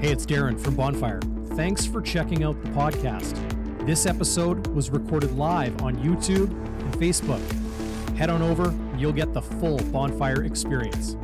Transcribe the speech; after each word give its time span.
Hey, 0.00 0.12
it's 0.12 0.24
Darren 0.24 0.58
from 0.58 0.76
Bonfire. 0.76 1.20
Thanks 1.54 1.84
for 1.84 2.00
checking 2.00 2.42
out 2.42 2.60
the 2.62 2.68
podcast. 2.70 3.36
This 3.86 4.06
episode 4.06 4.66
was 4.68 4.90
recorded 4.90 5.32
live 5.32 5.82
on 5.82 5.96
YouTube 5.96 6.50
and 6.50 6.94
Facebook. 6.94 7.40
Head 8.16 8.30
on 8.30 8.42
over, 8.42 8.68
and 8.68 9.00
you'll 9.00 9.12
get 9.12 9.32
the 9.32 9.42
full 9.42 9.78
Bonfire 9.92 10.44
experience. 10.44 11.16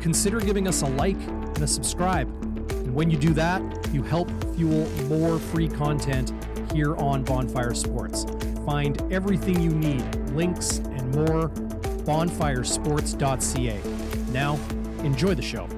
Consider 0.00 0.40
giving 0.40 0.66
us 0.68 0.82
a 0.82 0.86
like 0.86 1.16
and 1.16 1.62
a 1.62 1.66
subscribe. 1.66 2.28
And 2.70 2.94
when 2.94 3.10
you 3.10 3.16
do 3.16 3.34
that, 3.34 3.62
you 3.92 4.02
help 4.02 4.30
fuel 4.54 4.88
more 5.08 5.38
free 5.38 5.68
content 5.68 6.32
here 6.72 6.96
on 6.96 7.22
Bonfire 7.24 7.74
Sports. 7.74 8.26
Find 8.66 9.00
everything 9.12 9.60
you 9.60 9.70
need, 9.70 10.04
links 10.30 10.78
and 10.78 11.14
more, 11.14 11.50
bonfiresports.ca. 12.04 13.80
Now, 14.32 14.58
enjoy 15.04 15.34
the 15.34 15.42
show. 15.42 15.68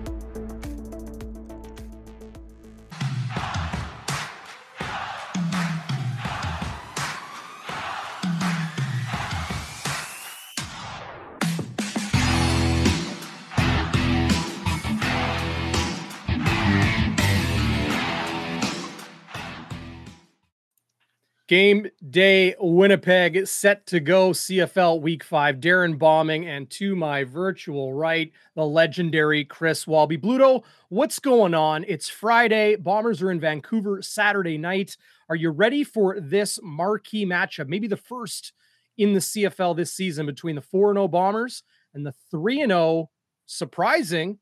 Game 21.49 21.86
day 22.11 22.57
Winnipeg 22.59 23.46
set 23.46 23.86
to 23.86 24.00
go 24.00 24.31
CFL 24.31 25.00
week 25.00 25.23
five. 25.23 25.61
Darren 25.61 25.96
Bombing 25.96 26.45
and 26.45 26.69
to 26.71 26.96
my 26.96 27.22
virtual 27.22 27.93
right, 27.93 28.32
the 28.57 28.64
legendary 28.64 29.45
Chris 29.45 29.86
Walby. 29.86 30.19
Bluto, 30.19 30.64
what's 30.89 31.21
going 31.21 31.55
on? 31.55 31.85
It's 31.86 32.09
Friday. 32.09 32.75
Bombers 32.75 33.22
are 33.22 33.31
in 33.31 33.39
Vancouver 33.39 34.03
Saturday 34.03 34.59
night. 34.59 34.97
Are 35.28 35.36
you 35.36 35.50
ready 35.50 35.84
for 35.84 36.19
this 36.19 36.58
marquee 36.64 37.25
matchup? 37.25 37.69
Maybe 37.69 37.86
the 37.86 37.97
first 37.97 38.53
in 38.98 39.12
the 39.12 39.20
CFL 39.20 39.77
this 39.77 39.92
season 39.92 40.27
between 40.27 40.56
the 40.56 40.62
4 40.62 40.94
0 40.94 41.06
Bombers 41.06 41.62
and 41.94 42.05
the 42.05 42.14
3 42.33 42.66
0 42.66 43.08
surprising 43.44 44.41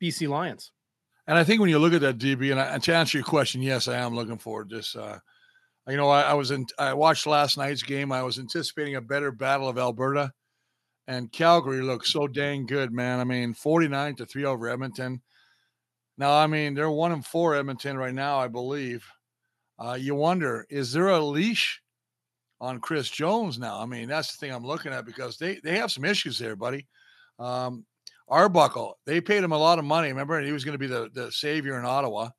BC 0.00 0.28
Lions. 0.28 0.70
And 1.26 1.36
I 1.36 1.42
think 1.42 1.60
when 1.60 1.70
you 1.70 1.80
look 1.80 1.94
at 1.94 2.00
that 2.02 2.18
DB, 2.18 2.56
and, 2.56 2.80
to 2.80 2.94
answer 2.94 3.18
your 3.18 3.24
question, 3.24 3.60
yes, 3.60 3.88
I 3.88 3.96
am 3.96 4.14
looking 4.14 4.38
forward 4.38 4.70
to 4.70 4.76
this. 4.76 4.94
Uh, 4.94 5.18
you 5.88 5.96
know, 5.96 6.08
I, 6.08 6.22
I, 6.22 6.34
was 6.34 6.50
in. 6.50 6.66
I 6.78 6.94
watched 6.94 7.26
last 7.26 7.58
night's 7.58 7.82
game. 7.82 8.10
I 8.12 8.22
was 8.22 8.38
anticipating 8.38 8.96
a 8.96 9.00
better 9.00 9.30
battle 9.30 9.68
of 9.68 9.78
Alberta, 9.78 10.32
and 11.06 11.30
Calgary 11.30 11.82
looked 11.82 12.06
so 12.06 12.26
dang 12.26 12.66
good, 12.66 12.92
man. 12.92 13.20
I 13.20 13.24
mean, 13.24 13.52
forty-nine 13.52 14.16
to 14.16 14.26
three 14.26 14.44
over 14.44 14.68
Edmonton. 14.68 15.20
Now, 16.16 16.32
I 16.32 16.46
mean, 16.46 16.74
they're 16.74 16.90
one 16.90 17.12
and 17.12 17.24
four 17.24 17.54
Edmonton 17.54 17.98
right 17.98 18.14
now, 18.14 18.38
I 18.38 18.48
believe. 18.48 19.06
Uh, 19.78 19.94
you 19.94 20.14
wonder, 20.14 20.66
is 20.70 20.92
there 20.92 21.08
a 21.08 21.20
leash 21.20 21.82
on 22.60 22.80
Chris 22.80 23.10
Jones 23.10 23.58
now? 23.58 23.80
I 23.80 23.86
mean, 23.86 24.08
that's 24.08 24.32
the 24.32 24.38
thing 24.38 24.54
I'm 24.54 24.64
looking 24.64 24.92
at 24.92 25.04
because 25.04 25.36
they 25.36 25.60
they 25.62 25.76
have 25.76 25.92
some 25.92 26.04
issues 26.04 26.38
there, 26.38 26.56
buddy. 26.56 26.86
Um, 27.38 27.84
Arbuckle, 28.28 28.98
they 29.04 29.20
paid 29.20 29.44
him 29.44 29.52
a 29.52 29.58
lot 29.58 29.78
of 29.78 29.84
money. 29.84 30.08
Remember, 30.08 30.40
he 30.40 30.52
was 30.52 30.64
going 30.64 30.74
to 30.74 30.78
be 30.78 30.86
the 30.86 31.10
the 31.12 31.30
savior 31.30 31.78
in 31.78 31.84
Ottawa. 31.84 32.30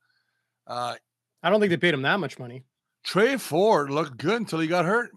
Uh, 0.66 0.96
I 1.44 1.50
don't 1.50 1.60
think 1.60 1.70
they 1.70 1.78
paid 1.78 1.94
him 1.94 2.02
that 2.02 2.20
much 2.20 2.40
money. 2.40 2.64
Tre 3.06 3.38
Ford 3.38 3.90
looked 3.92 4.18
good 4.18 4.42
until 4.42 4.60
he 4.60 4.68
got 4.68 4.86
hurt. 4.86 5.12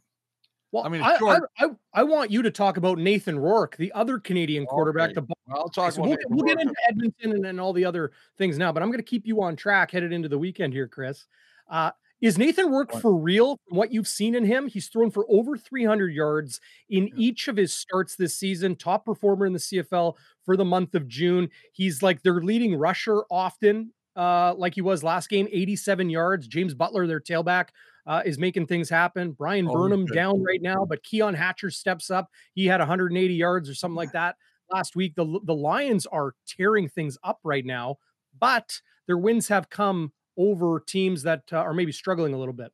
Well, 0.70 0.84
I 0.84 0.90
mean, 0.90 1.00
I, 1.00 1.16
I, 1.22 1.38
I, 1.58 1.66
I, 1.94 2.02
want 2.02 2.30
you 2.30 2.42
to 2.42 2.50
talk 2.50 2.76
about 2.76 2.98
Nathan 2.98 3.38
Rourke, 3.38 3.76
the 3.78 3.90
other 3.92 4.18
Canadian 4.18 4.66
quarterback. 4.66 5.14
The 5.14 5.26
I'll 5.50 5.70
talk 5.70 5.94
so 5.94 6.02
we'll, 6.02 6.18
we'll 6.28 6.44
get 6.44 6.60
into 6.60 6.74
Edmonton 6.90 7.32
and, 7.32 7.46
and, 7.46 7.58
all 7.58 7.72
the 7.72 7.86
other 7.86 8.12
things 8.36 8.58
now, 8.58 8.70
but 8.70 8.82
I'm 8.82 8.90
going 8.90 8.98
to 8.98 9.04
keep 9.04 9.26
you 9.26 9.40
on 9.40 9.56
track 9.56 9.90
headed 9.90 10.12
into 10.12 10.28
the 10.28 10.36
weekend 10.36 10.74
here, 10.74 10.86
Chris. 10.86 11.26
Uh, 11.70 11.92
is 12.20 12.36
Nathan 12.36 12.70
Rourke 12.70 12.92
for 13.00 13.14
real? 13.14 13.58
From 13.66 13.78
what 13.78 13.92
you've 13.92 14.08
seen 14.08 14.34
in 14.34 14.44
him, 14.44 14.66
he's 14.66 14.88
thrown 14.88 15.10
for 15.10 15.24
over 15.30 15.56
300 15.56 16.12
yards 16.12 16.60
in 16.90 17.10
each 17.16 17.48
of 17.48 17.56
his 17.56 17.72
starts 17.72 18.16
this 18.16 18.34
season. 18.34 18.74
Top 18.76 19.06
performer 19.06 19.46
in 19.46 19.52
the 19.52 19.58
CFL 19.58 20.14
for 20.44 20.56
the 20.56 20.64
month 20.64 20.94
of 20.94 21.06
June. 21.06 21.48
He's 21.72 22.02
like 22.02 22.22
their 22.22 22.42
leading 22.42 22.74
rusher 22.74 23.22
often 23.30 23.92
uh, 24.18 24.52
like 24.56 24.74
he 24.74 24.82
was 24.82 25.04
last 25.04 25.28
game, 25.28 25.46
87 25.50 26.10
yards. 26.10 26.48
James 26.48 26.74
Butler, 26.74 27.06
their 27.06 27.20
tailback, 27.20 27.68
uh, 28.04 28.20
is 28.26 28.36
making 28.36 28.66
things 28.66 28.90
happen. 28.90 29.30
Bryan 29.30 29.68
oh, 29.68 29.72
Burnham 29.72 30.06
good. 30.06 30.14
down 30.14 30.42
right 30.42 30.60
now, 30.60 30.84
but 30.84 31.02
Keon 31.04 31.34
Hatcher 31.34 31.70
steps 31.70 32.10
up. 32.10 32.28
He 32.54 32.66
had 32.66 32.80
180 32.80 33.32
yards 33.32 33.70
or 33.70 33.74
something 33.74 33.94
like 33.94 34.12
that 34.12 34.34
last 34.72 34.96
week. 34.96 35.14
The, 35.14 35.38
the 35.44 35.54
Lions 35.54 36.04
are 36.06 36.34
tearing 36.48 36.88
things 36.88 37.16
up 37.22 37.38
right 37.44 37.64
now, 37.64 37.96
but 38.38 38.80
their 39.06 39.18
wins 39.18 39.46
have 39.48 39.70
come 39.70 40.12
over 40.36 40.80
teams 40.80 41.22
that 41.22 41.42
uh, 41.52 41.58
are 41.58 41.72
maybe 41.72 41.92
struggling 41.92 42.34
a 42.34 42.38
little 42.38 42.54
bit. 42.54 42.72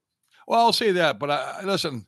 Well, 0.49 0.61
I'll 0.61 0.73
say 0.73 0.93
that, 0.93 1.19
but 1.19 1.31
I, 1.31 1.63
listen, 1.65 2.07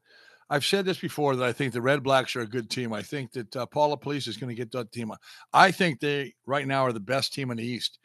I've 0.49 0.65
said 0.65 0.87
this 0.87 0.99
before 0.99 1.37
that 1.37 1.47
I 1.47 1.53
think 1.53 1.75
the 1.75 1.83
Red 1.83 2.03
Blacks 2.03 2.37
are 2.37 2.43
a 2.43 2.47
good 2.47 2.71
team. 2.71 2.93
I 2.93 3.03
think 3.03 3.33
that 3.33 3.55
uh, 3.55 3.67
Paul 3.67 3.95
LaPolice 3.95 4.29
is 4.29 4.37
going 4.39 4.49
to 4.49 4.55
get 4.55 4.73
that 4.73 4.93
team. 4.93 5.13
I 5.53 5.71
think 5.71 6.01
they 6.01 6.35
right 6.47 6.67
now 6.67 6.87
are 6.87 6.93
the 6.93 7.01
best 7.01 7.35
team 7.35 7.51
in 7.51 7.59
the 7.59 7.67
East. 7.67 7.99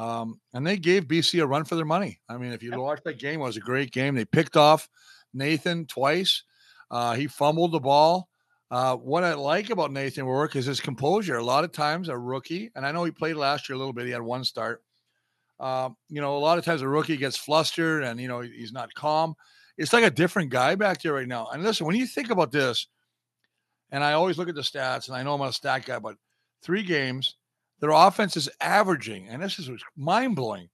Um, 0.00 0.40
and 0.54 0.66
they 0.66 0.78
gave 0.78 1.04
BC 1.04 1.42
a 1.42 1.46
run 1.46 1.64
for 1.64 1.74
their 1.74 1.84
money. 1.84 2.20
I 2.26 2.38
mean, 2.38 2.52
if 2.52 2.62
you 2.62 2.70
yep. 2.70 2.78
watch 2.78 3.00
that 3.04 3.18
game, 3.18 3.40
it 3.40 3.44
was 3.44 3.58
a 3.58 3.60
great 3.60 3.92
game. 3.92 4.14
They 4.14 4.24
picked 4.24 4.56
off 4.56 4.88
Nathan 5.34 5.84
twice. 5.84 6.42
Uh, 6.90 7.14
he 7.14 7.26
fumbled 7.26 7.72
the 7.72 7.80
ball. 7.80 8.30
Uh, 8.70 8.96
what 8.96 9.24
I 9.24 9.34
like 9.34 9.68
about 9.68 9.92
Nathan 9.92 10.24
Rourke 10.24 10.56
is 10.56 10.64
his 10.64 10.80
composure. 10.80 11.36
A 11.36 11.44
lot 11.44 11.64
of 11.64 11.72
times, 11.72 12.08
a 12.08 12.16
rookie, 12.16 12.70
and 12.74 12.86
I 12.86 12.92
know 12.92 13.04
he 13.04 13.10
played 13.10 13.36
last 13.36 13.68
year 13.68 13.76
a 13.76 13.78
little 13.78 13.92
bit. 13.92 14.06
He 14.06 14.12
had 14.12 14.22
one 14.22 14.42
start. 14.42 14.82
Uh, 15.58 15.90
you 16.08 16.22
know, 16.22 16.34
a 16.34 16.38
lot 16.38 16.56
of 16.56 16.64
times 16.64 16.80
a 16.80 16.88
rookie 16.88 17.18
gets 17.18 17.36
flustered 17.36 18.02
and 18.02 18.18
you 18.18 18.26
know 18.28 18.40
he's 18.40 18.72
not 18.72 18.94
calm. 18.94 19.34
It's 19.76 19.92
like 19.92 20.04
a 20.04 20.10
different 20.10 20.48
guy 20.48 20.76
back 20.76 21.02
there 21.02 21.12
right 21.12 21.28
now. 21.28 21.48
And 21.52 21.62
listen, 21.62 21.86
when 21.86 21.96
you 21.96 22.06
think 22.06 22.30
about 22.30 22.52
this, 22.52 22.86
and 23.90 24.02
I 24.02 24.14
always 24.14 24.38
look 24.38 24.48
at 24.48 24.54
the 24.54 24.62
stats, 24.62 25.08
and 25.08 25.16
I 25.16 25.22
know 25.22 25.34
I'm 25.34 25.42
a 25.42 25.52
stat 25.52 25.84
guy, 25.84 25.98
but 25.98 26.16
three 26.62 26.84
games, 26.84 27.36
their 27.80 27.90
offense 27.90 28.36
is 28.36 28.48
averaging, 28.60 29.28
and 29.28 29.42
this 29.42 29.58
is 29.58 29.70
mind 29.96 30.36
blowing, 30.36 30.68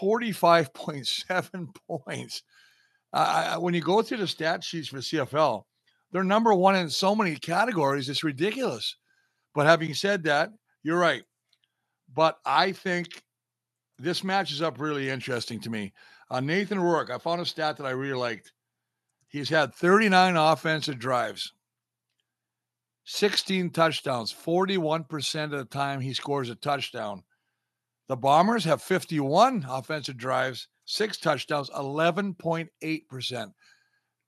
45.7 0.00 1.68
points. 1.88 2.42
Uh, 3.12 3.56
when 3.56 3.74
you 3.74 3.80
go 3.80 4.02
through 4.02 4.18
the 4.18 4.26
stat 4.26 4.62
sheets 4.62 4.88
for 4.88 4.98
CFL, 4.98 5.62
they're 6.10 6.24
number 6.24 6.54
one 6.54 6.76
in 6.76 6.90
so 6.90 7.14
many 7.14 7.36
categories. 7.36 8.08
It's 8.08 8.24
ridiculous. 8.24 8.96
But 9.54 9.66
having 9.66 9.94
said 9.94 10.24
that, 10.24 10.50
you're 10.82 10.98
right. 10.98 11.22
But 12.14 12.38
I 12.44 12.72
think 12.72 13.22
this 13.98 14.24
matches 14.24 14.62
up 14.62 14.80
really 14.80 15.10
interesting 15.10 15.60
to 15.60 15.70
me. 15.70 15.92
Uh, 16.30 16.40
Nathan 16.40 16.78
Rourke, 16.78 17.10
I 17.10 17.18
found 17.18 17.40
a 17.40 17.46
stat 17.46 17.76
that 17.76 17.86
I 17.86 17.90
really 17.90 18.18
liked. 18.18 18.52
He's 19.28 19.48
had 19.48 19.74
39 19.74 20.36
offensive 20.36 20.98
drives. 20.98 21.52
16 23.10 23.70
touchdowns, 23.70 24.34
41% 24.34 25.44
of 25.44 25.50
the 25.50 25.64
time 25.64 25.98
he 25.98 26.12
scores 26.12 26.50
a 26.50 26.54
touchdown. 26.54 27.22
The 28.08 28.16
Bombers 28.16 28.64
have 28.64 28.82
51 28.82 29.64
offensive 29.66 30.18
drives, 30.18 30.68
six 30.84 31.16
touchdowns, 31.16 31.70
11.8%. 31.70 33.52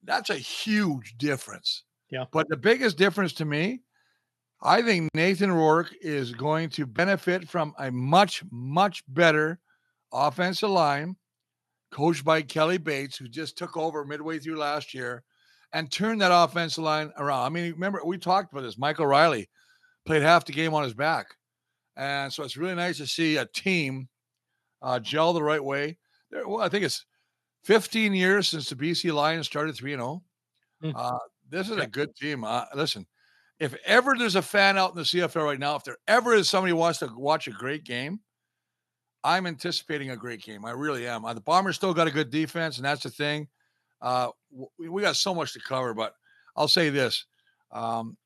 That's 0.03 0.29
a 0.31 0.35
huge 0.35 1.15
difference. 1.19 1.83
Yeah. 2.09 2.25
But 2.31 2.49
the 2.49 2.57
biggest 2.57 2.97
difference 2.97 3.33
to 3.33 3.45
me, 3.45 3.81
I 4.63 4.81
think 4.81 5.09
Nathan 5.13 5.51
Rourke 5.51 5.93
is 6.01 6.31
going 6.31 6.69
to 6.71 6.87
benefit 6.87 7.47
from 7.47 7.75
a 7.77 7.91
much, 7.91 8.43
much 8.49 9.03
better 9.07 9.59
offensive 10.11 10.71
line 10.71 11.17
coached 11.91 12.25
by 12.25 12.41
Kelly 12.41 12.79
Bates, 12.79 13.15
who 13.15 13.27
just 13.27 13.59
took 13.59 13.77
over 13.77 14.03
midway 14.05 14.39
through 14.39 14.57
last 14.57 14.95
year 14.95 15.23
and 15.73 15.91
turn 15.91 16.17
that 16.19 16.31
offensive 16.33 16.83
line 16.83 17.11
around. 17.17 17.45
I 17.45 17.49
mean, 17.49 17.71
remember 17.73 18.01
we 18.05 18.17
talked 18.17 18.51
about 18.51 18.61
this. 18.61 18.77
Michael 18.77 19.07
Reilly 19.07 19.49
played 20.05 20.21
half 20.21 20.45
the 20.45 20.53
game 20.53 20.73
on 20.73 20.83
his 20.83 20.93
back, 20.93 21.27
and 21.95 22.31
so 22.31 22.43
it's 22.43 22.57
really 22.57 22.75
nice 22.75 22.97
to 22.97 23.07
see 23.07 23.37
a 23.37 23.45
team 23.45 24.07
uh, 24.81 24.99
gel 24.99 25.33
the 25.33 25.43
right 25.43 25.63
way. 25.63 25.97
There, 26.31 26.47
well, 26.47 26.61
I 26.61 26.69
think 26.69 26.85
it's 26.85 27.05
15 27.63 28.13
years 28.13 28.49
since 28.49 28.69
the 28.69 28.75
BC 28.75 29.13
Lions 29.13 29.45
started 29.45 29.75
3 29.75 29.93
and 29.93 30.01
0. 30.01 30.23
Mm. 30.83 30.93
Uh, 30.95 31.19
this 31.49 31.69
is 31.69 31.77
a 31.77 31.87
good 31.87 32.15
team. 32.15 32.43
Uh, 32.43 32.65
listen, 32.75 33.05
if 33.59 33.75
ever 33.85 34.15
there's 34.17 34.35
a 34.35 34.41
fan 34.41 34.77
out 34.77 34.91
in 34.91 34.97
the 34.97 35.03
CFL 35.03 35.45
right 35.45 35.59
now, 35.59 35.75
if 35.75 35.83
there 35.83 35.97
ever 36.07 36.33
is 36.33 36.49
somebody 36.49 36.71
who 36.71 36.77
wants 36.77 36.99
to 36.99 37.09
watch 37.15 37.47
a 37.47 37.51
great 37.51 37.83
game, 37.83 38.19
I'm 39.23 39.45
anticipating 39.45 40.09
a 40.09 40.17
great 40.17 40.41
game. 40.41 40.65
I 40.65 40.71
really 40.71 41.07
am. 41.07 41.25
Uh, 41.25 41.33
the 41.33 41.41
Bombers 41.41 41.75
still 41.75 41.93
got 41.93 42.07
a 42.07 42.11
good 42.11 42.31
defense, 42.31 42.77
and 42.77 42.85
that's 42.85 43.03
the 43.03 43.11
thing. 43.11 43.47
Uh, 44.01 44.29
we, 44.77 44.89
we 44.89 45.01
got 45.01 45.15
so 45.15 45.33
much 45.33 45.53
to 45.53 45.59
cover, 45.59 45.93
but 45.93 46.13
I'll 46.55 46.67
say 46.67 46.89
this: 46.89 47.25
um, 47.71 48.17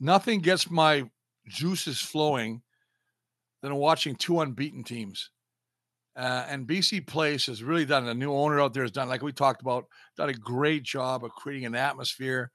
nothing 0.00 0.40
gets 0.40 0.70
my 0.70 1.08
juices 1.48 2.00
flowing 2.00 2.62
than 3.62 3.74
watching 3.74 4.14
two 4.14 4.40
unbeaten 4.40 4.84
teams. 4.84 5.30
Uh, 6.16 6.46
and 6.48 6.66
BC 6.66 7.06
Place 7.06 7.46
has 7.46 7.62
really 7.62 7.84
done. 7.84 8.08
A 8.08 8.14
new 8.14 8.32
owner 8.32 8.60
out 8.60 8.72
there 8.72 8.84
has 8.84 8.90
done, 8.90 9.08
like 9.08 9.22
we 9.22 9.32
talked 9.32 9.60
about, 9.60 9.84
done 10.16 10.30
a 10.30 10.34
great 10.34 10.82
job 10.82 11.24
of 11.24 11.32
creating 11.32 11.66
an 11.66 11.74
atmosphere. 11.74 12.50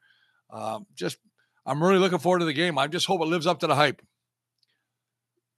Um, 0.50 0.88
just, 0.95 1.18
I'm 1.66 1.81
really 1.81 2.00
looking 2.00 2.18
forward 2.18 2.39
to 2.39 2.45
the 2.45 2.54
game. 2.54 2.80
I 2.80 2.88
just 2.88 3.06
hope 3.06 3.22
it 3.22 3.28
lives 3.28 3.45
up 3.45 3.60
to 3.60 3.68
the 3.68 3.75
hype. 3.75 4.01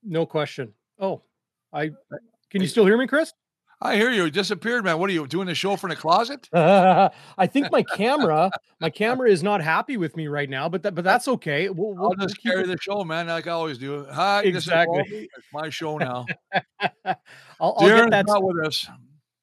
No 0.03 0.25
question. 0.25 0.73
Oh, 0.99 1.21
I 1.71 1.91
Can 2.49 2.61
you 2.61 2.67
still 2.67 2.85
hear 2.85 2.97
me, 2.97 3.07
Chris? 3.07 3.33
I 3.83 3.97
hear 3.97 4.09
you. 4.09 4.23
You 4.23 4.31
disappeared, 4.31 4.85
man. 4.85 4.97
What 4.97 5.09
are 5.09 5.13
you 5.13 5.27
doing 5.27 5.45
the 5.45 5.55
show 5.55 5.75
from 5.75 5.89
the 5.89 5.97
closet? 5.97 6.47
Uh, 6.53 7.09
I 7.37 7.47
think 7.47 7.69
my 7.69 7.83
camera, 7.83 8.49
my 8.79 8.89
camera 8.89 9.29
is 9.29 9.43
not 9.43 9.61
happy 9.61 9.97
with 9.97 10.15
me 10.15 10.27
right 10.27 10.49
now, 10.49 10.69
but 10.69 10.83
that, 10.83 10.95
but 10.95 11.03
that's 11.03 11.27
okay. 11.27 11.67
We'll, 11.67 11.93
we'll 11.93 12.15
just 12.15 12.41
carry 12.41 12.65
the 12.65 12.77
show, 12.79 13.03
man, 13.03 13.27
like 13.27 13.45
I 13.45 13.51
always 13.51 13.77
do. 13.77 14.05
Hi, 14.09 14.43
exactly. 14.43 15.03
It's 15.35 15.47
my 15.51 15.69
show 15.69 15.97
now. 15.97 16.25
I'll, 17.05 17.75
I'll 17.77 17.87
get 17.87 18.09
that 18.11 18.25
not 18.25 18.41
with 18.41 18.65
us. 18.65 18.87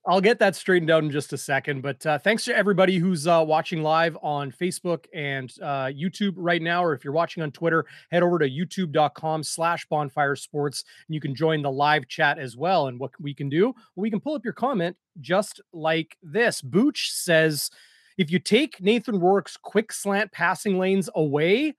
I'll 0.06 0.20
get 0.20 0.38
that 0.38 0.56
straightened 0.56 0.90
out 0.90 1.04
in 1.04 1.10
just 1.10 1.32
a 1.34 1.38
second. 1.38 1.82
But 1.82 2.04
uh, 2.06 2.18
thanks 2.18 2.44
to 2.46 2.56
everybody 2.56 2.96
who's 2.96 3.26
uh, 3.26 3.44
watching 3.46 3.82
live 3.82 4.16
on 4.22 4.50
Facebook 4.50 5.04
and 5.14 5.52
uh, 5.62 5.86
YouTube 5.86 6.32
right 6.36 6.62
now, 6.62 6.82
or 6.82 6.94
if 6.94 7.04
you're 7.04 7.12
watching 7.12 7.42
on 7.42 7.50
Twitter, 7.50 7.84
head 8.10 8.22
over 8.22 8.38
to 8.38 8.48
youtube.com 8.48 9.42
slash 9.42 9.86
bonfire 9.86 10.36
sports 10.36 10.84
and 11.06 11.14
you 11.14 11.20
can 11.20 11.34
join 11.34 11.60
the 11.60 11.70
live 11.70 12.08
chat 12.08 12.38
as 12.38 12.56
well. 12.56 12.86
And 12.86 12.98
what 12.98 13.10
we 13.20 13.34
can 13.34 13.50
do, 13.50 13.66
well, 13.66 14.02
we 14.02 14.10
can 14.10 14.20
pull 14.20 14.34
up 14.34 14.44
your 14.44 14.54
comment 14.54 14.96
just 15.20 15.60
like 15.72 16.16
this. 16.22 16.62
Booch 16.62 17.12
says, 17.12 17.70
if 18.16 18.30
you 18.30 18.38
take 18.38 18.80
Nathan 18.80 19.20
Rourke's 19.20 19.58
quick 19.58 19.92
slant 19.92 20.32
passing 20.32 20.78
lanes 20.78 21.10
away, 21.14 21.74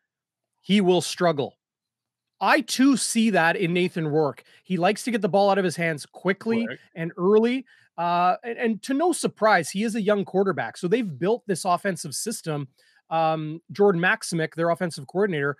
he 0.62 0.80
will 0.80 1.02
struggle. 1.02 1.58
I 2.40 2.62
too 2.62 2.98
see 2.98 3.30
that 3.32 3.56
in 3.56 3.74
Nathan 3.74 4.08
Rourke. 4.08 4.44
He 4.64 4.78
likes 4.78 5.04
to 5.04 5.12
get 5.12 5.22
the 5.22 5.30
ball 5.30 5.52
out 5.52 5.60
of 5.60 5.64
his 5.64 5.76
hands 5.76 6.08
quickly 6.08 6.68
right. 6.68 6.78
and 6.96 7.12
early. 7.18 7.66
Uh, 7.98 8.36
and, 8.44 8.58
and, 8.58 8.84
to 8.84 8.94
no 8.94 9.12
surprise, 9.12 9.70
he 9.70 9.84
is 9.84 9.96
a 9.96 10.02
young 10.02 10.26
quarterback. 10.26 10.78
So 10.78 10.88
they've 10.88 11.20
built 11.20 11.44
this 11.46 11.66
offensive 11.66 12.16
system. 12.16 12.68
Um, 13.10 13.62
Jordan 13.72 14.02
Maksymic, 14.02 14.56
their 14.56 14.70
offensive 14.70 15.06
coordinator, 15.08 15.58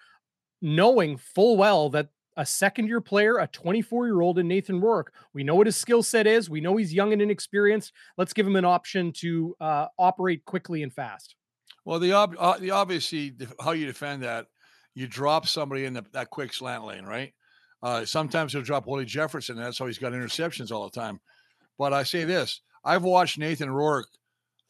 knowing 0.62 1.18
full 1.18 1.58
well 1.58 1.90
that 1.90 2.10
a 2.38 2.46
second 2.46 2.88
year 2.88 3.02
player, 3.02 3.38
a 3.38 3.48
24 3.48 4.08
year 4.08 4.22
old 4.22 4.40
in 4.40 4.48
Nathan 4.48 4.80
Rourke, 4.80 5.14
we 5.34 5.44
know 5.44 5.56
what 5.56 5.68
his 5.68 5.76
skill 5.76 6.02
set 6.02 6.26
is. 6.26 6.50
We 6.50 6.62
know 6.62 6.78
he's 6.78 6.94
young 6.94 7.12
and 7.14 7.22
inexperienced. 7.22 7.92
Let's 8.18 8.34
give 8.34 8.48
him 8.48 8.56
an 8.56 8.66
option 8.66 9.12
to 9.18 9.56
uh, 9.60 9.88
operate 10.00 10.46
quickly 10.46 10.84
and 10.84 10.94
fast. 10.94 11.36
Well, 11.84 12.00
the, 12.00 12.14
ob- 12.14 12.36
uh, 12.40 12.58
the 12.58 12.72
obviously 12.72 13.34
how 13.60 13.72
you 13.72 13.86
defend 13.86 14.24
that, 14.24 14.48
you 14.94 15.08
drop 15.08 15.48
somebody 15.48 15.86
in 15.86 15.94
the, 15.94 16.06
that 16.14 16.30
quick 16.30 16.54
slant 16.54 16.86
lane, 16.86 17.06
right? 17.06 17.34
Uh, 17.84 18.06
sometimes 18.06 18.54
he'll 18.54 18.62
drop 18.62 18.86
Willie 18.88 19.06
Jefferson. 19.06 19.58
And 19.58 19.66
that's 19.66 19.80
how 19.80 19.88
he's 19.88 19.98
got 19.98 20.14
interceptions 20.14 20.72
all 20.72 20.90
the 20.90 21.00
time. 21.00 21.20
But 21.78 21.94
I 21.94 22.04
say 22.04 22.24
this 22.24 22.62
I've 22.84 23.04
watched 23.04 23.38
Nathan 23.38 23.70
Rourke 23.70 24.08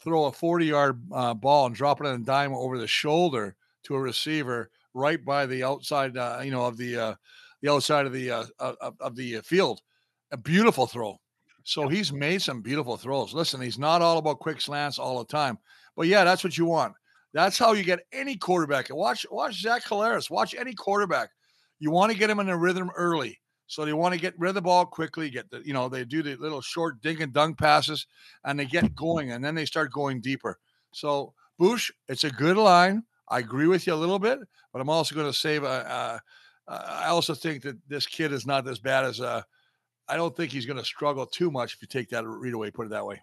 throw 0.03 0.25
a 0.25 0.31
40 0.31 0.65
yard 0.65 1.01
uh, 1.11 1.33
ball 1.33 1.67
and 1.67 1.75
drop 1.75 2.01
it 2.01 2.07
on 2.07 2.21
a 2.21 2.23
dime 2.23 2.53
over 2.53 2.77
the 2.77 2.87
shoulder 2.87 3.55
to 3.83 3.95
a 3.95 3.99
receiver 3.99 4.69
right 4.93 5.23
by 5.23 5.45
the 5.45 5.63
outside, 5.63 6.17
uh, 6.17 6.41
you 6.43 6.51
know, 6.51 6.65
of 6.65 6.77
the 6.77 6.97
uh, 6.97 7.15
the 7.61 7.71
outside 7.71 8.05
of 8.05 8.13
the 8.13 8.31
uh, 8.31 8.45
of, 8.59 8.95
of, 8.99 9.15
the 9.15 9.39
field. 9.41 9.81
A 10.31 10.37
beautiful 10.37 10.87
throw. 10.87 11.19
So 11.63 11.87
he's 11.87 12.11
made 12.11 12.41
some 12.41 12.61
beautiful 12.61 12.97
throws. 12.97 13.33
Listen, 13.33 13.61
he's 13.61 13.77
not 13.77 14.01
all 14.01 14.17
about 14.17 14.39
quick 14.39 14.61
slants 14.61 14.97
all 14.97 15.19
the 15.19 15.25
time, 15.25 15.59
but 15.95 16.07
yeah, 16.07 16.23
that's 16.23 16.43
what 16.43 16.57
you 16.57 16.65
want. 16.65 16.93
That's 17.33 17.57
how 17.57 17.73
you 17.73 17.83
get 17.83 17.99
any 18.11 18.35
quarterback. 18.35 18.87
Watch 18.89 19.25
watch 19.29 19.61
Zach 19.61 19.83
Collaros. 19.83 20.29
Watch 20.29 20.55
any 20.55 20.73
quarterback. 20.73 21.29
You 21.79 21.91
want 21.91 22.11
to 22.11 22.17
get 22.17 22.29
him 22.29 22.39
in 22.39 22.49
a 22.49 22.57
rhythm 22.57 22.89
early. 22.95 23.39
So 23.71 23.85
they 23.85 23.93
want 23.93 24.13
to 24.13 24.19
get 24.19 24.37
rid 24.37 24.49
of 24.49 24.55
the 24.55 24.61
ball 24.61 24.85
quickly, 24.85 25.29
get 25.29 25.49
the, 25.49 25.61
you 25.65 25.71
know, 25.71 25.87
they 25.87 26.03
do 26.03 26.21
the 26.21 26.35
little 26.35 26.59
short 26.59 27.01
dink 27.01 27.21
and 27.21 27.31
dunk 27.31 27.57
passes 27.57 28.05
and 28.43 28.59
they 28.59 28.65
get 28.65 28.93
going 28.93 29.31
and 29.31 29.41
then 29.41 29.55
they 29.55 29.63
start 29.65 29.93
going 29.93 30.19
deeper. 30.19 30.59
So 30.91 31.33
Bush, 31.57 31.89
it's 32.09 32.25
a 32.25 32.31
good 32.31 32.57
line. 32.57 33.03
I 33.29 33.39
agree 33.39 33.67
with 33.67 33.87
you 33.87 33.93
a 33.93 33.95
little 33.95 34.19
bit, 34.19 34.39
but 34.73 34.81
I'm 34.81 34.89
also 34.89 35.15
going 35.15 35.31
to 35.31 35.37
save 35.37 35.63
a, 35.63 36.21
I 36.67 37.07
also 37.07 37.33
think 37.33 37.63
that 37.63 37.77
this 37.87 38.05
kid 38.05 38.33
is 38.33 38.45
not 38.45 38.67
as 38.67 38.79
bad 38.79 39.05
as 39.05 39.21
uh, 39.21 39.43
I 40.09 40.17
don't 40.17 40.35
think 40.35 40.51
he's 40.51 40.65
going 40.65 40.79
to 40.79 40.83
struggle 40.83 41.25
too 41.25 41.49
much 41.49 41.75
if 41.75 41.81
you 41.81 41.87
take 41.87 42.09
that 42.09 42.27
read 42.27 42.53
away, 42.53 42.71
put 42.71 42.87
it 42.87 42.89
that 42.89 43.05
way. 43.05 43.21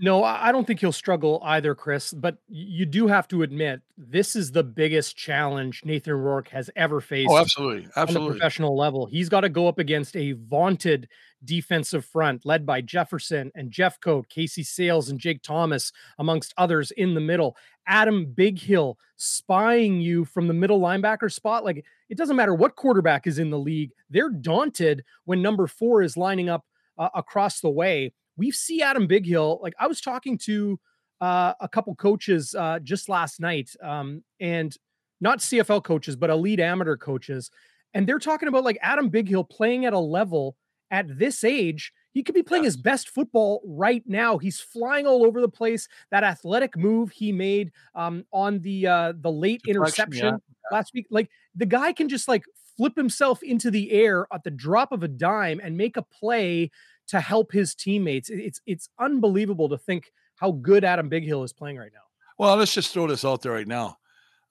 No, 0.00 0.22
I 0.22 0.52
don't 0.52 0.66
think 0.66 0.80
he'll 0.80 0.92
struggle 0.92 1.40
either, 1.44 1.74
Chris. 1.74 2.12
But 2.12 2.38
you 2.48 2.86
do 2.86 3.08
have 3.08 3.26
to 3.28 3.42
admit 3.42 3.80
this 3.96 4.36
is 4.36 4.52
the 4.52 4.62
biggest 4.62 5.16
challenge 5.16 5.82
Nathan 5.84 6.14
Rourke 6.14 6.48
has 6.48 6.70
ever 6.76 7.00
faced. 7.00 7.30
Oh, 7.30 7.38
absolutely, 7.38 7.88
absolutely. 7.96 8.26
On 8.26 8.32
the 8.32 8.38
professional 8.38 8.76
level, 8.76 9.06
he's 9.06 9.28
got 9.28 9.40
to 9.40 9.48
go 9.48 9.66
up 9.66 9.78
against 9.78 10.16
a 10.16 10.32
vaunted 10.32 11.08
defensive 11.44 12.04
front 12.04 12.46
led 12.46 12.64
by 12.64 12.80
Jefferson 12.80 13.50
and 13.54 13.70
Jeffcoat, 13.70 14.28
Casey 14.28 14.62
Sayles, 14.62 15.08
and 15.08 15.18
Jake 15.18 15.42
Thomas, 15.42 15.92
amongst 16.18 16.54
others 16.56 16.90
in 16.92 17.14
the 17.14 17.20
middle. 17.20 17.56
Adam 17.86 18.26
Bighill 18.26 18.94
spying 19.16 20.00
you 20.00 20.24
from 20.24 20.46
the 20.46 20.54
middle 20.54 20.80
linebacker 20.80 21.32
spot. 21.32 21.64
Like 21.64 21.84
it 22.08 22.16
doesn't 22.16 22.36
matter 22.36 22.54
what 22.54 22.76
quarterback 22.76 23.26
is 23.26 23.38
in 23.38 23.50
the 23.50 23.58
league; 23.58 23.90
they're 24.10 24.30
daunted 24.30 25.04
when 25.24 25.42
number 25.42 25.66
four 25.66 26.02
is 26.02 26.16
lining 26.16 26.48
up 26.48 26.64
uh, 26.98 27.08
across 27.14 27.60
the 27.60 27.70
way 27.70 28.12
we 28.38 28.50
see 28.50 28.80
Adam 28.80 29.06
Bighill. 29.06 29.60
Like 29.60 29.74
I 29.78 29.86
was 29.86 30.00
talking 30.00 30.38
to 30.38 30.80
uh, 31.20 31.52
a 31.60 31.68
couple 31.68 31.94
coaches 31.96 32.54
uh, 32.54 32.78
just 32.78 33.08
last 33.08 33.40
night, 33.40 33.70
um, 33.82 34.22
and 34.40 34.74
not 35.20 35.40
CFL 35.40 35.84
coaches, 35.84 36.16
but 36.16 36.30
elite 36.30 36.60
amateur 36.60 36.96
coaches, 36.96 37.50
and 37.92 38.06
they're 38.06 38.18
talking 38.18 38.48
about 38.48 38.64
like 38.64 38.78
Adam 38.80 39.10
Bighill 39.10 39.50
playing 39.50 39.84
at 39.84 39.92
a 39.92 39.98
level 39.98 40.56
at 40.90 41.18
this 41.18 41.44
age. 41.44 41.92
He 42.12 42.22
could 42.22 42.34
be 42.34 42.42
playing 42.42 42.64
yes. 42.64 42.74
his 42.74 42.82
best 42.82 43.08
football 43.10 43.60
right 43.64 44.02
now. 44.06 44.38
He's 44.38 44.60
flying 44.60 45.06
all 45.06 45.24
over 45.24 45.40
the 45.40 45.48
place. 45.48 45.86
That 46.10 46.24
athletic 46.24 46.76
move 46.76 47.10
he 47.10 47.32
made 47.32 47.72
um, 47.94 48.24
on 48.32 48.60
the 48.60 48.86
uh, 48.86 49.12
the 49.20 49.30
late 49.30 49.62
interception 49.66 50.26
yeah. 50.26 50.36
last 50.70 50.94
week, 50.94 51.06
like 51.10 51.28
the 51.54 51.66
guy 51.66 51.92
can 51.92 52.08
just 52.08 52.28
like 52.28 52.44
flip 52.76 52.96
himself 52.96 53.42
into 53.42 53.70
the 53.70 53.90
air 53.90 54.26
at 54.32 54.44
the 54.44 54.50
drop 54.50 54.92
of 54.92 55.02
a 55.02 55.08
dime 55.08 55.60
and 55.62 55.76
make 55.76 55.96
a 55.96 56.02
play 56.02 56.70
to 57.08 57.20
help 57.20 57.52
his 57.52 57.74
teammates. 57.74 58.30
It's 58.30 58.60
it's 58.66 58.88
unbelievable 58.98 59.68
to 59.70 59.78
think 59.78 60.12
how 60.36 60.52
good 60.52 60.84
Adam 60.84 61.10
Bighill 61.10 61.44
is 61.44 61.52
playing 61.52 61.76
right 61.76 61.92
now. 61.92 62.00
Well, 62.38 62.56
let's 62.56 62.72
just 62.72 62.92
throw 62.92 63.06
this 63.06 63.24
out 63.24 63.42
there 63.42 63.52
right 63.52 63.66
now. 63.66 63.96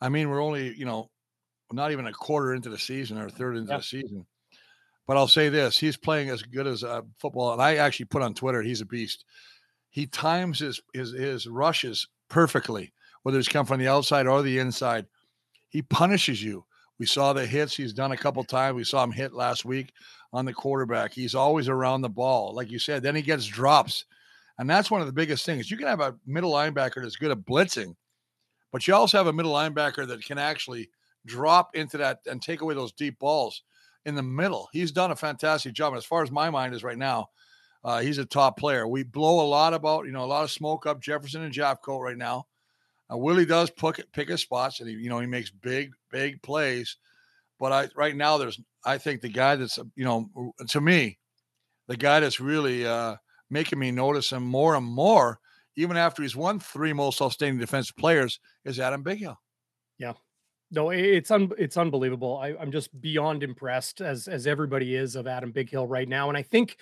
I 0.01 0.09
mean, 0.09 0.29
we're 0.29 0.43
only, 0.43 0.75
you 0.75 0.85
know, 0.85 1.09
not 1.71 1.91
even 1.91 2.07
a 2.07 2.11
quarter 2.11 2.53
into 2.53 2.69
the 2.69 2.77
season 2.77 3.17
or 3.17 3.29
third 3.29 3.55
into 3.57 3.69
the 3.69 3.81
season. 3.81 4.25
But 5.07 5.17
I'll 5.17 5.27
say 5.27 5.49
this: 5.49 5.77
he's 5.77 5.97
playing 5.97 6.29
as 6.29 6.43
good 6.43 6.67
as 6.67 6.83
uh, 6.83 7.01
football. 7.19 7.53
And 7.53 7.61
I 7.61 7.75
actually 7.75 8.05
put 8.05 8.21
on 8.21 8.33
Twitter, 8.33 8.61
he's 8.61 8.81
a 8.81 8.85
beast. 8.85 9.23
He 9.89 10.05
times 10.05 10.59
his 10.59 10.81
his 10.93 11.13
his 11.13 11.47
rushes 11.47 12.07
perfectly, 12.29 12.93
whether 13.23 13.39
it's 13.39 13.47
come 13.47 13.65
from 13.65 13.79
the 13.79 13.87
outside 13.87 14.27
or 14.27 14.41
the 14.41 14.59
inside. 14.59 15.05
He 15.69 15.81
punishes 15.81 16.43
you. 16.43 16.65
We 16.99 17.05
saw 17.05 17.33
the 17.33 17.45
hits 17.45 17.75
he's 17.75 17.93
done 17.93 18.11
a 18.11 18.17
couple 18.17 18.43
times. 18.43 18.75
We 18.75 18.83
saw 18.83 19.03
him 19.03 19.11
hit 19.11 19.33
last 19.33 19.65
week 19.65 19.93
on 20.33 20.45
the 20.45 20.53
quarterback. 20.53 21.13
He's 21.13 21.35
always 21.35 21.69
around 21.69 22.01
the 22.01 22.09
ball, 22.09 22.53
like 22.53 22.69
you 22.69 22.79
said. 22.79 23.03
Then 23.03 23.15
he 23.15 23.21
gets 23.21 23.45
drops, 23.45 24.05
and 24.57 24.69
that's 24.69 24.91
one 24.91 25.01
of 25.01 25.07
the 25.07 25.13
biggest 25.13 25.45
things. 25.45 25.71
You 25.71 25.77
can 25.77 25.87
have 25.87 26.01
a 26.01 26.15
middle 26.25 26.51
linebacker 26.51 27.01
that's 27.01 27.15
good 27.15 27.31
at 27.31 27.45
blitzing, 27.45 27.95
but 28.71 28.87
you 28.87 28.93
also 28.93 29.17
have 29.17 29.27
a 29.27 29.33
middle 29.33 29.53
linebacker 29.53 30.07
that 30.07 30.25
can 30.25 30.37
actually 30.37 30.89
drop 31.25 31.75
into 31.75 31.97
that 31.97 32.19
and 32.25 32.41
take 32.41 32.61
away 32.61 32.73
those 32.73 32.93
deep 32.93 33.19
balls 33.19 33.63
in 34.05 34.15
the 34.15 34.23
middle. 34.23 34.69
He's 34.71 34.91
done 34.91 35.11
a 35.11 35.15
fantastic 35.15 35.73
job. 35.73 35.93
And 35.93 35.97
as 35.97 36.05
far 36.05 36.23
as 36.23 36.31
my 36.31 36.49
mind 36.49 36.73
is 36.73 36.83
right 36.83 36.97
now, 36.97 37.29
uh, 37.83 37.99
he's 37.99 38.17
a 38.17 38.25
top 38.25 38.57
player. 38.57 38.87
We 38.87 39.03
blow 39.03 39.45
a 39.45 39.47
lot 39.47 39.73
about, 39.73 40.05
you 40.05 40.11
know, 40.11 40.23
a 40.23 40.25
lot 40.25 40.43
of 40.43 40.51
smoke 40.51 40.85
up 40.85 41.01
Jefferson 41.01 41.43
and 41.43 41.53
Jeffcoat 41.53 42.01
right 42.01 42.17
now. 42.17 42.47
Uh, 43.11 43.17
Willie 43.17 43.45
does 43.45 43.69
pick, 43.69 44.11
pick 44.11 44.29
his 44.29 44.41
spots, 44.41 44.79
and 44.79 44.89
he, 44.89 44.95
you 44.95 45.09
know, 45.09 45.19
he 45.19 45.27
makes 45.27 45.49
big, 45.49 45.91
big 46.11 46.41
plays. 46.41 46.97
But 47.59 47.71
I 47.71 47.89
right 47.95 48.15
now, 48.15 48.37
there's 48.37 48.59
I 48.85 48.97
think 48.97 49.21
the 49.21 49.29
guy 49.29 49.55
that's 49.55 49.79
you 49.95 50.05
know 50.05 50.53
to 50.69 50.81
me, 50.81 51.17
the 51.87 51.97
guy 51.97 52.19
that's 52.19 52.39
really 52.39 52.85
uh, 52.85 53.15
making 53.49 53.79
me 53.79 53.91
notice 53.91 54.31
him 54.31 54.43
more 54.43 54.75
and 54.75 54.85
more, 54.85 55.39
even 55.75 55.97
after 55.97 56.21
he's 56.21 56.35
won 56.35 56.59
three 56.59 56.93
most 56.93 57.21
outstanding 57.21 57.59
defensive 57.59 57.95
players, 57.95 58.39
is 58.65 58.79
Adam 58.79 59.03
Bighill. 59.03 59.35
Yeah, 59.97 60.13
no, 60.71 60.91
it's 60.91 61.31
un- 61.31 61.51
it's 61.57 61.77
unbelievable. 61.77 62.37
I, 62.37 62.55
I'm 62.59 62.71
just 62.71 62.99
beyond 63.01 63.43
impressed 63.43 64.01
as 64.01 64.27
as 64.27 64.45
everybody 64.45 64.95
is 64.95 65.15
of 65.15 65.27
Adam 65.27 65.51
Bighill 65.51 65.89
right 65.89 66.07
now, 66.07 66.29
and 66.29 66.37
I 66.37 66.43
think 66.43 66.77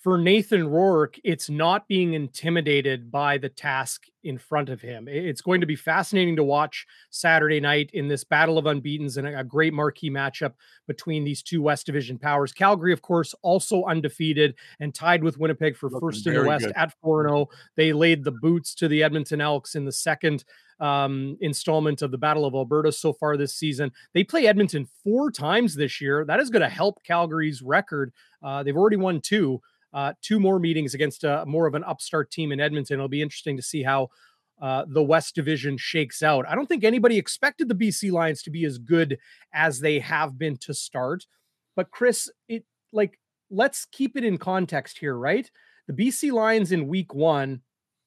for 0.00 0.16
Nathan 0.16 0.66
Rourke, 0.66 1.18
it's 1.24 1.50
not 1.50 1.86
being 1.86 2.14
intimidated 2.14 3.10
by 3.10 3.36
the 3.36 3.50
task 3.50 4.04
in 4.24 4.38
front 4.38 4.70
of 4.70 4.80
him. 4.80 5.06
It's 5.06 5.42
going 5.42 5.60
to 5.60 5.66
be 5.66 5.76
fascinating 5.76 6.36
to 6.36 6.44
watch 6.44 6.86
Saturday 7.10 7.60
night 7.60 7.90
in 7.92 8.08
this 8.08 8.24
battle 8.24 8.56
of 8.56 8.66
unbeatens 8.66 9.18
and 9.18 9.28
a 9.28 9.44
great 9.44 9.74
marquee 9.74 10.10
matchup 10.10 10.54
between 10.88 11.22
these 11.22 11.42
two 11.42 11.60
West 11.60 11.84
Division 11.84 12.18
powers. 12.18 12.50
Calgary, 12.50 12.94
of 12.94 13.02
course, 13.02 13.34
also 13.42 13.84
undefeated 13.84 14.54
and 14.80 14.94
tied 14.94 15.22
with 15.22 15.38
Winnipeg 15.38 15.76
for 15.76 15.90
Looking 15.90 16.08
first 16.08 16.26
in 16.26 16.32
the 16.32 16.44
West 16.44 16.64
good. 16.64 16.76
at 16.76 16.94
4 17.02 17.28
0. 17.28 17.48
They 17.76 17.92
laid 17.92 18.24
the 18.24 18.32
boots 18.32 18.74
to 18.76 18.88
the 18.88 19.02
Edmonton 19.02 19.42
Elks 19.42 19.74
in 19.74 19.84
the 19.84 19.92
second 19.92 20.44
um, 20.80 21.36
installment 21.42 22.00
of 22.00 22.10
the 22.10 22.16
Battle 22.16 22.46
of 22.46 22.54
Alberta 22.54 22.90
so 22.90 23.12
far 23.12 23.36
this 23.36 23.54
season. 23.54 23.92
They 24.14 24.24
play 24.24 24.46
Edmonton 24.46 24.88
four 25.04 25.30
times 25.30 25.74
this 25.74 26.00
year. 26.00 26.24
That 26.24 26.40
is 26.40 26.48
going 26.48 26.62
to 26.62 26.70
help 26.70 27.04
Calgary's 27.04 27.60
record. 27.60 28.14
Uh, 28.42 28.62
they've 28.62 28.76
already 28.76 28.96
won 28.96 29.20
two 29.20 29.60
uh, 29.92 30.12
two 30.22 30.38
more 30.38 30.58
meetings 30.58 30.94
against 30.94 31.24
a, 31.24 31.44
more 31.46 31.66
of 31.66 31.74
an 31.74 31.84
upstart 31.84 32.30
team 32.30 32.52
in 32.52 32.60
Edmonton. 32.60 32.94
It'll 32.94 33.08
be 33.08 33.22
interesting 33.22 33.56
to 33.56 33.62
see 33.62 33.82
how 33.82 34.08
uh, 34.60 34.84
the 34.88 35.02
West 35.02 35.34
Division 35.34 35.76
shakes 35.76 36.22
out. 36.22 36.44
I 36.48 36.54
don't 36.54 36.66
think 36.66 36.84
anybody 36.84 37.16
expected 37.18 37.68
the 37.68 37.74
BC 37.74 38.12
Lions 38.12 38.42
to 38.42 38.50
be 38.50 38.64
as 38.64 38.78
good 38.78 39.18
as 39.52 39.80
they 39.80 39.98
have 40.00 40.38
been 40.38 40.56
to 40.58 40.74
start, 40.74 41.26
but 41.76 41.90
Chris, 41.90 42.30
it 42.48 42.64
like 42.92 43.18
let's 43.50 43.86
keep 43.86 44.16
it 44.16 44.24
in 44.24 44.38
context 44.38 44.98
here, 44.98 45.16
right? 45.16 45.50
The 45.86 45.92
BC 45.92 46.32
Lions 46.32 46.72
in 46.72 46.88
week 46.88 47.14
one 47.14 47.62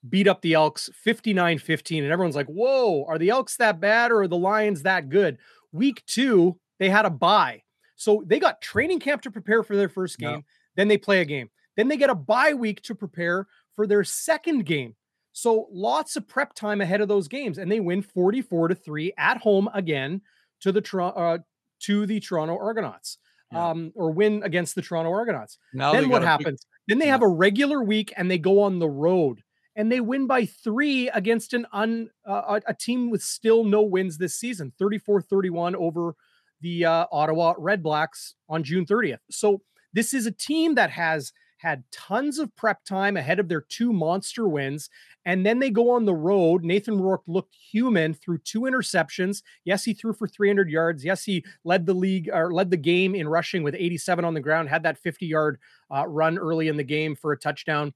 beat 0.08 0.28
up 0.28 0.42
the 0.42 0.54
Elks 0.54 0.90
59 0.94 1.60
15. 1.60 2.04
And 2.04 2.12
everyone's 2.12 2.36
like, 2.36 2.48
whoa, 2.48 3.06
are 3.08 3.18
the 3.18 3.30
Elks 3.30 3.58
that 3.58 3.80
bad 3.80 4.12
or 4.12 4.22
are 4.22 4.28
the 4.28 4.38
Lions 4.38 4.84
that 4.84 5.10
good? 5.10 5.38
Week 5.72 6.04
two, 6.06 6.60
they 6.80 6.90
had 6.90 7.06
a 7.06 7.10
bye. 7.10 7.64
So 7.96 8.24
they 8.26 8.40
got 8.40 8.62
training 8.62 9.00
camp 9.00 9.22
to 9.24 9.32
prepare 9.32 9.64
for 9.64 9.76
their 9.76 9.90
first 9.90 10.18
game. 10.18 10.30
Yeah. 10.30 10.42
Then 10.76 10.88
they 10.88 10.98
play 10.98 11.22
a 11.22 11.26
game. 11.26 11.50
Then 11.76 11.88
they 11.88 11.98
get 11.98 12.10
a 12.10 12.16
bye 12.16 12.54
week 12.54 12.82
to 12.84 12.96
prepare 12.96 13.48
for 13.76 13.88
their 13.88 14.04
second 14.04 14.66
game. 14.66 14.96
So 15.32 15.68
lots 15.72 16.16
of 16.16 16.28
prep 16.28 16.54
time 16.54 16.82
ahead 16.82 17.02
of 17.02 17.08
those 17.08 17.28
games. 17.28 17.58
And 17.58 17.72
they 17.72 17.80
win 17.80 18.02
44 18.02 18.70
to 18.70 18.76
3 18.76 19.14
at 19.18 19.38
home 19.38 19.70
again 19.74 20.22
to 20.62 20.72
the 20.72 20.98
uh, 20.98 21.40
to 21.82 22.06
the 22.06 22.20
Toronto 22.20 22.58
Argonauts. 22.58 23.18
Yeah. 23.52 23.70
Um, 23.70 23.92
or 23.96 24.12
win 24.12 24.42
against 24.44 24.74
the 24.74 24.82
Toronto 24.82 25.12
Argonauts. 25.12 25.60
Now 25.74 25.92
then 25.92 26.10
what 26.10 26.24
happens? 26.24 26.66
Then 26.88 26.98
they 26.98 27.06
yeah. 27.06 27.12
have 27.12 27.22
a 27.22 27.28
regular 27.28 27.84
week 27.84 28.12
and 28.18 28.30
they 28.30 28.40
go 28.40 28.62
on 28.62 28.80
the 28.80 28.90
road 28.90 29.44
and 29.76 29.92
they 29.92 30.00
win 30.00 30.28
by 30.28 30.46
three 30.46 31.10
against 31.10 31.54
an 31.54 31.66
un 31.72 32.10
uh, 32.28 32.60
a 32.68 32.74
team 32.74 33.10
with 33.10 33.24
still 33.24 33.64
no 33.64 33.82
wins 33.82 34.18
this 34.18 34.36
season 34.36 34.72
34-31 34.82 35.76
over 35.76 36.16
the 36.62 36.86
uh, 36.86 37.06
ottawa 37.12 37.54
red 37.58 37.84
blacks 37.84 38.36
on 38.50 38.64
june 38.64 38.86
30th 38.86 39.20
so 39.30 39.62
this 39.94 40.14
is 40.14 40.26
a 40.26 40.32
team 40.32 40.76
that 40.76 40.90
has 40.90 41.32
had 41.64 41.84
tons 41.92 42.38
of 42.38 42.56
prep 42.56 42.84
time 42.84 43.18
ahead 43.18 43.40
of 43.40 43.48
their 43.48 43.62
two 43.62 43.92
monster 43.92 44.48
wins 44.48 44.90
and 45.26 45.46
then 45.46 45.58
they 45.58 45.70
go 45.70 45.90
on 45.90 46.06
the 46.06 46.14
road 46.14 46.64
nathan 46.64 47.02
rourke 47.02 47.24
looked 47.26 47.56
human 47.56 48.14
through 48.14 48.38
two 48.38 48.62
interceptions 48.62 49.42
yes 49.64 49.84
he 49.84 49.94
threw 49.94 50.14
for 50.14 50.28
300 50.28 50.70
yards 50.70 51.04
yes 51.04 51.24
he 51.24 51.44
led 51.64 51.86
the 51.86 51.94
league 51.94 52.30
or 52.32 52.54
led 52.54 52.70
the 52.70 52.78
game 52.78 53.16
in 53.16 53.28
rushing 53.28 53.64
with 53.64 53.74
87 53.74 54.24
on 54.24 54.34
the 54.34 54.40
ground 54.40 54.70
had 54.70 54.84
that 54.84 54.98
50 55.00 55.26
yard 55.26 55.60
uh, 55.90 56.06
run 56.06 56.38
early 56.38 56.68
in 56.68 56.78
the 56.78 56.84
game 56.84 57.16
for 57.16 57.32
a 57.32 57.40
touchdown 57.40 57.94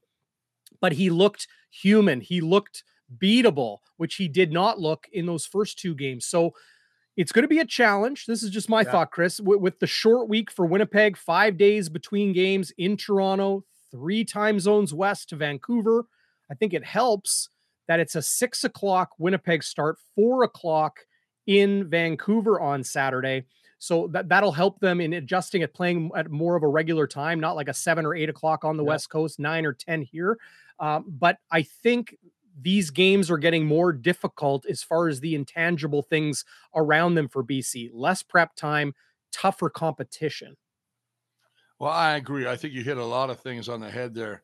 but 0.80 0.92
he 0.92 1.10
looked 1.10 1.48
human. 1.70 2.20
He 2.20 2.40
looked 2.40 2.84
beatable, 3.18 3.78
which 3.96 4.16
he 4.16 4.28
did 4.28 4.52
not 4.52 4.80
look 4.80 5.06
in 5.12 5.26
those 5.26 5.46
first 5.46 5.78
two 5.78 5.94
games. 5.94 6.26
So 6.26 6.54
it's 7.18 7.32
going 7.32 7.42
to 7.42 7.48
be 7.48 7.58
a 7.58 7.64
challenge. 7.64 8.26
This 8.26 8.44
is 8.44 8.50
just 8.50 8.70
my 8.70 8.82
yeah. 8.82 8.92
thought, 8.92 9.10
Chris. 9.10 9.40
With, 9.40 9.60
with, 9.60 9.80
the 9.80 9.88
short 9.88 10.28
week 10.28 10.52
for 10.52 10.64
Winnipeg, 10.64 11.16
five 11.16 11.58
days 11.58 11.88
between 11.88 12.32
games 12.32 12.72
in 12.78 12.96
Toronto, 12.96 13.64
three 13.90 14.24
time 14.24 14.60
zones 14.60 14.94
west 14.94 15.28
to 15.30 15.36
Vancouver, 15.36 16.06
I 16.48 16.54
think 16.54 16.72
it 16.72 16.84
helps 16.84 17.48
that 17.88 17.98
it's 17.98 18.14
a 18.14 18.22
six 18.22 18.62
o'clock 18.62 19.10
Winnipeg 19.18 19.64
start, 19.64 19.98
four 20.14 20.44
o'clock 20.44 21.00
in 21.48 21.90
Vancouver 21.90 22.60
on 22.60 22.84
Saturday. 22.84 23.46
So 23.80 24.06
that, 24.12 24.28
that'll 24.28 24.52
help 24.52 24.78
them 24.78 25.00
in 25.00 25.12
adjusting 25.12 25.64
at 25.64 25.74
playing 25.74 26.12
at 26.14 26.30
more 26.30 26.54
of 26.54 26.62
a 26.62 26.68
regular 26.68 27.08
time, 27.08 27.40
not 27.40 27.56
like 27.56 27.68
a 27.68 27.74
seven 27.74 28.06
or 28.06 28.14
eight 28.14 28.28
o'clock 28.28 28.64
on 28.64 28.76
the. 28.76 28.84
West 28.84 29.10
Coast, 29.10 29.40
nine 29.40 29.66
or 29.66 29.72
10 29.72 30.02
here. 30.02 30.38
Um, 30.78 31.04
but 31.08 31.38
I 31.50 31.62
think 31.62 32.16
these 32.60 32.90
games 32.90 33.30
are 33.30 33.38
getting 33.38 33.66
more 33.66 33.92
difficult 33.92 34.66
as 34.66 34.82
far 34.82 35.08
as 35.08 35.20
the 35.20 35.34
intangible 35.34 36.02
things 36.02 36.44
around 36.74 37.14
them 37.14 37.28
for 37.28 37.44
BC. 37.44 37.90
Less 37.92 38.22
prep 38.22 38.54
time, 38.54 38.94
tougher 39.32 39.70
competition. 39.70 40.56
Well, 41.78 41.92
I 41.92 42.16
agree. 42.16 42.48
I 42.48 42.56
think 42.56 42.74
you 42.74 42.82
hit 42.82 42.96
a 42.96 43.04
lot 43.04 43.30
of 43.30 43.40
things 43.40 43.68
on 43.68 43.80
the 43.80 43.90
head 43.90 44.14
there. 44.14 44.42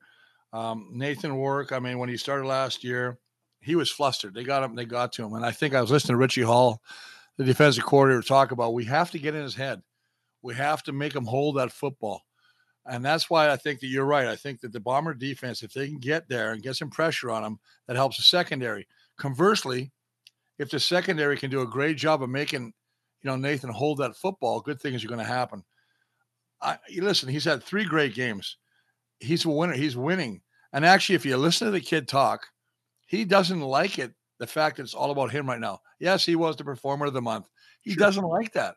Um, 0.53 0.91
Nathan 0.93 1.33
Rourke, 1.33 1.73
I 1.73 1.81
mean, 1.81 1.99
when 1.99 2.09
he 2.09 2.17
started 2.17 2.47
last 2.47 2.85
year, 2.85 3.19
he 3.61 3.75
was 3.75 3.91
flustered. 3.91 4.35
They 4.35 4.45
got 4.45 4.63
him, 4.63 4.77
they 4.77 4.85
got 4.85 5.13
to 5.15 5.25
him. 5.25 5.35
And 5.35 5.45
I 5.45 5.51
think 5.51 5.75
I 5.75 5.81
was 5.81 5.91
listening 5.91 6.15
to 6.15 6.19
Richie 6.19 6.43
Hall, 6.43 6.81
the 7.37 7.45
defensive 7.45 7.85
coordinator, 7.85 8.23
talk 8.23 8.53
about 8.53 8.75
we 8.75 8.85
have 8.85 9.11
to 9.11 9.19
get 9.19 9.35
in 9.35 9.43
his 9.43 9.57
head. 9.57 9.83
We 10.43 10.55
have 10.55 10.83
to 10.85 10.93
make 10.93 11.15
him 11.15 11.25
hold 11.25 11.57
that 11.57 11.73
football. 11.73 12.23
And 12.87 13.05
that's 13.05 13.31
why 13.31 13.51
I 13.51 13.57
think 13.57 13.81
that 13.81 13.87
you're 13.87 14.05
right. 14.05 14.27
I 14.27 14.37
think 14.37 14.61
that 14.61 14.73
the 14.73 14.81
Bomber 14.81 15.15
defense, 15.15 15.63
if 15.63 15.73
they 15.73 15.89
can 15.89 15.99
get 15.99 16.29
there 16.29 16.53
and 16.53 16.63
get 16.63 16.77
some 16.77 16.91
pressure 16.91 17.31
on 17.31 17.43
them, 17.43 17.59
that 17.87 17.97
helps 17.97 18.19
the 18.19 18.23
secondary. 18.23 18.87
Conversely, 19.17 19.91
if 20.59 20.71
the 20.71 20.79
secondary 20.79 21.37
can 21.37 21.51
do 21.51 21.63
a 21.63 21.67
great 21.67 21.97
job 21.97 22.23
of 22.23 22.29
making, 22.29 22.73
you 23.23 23.31
know, 23.31 23.37
Nathan 23.37 23.71
hold 23.71 23.99
that 23.99 24.17
football, 24.17 24.61
good 24.61 24.81
things 24.81 25.05
are 25.05 25.09
going 25.09 25.19
to 25.19 25.25
happen. 25.25 25.65
I, 26.61 26.79
listen, 26.99 27.29
he's 27.29 27.45
had 27.45 27.63
three 27.63 27.85
great 27.85 28.15
games. 28.15 28.57
He's 29.19 29.45
a 29.45 29.51
winner. 29.51 29.75
He's 29.75 29.97
winning. 29.97 30.43
And 30.73 30.85
actually, 30.85 31.17
if 31.17 31.25
you 31.25 31.37
listen 31.37 31.67
to 31.67 31.71
the 31.71 31.81
kid 31.81 32.07
talk, 32.07 32.47
he 33.07 33.25
doesn't 33.25 33.61
like 33.61 33.99
it. 33.99 34.13
The 34.41 34.47
fact 34.47 34.77
that 34.77 34.83
it's 34.83 34.95
all 34.95 35.13
about 35.13 35.31
him 35.31 35.49
right 35.49 35.61
now. 35.61 35.81
Yes, 36.01 36.27
he 36.27 36.35
was 36.35 36.57
the 36.57 36.65
performer 36.65 37.07
of 37.07 37.13
the 37.15 37.23
month. 37.23 37.49
He 37.83 37.93
sure. 37.93 38.01
doesn't 38.01 38.25
like 38.25 38.53
that. 38.55 38.75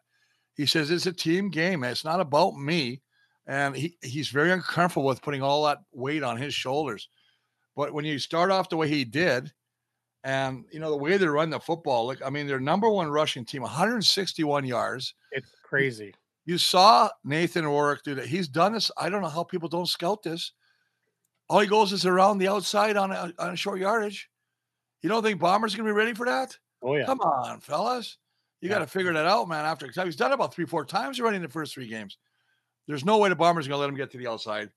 He 0.55 0.65
says 0.65 0.91
it's 0.91 1.07
a 1.07 1.11
team 1.11 1.49
game. 1.49 1.83
It's 1.83 2.05
not 2.05 2.19
about 2.19 2.55
me 2.55 3.01
and 3.47 3.75
he, 3.75 3.97
he's 4.01 4.27
very 4.27 4.51
uncomfortable 4.51 5.07
with 5.07 5.21
putting 5.21 5.41
all 5.41 5.65
that 5.65 5.79
weight 5.93 6.21
on 6.21 6.37
his 6.37 6.53
shoulders. 6.53 7.09
But 7.75 7.93
when 7.93 8.05
you 8.05 8.19
start 8.19 8.51
off 8.51 8.69
the 8.69 8.77
way 8.77 8.89
he 8.89 9.05
did, 9.05 9.51
and 10.23 10.65
you 10.71 10.79
know 10.79 10.89
the 10.89 10.97
way 10.97 11.15
they 11.15 11.27
run 11.27 11.49
the 11.49 11.59
football, 11.59 12.07
look, 12.07 12.19
I 12.25 12.29
mean, 12.29 12.47
their 12.47 12.59
number 12.59 12.89
one 12.89 13.09
rushing 13.09 13.45
team, 13.45 13.61
161 13.61 14.65
yards. 14.65 15.13
It's 15.31 15.51
crazy. 15.63 16.13
You 16.45 16.57
saw 16.57 17.09
Nathan 17.23 17.65
Rourke 17.65 18.03
do 18.03 18.15
that. 18.15 18.25
He's 18.25 18.47
done 18.47 18.73
this. 18.73 18.91
I 18.97 19.09
don't 19.09 19.21
know 19.21 19.29
how 19.29 19.43
people 19.43 19.69
don't 19.69 19.87
scout 19.87 20.23
this. 20.23 20.53
All 21.49 21.59
he 21.59 21.67
goes 21.67 21.93
is 21.93 22.05
around 22.05 22.39
the 22.39 22.49
outside 22.49 22.97
on 22.97 23.11
a, 23.11 23.31
on 23.39 23.53
a 23.53 23.55
short 23.55 23.79
yardage. 23.79 24.29
You 25.01 25.09
don't 25.09 25.23
think 25.23 25.39
Bomber's 25.39 25.75
gonna 25.75 25.87
be 25.87 25.93
ready 25.93 26.13
for 26.13 26.25
that? 26.25 26.57
Oh 26.81 26.95
yeah. 26.95 27.05
Come 27.05 27.21
on, 27.21 27.59
fellas. 27.61 28.17
You 28.59 28.69
yeah. 28.69 28.75
got 28.75 28.79
to 28.79 28.87
figure 28.87 29.13
that 29.13 29.27
out, 29.27 29.47
man. 29.47 29.65
After 29.65 29.87
he's 30.03 30.15
done 30.15 30.31
about 30.31 30.53
three, 30.53 30.65
four 30.65 30.83
times 30.83 31.19
already 31.19 31.37
in 31.37 31.43
the 31.43 31.47
first 31.47 31.73
three 31.73 31.87
games. 31.87 32.17
There's 32.88 33.06
no 33.06 33.17
way 33.17 33.29
the 33.29 33.36
Bombers 33.36 33.67
are 33.67 33.70
going 33.70 33.77
to 33.77 33.82
let 33.82 33.89
him 33.89 33.96
get 33.96 34.12
to 34.12 34.17
the 34.17 34.27
outside. 34.27 34.70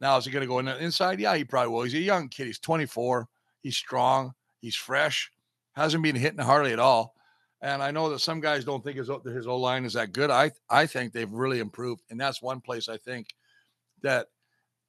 Now, 0.00 0.16
is 0.16 0.24
he 0.24 0.30
going 0.30 0.42
to 0.42 0.48
go 0.48 0.58
in 0.58 0.64
the 0.64 0.76
inside? 0.82 1.20
Yeah, 1.20 1.36
he 1.36 1.44
probably 1.44 1.72
will. 1.72 1.82
He's 1.82 1.94
a 1.94 1.98
young 1.98 2.28
kid. 2.28 2.46
He's 2.46 2.58
24. 2.58 3.28
He's 3.62 3.76
strong. 3.76 4.32
He's 4.60 4.74
fresh. 4.74 5.30
Hasn't 5.74 6.02
been 6.02 6.16
hitting 6.16 6.40
hardly 6.40 6.72
at 6.72 6.78
all. 6.78 7.14
And 7.60 7.82
I 7.82 7.92
know 7.92 8.10
that 8.10 8.18
some 8.18 8.40
guys 8.40 8.64
don't 8.64 8.82
think 8.82 8.98
his 8.98 9.08
his 9.24 9.46
O 9.46 9.56
line 9.56 9.84
is 9.84 9.92
that 9.92 10.12
good. 10.12 10.30
I 10.30 10.50
I 10.68 10.86
think 10.86 11.12
they've 11.12 11.30
really 11.30 11.60
improved, 11.60 12.02
and 12.10 12.20
that's 12.20 12.42
one 12.42 12.60
place 12.60 12.88
I 12.88 12.96
think 12.96 13.28
that 14.02 14.26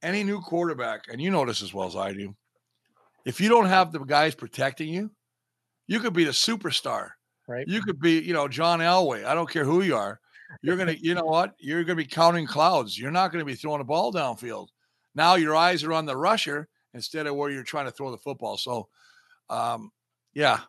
any 0.02 0.24
new 0.24 0.42
quarterback, 0.42 1.04
and 1.12 1.22
you 1.22 1.30
know 1.30 1.46
this 1.46 1.62
as 1.62 1.72
well 1.72 1.86
as 1.86 1.96
I 1.96 2.14
do, 2.14 2.36
if 3.26 3.40
you 3.40 3.48
don't 3.48 3.68
have 3.68 3.92
the 3.92 4.00
guys 4.00 4.34
protecting 4.34 4.90
you, 4.90 5.12
you 5.86 6.00
could 6.00 6.14
be 6.14 6.24
the 6.24 6.32
superstar. 6.32 7.12
Right. 7.48 7.68
You 7.68 7.82
could 7.84 8.00
be, 8.00 8.20
you 8.20 8.34
know, 8.34 8.48
John 8.48 8.80
Elway. 8.80 9.24
I 9.24 9.36
don't 9.36 9.50
care 9.50 9.66
who 9.66 9.84
you 9.84 9.96
are 9.96 10.20
you're 10.62 10.78
gonna, 10.78 10.96
you 11.00 11.14
know 11.14 11.26
what? 11.26 11.54
You're 11.60 11.84
gonna 11.84 11.98
be 11.98 12.06
counting 12.06 12.48
clouds. 12.48 12.98
You're 12.98 13.12
not 13.12 13.32
gonna 13.32 13.46
be 13.46 13.56
throwing 13.56 13.82
a 13.82 13.86
ball 13.86 14.12
downfield. 14.14 14.68
Now 15.16 15.36
your 15.36 15.56
eyes 15.56 15.84
are 15.84 15.94
on 15.94 16.06
the 16.06 16.18
rusher 16.18 16.68
instead 16.94 17.28
of 17.28 17.36
where 17.36 17.50
you're 17.50 17.64
trying 17.64 17.86
to 17.86 17.92
throw 17.92 18.12
the 18.12 18.18
football. 18.18 18.58
So, 18.58 18.88
um, 19.50 19.92
yeah. 20.34 20.62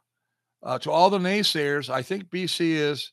Uh, 0.63 0.79
to 0.79 0.91
all 0.91 1.11
the 1.11 1.19
naysayers, 1.19 1.91
I 1.91 2.03
think 2.03 2.31
BC 2.31 2.73
is 2.73 3.13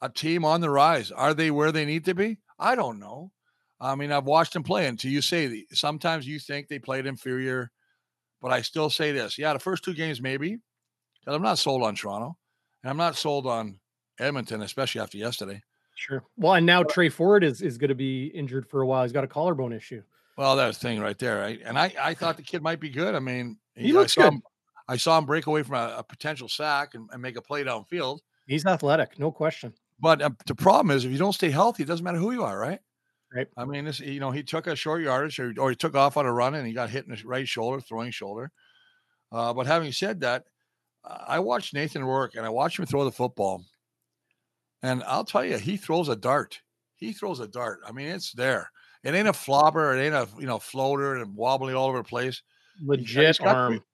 a 0.00 0.08
team 0.08 0.44
on 0.44 0.60
the 0.60 0.70
rise. 0.70 1.10
Are 1.10 1.34
they 1.34 1.50
where 1.50 1.72
they 1.72 1.84
need 1.84 2.06
to 2.06 2.14
be? 2.14 2.38
I 2.58 2.74
don't 2.74 2.98
know. 2.98 3.32
I 3.80 3.94
mean, 3.94 4.10
I've 4.10 4.24
watched 4.24 4.54
them 4.54 4.62
play 4.62 4.86
until 4.86 5.10
you 5.10 5.20
say 5.20 5.46
the, 5.46 5.66
sometimes 5.72 6.26
you 6.26 6.38
think 6.38 6.68
they 6.68 6.78
played 6.78 7.04
inferior, 7.04 7.70
but 8.40 8.50
I 8.50 8.62
still 8.62 8.88
say 8.88 9.12
this. 9.12 9.36
Yeah, 9.38 9.52
the 9.52 9.58
first 9.58 9.84
two 9.84 9.92
games, 9.92 10.22
maybe, 10.22 10.58
because 11.20 11.36
I'm 11.36 11.42
not 11.42 11.58
sold 11.58 11.82
on 11.82 11.94
Toronto 11.94 12.36
and 12.82 12.90
I'm 12.90 12.96
not 12.96 13.16
sold 13.16 13.46
on 13.46 13.78
Edmonton, 14.18 14.62
especially 14.62 15.02
after 15.02 15.18
yesterday. 15.18 15.60
Sure. 15.96 16.22
Well, 16.36 16.54
and 16.54 16.66
now 16.66 16.82
Tre 16.82 17.08
Ford 17.08 17.42
is 17.42 17.62
is 17.62 17.78
going 17.78 17.88
to 17.88 17.94
be 17.94 18.26
injured 18.26 18.68
for 18.68 18.82
a 18.82 18.86
while. 18.86 19.02
He's 19.02 19.12
got 19.12 19.24
a 19.24 19.28
collarbone 19.28 19.72
issue. 19.72 20.02
Well, 20.36 20.54
that's 20.54 20.76
the 20.78 20.88
thing 20.88 21.00
right 21.00 21.18
there, 21.18 21.38
right? 21.38 21.58
And 21.64 21.78
I 21.78 21.92
I 21.98 22.14
thought 22.14 22.36
the 22.36 22.42
kid 22.42 22.62
might 22.62 22.80
be 22.80 22.90
good. 22.90 23.14
I 23.14 23.18
mean, 23.18 23.56
he, 23.74 23.86
he 23.86 23.92
looks 23.92 24.14
good. 24.14 24.34
Him, 24.34 24.42
I 24.88 24.98
saw 24.98 25.16
him 25.16 25.24
break 25.24 25.46
away 25.46 25.62
from 25.62 25.76
a, 25.76 25.96
a 25.98 26.02
potential 26.02 26.48
sack 26.48 26.94
and, 26.94 27.08
and, 27.12 27.20
make 27.20 27.36
a 27.36 27.42
play 27.42 27.64
downfield. 27.64 28.20
He's 28.46 28.64
athletic, 28.66 29.18
no 29.18 29.32
question. 29.32 29.72
But 29.98 30.22
uh, 30.22 30.30
the 30.46 30.54
problem 30.54 30.94
is, 30.94 31.04
if 31.04 31.10
you 31.10 31.18
don't 31.18 31.32
stay 31.32 31.50
healthy, 31.50 31.82
it 31.82 31.86
doesn't 31.86 32.04
matter 32.04 32.18
who 32.18 32.30
you 32.30 32.44
are, 32.44 32.56
right? 32.56 32.78
Right. 33.34 33.48
I 33.56 33.64
mean, 33.64 33.86
this 33.86 33.98
you 33.98 34.20
know 34.20 34.30
he 34.30 34.42
took 34.42 34.66
a 34.66 34.76
short 34.76 35.02
yardage 35.02 35.40
or, 35.40 35.52
or 35.58 35.70
he 35.70 35.76
took 35.76 35.94
off 35.94 36.18
on 36.18 36.26
a 36.26 36.32
run 36.32 36.54
and 36.54 36.66
he 36.66 36.74
got 36.74 36.90
hit 36.90 37.06
in 37.06 37.14
the 37.14 37.22
right 37.24 37.48
shoulder, 37.48 37.80
throwing 37.80 38.10
shoulder. 38.10 38.52
Uh, 39.32 39.54
but 39.54 39.66
having 39.66 39.90
said 39.92 40.20
that, 40.20 40.44
I 41.04 41.38
watched 41.38 41.74
Nathan 41.74 42.04
Rourke 42.04 42.34
and 42.34 42.44
I 42.44 42.50
watched 42.50 42.78
him 42.78 42.86
throw 42.86 43.04
the 43.04 43.12
football. 43.12 43.64
And 44.82 45.02
I'll 45.04 45.24
tell 45.24 45.44
you, 45.44 45.58
he 45.58 45.76
throws 45.76 46.08
a 46.08 46.16
dart. 46.16 46.60
He 46.96 47.12
throws 47.12 47.40
a 47.40 47.48
dart. 47.48 47.80
I 47.86 47.92
mean, 47.92 48.08
it's 48.08 48.32
there. 48.32 48.70
It 49.02 49.14
ain't 49.14 49.28
a 49.28 49.32
flopper. 49.32 49.94
It 49.94 50.04
ain't 50.04 50.14
a 50.14 50.28
you 50.38 50.46
know 50.46 50.58
floater 50.58 51.16
and 51.16 51.34
wobbling 51.36 51.74
all 51.74 51.88
over 51.88 51.98
the 51.98 52.04
place. 52.04 52.42
Legit 52.84 53.38
got, 53.38 53.56
arm. 53.56 53.84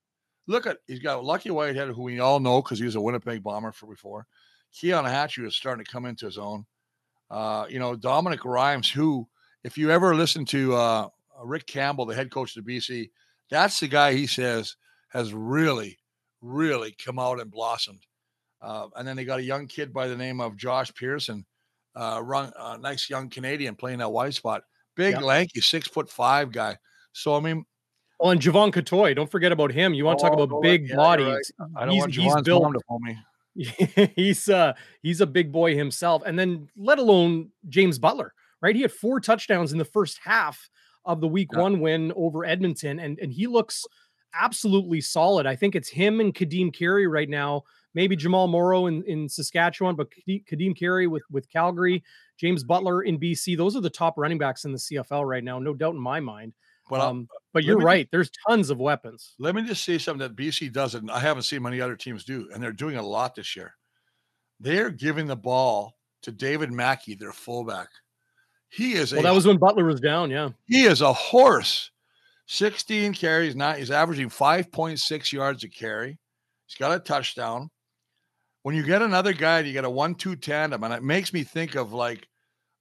Look 0.47 0.67
at 0.67 0.79
he's 0.87 1.01
got 1.01 1.25
Lucky 1.25 1.51
Whitehead, 1.51 1.89
who 1.89 2.03
we 2.03 2.21
all 2.21 2.41
know 2.41 2.63
because 2.63 2.79
he 2.79 2.85
was 2.85 2.95
a 2.95 3.01
Winnipeg 3.01 3.43
bomber 3.43 3.73
for 3.73 3.87
before. 3.87 4.27
Keon 4.73 5.05
Hatcher 5.05 5.43
was 5.43 5.55
starting 5.55 5.85
to 5.85 5.91
come 5.91 6.07
into 6.07 6.25
his 6.25 6.39
own. 6.39 6.65
Uh, 7.31 7.67
you 7.69 7.79
know, 7.79 7.95
Dominique 7.95 8.45
Rhymes, 8.45 8.91
who, 8.91 9.29
if 9.65 9.77
you 9.77 9.91
ever 9.91 10.15
listen 10.15 10.45
to 10.47 10.75
uh, 10.75 11.09
Rick 11.43 11.67
Campbell, 11.67 12.07
the 12.07 12.15
head 12.15 12.31
coach 12.31 12.57
of 12.57 12.65
the 12.65 12.77
BC, 12.77 13.11
that's 13.51 13.81
the 13.81 13.89
guy 13.89 14.15
he 14.15 14.27
says 14.27 14.77
has 15.09 15.35
really, 15.35 15.99
really 16.41 16.95
come 17.05 17.19
out 17.19 17.41
and 17.41 17.51
blossomed. 17.51 18.07
Uh, 18.63 18.87
and 18.97 19.07
then 19.07 19.17
they 19.17 19.25
got 19.25 19.41
a 19.41 19.43
young 19.43 19.67
kid 19.67 19.93
by 19.93 20.07
the 20.07 20.17
name 20.17 20.41
of 20.41 20.57
Josh 20.57 20.95
Pearson, 20.95 21.45
uh, 21.97 22.21
run, 22.23 22.53
uh, 22.57 22.77
nice 22.81 23.11
young 23.11 23.29
Canadian 23.29 23.75
playing 23.75 23.99
that 23.99 24.11
wide 24.13 24.35
spot. 24.35 24.63
big, 24.95 25.15
Yep. 25.15 25.23
lanky, 25.23 25.61
six 25.61 25.89
foot 25.89 26.09
five 26.09 26.53
guy. 26.53 26.77
So 27.13 27.35
I 27.35 27.41
mean, 27.41 27.65
Well, 28.21 28.31
and 28.31 28.41
Jevon 28.41 28.71
Cottoy, 28.73 29.17
don't 29.17 29.31
forget 29.31 29.51
about 29.51 29.73
him. 29.73 29.95
You 29.95 30.05
want 30.05 30.19
to 30.21 30.23
talk 30.23 30.33
Oh, 30.33 30.43
about 30.43 30.51
don't- 30.51 30.63
big 30.63 30.89
yeah, 30.91 30.97
bodies? 30.97 31.27
right. 31.59 31.69
I 31.77 31.81
don't 31.87 31.95
he's, 31.95 32.01
want 32.03 32.15
he's 32.15 32.33
Jevon's 32.33 32.43
built. 32.45 32.63
mom 32.63 32.73
to 32.75 32.81
pull 32.89 32.99
me. 33.01 33.19
he's 34.17 34.49
uh 34.49 34.73
he's 35.03 35.21
a 35.21 35.27
big 35.27 35.51
boy 35.53 35.75
himself 35.77 36.23
and 36.25 36.39
then 36.39 36.69
let 36.77 36.99
alone 36.99 37.51
James 37.69 37.99
Butler 37.99 38.33
right 38.63 38.75
he 38.75 38.81
had 38.83 38.91
four 38.93 39.21
touchdowns 39.21 39.73
in 39.73 39.79
the 39.79 39.85
first 39.85 40.19
half 40.25 40.71
of 41.05 41.21
the 41.21 41.29
week 41.29 41.49
Yeah. 41.53 41.61
1 41.61 41.81
win 41.81 42.13
over 42.17 42.45
Edmonton 42.47 42.99
and 43.01 43.19
and 43.19 43.31
he 43.33 43.47
looks 43.47 43.85
absolutely 44.35 45.01
solid 45.01 45.47
I 45.47 45.57
think 45.57 45.75
it's 45.75 45.89
him 45.89 46.21
and 46.21 46.35
Kadeem 46.35 46.73
Carey 46.73 47.07
right 47.07 47.29
now 47.29 47.65
maybe 47.95 48.17
Jamal 48.17 48.49
Morrow 48.49 48.87
in 48.87 49.03
in 49.05 49.29
Saskatchewan 49.29 49.97
but 49.97 50.09
Kadeem 50.27 50.77
Carey 50.77 51.07
with 51.07 51.23
with 51.31 51.49
Calgary 51.51 52.03
James 52.39 52.65
Butler 52.65 53.03
in 53.03 53.19
BC 53.19 53.57
those 53.57 53.77
are 53.77 53.81
the 53.81 53.91
top 53.91 54.15
running 54.17 54.39
backs 54.39 54.65
in 54.65 54.73
the 54.73 54.79
CFL 54.79 55.27
right 55.27 55.45
now 55.45 55.59
no 55.59 55.75
doubt 55.75 55.95
in 55.95 56.01
my 56.01 56.21
mind 56.21 56.53
But 56.89 57.01
um 57.01 57.29
but 57.53 57.65
you're 57.65 57.79
right 57.79 58.09
there's 58.11 58.31
tons 58.49 58.71
of 58.71 58.79
weapons 58.79 59.35
Let 59.39 59.55
me 59.55 59.63
just 59.63 59.85
say 59.85 59.99
something 59.99 60.27
that 60.27 60.37
BC 60.37 60.73
doesn't. 60.73 61.11
I 61.11 61.19
haven't 61.19 61.43
seen 61.43 61.63
many 61.63 61.81
other 61.81 61.97
teams 61.97 62.25
do, 62.25 62.49
and 62.53 62.63
they're 62.63 62.73
doing 62.73 62.97
a 62.97 63.03
lot 63.03 63.35
this 63.35 63.55
year. 63.57 63.75
They're 64.61 64.91
giving 64.91 65.27
the 65.27 65.37
ball 65.37 65.97
to 66.23 66.33
David 66.33 66.73
Mackie, 66.73 67.15
their 67.15 67.33
fullback. 67.33 67.89
He 68.69 68.95
is 68.95 69.13
well 69.13 69.21
a 69.21 69.25
that 69.25 69.35
was 69.35 69.47
when 69.47 69.59
Butler 69.59 69.85
was 69.85 70.01
down 70.01 70.31
yeah 70.31 70.51
he 70.67 70.85
is 70.85 71.03
a 71.03 71.13
horse. 71.13 71.91
16 72.47 73.15
carries, 73.15 73.55
not 73.57 73.79
he's 73.79 73.91
averaging 73.91 74.29
5.6 74.29 75.33
yards 75.33 75.65
a 75.65 75.69
carry. 75.69 76.19
He's 76.67 76.77
got 76.77 76.95
a 76.95 76.99
touchdown. 76.99 77.71
When 78.63 78.75
you 78.77 78.83
get 78.85 79.03
another 79.03 79.33
guy, 79.33 79.61
you 79.61 79.73
get 79.73 79.85
a 79.85 79.91
one-two 79.91 80.37
tandem, 80.37 80.85
and 80.85 80.95
it 80.95 81.03
makes 81.03 81.33
me 81.33 81.43
think 81.45 81.75
of 81.75 81.93
like 81.93 82.29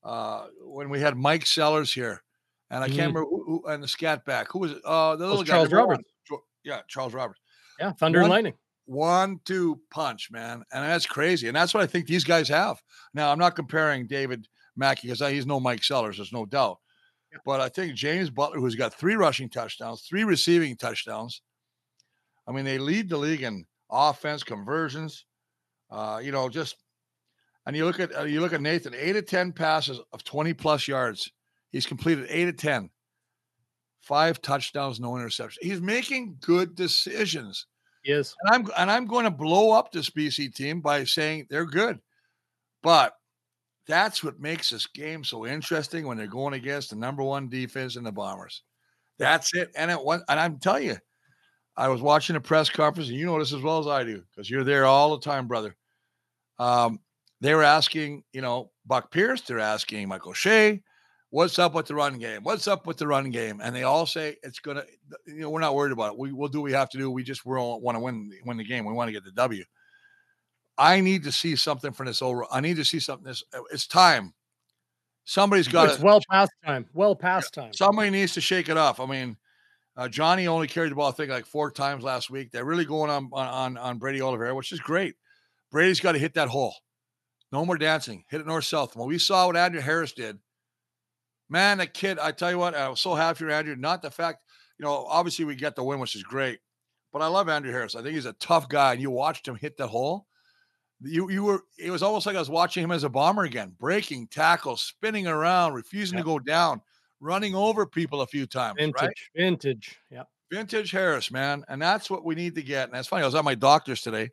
uh 0.04 0.48
when 0.64 0.90
we 0.90 1.00
had 1.00 1.16
Mike 1.18 1.46
Sellers 1.46 1.92
here, 1.94 2.22
and 2.70 2.84
I 2.84 2.88
Mhm. 2.88 2.96
can't 2.96 2.98
remember 3.14 3.22
who, 3.26 3.44
who 3.46 3.68
and 3.68 3.82
the 3.84 3.88
scat 3.88 4.26
back. 4.26 4.48
Who 4.52 4.60
was 4.60 4.72
it? 4.74 4.82
Uh, 4.86 5.16
the 5.16 5.28
little 5.28 5.44
guy. 5.44 5.54
Charles 5.54 5.70
number 5.70 5.88
one. 5.88 5.90
Roberts. 6.30 6.46
Yeah, 6.64 6.82
Charles 6.88 7.14
Roberts. 7.14 7.40
yeah 7.80 7.92
Thunder 7.94 8.20
and 8.22 8.30
Lightning 8.30 8.54
one 8.86 9.40
two 9.46 9.80
punch, 9.90 10.30
man, 10.32 10.64
and 10.74 10.84
that's 10.84 11.06
crazy. 11.06 11.48
And 11.48 11.56
that's 11.56 11.74
what 11.74 11.82
I 11.82 11.88
think 11.88 12.08
these 12.08 12.24
guys 12.24 12.48
have. 12.50 12.82
Now, 13.14 13.32
I'm 13.32 13.40
not 13.40 13.56
comparing 13.56 14.06
David 14.08 14.48
Mackie 14.76 15.08
because 15.08 15.32
he's 15.32 15.46
no 15.46 15.60
Mike 15.60 15.84
Sellers, 15.84 16.18
there's 16.18 16.34
no 16.34 16.46
doubt. 16.46 16.78
But 17.46 17.62
I 17.62 17.70
think 17.70 17.96
James 17.96 18.30
Butler, 18.30 18.60
who's 18.60 18.76
got 18.76 18.94
three 18.94 19.16
rushing 19.16 19.50
touchdowns, 19.50 20.02
three 20.02 20.24
receiving 20.24 20.76
touchdowns. 20.76 21.42
I 22.48 22.52
mean, 22.52 22.66
they 22.66 22.78
lead 22.78 23.10
the 23.10 23.18
league 23.18 23.44
in 23.44 23.66
offense 23.90 24.44
conversions. 24.44 25.26
Uh, 25.90 26.20
you 26.24 26.32
know, 26.32 26.50
just 26.50 26.78
and 27.66 27.76
you 27.76 27.86
look 27.86 28.00
at 28.00 28.16
uh, 28.16 28.24
you 28.24 28.42
look 28.42 28.54
at 28.54 28.62
Nathan, 28.62 28.94
eight 28.96 29.16
of 29.16 29.26
ten 29.26 29.52
passes 29.52 30.00
of 30.12 30.24
20 30.24 30.54
plus 30.54 30.88
yards. 30.88 31.32
He's 31.72 31.86
completed 31.86 32.26
eight 32.30 32.50
of 32.50 32.58
10, 32.58 32.90
five 34.02 34.42
touchdowns, 34.42 35.00
no 35.00 35.12
interceptions. 35.12 35.58
He's 35.62 35.80
making 35.80 36.36
good 36.42 36.76
decisions. 36.76 37.66
Yes, 38.04 38.36
And 38.44 38.56
I'm 38.56 38.72
and 38.78 38.92
I'm 38.92 39.06
going 39.06 39.26
to 39.26 39.32
blow 39.32 39.72
up 39.72 39.92
this 39.92 40.10
BC 40.10 40.56
team 40.56 40.82
by 40.82 41.04
saying 41.04 41.48
they're 41.50 41.66
good. 41.66 42.00
But 42.82 43.14
that's 43.92 44.24
what 44.24 44.40
makes 44.40 44.70
this 44.70 44.88
game 44.88 45.24
so 45.24 45.46
interesting 45.46 46.08
when 46.08 46.18
they're 46.18 46.28
going 46.28 46.54
against 46.54 46.92
the 46.92 46.96
number 46.96 47.24
one 47.24 47.50
defense 47.50 47.96
in 47.96 48.04
the 48.04 48.12
Bombers. 48.12 48.64
That's 49.20 49.54
it. 49.54 49.72
And 49.76 49.92
it 49.92 50.04
was, 50.04 50.22
and 50.30 50.40
I'm 50.40 50.60
telling 50.60 50.86
you, 50.86 50.98
I 51.78 51.88
was 51.88 52.02
watching 52.02 52.36
a 52.36 52.42
press 52.42 52.70
conference, 52.70 53.10
and 53.10 53.18
you 53.18 53.26
know 53.26 53.40
this 53.40 53.54
as 53.54 53.62
well 53.62 53.80
as 53.80 53.88
I 53.88 54.04
do, 54.04 54.24
because 54.30 54.50
you're 54.50 54.64
there 54.64 54.86
all 54.86 55.18
the 55.18 55.24
time, 55.24 55.48
brother. 55.48 55.76
Um, 56.60 57.00
they 57.40 57.54
were 57.54 57.64
asking, 57.64 58.24
you 58.34 58.42
know, 58.42 58.72
Buck 58.86 59.12
Pierce, 59.12 59.42
they're 59.42 59.60
asking 59.60 60.08
Michael 60.08 60.34
Shea, 60.34 60.82
what's 61.32 61.60
up 61.60 61.74
with 61.74 61.88
the 61.88 61.96
run 61.96 62.20
game? 62.20 62.44
What's 62.44 62.68
up 62.68 62.86
with 62.86 62.98
the 62.98 63.08
run 63.08 63.32
game? 63.32 63.62
And 63.64 63.76
they 63.76 63.84
all 63.84 64.06
say 64.06 64.36
it's 64.44 64.60
gonna, 64.60 64.84
you 65.26 65.40
know, 65.40 65.50
we're 65.50 65.60
not 65.60 65.76
worried 65.76 65.94
about 65.94 66.14
it. 66.14 66.20
We 66.20 66.34
will 66.34 66.50
do 66.50 66.60
what 66.60 66.66
we 66.66 66.74
have 66.74 66.90
to 66.90 66.98
do. 66.98 67.10
We 67.10 67.24
just 67.24 67.46
we 67.46 67.56
want 67.56 67.96
to 67.96 68.00
win 68.00 68.32
win 68.46 68.58
the 68.58 68.64
game. 68.64 68.86
We 68.86 68.94
want 68.94 69.08
to 69.08 69.14
get 69.14 69.24
the 69.24 69.32
W. 69.32 69.64
I 70.82 71.00
need 71.00 71.24
to 71.26 71.32
see 71.32 71.56
something 71.56 71.92
from 71.92 72.08
this 72.08 72.24
over. 72.24 72.44
I 72.52 72.60
need 72.60 72.78
to 72.78 72.84
see 72.84 73.00
something. 73.00 73.26
This 73.28 73.44
it's 73.72 73.86
time. 73.86 74.34
Somebody's 75.26 75.68
got 75.68 75.90
it's 75.90 76.00
well 76.00 76.22
past 76.32 76.52
time. 76.66 76.88
Well 76.92 77.16
past 77.16 77.54
time. 77.54 77.72
Somebody 77.72 78.10
needs 78.10 78.34
to 78.34 78.42
shake 78.42 78.68
it 78.68 78.78
off. 78.78 79.00
I 79.00 79.06
mean, 79.06 79.38
uh, 79.96 80.08
Johnny 80.08 80.48
only 80.48 80.68
carried 80.68 80.92
the 80.92 80.96
ball, 80.96 81.10
I 81.10 81.12
think, 81.12 81.30
like 81.30 81.46
four 81.46 81.70
times 81.70 82.04
last 82.04 82.32
week. 82.32 82.52
They're 82.52 82.66
really 82.66 82.86
going 82.86 83.12
on 83.12 83.30
on 83.32 83.48
on, 83.48 83.78
on 83.78 83.98
Brady 84.00 84.22
Oliveira, 84.24 84.56
which 84.56 84.72
is 84.72 84.80
great. 84.80 85.14
Brady's 85.72 86.00
got 86.00 86.14
to 86.14 86.18
hit 86.18 86.34
that 86.34 86.50
hole. 86.50 86.74
No 87.52 87.64
more 87.64 87.78
dancing. 87.78 88.24
Hit 88.30 88.42
it 88.42 88.48
north 88.48 88.66
south. 88.66 88.96
When 88.96 89.08
we 89.08 89.20
saw 89.20 89.46
what 89.46 89.58
Andrew 89.58 89.82
Harris 89.82 90.14
did, 90.14 90.40
man, 91.48 91.78
the 91.78 91.86
kid. 91.86 92.18
I 92.18 92.32
tell 92.32 92.50
you 92.50 92.58
what, 92.58 92.74
I 92.74 92.90
was 92.90 93.00
so 93.00 93.14
happy 93.14 93.46
for 93.46 93.52
Andrew. 93.52 93.76
Not 93.76 94.02
the 94.02 94.10
fact, 94.10 94.40
you 94.80 94.86
know, 94.86 95.06
obviously 95.08 95.46
we 95.46 95.56
get 95.56 95.76
the 95.76 95.84
win, 95.84 96.00
which 96.00 96.16
is 96.16 96.24
great. 96.24 96.58
But 97.14 97.22
I 97.22 97.28
love 97.28 97.50
Andrew 97.50 97.72
Harris. 97.72 97.96
I 97.96 98.02
think 98.02 98.16
he's 98.16 98.26
a 98.26 98.34
tough 98.34 98.68
guy, 98.68 98.94
and 98.94 99.02
you 99.02 99.12
watched 99.12 99.48
him 99.48 99.56
hit 99.56 99.78
that 99.78 99.88
hole. 99.88 100.26
You 101.04 101.30
you 101.32 101.44
were. 101.44 101.64
It 101.80 101.90
was 101.92 102.04
almost 102.04 102.26
like 102.26 102.36
I 102.36 102.40
was 102.40 102.50
watching 102.50 102.84
him 102.84 102.92
as 102.92 103.04
a 103.04 103.10
bomber 103.10 103.44
again, 103.44 103.74
breaking 103.80 104.28
tackles, 104.28 104.82
spinning 104.82 105.28
around, 105.28 105.74
refusing 105.74 106.18
Yep. 106.18 106.26
to 106.26 106.32
go 106.32 106.40
down, 106.40 106.82
running 107.20 107.56
over 107.56 107.86
people 107.86 108.22
a 108.22 108.28
few 108.28 108.46
times. 108.46 108.76
Vintage, 108.78 109.02
Right? 109.02 109.14
vintage. 109.36 110.00
Yeah. 110.12 110.24
Vintage 110.52 110.92
Harris, 110.92 111.32
man. 111.32 111.64
And 111.70 111.82
that's 111.82 112.10
what 112.10 112.24
we 112.26 112.36
need 112.36 112.56
to 112.56 112.62
get. 112.62 112.86
And 112.90 112.94
that's 112.94 113.08
funny. 113.08 113.24
I 113.24 113.26
was 113.26 113.36
at 113.36 113.44
my 113.46 113.56
doctor's 113.56 114.02
today, 114.02 114.30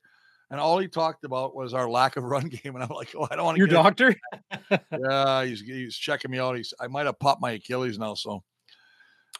and 0.50 0.58
all 0.60 0.78
he 0.78 0.88
talked 0.88 1.24
about 1.24 1.54
was 1.54 1.72
our 1.74 1.88
lack 1.88 2.16
of 2.16 2.24
run 2.34 2.48
game. 2.48 2.74
And 2.74 2.82
I'm 2.82 2.90
like, 2.90 3.14
oh, 3.16 3.26
I 3.30 3.36
don't 3.36 3.44
want 3.46 3.56
to 3.56 3.60
Your 3.60 3.68
doctor? 3.68 4.14
Yeah, 4.92 5.44
he's 5.44 5.60
he's 5.62 5.96
checking 5.96 6.30
me 6.30 6.38
out. 6.38 6.56
He's 6.56 6.74
I 6.80 6.86
might 6.88 7.06
have 7.06 7.18
popped 7.18 7.40
my 7.40 7.52
Achilles 7.52 7.98
now. 7.98 8.14
So 8.14 8.30
oh 8.32 8.42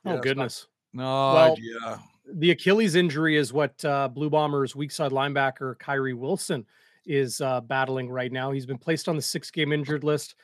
yeah, 0.05 0.13
it's 0.13 0.17
not- 0.17 0.23
goodness. 0.23 0.67
no, 0.95 1.03
Well, 1.05 1.57
yeah. 1.61 1.99
The 2.35 2.51
Achilles 2.51 2.95
injury 2.95 3.37
is 3.37 3.53
what 3.55 3.83
uh, 3.85 4.07
Blue 4.09 4.29
Bombers 4.31 4.77
weak 4.77 4.91
side 4.93 5.13
linebacker 5.13 5.79
Kyrie 5.79 6.15
Wilson 6.15 6.65
is 7.09 7.41
uh, 7.41 7.61
battling 7.63 8.09
right 8.09 8.31
now. 8.31 8.53
He's 8.53 8.67
been 8.67 8.79
placed 8.79 9.09
on 9.09 9.17
the 9.17 9.23
six 9.23 9.51
game 9.51 9.73
injured 9.73 10.05
list. 10.05 10.35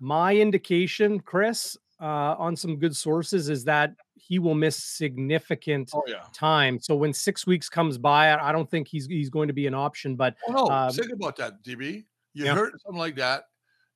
My 0.00 0.34
indication, 0.36 1.18
Chris, 1.20 1.76
uh, 2.00 2.34
on 2.38 2.54
some 2.56 2.76
good 2.78 2.96
sources, 2.96 3.48
is 3.48 3.64
that 3.64 3.94
he 4.14 4.38
will 4.38 4.54
miss 4.54 4.76
significant 4.76 5.90
Oh 5.94 6.02
yeah. 6.06 6.24
time. 6.32 6.78
So 6.80 6.94
when 6.94 7.12
six 7.12 7.46
weeks 7.46 7.68
comes 7.68 7.98
by, 7.98 8.32
I 8.34 8.52
don't 8.52 8.70
think 8.70 8.86
he's 8.88 9.06
he's 9.06 9.30
going 9.30 9.48
to 9.48 9.54
be 9.54 9.66
an 9.66 9.74
option. 9.74 10.16
But 10.16 10.36
Oh 10.48 10.52
no, 10.52 10.66
Um, 10.68 10.92
think 10.92 11.12
about 11.12 11.36
that, 11.36 11.62
DB. 11.64 12.04
You 12.34 12.44
yeah. 12.44 12.54
hurt 12.54 12.72
something 12.82 12.98
like 12.98 13.16
that, 13.16 13.44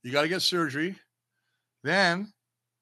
you 0.02 0.10
got 0.12 0.22
to 0.22 0.28
get 0.28 0.42
surgery. 0.42 0.96
Then 1.82 2.32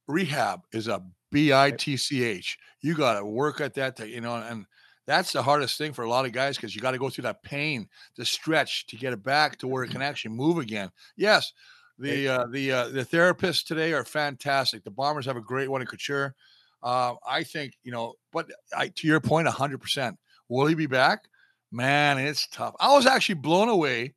rehab 0.08 0.62
is 0.72 0.88
a 0.88 1.02
B 1.30 1.52
I 1.52 1.70
T 1.70 1.96
C 1.96 2.24
H. 2.24 2.58
You 2.80 2.94
got 2.96 3.18
to 3.18 3.24
work 3.24 3.60
at 3.60 3.74
that, 3.74 3.96
to, 3.96 4.08
you 4.08 4.20
know, 4.20 4.34
and 4.36 4.66
that's 5.06 5.32
the 5.32 5.42
hardest 5.42 5.78
thing 5.78 5.92
for 5.92 6.04
a 6.04 6.08
lot 6.08 6.26
of 6.26 6.32
guys 6.32 6.56
because 6.56 6.74
you 6.74 6.80
got 6.80 6.92
to 6.92 6.98
go 6.98 7.10
through 7.10 7.22
that 7.22 7.42
pain, 7.42 7.88
the 8.16 8.24
stretch 8.24 8.86
to 8.88 8.96
get 8.96 9.12
it 9.12 9.22
back 9.22 9.58
to 9.58 9.66
where 9.66 9.82
it 9.82 9.90
can 9.90 10.02
actually 10.02 10.34
move 10.34 10.58
again. 10.58 10.90
Yes, 11.16 11.52
the 11.98 12.28
uh, 12.28 12.46
the 12.46 12.72
uh, 12.72 12.88
the 12.88 13.04
therapists 13.04 13.64
today 13.64 13.92
are 13.92 14.04
fantastic. 14.04 14.84
The 14.84 14.90
Bombers 14.90 15.26
have 15.26 15.36
a 15.36 15.42
great 15.42 15.68
one 15.68 15.80
in 15.80 15.86
Couture. 15.86 16.34
Uh, 16.82 17.14
I 17.26 17.42
think 17.44 17.74
you 17.82 17.92
know, 17.92 18.14
but 18.32 18.50
I, 18.76 18.88
to 18.88 19.06
your 19.06 19.20
point, 19.20 19.48
hundred 19.48 19.78
percent. 19.78 20.18
Will 20.48 20.66
he 20.66 20.74
be 20.74 20.86
back? 20.86 21.28
Man, 21.70 22.18
it's 22.18 22.46
tough. 22.48 22.74
I 22.78 22.92
was 22.92 23.06
actually 23.06 23.36
blown 23.36 23.68
away 23.68 24.14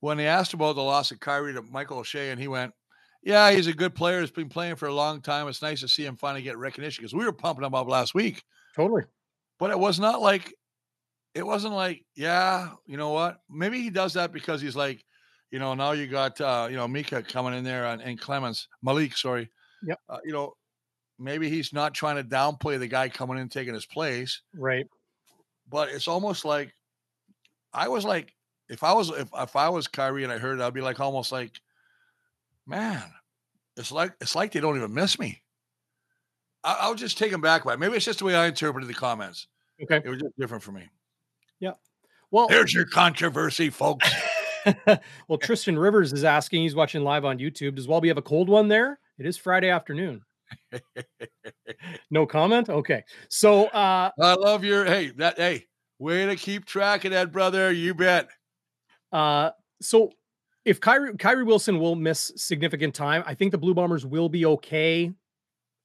when 0.00 0.16
they 0.16 0.26
asked 0.26 0.54
about 0.54 0.74
the 0.74 0.82
loss 0.82 1.10
of 1.10 1.20
Kyrie 1.20 1.54
to 1.54 1.62
Michael 1.62 1.98
O'Shea, 1.98 2.30
and 2.30 2.40
he 2.40 2.48
went, 2.48 2.72
"Yeah, 3.22 3.50
he's 3.50 3.66
a 3.66 3.74
good 3.74 3.94
player. 3.94 4.20
He's 4.20 4.30
been 4.30 4.48
playing 4.48 4.76
for 4.76 4.88
a 4.88 4.94
long 4.94 5.20
time. 5.20 5.46
It's 5.48 5.62
nice 5.62 5.80
to 5.80 5.88
see 5.88 6.04
him 6.04 6.16
finally 6.16 6.42
get 6.42 6.58
recognition 6.58 7.02
because 7.02 7.14
we 7.14 7.24
were 7.24 7.32
pumping 7.32 7.64
him 7.64 7.74
up 7.74 7.88
last 7.88 8.14
week, 8.14 8.42
totally. 8.76 9.02
but 9.58 9.70
it 9.70 9.78
was 9.78 9.98
not 9.98 10.20
like, 10.20 10.54
it 11.34 11.44
wasn't 11.44 11.74
like, 11.74 12.04
yeah, 12.14 12.70
you 12.86 12.96
know 12.96 13.10
what? 13.10 13.38
Maybe 13.50 13.80
he 13.82 13.90
does 13.90 14.14
that 14.14 14.32
because 14.32 14.60
he's 14.60 14.76
like, 14.76 15.04
you 15.50 15.58
know, 15.58 15.74
now 15.74 15.92
you 15.92 16.06
got, 16.06 16.40
uh, 16.40 16.66
you 16.70 16.76
know, 16.76 16.86
Mika 16.88 17.22
coming 17.22 17.54
in 17.54 17.64
there 17.64 17.86
and, 17.86 18.00
and 18.02 18.20
Clements 18.20 18.68
Malik, 18.82 19.16
sorry, 19.16 19.50
Yep. 19.82 19.98
uh, 20.08 20.18
you 20.24 20.32
know." 20.32 20.54
Maybe 21.18 21.48
he's 21.48 21.72
not 21.72 21.94
trying 21.94 22.16
to 22.16 22.24
downplay 22.24 22.78
the 22.78 22.88
guy 22.88 23.08
coming 23.08 23.38
in 23.38 23.48
taking 23.48 23.72
his 23.72 23.86
place 23.86 24.42
Right. 24.54 24.84
but 25.66 25.88
it's 25.88 26.08
almost 26.08 26.44
like 26.44 26.74
I 27.72 27.88
was 27.88 28.04
like, 28.04 28.34
if 28.68 28.82
I 28.82 28.92
was 28.92 29.08
if, 29.08 29.30
if 29.34 29.56
I 29.56 29.70
was 29.70 29.88
Kyrie 29.88 30.24
and 30.24 30.32
I 30.32 30.36
heard 30.36 30.58
it, 30.58 30.62
I'd 30.62 30.74
be 30.74 30.82
like 30.82 31.00
almost 31.00 31.32
like, 31.32 31.58
man, 32.66 33.02
it's 33.78 33.90
like 33.90 34.12
it's 34.20 34.34
like 34.34 34.52
they 34.52 34.60
don't 34.60 34.76
even 34.76 34.92
miss 34.92 35.18
me. 35.18 35.40
I, 36.66 36.72
I 36.82 36.90
was 36.90 37.00
just 37.00 37.16
taken 37.16 37.40
back 37.40 37.64
by 37.64 37.74
it. 37.74 37.78
Maybe 37.78 37.96
it's 37.96 38.04
just 38.04 38.18
the 38.18 38.24
way 38.26 38.34
I 38.34 38.46
interpreted 38.46 38.90
the 38.90 38.94
comments. 38.94 39.46
Okay. 39.82 40.02
It 40.04 40.08
was 40.08 40.20
just 40.20 40.38
different 40.38 40.62
for 40.62 40.72
me. 40.72 40.88
Yeah. 41.60 41.72
Well, 42.30 42.48
There's 42.48 42.74
your 42.74 42.84
controversy, 42.84 43.70
folks. 43.70 44.10
well, 45.28 45.38
Tristan 45.38 45.78
Rivers 45.78 46.12
is 46.12 46.24
asking. 46.24 46.62
He's 46.62 46.74
watching 46.74 47.02
live 47.02 47.24
on 47.24 47.38
YouTube. 47.38 47.76
Does 47.76 47.86
Walby 47.86 48.08
have 48.08 48.18
a 48.18 48.22
cold 48.22 48.48
one 48.48 48.68
there? 48.68 48.98
It 49.18 49.26
is 49.26 49.36
Friday 49.36 49.70
afternoon. 49.70 50.22
no 52.10 52.26
comment. 52.26 52.68
Okay. 52.68 53.04
So, 53.28 53.66
uh, 53.66 54.10
I 54.20 54.34
love 54.34 54.64
your 54.64 54.84
hey 54.84 55.10
that 55.16 55.38
hey 55.38 55.66
way 55.98 56.26
to 56.26 56.36
keep 56.36 56.64
track 56.64 57.04
of 57.04 57.12
that, 57.12 57.32
brother. 57.32 57.72
You 57.72 57.94
bet. 57.94 58.28
uh, 59.12 59.50
so 59.80 60.10
if 60.64 60.80
Kyrie, 60.80 61.16
Kyrie 61.16 61.44
Wilson 61.44 61.78
will 61.78 61.94
miss 61.94 62.32
significant 62.36 62.94
time, 62.94 63.22
I 63.24 63.34
think 63.34 63.52
the 63.52 63.58
Blue 63.58 63.74
Bombers 63.74 64.04
will 64.04 64.28
be 64.28 64.46
okay 64.46 65.12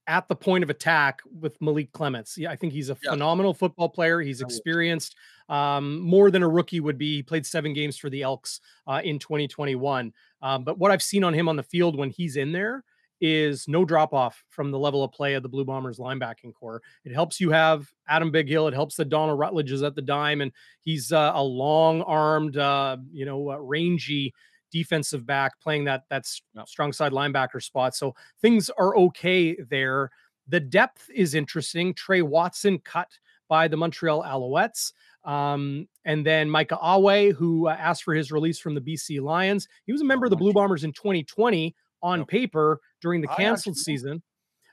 at 0.07 0.27
the 0.27 0.35
point 0.35 0.63
of 0.63 0.69
attack 0.69 1.21
with 1.39 1.59
Malik 1.61 1.91
Clements. 1.91 2.37
Yeah, 2.37 2.51
I 2.51 2.55
think 2.55 2.73
he's 2.73 2.89
a 2.89 2.97
yeah. 3.03 3.11
phenomenal 3.11 3.53
football 3.53 3.89
player. 3.89 4.21
He's 4.21 4.41
experienced 4.41 5.15
um, 5.49 5.99
more 5.99 6.31
than 6.31 6.43
a 6.43 6.49
rookie 6.49 6.79
would 6.79 6.97
be. 6.97 7.17
He 7.17 7.23
played 7.23 7.45
seven 7.45 7.73
games 7.73 7.97
for 7.97 8.09
the 8.09 8.23
Elks 8.23 8.61
uh, 8.87 9.01
in 9.03 9.19
2021. 9.19 10.13
Um, 10.41 10.63
but 10.63 10.77
what 10.77 10.91
I've 10.91 11.03
seen 11.03 11.23
on 11.23 11.33
him 11.33 11.47
on 11.47 11.55
the 11.55 11.63
field 11.63 11.97
when 11.97 12.09
he's 12.09 12.35
in 12.35 12.51
there 12.51 12.83
is 13.21 13.67
no 13.67 13.85
drop 13.85 14.13
off 14.13 14.43
from 14.49 14.71
the 14.71 14.79
level 14.79 15.03
of 15.03 15.11
play 15.11 15.35
of 15.35 15.43
the 15.43 15.49
Blue 15.49 15.63
Bombers 15.63 15.99
linebacking 15.99 16.55
core. 16.55 16.81
It 17.05 17.13
helps 17.13 17.39
you 17.39 17.51
have 17.51 17.87
Adam 18.09 18.31
Bighill. 18.31 18.67
It 18.67 18.73
helps 18.73 18.95
that 18.95 19.09
Donald 19.09 19.37
Rutledge 19.37 19.71
is 19.71 19.83
at 19.83 19.95
the 19.95 20.01
dime 20.01 20.41
and 20.41 20.51
he's 20.81 21.11
uh, 21.11 21.31
a 21.35 21.43
long 21.43 22.01
armed, 22.01 22.57
uh, 22.57 22.97
you 23.11 23.25
know, 23.25 23.51
uh, 23.51 23.57
rangy 23.57 24.33
defensive 24.71 25.25
back 25.25 25.59
playing 25.59 25.85
that 25.85 26.03
that 26.09 26.25
strong 26.65 26.93
side 26.93 27.11
linebacker 27.11 27.61
spot. 27.61 27.95
So 27.95 28.15
things 28.41 28.69
are 28.77 28.95
okay 28.97 29.55
there. 29.69 30.11
The 30.47 30.59
depth 30.59 31.09
is 31.13 31.35
interesting. 31.35 31.93
Tre 31.93 32.21
Watson 32.21 32.79
cut 32.79 33.09
by 33.47 33.67
the 33.67 33.77
Montreal 33.77 34.23
Alouettes. 34.23 34.93
Um, 35.23 35.87
and 36.05 36.25
then 36.25 36.49
Micah 36.49 36.79
Awe, 36.79 37.31
who 37.31 37.67
uh, 37.67 37.75
asked 37.77 38.03
for 38.03 38.13
his 38.13 38.31
release 38.31 38.59
from 38.59 38.73
the 38.73 38.81
BC 38.81 39.21
Lions. 39.21 39.67
He 39.85 39.91
was 39.91 40.01
a 40.01 40.05
member 40.05 40.25
of 40.25 40.29
the 40.31 40.35
Blue 40.35 40.53
Bombers 40.53 40.83
in 40.83 40.93
2020 40.93 41.75
on 42.01 42.25
paper 42.25 42.79
during 43.01 43.21
the 43.21 43.27
canceled 43.27 43.77
season. 43.77 44.23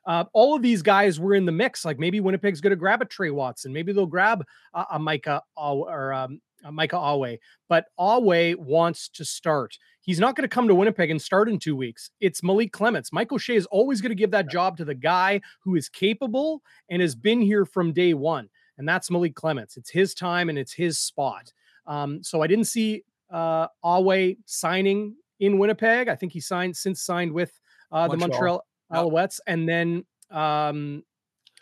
Uh, 0.07 0.25
all 0.33 0.57
of 0.57 0.63
these 0.63 0.81
guys 0.81 1.21
were 1.21 1.35
in 1.35 1.45
the 1.45 1.53
mix. 1.53 1.85
Like 1.85 1.99
maybe 1.99 2.21
Winnipeg's 2.21 2.63
going 2.63 2.71
to 2.71 2.77
grab 2.77 3.03
a 3.03 3.05
Tre 3.05 3.29
Watson. 3.31 3.73
Maybe 3.73 3.93
they'll 3.93 4.07
grab 4.07 4.43
a, 4.73 4.87
a 4.93 4.99
Micah 4.99 5.43
or 5.55 6.13
um, 6.15 6.41
a 6.65 6.73
Micah 6.73 6.97
Awe. 6.97 7.37
But 7.69 7.87
Awe 7.97 8.55
wants 8.57 9.09
to 9.11 9.25
start. 9.25 9.79
He's 10.01 10.21
not 10.21 10.37
going 10.37 10.49
to 10.49 10.55
come 10.55 10.69
to 10.69 10.75
Winnipeg 10.75 11.11
and 11.11 11.21
start 11.21 11.49
in 11.49 11.59
two 11.59 11.77
weeks. 11.77 12.11
It's 12.21 12.43
Malik 12.43 12.73
Clements. 12.73 13.13
Mike 13.13 13.31
O'Shea 13.33 13.57
is 13.57 13.67
always 13.67 14.01
going 14.01 14.11
to 14.11 14.17
give 14.17 14.31
that 14.31 14.49
job 14.49 14.77
to 14.79 14.85
the 14.85 14.95
guy 14.95 15.41
who 15.61 15.77
is 15.77 15.89
capable 15.89 16.63
and 16.89 17.03
has 17.03 17.15
been 17.15 17.41
here 17.41 17.65
from 17.65 17.93
day 17.93 18.15
one. 18.15 18.49
And 18.79 18.89
that's 18.89 19.11
Malik 19.11 19.35
Clements. 19.35 19.77
It's 19.77 19.91
his 19.91 20.15
time 20.15 20.49
and 20.49 20.59
it's 20.59 20.73
his 20.73 20.99
spot. 20.99 21.53
Um, 21.87 22.23
so 22.23 22.43
I 22.43 22.47
didn't 22.47 22.67
see 22.67 23.03
uh, 23.31 23.67
Awe 23.83 24.35
signing 24.47 25.17
in 25.41 25.59
Winnipeg. 25.59 26.09
I 26.09 26.15
think 26.15 26.33
he 26.33 26.41
signed 26.41 26.77
since 26.77 27.03
signed 27.03 27.33
with 27.33 27.59
uh, 27.93 28.09
the 28.09 28.17
Montreal 28.17 28.65
Alouettes, 28.93 29.41
and 29.47 29.69
then 29.69 30.05
um, 30.31 31.03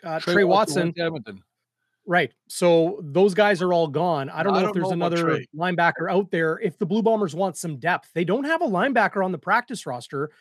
uh, 0.03 0.19
Tre, 0.19 0.33
Tre 0.33 0.43
Watson. 0.43 0.93
Watson 0.97 1.43
right. 2.07 2.31
So 2.47 2.99
those 3.03 3.33
guys 3.35 3.61
are 3.61 3.71
all 3.71 3.87
gone. 3.87 4.29
I 4.29 4.41
don't 4.41 4.53
know 4.53 4.61
don't 4.61 4.69
if 4.69 4.73
there's 4.73 4.91
another 4.91 5.41
linebacker 5.55 6.09
out 6.09 6.31
there. 6.31 6.59
If 6.59 6.79
the 6.79 6.85
Blue 6.85 7.03
Bombers 7.03 7.35
want 7.35 7.57
some 7.57 7.77
depth, 7.77 8.09
they 8.13 8.23
don't 8.23 8.45
have 8.45 8.61
a 8.61 8.67
linebacker 8.67 9.23
on 9.23 9.31
the 9.31 9.37
practice 9.37 9.85
roster. 9.85 10.31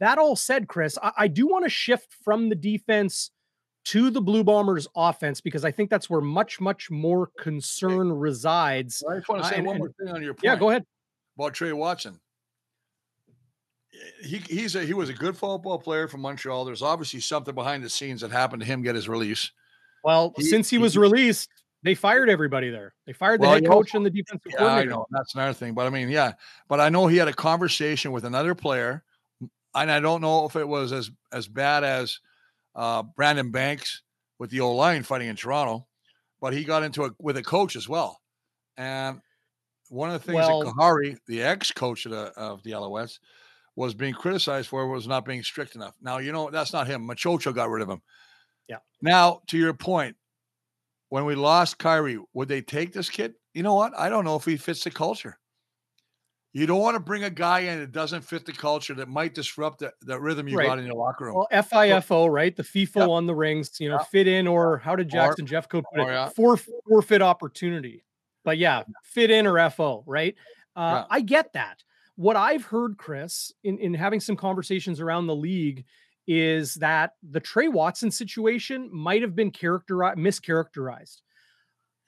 That 0.00 0.18
all 0.18 0.34
said, 0.34 0.66
Chris, 0.66 0.98
I, 1.02 1.12
I 1.18 1.28
do 1.28 1.46
want 1.46 1.64
to 1.64 1.70
shift 1.70 2.16
from 2.24 2.48
the 2.48 2.56
defense 2.56 3.30
to 3.86 4.10
the 4.10 4.20
Blue 4.20 4.42
Bombers 4.42 4.88
offense 4.96 5.40
because 5.40 5.64
I 5.64 5.70
think 5.70 5.90
that's 5.90 6.10
where 6.10 6.20
much, 6.20 6.60
much 6.60 6.90
more 6.90 7.30
concern 7.38 8.10
resides. 8.12 9.04
I 9.08 9.16
just 9.16 9.28
want 9.28 9.42
to 9.42 9.48
say 9.48 9.60
uh, 9.60 9.62
one 9.62 9.76
and, 9.76 9.78
more 9.78 9.92
thing 9.98 10.08
on 10.14 10.22
your 10.22 10.34
point. 10.34 10.44
Yeah, 10.44 10.56
go 10.56 10.70
ahead. 10.70 10.84
About 11.38 11.54
Tre 11.54 11.72
Watson 11.72 12.18
he 14.22 14.38
he's 14.48 14.76
a 14.76 14.84
he 14.84 14.94
was 14.94 15.08
a 15.08 15.14
good 15.14 15.36
football 15.36 15.78
player 15.78 16.08
from 16.08 16.20
Montreal. 16.20 16.64
There's 16.64 16.82
obviously 16.82 17.20
something 17.20 17.54
behind 17.54 17.82
the 17.82 17.90
scenes 17.90 18.20
that 18.20 18.30
happened 18.30 18.60
to 18.60 18.66
him 18.66 18.82
get 18.82 18.94
his 18.94 19.08
release. 19.08 19.50
Well, 20.04 20.32
he, 20.36 20.44
since 20.44 20.70
he, 20.70 20.76
he 20.76 20.82
was 20.82 20.96
released, 20.96 21.48
they 21.82 21.94
fired 21.94 22.28
everybody 22.28 22.70
there. 22.70 22.94
They 23.06 23.12
fired 23.12 23.40
the 23.40 23.46
well, 23.46 23.54
head 23.54 23.66
coach 23.66 23.94
and 23.94 24.04
the 24.04 24.10
defensive 24.10 24.52
yeah, 24.52 24.58
coordinator. 24.58 24.92
I 24.92 24.94
know 24.94 25.06
that's 25.10 25.34
another 25.34 25.54
thing, 25.54 25.74
but 25.74 25.86
I 25.86 25.90
mean, 25.90 26.08
yeah, 26.08 26.32
but 26.68 26.80
I 26.80 26.88
know 26.88 27.06
he 27.06 27.16
had 27.16 27.28
a 27.28 27.32
conversation 27.32 28.12
with 28.12 28.24
another 28.24 28.54
player, 28.54 29.02
and 29.74 29.90
I 29.90 30.00
don't 30.00 30.20
know 30.20 30.46
if 30.46 30.56
it 30.56 30.68
was 30.68 30.92
as 30.92 31.10
as 31.32 31.48
bad 31.48 31.84
as 31.84 32.18
uh, 32.74 33.02
Brandon 33.02 33.50
Banks 33.50 34.02
with 34.38 34.50
the 34.50 34.60
O 34.60 34.74
line 34.74 35.02
fighting 35.02 35.28
in 35.28 35.36
Toronto, 35.36 35.86
but 36.40 36.52
he 36.52 36.64
got 36.64 36.82
into 36.82 37.04
it 37.04 37.12
with 37.18 37.36
a 37.36 37.42
coach 37.42 37.76
as 37.76 37.88
well, 37.88 38.20
and 38.76 39.20
one 39.90 40.10
of 40.10 40.20
the 40.20 40.26
things 40.26 40.36
well, 40.36 40.60
that 40.60 40.74
Khari, 40.74 41.18
the 41.26 41.42
ex 41.42 41.72
coach 41.72 42.06
of 42.06 42.12
the 42.12 42.32
of 42.36 42.62
the 42.62 42.70
Alouettes, 42.70 43.18
was 43.74 43.94
being 43.94 44.14
criticized 44.14 44.68
for 44.68 44.86
was 44.86 45.08
not 45.08 45.24
being 45.24 45.42
strict 45.42 45.74
enough. 45.74 45.94
Now, 46.00 46.18
you 46.18 46.32
know, 46.32 46.50
that's 46.50 46.72
not 46.72 46.86
him. 46.86 47.06
Maciocia 47.06 47.54
got 47.54 47.70
rid 47.70 47.82
of 47.82 47.88
him. 47.88 48.00
Yeah. 48.70 48.78
Now, 49.02 49.42
to 49.48 49.58
your 49.58 49.74
point, 49.74 50.16
when 51.08 51.24
we 51.24 51.34
lost 51.34 51.78
Kyrie, 51.78 52.18
would 52.32 52.48
they 52.48 52.62
take 52.62 52.92
this 52.92 53.10
kid? 53.10 53.34
You 53.52 53.62
know 53.62 53.74
what? 53.74 53.92
I 53.98 54.08
don't 54.08 54.24
know 54.24 54.36
if 54.36 54.44
he 54.44 54.56
fits 54.56 54.84
the 54.84 54.90
culture. 54.90 55.38
You 56.52 56.66
don't 56.66 56.80
want 56.80 56.94
to 56.94 57.00
bring 57.00 57.24
a 57.24 57.30
guy 57.30 57.60
in 57.60 57.78
that 57.78 57.92
doesn't 57.92 58.22
fit 58.22 58.44
the 58.46 58.52
culture 58.52 58.94
that 58.94 59.08
might 59.08 59.34
disrupt 59.34 59.80
the, 59.80 59.92
the 60.02 60.18
rhythm 60.18 60.48
you 60.48 60.56
right. 60.56 60.66
got 60.66 60.78
in 60.78 60.86
your 60.86 60.96
locker 60.96 61.26
room. 61.26 61.34
Well, 61.34 61.48
FIFO, 61.52 62.28
right? 62.28 62.56
The 62.56 62.64
FIFO 62.64 62.96
yeah. 62.96 63.06
on 63.06 63.26
the 63.26 63.34
rings, 63.34 63.78
you 63.78 63.88
know, 63.88 63.96
yeah. 63.96 64.04
fit 64.04 64.26
in 64.26 64.48
or 64.48 64.78
how 64.78 64.96
did 64.96 65.10
Jackson 65.10 65.44
or, 65.44 65.48
Jeffcoat 65.48 65.84
put 65.94 66.00
it? 66.00 66.06
Yeah. 66.06 66.28
For, 66.30 66.56
forfeit 66.56 67.22
opportunity. 67.22 68.04
But 68.42 68.58
yeah, 68.58 68.82
fit 69.04 69.30
in 69.30 69.46
or 69.46 69.70
FO, 69.70 70.02
right? 70.06 70.34
Uh, 70.74 71.04
I 71.10 71.20
get 71.20 71.52
that 71.52 71.84
what 72.20 72.36
I've 72.36 72.64
heard, 72.64 72.98
Chris, 72.98 73.50
in, 73.64 73.78
in 73.78 73.94
having 73.94 74.20
some 74.20 74.36
conversations 74.36 75.00
around 75.00 75.26
the 75.26 75.34
league, 75.34 75.86
is 76.30 76.76
that 76.76 77.14
the 77.28 77.40
Tre 77.40 77.66
Watson 77.66 78.08
situation 78.08 78.88
might 78.92 79.20
have 79.20 79.34
been 79.34 79.50
characterized 79.50 80.16
mischaracterized. 80.16 81.22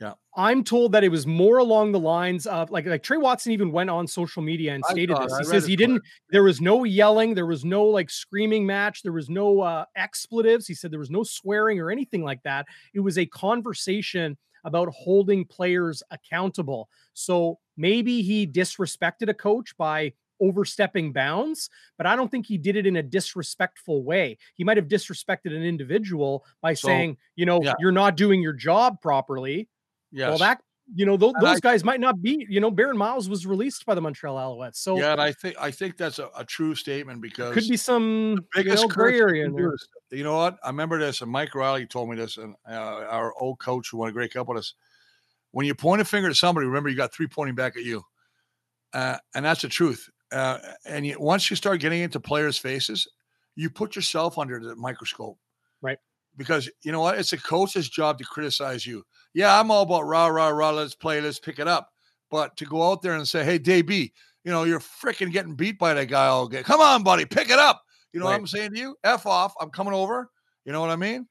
Yeah. 0.01 0.13
I'm 0.37 0.63
told 0.63 0.93
that 0.93 1.03
it 1.03 1.09
was 1.09 1.27
more 1.27 1.59
along 1.59 1.91
the 1.91 1.99
lines 1.99 2.47
of 2.47 2.71
like 2.71 2.87
like 2.87 3.03
Tre 3.03 3.17
Watson 3.17 3.51
even 3.51 3.73
went 3.73 3.91
on 3.91 4.07
social 4.07 4.41
media 4.41 4.75
and 4.75 4.85
stated 4.85 5.17
this. 5.17 5.37
He 5.39 5.45
says 5.45 5.67
he 5.67 5.75
didn't 5.75 6.03
there 6.31 6.45
was 6.45 6.61
no 6.61 6.85
yelling, 6.85 7.35
there 7.35 7.47
was 7.47 7.65
no 7.65 7.85
like 7.85 8.11
screaming 8.11 8.65
match, 8.65 9.03
there 9.03 9.13
was 9.13 9.29
no 9.29 9.61
uh 9.61 9.87
expletives. 9.97 10.69
He 10.69 10.75
said 10.75 10.93
there 10.93 11.01
was 11.01 11.11
no 11.11 11.25
swearing 11.25 11.81
or 11.81 11.91
anything 11.91 12.23
like 12.23 12.45
that. 12.45 12.67
It 12.95 13.01
was 13.01 13.19
a 13.19 13.27
conversation 13.27 14.39
about 14.65 14.89
holding 14.91 15.45
players 15.45 16.01
accountable. 16.13 16.89
So 17.15 17.59
maybe 17.77 18.23
he 18.23 18.47
disrespected 18.47 19.29
a 19.29 19.35
coach 19.35 19.77
by 19.77 20.13
overstepping 20.43 21.13
bounds, 21.13 21.71
but 21.97 22.07
I 22.07 22.17
don't 22.17 22.31
think 22.31 22.47
he 22.47 22.59
did 22.59 22.77
it 22.77 22.87
in 22.87 22.97
a 22.97 23.03
disrespectful 23.03 24.03
way. 24.03 24.39
He 24.55 24.65
might 24.65 24.77
have 24.77 24.89
disrespected 24.89 25.55
an 25.57 25.63
individual 25.63 26.45
by 26.61 26.75
so, 26.75 26.89
saying, 26.89 27.17
you 27.37 27.47
know, 27.47 27.61
yeah. 27.63 27.75
you're 27.79 27.93
not 27.93 28.17
doing 28.17 28.43
your 28.43 28.53
job 28.53 29.01
properly. 29.01 29.69
Yes. 30.11 30.29
Well, 30.29 30.39
that 30.39 30.61
you 30.95 31.07
know, 31.07 31.17
those, 31.17 31.33
those 31.41 31.57
I, 31.57 31.61
guys 31.61 31.85
might 31.85 32.01
not 32.01 32.21
be, 32.21 32.47
you 32.49 32.61
know, 32.61 32.71
Barron 32.71 32.99
Miles 32.99 33.29
was 33.29 33.47
released 33.47 33.87
by 33.87 33.95
the 33.95 34.01
Montreal 34.01 34.37
Alouettes. 34.37 34.77
So 34.77 34.99
yeah, 34.99 35.13
and 35.13 35.21
I 35.21 35.33
think 35.33 35.57
I 35.59 35.71
think 35.71 35.97
that's 35.97 36.19
a, 36.19 36.29
a 36.37 36.45
true 36.45 36.75
statement 36.75 37.23
because 37.23 37.55
could 37.55 37.69
be 37.69 37.77
some 37.77 38.45
biggest 38.55 38.83
you 38.83 38.89
know, 38.89 38.95
gray 38.95 39.19
area 39.19 39.47
in 39.47 39.55
there. 39.55 39.75
You 40.11 40.25
know 40.25 40.37
what? 40.37 40.59
I 40.63 40.69
remember 40.69 40.99
this, 40.99 41.21
and 41.23 41.31
Mike 41.31 41.55
Riley 41.55 41.87
told 41.87 42.11
me 42.11 42.17
this, 42.17 42.37
and 42.37 42.55
uh, 42.69 42.73
our 42.73 43.33
old 43.41 43.59
coach 43.59 43.91
who 43.91 43.99
won 43.99 44.09
a 44.09 44.13
Grey 44.13 44.29
Cup 44.29 44.49
with 44.49 44.59
us. 44.59 44.75
When 45.53 45.67
you 45.67 45.75
point 45.75 46.01
a 46.01 46.05
finger 46.05 46.29
at 46.29 46.37
somebody, 46.37 46.67
remember 46.67 46.89
you 46.89 46.97
got 46.97 47.13
three 47.13 47.27
pointing 47.27 47.55
back 47.55 47.77
at 47.77 47.85
you, 47.85 48.03
uh, 48.93 49.19
and 49.35 49.45
that's 49.45 49.63
the 49.63 49.69
truth. 49.69 50.11
Uh, 50.33 50.59
and 50.87 51.07
you, 51.07 51.17
once 51.21 51.51
you 51.51 51.57
start 51.57 51.81
getting 51.81 52.01
into 52.01 52.19
players' 52.19 52.59
faces, 52.59 53.07
you 53.55 53.69
put 53.69 53.95
yourself 53.95 54.39
under 54.39 54.59
the 54.61 54.75
microscope, 54.77 55.39
right? 55.83 55.99
Because 56.37 56.71
you 56.83 56.93
know 56.93 57.01
what? 57.01 57.19
It's 57.19 57.33
a 57.33 57.39
coach's 57.39 57.89
job 57.89 58.19
to 58.19 58.25
criticize 58.25 58.87
you 58.87 59.05
yeah, 59.35 59.59
I'm 59.59 59.71
all 59.71 59.83
about 59.83 60.03
rah, 60.03 60.27
rah, 60.27 60.49
rah, 60.49 60.71
let's 60.71 60.95
play, 60.95 61.21
let's 61.21 61.39
pick 61.39 61.59
it 61.59 61.69
up. 61.69 61.91
But 62.31 62.57
to 62.59 62.65
go 62.65 62.91
out 62.91 63.03
there 63.03 63.15
and 63.15 63.27
say, 63.27 63.45
hey, 63.45 63.59
DB, 63.59 64.13
you 64.45 64.51
know, 64.51 64.65
you're 64.65 64.81
freaking 64.81 65.33
getting 65.33 65.55
beat 65.55 65.79
by 65.79 65.95
that 65.95 66.07
guy 66.07 66.27
all 66.27 66.49
game. 66.49 66.65
Come 66.65 66.81
on, 66.81 67.03
buddy, 67.03 67.25
pick 67.25 67.51
it 67.51 67.59
up. 67.59 67.83
You 68.13 68.21
know 68.21 68.27
right. 68.27 68.33
what 68.33 68.41
I'm 68.41 68.47
saying 68.47 68.73
to 68.73 68.79
you? 68.79 68.97
F 69.05 69.27
off. 69.27 69.55
I'm 69.61 69.71
coming 69.71 69.95
over. 69.95 70.31
You 70.65 70.73
know 70.73 70.81
what 70.81 70.91
I 70.91 70.97
mean? 70.97 71.27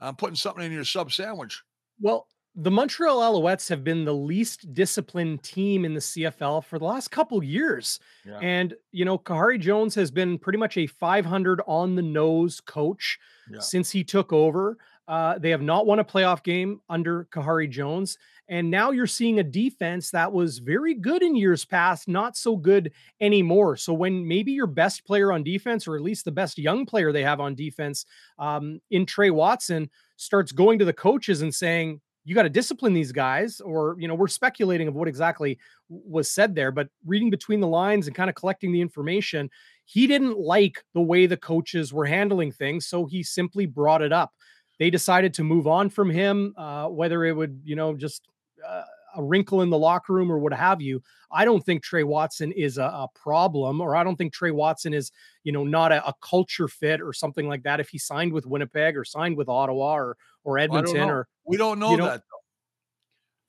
I'm 0.00 0.16
putting 0.16 0.36
something 0.36 0.64
in 0.64 0.72
your 0.72 0.84
sub 0.84 1.12
sandwich. 1.12 1.62
Well, 2.00 2.26
the 2.54 2.70
Montreal 2.70 3.20
Alouettes 3.20 3.68
have 3.68 3.84
been 3.84 4.04
the 4.04 4.14
least 4.14 4.74
disciplined 4.74 5.42
team 5.42 5.84
in 5.84 5.94
the 5.94 6.00
CFL 6.00 6.64
for 6.64 6.78
the 6.78 6.84
last 6.84 7.10
couple 7.10 7.42
years. 7.42 8.00
Yeah. 8.24 8.38
And, 8.40 8.74
you 8.90 9.04
know, 9.04 9.18
Khari 9.18 9.60
Jones 9.60 9.94
has 9.94 10.10
been 10.10 10.38
pretty 10.38 10.58
much 10.58 10.76
a 10.76 10.86
500 10.86 11.60
on 11.66 11.94
the 11.94 12.02
nose 12.02 12.60
coach 12.60 13.18
yeah. 13.50 13.60
since 13.60 13.90
he 13.90 14.02
took 14.02 14.32
over. 14.32 14.76
Uh, 15.06 15.38
they 15.38 15.50
have 15.50 15.62
not 15.62 15.86
won 15.86 16.00
a 16.00 16.04
playoff 16.04 16.42
game 16.42 16.80
under 16.90 17.26
Khari 17.32 17.70
Jones. 17.70 18.18
And 18.48 18.70
now 18.70 18.90
you're 18.90 19.06
seeing 19.06 19.38
a 19.38 19.44
defense 19.44 20.10
that 20.10 20.32
was 20.32 20.58
very 20.58 20.94
good 20.94 21.22
in 21.22 21.36
years 21.36 21.64
past, 21.64 22.08
not 22.08 22.36
so 22.36 22.56
good 22.56 22.92
anymore. 23.20 23.76
So 23.76 23.92
when 23.94 24.26
maybe 24.26 24.52
your 24.52 24.66
best 24.66 25.06
player 25.06 25.32
on 25.32 25.44
defense, 25.44 25.86
or 25.86 25.96
at 25.96 26.02
least 26.02 26.24
the 26.24 26.32
best 26.32 26.58
young 26.58 26.86
player 26.86 27.12
they 27.12 27.22
have 27.22 27.40
on 27.40 27.54
defense 27.54 28.04
um, 28.38 28.80
in 28.90 29.06
Tre 29.06 29.30
Watson, 29.30 29.88
starts 30.16 30.52
going 30.52 30.78
to 30.78 30.84
the 30.84 30.92
coaches 30.92 31.40
and 31.42 31.54
saying, 31.54 32.00
you 32.28 32.34
got 32.34 32.42
to 32.42 32.50
discipline 32.50 32.92
these 32.92 33.12
guys 33.12 33.60
or 33.60 33.96
you 33.98 34.06
know 34.06 34.14
we're 34.14 34.28
speculating 34.28 34.88
of 34.88 34.94
what 34.94 35.08
exactly 35.08 35.58
was 35.88 36.30
said 36.30 36.54
there 36.54 36.70
but 36.70 36.88
reading 37.06 37.30
between 37.30 37.60
the 37.60 37.66
lines 37.66 38.06
and 38.06 38.16
kind 38.16 38.28
of 38.28 38.36
collecting 38.36 38.72
the 38.72 38.80
information 38.80 39.50
he 39.84 40.06
didn't 40.06 40.38
like 40.38 40.84
the 40.94 41.00
way 41.00 41.26
the 41.26 41.36
coaches 41.36 41.92
were 41.92 42.04
handling 42.04 42.52
things 42.52 42.86
so 42.86 43.06
he 43.06 43.22
simply 43.22 43.66
brought 43.66 44.02
it 44.02 44.12
up 44.12 44.32
they 44.78 44.90
decided 44.90 45.34
to 45.34 45.44
move 45.44 45.66
on 45.66 45.90
from 45.90 46.10
him, 46.10 46.54
uh, 46.56 46.86
whether 46.86 47.24
it 47.24 47.32
would, 47.32 47.60
you 47.64 47.76
know, 47.76 47.94
just 47.94 48.28
uh, 48.66 48.82
a 49.16 49.22
wrinkle 49.22 49.62
in 49.62 49.70
the 49.70 49.78
locker 49.78 50.12
room 50.12 50.30
or 50.30 50.38
what 50.38 50.52
have 50.52 50.80
you. 50.80 51.02
I 51.30 51.44
don't 51.44 51.64
think 51.64 51.82
Tre 51.82 52.04
Watson 52.04 52.52
is 52.52 52.78
a, 52.78 52.84
a 52.84 53.08
problem, 53.14 53.80
or 53.80 53.96
I 53.96 54.04
don't 54.04 54.16
think 54.16 54.32
Tre 54.32 54.50
Watson 54.50 54.94
is, 54.94 55.10
you 55.42 55.52
know, 55.52 55.64
not 55.64 55.92
a, 55.92 56.06
a, 56.06 56.14
culture 56.22 56.68
fit 56.68 57.00
or 57.00 57.12
something 57.12 57.48
like 57.48 57.62
that. 57.64 57.80
If 57.80 57.88
he 57.88 57.98
signed 57.98 58.32
with 58.32 58.46
Winnipeg 58.46 58.96
or 58.96 59.04
signed 59.04 59.36
with 59.36 59.48
Ottawa 59.48 59.94
or 59.96 60.16
or 60.48 60.58
Edmonton, 60.58 61.10
or 61.10 61.28
we 61.44 61.58
don't 61.58 61.78
know, 61.78 61.96
that. 61.96 62.22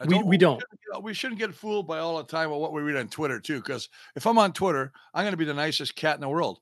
We, 0.01 0.15
don't, 0.15 0.27
we 0.27 0.37
don't. 0.37 0.57
We 0.57 0.77
shouldn't, 0.83 1.03
we 1.03 1.13
shouldn't 1.13 1.39
get 1.39 1.53
fooled 1.53 1.87
by 1.87 1.99
all 1.99 2.17
the 2.17 2.23
time 2.23 2.51
of 2.51 2.59
what 2.59 2.73
we 2.73 2.81
read 2.81 2.97
on 2.97 3.07
Twitter 3.07 3.39
too. 3.39 3.57
Because 3.57 3.87
if 4.15 4.27
I'm 4.27 4.37
on 4.37 4.51
Twitter, 4.51 4.91
I'm 5.13 5.23
going 5.23 5.31
to 5.33 5.37
be 5.37 5.45
the 5.45 5.53
nicest 5.53 5.95
cat 5.95 6.15
in 6.15 6.21
the 6.21 6.29
world. 6.29 6.59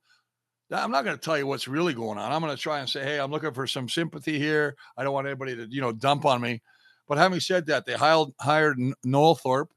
I'm 0.72 0.92
not 0.92 1.06
going 1.06 1.18
to 1.18 1.22
tell 1.22 1.38
you 1.38 1.48
what's 1.48 1.68
really 1.68 1.94
going 1.94 2.20
on. 2.20 2.32
I'm 2.32 2.42
going 2.42 2.56
to 2.56 2.62
try 2.62 2.80
and 2.80 2.90
say, 2.90 3.04
hey, 3.04 3.20
I'm 3.20 3.32
looking 3.32 3.54
for 3.54 3.66
some 3.68 3.90
sympathy 3.90 4.38
here. 4.38 4.76
I 4.98 5.04
don't 5.04 5.14
want 5.14 5.26
anybody 5.26 5.56
to, 5.56 5.68
you 5.70 5.82
know, 5.82 5.92
dump 5.92 6.26
on 6.26 6.42
me. 6.42 6.62
But 7.08 7.18
having 7.18 7.40
said 7.40 7.66
that, 7.68 7.86
they 7.86 7.94
hired 7.94 8.28
hired 8.40 8.78
Noel 9.04 9.36
Thorpe, 9.36 9.72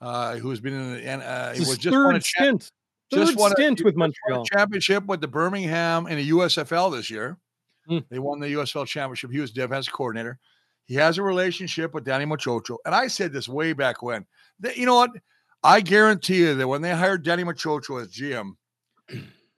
uh, 0.00 0.36
who 0.36 0.50
has 0.50 0.60
been 0.60 0.72
in 0.72 0.92
the 0.94 1.12
uh, 1.12 1.52
he 1.52 1.60
was 1.60 1.78
just 1.78 1.94
third 1.94 2.24
stint, 2.24 2.72
third 3.12 3.26
just 3.26 3.36
won 3.36 3.52
stint 3.52 3.82
a, 3.82 3.84
with 3.84 3.94
Montreal 3.94 4.44
championship 4.46 5.04
with 5.04 5.20
the 5.20 5.28
Birmingham 5.28 6.06
in 6.06 6.16
the 6.16 6.30
USFL 6.30 6.90
this 6.92 7.10
year. 7.10 7.36
Mm. 7.90 8.04
They 8.08 8.18
won 8.18 8.40
the 8.40 8.48
USL 8.48 8.86
championship. 8.86 9.30
He 9.30 9.40
was 9.40 9.50
defense 9.50 9.88
coordinator. 9.88 10.38
He 10.86 10.94
has 10.94 11.18
a 11.18 11.22
relationship 11.22 11.94
with 11.94 12.04
Danny 12.04 12.24
Maciocia. 12.24 12.76
And 12.84 12.94
I 12.94 13.08
said 13.08 13.32
this 13.32 13.48
way 13.48 13.72
back 13.72 14.02
when. 14.02 14.24
That, 14.60 14.76
you 14.76 14.86
know 14.86 14.94
what? 14.94 15.10
I 15.62 15.80
guarantee 15.80 16.38
you 16.38 16.54
that 16.54 16.68
when 16.68 16.82
they 16.82 16.92
hired 16.92 17.24
Danny 17.24 17.42
Maciocia 17.42 18.02
as 18.02 18.12
GM, 18.12 18.52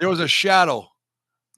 there 0.00 0.08
was 0.08 0.20
a 0.20 0.28
shadow 0.28 0.88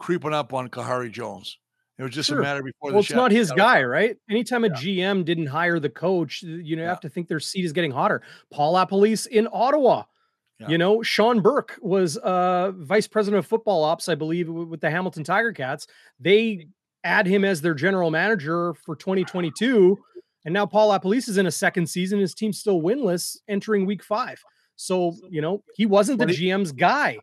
creeping 0.01 0.35
up 0.35 0.53
on 0.53 0.69
Khari 0.69 1.13
Jones. 1.13 1.59
It 1.99 2.03
was 2.03 2.13
just 2.13 2.31
sure. 2.31 2.41
a 2.41 2.43
matter 2.43 2.63
before. 2.63 2.93
Well, 2.93 3.01
it's 3.01 3.11
not 3.11 3.31
his 3.31 3.53
guy, 3.53 3.83
right? 3.85 4.17
Anytime 4.31 4.65
a 4.65 4.69
yeah. 4.69 4.75
GM 4.75 5.25
didn't 5.25 5.49
hire 5.49 5.79
the 5.79 5.91
coach, 5.91 6.43
you 6.43 6.75
know, 6.75 6.83
yeah. 6.83 6.89
have 6.89 7.01
to 7.01 7.11
think 7.11 7.29
their 7.29 7.41
seat 7.41 7.65
is 7.65 7.75
getting 7.75 7.91
hotter. 7.91 8.23
Paul 8.51 8.75
LaPolice 8.75 9.27
in 9.27 9.47
Ottawa. 9.53 10.05
Yeah. 10.61 10.69
You 10.69 10.79
know, 10.79 11.03
Shawn 11.03 11.41
Burke 11.41 11.79
was 11.81 12.19
uh, 12.19 12.73
vice 12.77 13.07
president 13.07 13.39
of 13.39 13.47
football 13.47 13.83
ops, 13.83 14.09
I 14.09 14.15
believe, 14.15 14.49
with 14.49 14.81
the 14.81 14.91
Hamilton 14.91 15.25
Tiger 15.25 15.53
Cats. 15.53 15.87
They 16.19 16.69
add 17.03 17.27
him 17.27 17.45
as 17.45 17.63
their 17.63 17.75
general 17.75 18.11
manager 18.11 18.75
for 18.75 18.95
2022. 18.95 19.99
And 20.45 20.53
now 20.53 20.67
Paul 20.67 20.91
LaPolice 20.91 21.29
is 21.29 21.39
in 21.39 21.47
a 21.47 21.51
second 21.51 21.87
season. 21.87 22.19
His 22.19 22.35
team's 22.35 22.59
still 22.59 22.83
winless 22.83 23.39
entering 23.49 23.87
week 23.87 24.03
five. 24.03 24.43
So, 24.77 25.15
you 25.29 25.43
know, 25.43 25.63
he 25.77 25.87
wasn't 25.87 26.19
the 26.19 26.27
GM's 26.27 26.73
guy. 26.73 27.19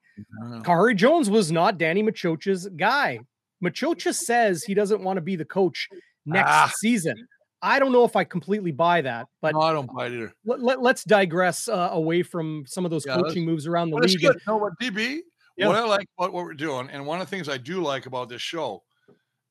Khari 0.61 0.95
Jones 0.95 1.29
was 1.29 1.51
not 1.51 1.77
Danny 1.77 2.03
Maciocia's 2.03 2.67
guy. 2.75 3.19
Maciocia 3.63 4.13
says 4.13 4.63
he 4.63 4.75
doesn't 4.75 5.01
want 5.01 5.17
to 5.17 5.21
be 5.21 5.35
the 5.35 5.45
coach 5.45 5.87
next 6.25 6.49
ah. 6.51 6.71
season. 6.77 7.27
I 7.61 7.79
don't 7.79 7.91
know 7.91 8.03
if 8.03 8.15
I 8.15 8.23
completely 8.23 8.71
buy 8.71 9.01
that, 9.01 9.27
but 9.41 9.53
no, 9.53 9.61
I 9.61 9.73
don't 9.73 9.91
buy 9.93 10.07
it 10.07 10.13
either. 10.13 10.33
Let, 10.45 10.77
us 10.77 10.81
let, 10.81 11.03
digress 11.07 11.67
uh, 11.67 11.89
away 11.91 12.21
from 12.23 12.65
some 12.67 12.85
of 12.85 12.91
those 12.91 13.05
yeah, 13.05 13.15
coaching 13.15 13.45
moves 13.45 13.65
around 13.65 13.89
the 13.89 13.97
league. 13.97 14.19
Good. 14.19 14.39
No, 14.45 14.57
what 14.57 14.73
DB, 14.79 15.19
yeah. 15.57 15.67
what 15.67 15.75
I 15.75 15.83
like 15.83 16.07
about 16.17 16.33
what 16.33 16.45
we're 16.45 16.53
doing, 16.53 16.89
and 16.91 17.05
one 17.05 17.19
of 17.19 17.27
the 17.27 17.35
things 17.35 17.49
I 17.49 17.57
do 17.57 17.81
like 17.81 18.05
about 18.05 18.29
this 18.29 18.41
show 18.41 18.83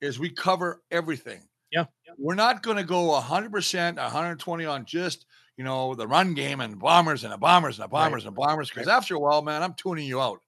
is 0.01 0.19
we 0.19 0.29
cover 0.29 0.81
everything. 0.91 1.41
Yeah. 1.71 1.85
We're 2.17 2.35
not 2.35 2.63
going 2.63 2.77
to 2.77 2.83
go 2.83 3.19
100%, 3.19 3.95
120 3.95 4.65
on 4.65 4.85
just, 4.85 5.25
you 5.57 5.63
know, 5.63 5.95
the 5.95 6.07
run 6.07 6.33
game 6.33 6.61
and 6.61 6.79
bombers 6.79 7.23
and 7.23 7.33
the 7.33 7.37
bombers 7.37 7.77
and 7.77 7.83
the 7.85 7.89
bombers 7.89 8.23
right. 8.23 8.27
and 8.27 8.35
bombers. 8.35 8.69
Because 8.69 8.87
right. 8.87 8.95
after 8.95 9.15
a 9.15 9.19
while, 9.19 9.41
man, 9.41 9.63
I'm 9.63 9.73
tuning 9.73 10.07
you 10.07 10.21
out. 10.21 10.39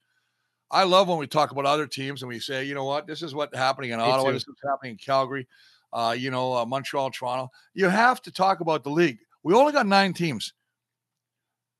I 0.71 0.83
love 0.83 1.07
when 1.07 1.17
we 1.17 1.27
talk 1.27 1.51
about 1.51 1.65
other 1.65 1.87
teams 1.87 2.21
and 2.21 2.29
we 2.29 2.39
say, 2.39 2.63
you 2.63 2.75
know 2.75 2.85
what, 2.85 3.07
this 3.07 3.23
is 3.23 3.33
what's 3.33 3.57
happening 3.57 3.89
in 3.89 3.97
Me 3.97 4.03
Ottawa, 4.03 4.27
too. 4.27 4.33
this 4.33 4.43
is 4.47 4.55
happening 4.63 4.91
in 4.91 4.97
Calgary, 4.97 5.47
uh, 5.93 6.15
you 6.17 6.31
know, 6.31 6.53
uh, 6.53 6.65
Montreal, 6.65 7.11
Toronto. 7.11 7.49
You 7.73 7.89
have 7.89 8.21
to 8.23 8.31
talk 8.31 8.59
about 8.59 8.83
the 8.83 8.89
league. 8.89 9.17
We 9.43 9.53
only 9.53 9.73
got 9.73 9.87
nine 9.87 10.13
teams, 10.13 10.53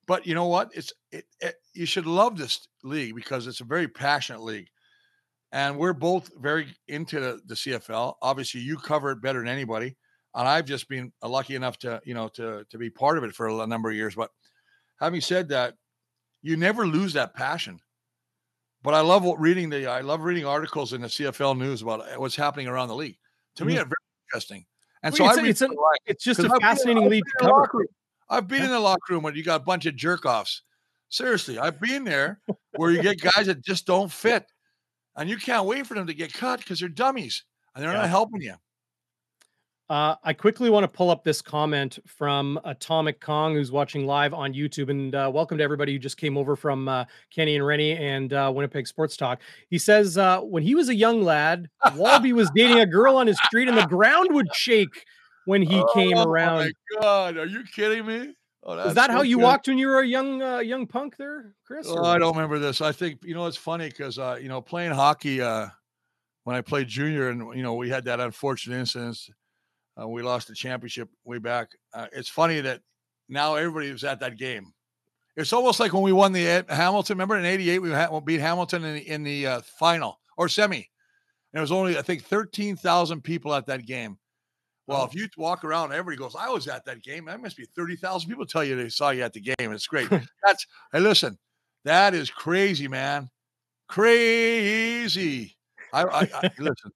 but 0.07 0.25
you 0.25 0.35
know 0.35 0.47
what? 0.47 0.69
It's 0.73 0.93
it, 1.11 1.25
it, 1.41 1.55
you 1.73 1.85
should 1.85 2.05
love 2.05 2.37
this 2.37 2.67
league 2.83 3.15
because 3.15 3.47
it's 3.47 3.61
a 3.61 3.65
very 3.65 3.87
passionate 3.87 4.41
league, 4.41 4.67
and 5.51 5.77
we're 5.77 5.93
both 5.93 6.31
very 6.39 6.67
into 6.87 7.19
the, 7.19 7.39
the 7.45 7.55
CFL. 7.55 8.15
Obviously, 8.21 8.61
you 8.61 8.77
cover 8.77 9.11
it 9.11 9.21
better 9.21 9.39
than 9.39 9.49
anybody, 9.49 9.95
and 10.33 10.47
I've 10.47 10.65
just 10.65 10.87
been 10.87 11.11
lucky 11.23 11.55
enough 11.55 11.77
to 11.79 12.01
you 12.05 12.13
know 12.13 12.29
to 12.29 12.65
to 12.69 12.77
be 12.77 12.89
part 12.89 13.17
of 13.17 13.23
it 13.23 13.35
for 13.35 13.47
a 13.47 13.67
number 13.67 13.89
of 13.89 13.95
years. 13.95 14.15
But 14.15 14.31
having 14.99 15.21
said 15.21 15.49
that, 15.49 15.75
you 16.41 16.55
never 16.55 16.87
lose 16.87 17.13
that 17.13 17.35
passion 17.35 17.79
but 18.81 18.93
I 18.93 19.01
love 19.01 19.23
what 19.23 19.39
reading 19.39 19.69
the 19.69 19.87
I 19.87 20.01
love 20.01 20.21
reading 20.21 20.45
articles 20.45 20.93
in 20.93 21.01
the 21.01 21.07
CFL 21.07 21.57
news 21.57 21.81
about 21.81 22.19
what's 22.19 22.35
happening 22.35 22.67
around 22.67 22.87
the 22.87 22.95
league. 22.95 23.17
To 23.55 23.63
mm-hmm. 23.63 23.69
me, 23.69 23.75
very 23.75 23.91
interesting. 24.31 24.65
And 25.03 25.15
well, 25.17 25.33
so 25.33 25.43
it's, 25.43 25.61
I 25.61 25.65
it's, 25.65 25.81
it's 26.05 26.23
just 26.23 26.39
a 26.39 26.49
fascinating 26.59 27.03
been, 27.03 27.11
league 27.11 27.23
to 27.25 27.45
cover. 27.45 27.85
I've 28.29 28.47
been 28.47 28.63
in 28.63 28.69
the 28.69 28.79
locker 28.79 29.13
room 29.13 29.23
when 29.23 29.35
you 29.35 29.43
got 29.43 29.61
a 29.61 29.63
bunch 29.63 29.85
of 29.85 29.95
jerk 29.95 30.25
offs. 30.25 30.61
Seriously, 31.09 31.57
I've 31.57 31.79
been 31.79 32.03
there 32.03 32.39
where 32.75 32.91
you 32.91 33.01
get 33.01 33.19
guys 33.19 33.47
that 33.47 33.63
just 33.63 33.87
don't 33.87 34.11
fit, 34.11 34.45
and 35.15 35.29
you 35.29 35.37
can't 35.37 35.65
wait 35.65 35.87
for 35.87 35.95
them 35.95 36.05
to 36.07 36.13
get 36.13 36.33
cut 36.33 36.59
because 36.59 36.79
they're 36.79 36.89
dummies 36.89 37.43
and 37.73 37.83
they're 37.83 37.91
yeah. 37.91 38.01
not 38.01 38.09
helping 38.09 38.41
you. 38.41 38.53
Uh, 39.89 40.15
I 40.23 40.33
quickly 40.33 40.69
want 40.69 40.83
to 40.83 40.87
pull 40.87 41.09
up 41.09 41.23
this 41.23 41.41
comment 41.41 41.97
from 42.05 42.59
Atomic 42.63 43.19
Kong, 43.19 43.55
who's 43.55 43.71
watching 43.71 44.05
live 44.05 44.35
on 44.35 44.53
YouTube. 44.53 44.91
And 44.91 45.15
uh, 45.15 45.31
welcome 45.33 45.57
to 45.57 45.63
everybody 45.63 45.93
who 45.93 45.97
just 45.97 46.17
came 46.17 46.37
over 46.37 46.55
from 46.55 46.87
uh, 46.87 47.05
Kenny 47.31 47.55
and 47.55 47.65
Rennie 47.65 47.93
and 47.93 48.31
uh, 48.31 48.51
Winnipeg 48.53 48.85
Sports 48.85 49.17
Talk. 49.17 49.41
He 49.67 49.79
says, 49.79 50.15
uh, 50.15 50.41
when 50.41 50.61
he 50.61 50.75
was 50.75 50.89
a 50.89 50.95
young 50.95 51.23
lad, 51.23 51.71
Walby 51.95 52.33
was 52.33 52.51
dating 52.53 52.79
a 52.79 52.85
girl 52.85 53.15
on 53.17 53.25
his 53.25 53.39
street 53.45 53.67
and 53.67 53.75
the 53.75 53.87
ground 53.87 54.27
would 54.31 54.53
shake 54.53 55.05
when 55.45 55.63
he 55.63 55.79
oh, 55.79 55.91
came 55.95 56.19
around. 56.19 56.59
Oh, 56.59 56.99
my 56.99 57.01
God. 57.01 57.37
Are 57.37 57.47
you 57.47 57.63
kidding 57.63 58.05
me? 58.05 58.35
Oh, 58.61 58.77
Is 58.77 58.93
that 58.93 59.07
so 59.07 59.13
how 59.13 59.21
you 59.23 59.37
good. 59.37 59.43
walked 59.43 59.67
when 59.69 59.79
you 59.79 59.87
were 59.87 60.01
a 60.01 60.07
young 60.07 60.43
uh, 60.43 60.59
young 60.59 60.85
punk 60.85 61.17
there, 61.17 61.55
Chris? 61.65 61.87
Oh, 61.89 62.05
I 62.05 62.19
don't 62.19 62.35
remember 62.35 62.59
this. 62.59 62.79
I 62.79 62.91
think, 62.91 63.23
you 63.23 63.33
know, 63.33 63.47
it's 63.47 63.57
funny 63.57 63.87
because, 63.87 64.17
you 64.39 64.49
know, 64.49 64.61
playing 64.61 64.91
hockey 64.91 65.39
when 65.39 66.55
I 66.55 66.61
played 66.61 66.87
junior 66.87 67.29
and, 67.29 67.55
you 67.55 67.63
know, 67.63 67.73
we 67.73 67.89
had 67.89 68.05
that 68.05 68.19
unfortunate 68.19 68.77
incident 68.77 69.17
uh, 70.01 70.07
we 70.07 70.21
lost 70.21 70.47
the 70.47 70.55
championship 70.55 71.09
way 71.25 71.37
back. 71.37 71.69
Uh, 71.93 72.07
it's 72.11 72.29
funny 72.29 72.61
that 72.61 72.81
now 73.27 73.55
everybody 73.55 73.91
was 73.91 74.03
at 74.03 74.19
that 74.19 74.37
game. 74.37 74.73
It's 75.35 75.53
almost 75.53 75.79
like 75.79 75.93
when 75.93 76.03
we 76.03 76.11
won 76.11 76.31
the 76.31 76.65
Hamilton. 76.69 77.15
Remember 77.15 77.37
in 77.37 77.45
'88 77.45 77.79
we 77.79 77.91
had, 77.91 78.25
beat 78.25 78.39
Hamilton 78.39 78.83
in 78.83 78.95
the, 78.95 79.07
in 79.07 79.23
the 79.23 79.47
uh, 79.47 79.61
final 79.61 80.19
or 80.37 80.49
semi. 80.49 80.89
And 81.53 81.59
it 81.59 81.61
was 81.61 81.71
only 81.71 81.97
I 81.97 82.01
think 82.01 82.23
thirteen 82.23 82.75
thousand 82.75 83.21
people 83.23 83.53
at 83.53 83.65
that 83.67 83.85
game. 83.85 84.17
Well, 84.87 85.01
oh. 85.01 85.05
if 85.05 85.13
you 85.13 85.27
walk 85.37 85.63
around, 85.63 85.91
everybody 85.91 86.17
goes, 86.17 86.35
"I 86.37 86.49
was 86.49 86.67
at 86.67 86.85
that 86.85 87.03
game." 87.03 87.25
That 87.25 87.41
must 87.41 87.57
be 87.57 87.65
thirty 87.75 87.95
thousand 87.95 88.29
people 88.29 88.45
tell 88.45 88.63
you 88.63 88.75
they 88.75 88.89
saw 88.89 89.11
you 89.11 89.23
at 89.23 89.33
the 89.33 89.41
game. 89.41 89.71
It's 89.71 89.87
great. 89.87 90.09
That's 90.45 90.65
hey, 90.91 90.99
listen, 90.99 91.37
that 91.85 92.13
is 92.13 92.29
crazy, 92.29 92.87
man, 92.87 93.29
crazy. 93.87 95.55
I, 95.93 96.03
I, 96.03 96.19
I 96.33 96.51
listen. 96.59 96.91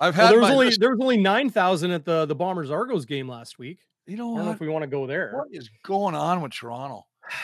I've 0.00 0.14
had 0.14 0.22
well, 0.22 0.30
there 0.30 0.40
was 0.40 0.50
only 0.50 0.70
there 0.78 0.90
was 0.90 1.00
only 1.00 1.16
nine 1.16 1.50
thousand 1.50 1.90
at 1.92 2.04
the 2.04 2.26
the 2.26 2.34
Bombers 2.34 2.70
Argos 2.70 3.04
game 3.04 3.28
last 3.28 3.58
week. 3.58 3.78
You 4.06 4.16
know, 4.16 4.34
I 4.34 4.36
don't 4.38 4.46
know 4.46 4.52
if 4.52 4.60
we 4.60 4.68
want 4.68 4.82
to 4.82 4.88
go 4.88 5.06
there. 5.06 5.32
What 5.34 5.48
is 5.50 5.70
going 5.84 6.14
on 6.14 6.40
with 6.40 6.52
Toronto? 6.52 7.06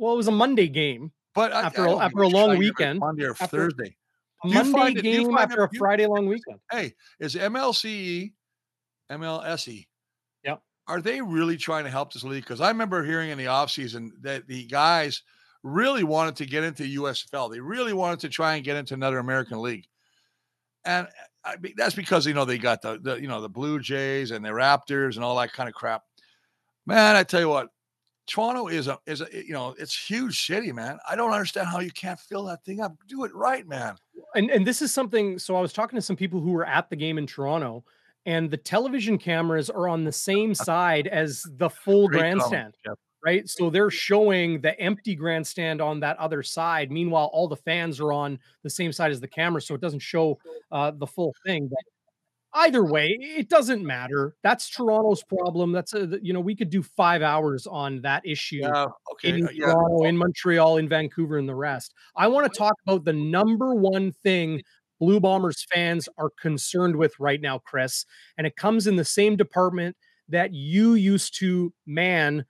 Well, 0.00 0.14
it 0.14 0.16
was 0.16 0.28
a 0.28 0.30
Monday 0.30 0.68
game, 0.68 1.10
but 1.34 1.50
after 1.50 1.88
I, 1.88 2.04
after 2.04 2.22
a 2.22 2.28
long 2.28 2.56
weekend, 2.56 3.00
Monday 3.00 3.24
or 3.24 3.32
after, 3.32 3.46
Thursday, 3.48 3.96
Monday 4.44 4.94
game 4.94 5.36
after 5.36 5.64
a 5.64 5.68
Friday 5.76 6.06
long 6.06 6.26
weekend. 6.26 6.60
Hey, 6.70 6.94
is 7.18 7.34
MLCE, 7.34 8.32
MLSE? 9.10 9.86
Yeah, 10.44 10.54
are 10.86 11.00
they 11.00 11.20
really 11.20 11.56
trying 11.56 11.82
to 11.82 11.90
help 11.90 12.12
this 12.12 12.22
league? 12.22 12.44
Because 12.44 12.60
I 12.60 12.68
remember 12.68 13.04
hearing 13.04 13.30
in 13.30 13.38
the 13.38 13.46
offseason 13.46 14.10
that 14.22 14.46
the 14.46 14.66
guys 14.66 15.24
really 15.64 16.04
wanted 16.04 16.36
to 16.36 16.46
get 16.46 16.64
into 16.64 16.84
USFL. 16.84 17.50
They 17.50 17.60
really 17.60 17.92
wanted 17.92 18.20
to 18.20 18.28
try 18.28 18.54
and 18.54 18.64
get 18.64 18.76
into 18.76 18.94
another 18.94 19.18
American 19.18 19.60
league. 19.60 19.86
And 20.84 21.08
I 21.44 21.56
mean, 21.56 21.74
that's 21.76 21.94
because 21.94 22.26
you 22.26 22.34
know 22.34 22.44
they 22.44 22.58
got 22.58 22.82
the, 22.82 22.98
the 22.98 23.16
you 23.16 23.28
know 23.28 23.40
the 23.40 23.48
Blue 23.48 23.80
Jays 23.80 24.30
and 24.30 24.44
the 24.44 24.50
Raptors 24.50 25.16
and 25.16 25.24
all 25.24 25.36
that 25.36 25.52
kind 25.52 25.68
of 25.68 25.74
crap. 25.74 26.02
Man, 26.86 27.16
I 27.16 27.22
tell 27.22 27.40
you 27.40 27.48
what, 27.48 27.68
Toronto 28.26 28.68
is 28.68 28.88
a 28.88 28.98
is 29.06 29.20
a 29.20 29.34
eh, 29.34 29.42
you 29.46 29.52
know 29.52 29.74
it's 29.78 29.96
huge 29.96 30.46
city, 30.46 30.72
man. 30.72 30.98
I 31.08 31.16
don't 31.16 31.32
understand 31.32 31.68
how 31.68 31.80
you 31.80 31.90
can't 31.90 32.18
fill 32.18 32.44
that 32.44 32.64
thing 32.64 32.80
up. 32.80 32.94
Do 33.06 33.24
it 33.24 33.34
right, 33.34 33.66
man. 33.66 33.96
And 34.34 34.50
and 34.50 34.66
this 34.66 34.82
is 34.82 34.92
something. 34.92 35.38
So 35.38 35.56
I 35.56 35.60
was 35.60 35.72
talking 35.72 35.96
to 35.96 36.02
some 36.02 36.16
people 36.16 36.40
who 36.40 36.52
were 36.52 36.66
at 36.66 36.90
the 36.90 36.96
game 36.96 37.18
in 37.18 37.26
Toronto, 37.26 37.84
and 38.26 38.50
the 38.50 38.56
television 38.56 39.18
cameras 39.18 39.70
are 39.70 39.88
on 39.88 40.04
the 40.04 40.12
same 40.12 40.54
side 40.54 41.06
as 41.06 41.44
the 41.56 41.70
full 41.70 42.08
Great 42.08 42.20
grandstand. 42.20 42.74
Yep 42.86 42.98
right? 43.24 43.48
So 43.48 43.70
they're 43.70 43.90
showing 43.90 44.60
the 44.60 44.78
empty 44.80 45.14
grandstand 45.14 45.80
on 45.80 46.00
that 46.00 46.16
other 46.18 46.42
side. 46.42 46.90
Meanwhile, 46.90 47.30
all 47.32 47.48
the 47.48 47.56
fans 47.56 48.00
are 48.00 48.12
on 48.12 48.38
the 48.62 48.70
same 48.70 48.92
side 48.92 49.10
as 49.10 49.20
the 49.20 49.28
camera, 49.28 49.60
so 49.60 49.74
it 49.74 49.80
doesn't 49.80 50.00
show 50.00 50.38
uh, 50.70 50.92
the 50.92 51.06
full 51.06 51.34
thing. 51.44 51.68
But 51.68 51.78
either 52.54 52.84
way, 52.84 53.16
it 53.20 53.48
doesn't 53.48 53.84
matter. 53.84 54.34
That's 54.42 54.68
Toronto's 54.68 55.22
problem. 55.24 55.72
That's 55.72 55.94
a, 55.94 56.18
you 56.22 56.32
know 56.32 56.40
we 56.40 56.54
could 56.54 56.70
do 56.70 56.82
five 56.82 57.22
hours 57.22 57.66
on 57.66 58.00
that 58.02 58.26
issue. 58.26 58.60
Yeah, 58.62 58.86
okay. 59.12 59.30
In 59.30 59.46
uh, 59.46 59.50
yeah. 59.52 59.66
Toronto, 59.66 60.04
in 60.04 60.16
Montreal, 60.16 60.78
in 60.78 60.88
Vancouver, 60.88 61.38
and 61.38 61.48
the 61.48 61.54
rest. 61.54 61.94
I 62.16 62.28
want 62.28 62.50
to 62.52 62.58
talk 62.58 62.74
about 62.86 63.04
the 63.04 63.12
number 63.12 63.74
one 63.74 64.12
thing 64.12 64.62
Blue 65.00 65.20
Bombers 65.20 65.64
fans 65.72 66.08
are 66.18 66.30
concerned 66.40 66.96
with 66.96 67.18
right 67.20 67.40
now, 67.40 67.58
Chris, 67.58 68.04
and 68.36 68.46
it 68.46 68.56
comes 68.56 68.86
in 68.86 68.96
the 68.96 69.04
same 69.04 69.36
department 69.36 69.96
that 70.28 70.52
you 70.52 70.94
used 70.94 71.38
to 71.38 71.72
man 71.86 72.44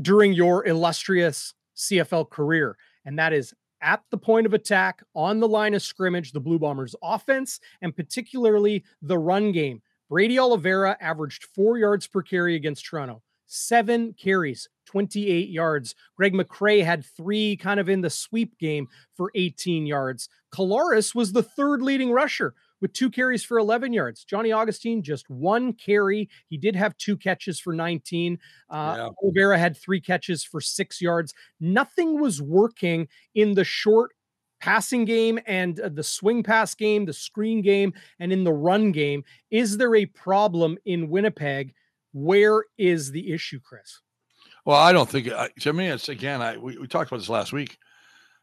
during 0.00 0.32
your 0.32 0.66
illustrious 0.66 1.54
CFL 1.76 2.30
career, 2.30 2.76
and 3.04 3.18
that 3.18 3.32
is 3.32 3.54
at 3.82 4.02
the 4.10 4.18
point 4.18 4.46
of 4.46 4.54
attack 4.54 5.02
on 5.14 5.40
the 5.40 5.48
line 5.48 5.74
of 5.74 5.82
scrimmage, 5.82 6.32
the 6.32 6.40
Blue 6.40 6.58
Bombers 6.58 6.94
offense, 7.02 7.60
and 7.82 7.94
particularly 7.94 8.84
the 9.02 9.18
run 9.18 9.52
game. 9.52 9.82
Brady 10.08 10.38
Oliveira 10.38 10.96
averaged 11.00 11.44
four 11.44 11.78
yards 11.78 12.06
per 12.06 12.22
carry 12.22 12.54
against 12.54 12.84
Toronto, 12.84 13.22
seven 13.46 14.14
carries, 14.14 14.68
28 14.86 15.48
yards. 15.48 15.94
Greg 16.16 16.32
McCrae 16.32 16.84
had 16.84 17.04
three 17.04 17.56
kind 17.56 17.80
of 17.80 17.88
in 17.88 18.00
the 18.00 18.10
sweep 18.10 18.56
game 18.58 18.88
for 19.16 19.30
18 19.34 19.86
yards. 19.86 20.28
Collaros 20.52 21.14
was 21.14 21.32
the 21.32 21.42
third 21.42 21.82
leading 21.82 22.12
rusher 22.12 22.54
with 22.80 22.92
two 22.92 23.10
carries 23.10 23.44
for 23.44 23.58
11 23.58 23.92
yards. 23.92 24.24
Johnny 24.24 24.52
Augustine, 24.52 25.02
just 25.02 25.28
one 25.30 25.72
carry. 25.72 26.28
He 26.48 26.56
did 26.56 26.76
have 26.76 26.96
two 26.96 27.16
catches 27.16 27.58
for 27.58 27.72
19. 27.72 28.38
Uh, 28.68 28.94
yeah. 28.96 29.08
Oliveira 29.22 29.58
had 29.58 29.76
three 29.76 30.00
catches 30.00 30.44
for 30.44 30.60
six 30.60 31.00
yards. 31.00 31.34
Nothing 31.60 32.20
was 32.20 32.42
working 32.42 33.08
in 33.34 33.54
the 33.54 33.64
short 33.64 34.12
passing 34.60 35.04
game 35.04 35.38
and 35.46 35.80
uh, 35.80 35.88
the 35.88 36.02
swing 36.02 36.42
pass 36.42 36.74
game, 36.74 37.04
the 37.04 37.12
screen 37.12 37.62
game, 37.62 37.92
and 38.18 38.32
in 38.32 38.44
the 38.44 38.52
run 38.52 38.92
game. 38.92 39.24
Is 39.50 39.76
there 39.76 39.94
a 39.94 40.06
problem 40.06 40.78
in 40.84 41.08
Winnipeg? 41.08 41.74
Where 42.12 42.64
is 42.78 43.10
the 43.10 43.32
issue, 43.32 43.60
Chris? 43.60 44.00
Well, 44.64 44.76
I 44.76 44.92
don't 44.92 45.08
think 45.08 45.28
uh, 45.28 45.48
to 45.60 45.72
me 45.72 45.86
it's 45.86 46.08
again. 46.08 46.42
I 46.42 46.56
we, 46.56 46.76
we 46.78 46.86
talked 46.86 47.10
about 47.10 47.18
this 47.18 47.28
last 47.28 47.52
week. 47.52 47.78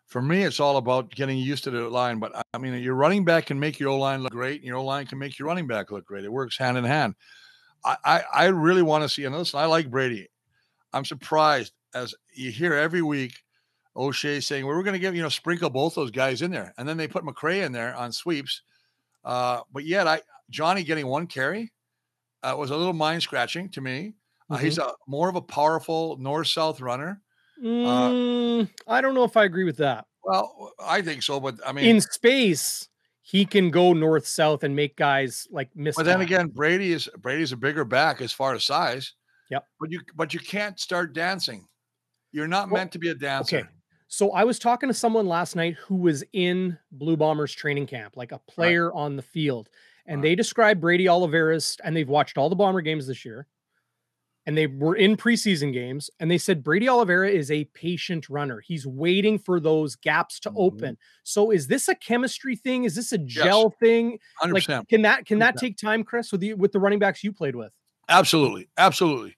For 0.07 0.21
me, 0.21 0.43
it's 0.43 0.59
all 0.59 0.77
about 0.77 1.09
getting 1.09 1.37
used 1.37 1.63
to 1.63 1.71
the 1.71 1.89
line. 1.89 2.19
But 2.19 2.45
I 2.53 2.57
mean, 2.57 2.81
your 2.83 2.95
running 2.95 3.25
back 3.25 3.47
can 3.47 3.59
make 3.59 3.79
your 3.79 3.89
O 3.89 3.97
line 3.97 4.21
look 4.21 4.31
great, 4.31 4.61
and 4.61 4.67
your 4.67 4.77
O 4.77 4.83
line 4.83 5.05
can 5.05 5.17
make 5.17 5.39
your 5.39 5.47
running 5.47 5.67
back 5.67 5.91
look 5.91 6.05
great. 6.05 6.25
It 6.25 6.31
works 6.31 6.57
hand 6.57 6.77
in 6.77 6.83
hand. 6.83 7.15
I 7.83 7.97
I, 8.05 8.23
I 8.33 8.45
really 8.45 8.83
want 8.83 9.03
to 9.03 9.09
see. 9.09 9.25
And 9.25 9.35
listen, 9.35 9.59
I 9.59 9.65
like 9.65 9.89
Brady. 9.89 10.27
I'm 10.93 11.05
surprised 11.05 11.73
as 11.95 12.13
you 12.35 12.51
hear 12.51 12.73
every 12.73 13.01
week 13.01 13.33
O'Shea 13.95 14.39
saying, 14.39 14.65
well, 14.65 14.75
we're 14.75 14.83
going 14.83 14.93
to 14.93 14.99
give, 14.99 15.15
you 15.15 15.21
know, 15.21 15.29
sprinkle 15.29 15.69
both 15.69 15.95
those 15.95 16.11
guys 16.11 16.41
in 16.41 16.51
there. 16.51 16.73
And 16.77 16.87
then 16.87 16.97
they 16.97 17.07
put 17.07 17.23
McCrae 17.23 17.63
in 17.63 17.71
there 17.71 17.95
on 17.95 18.11
sweeps. 18.11 18.61
Uh, 19.23 19.61
but 19.71 19.85
yet, 19.85 20.07
I 20.07 20.21
Johnny 20.49 20.83
getting 20.83 21.07
one 21.07 21.27
carry 21.27 21.71
uh, 22.43 22.55
was 22.57 22.71
a 22.71 22.77
little 22.77 22.93
mind 22.93 23.21
scratching 23.21 23.69
to 23.69 23.81
me. 23.81 24.13
Uh, 24.49 24.55
mm-hmm. 24.55 24.65
He's 24.65 24.77
a 24.77 24.91
more 25.07 25.29
of 25.29 25.35
a 25.35 25.41
powerful 25.41 26.17
north 26.17 26.47
south 26.47 26.81
runner. 26.81 27.21
Uh 27.59 27.65
mm, 27.65 28.69
I 28.87 29.01
don't 29.01 29.13
know 29.13 29.23
if 29.23 29.37
I 29.37 29.45
agree 29.45 29.63
with 29.63 29.77
that. 29.77 30.05
Well, 30.23 30.71
I 30.79 31.01
think 31.01 31.23
so, 31.23 31.39
but 31.39 31.55
I 31.65 31.71
mean, 31.73 31.85
in 31.85 32.01
space, 32.01 32.87
he 33.21 33.45
can 33.45 33.71
go 33.71 33.93
north 33.93 34.25
south 34.25 34.63
and 34.63 34.75
make 34.75 34.95
guys 34.95 35.47
like 35.51 35.69
miss. 35.75 35.95
But 35.95 36.05
then 36.05 36.21
again, 36.21 36.47
Brady 36.47 36.93
is 36.93 37.09
Brady's 37.17 37.51
a 37.51 37.57
bigger 37.57 37.85
back 37.85 38.21
as 38.21 38.31
far 38.31 38.53
as 38.53 38.63
size. 38.63 39.13
Yep. 39.49 39.65
But 39.79 39.91
you 39.91 40.01
but 40.15 40.33
you 40.33 40.39
can't 40.39 40.79
start 40.79 41.13
dancing. 41.13 41.67
You're 42.31 42.47
not 42.47 42.69
well, 42.69 42.81
meant 42.81 42.91
to 42.93 42.99
be 42.99 43.09
a 43.09 43.15
dancer. 43.15 43.57
Okay. 43.57 43.67
So 44.07 44.31
I 44.31 44.43
was 44.43 44.59
talking 44.59 44.89
to 44.89 44.93
someone 44.93 45.25
last 45.25 45.55
night 45.55 45.75
who 45.75 45.95
was 45.95 46.23
in 46.33 46.77
Blue 46.91 47.17
Bombers 47.17 47.51
training 47.51 47.87
camp, 47.87 48.15
like 48.15 48.31
a 48.31 48.39
player 48.39 48.89
right. 48.89 48.99
on 48.99 49.15
the 49.15 49.21
field, 49.21 49.69
and 50.05 50.17
right. 50.17 50.29
they 50.29 50.35
described 50.35 50.81
Brady 50.81 51.07
Oliveira's, 51.07 51.77
and 51.83 51.95
they've 51.95 52.07
watched 52.07 52.37
all 52.37 52.49
the 52.49 52.55
Bomber 52.55 52.81
games 52.81 53.07
this 53.07 53.25
year, 53.25 53.47
and 54.45 54.57
they 54.57 54.67
were 54.67 54.95
in 54.95 55.15
preseason 55.15 55.71
games, 55.71 56.09
and 56.19 56.29
they 56.29 56.37
said 56.37 56.63
Brady 56.63 56.89
Oliveira 56.89 57.29
is 57.29 57.49
a 57.49 57.65
patient 57.65 58.29
runner. 58.29 58.59
He's 58.59 58.85
waiting 58.85 59.39
for 59.39 59.59
those 59.59 59.95
gaps 59.95 60.39
to 60.41 60.49
mm-hmm. 60.49 60.57
open. 60.59 60.97
So 61.23 61.51
is 61.51 61.67
this 61.67 61.87
a 61.87 61.95
chemistry 61.95 62.55
thing? 62.55 62.83
Is 62.83 62.95
this 62.95 63.11
a 63.11 63.17
gel 63.17 63.63
yes. 63.63 63.79
thing? 63.79 64.19
100%. 64.43 64.53
Like, 64.53 64.87
can 64.89 65.01
that 65.03 65.25
can 65.25 65.37
100%. 65.37 65.39
that 65.39 65.57
take 65.57 65.77
time, 65.77 66.03
Chris, 66.03 66.31
with 66.31 66.41
the 66.41 66.53
with 66.55 66.71
the 66.71 66.79
running 66.79 66.99
backs 66.99 67.23
you 67.23 67.31
played 67.31 67.55
with? 67.55 67.71
Absolutely, 68.09 68.69
absolutely, 68.77 69.37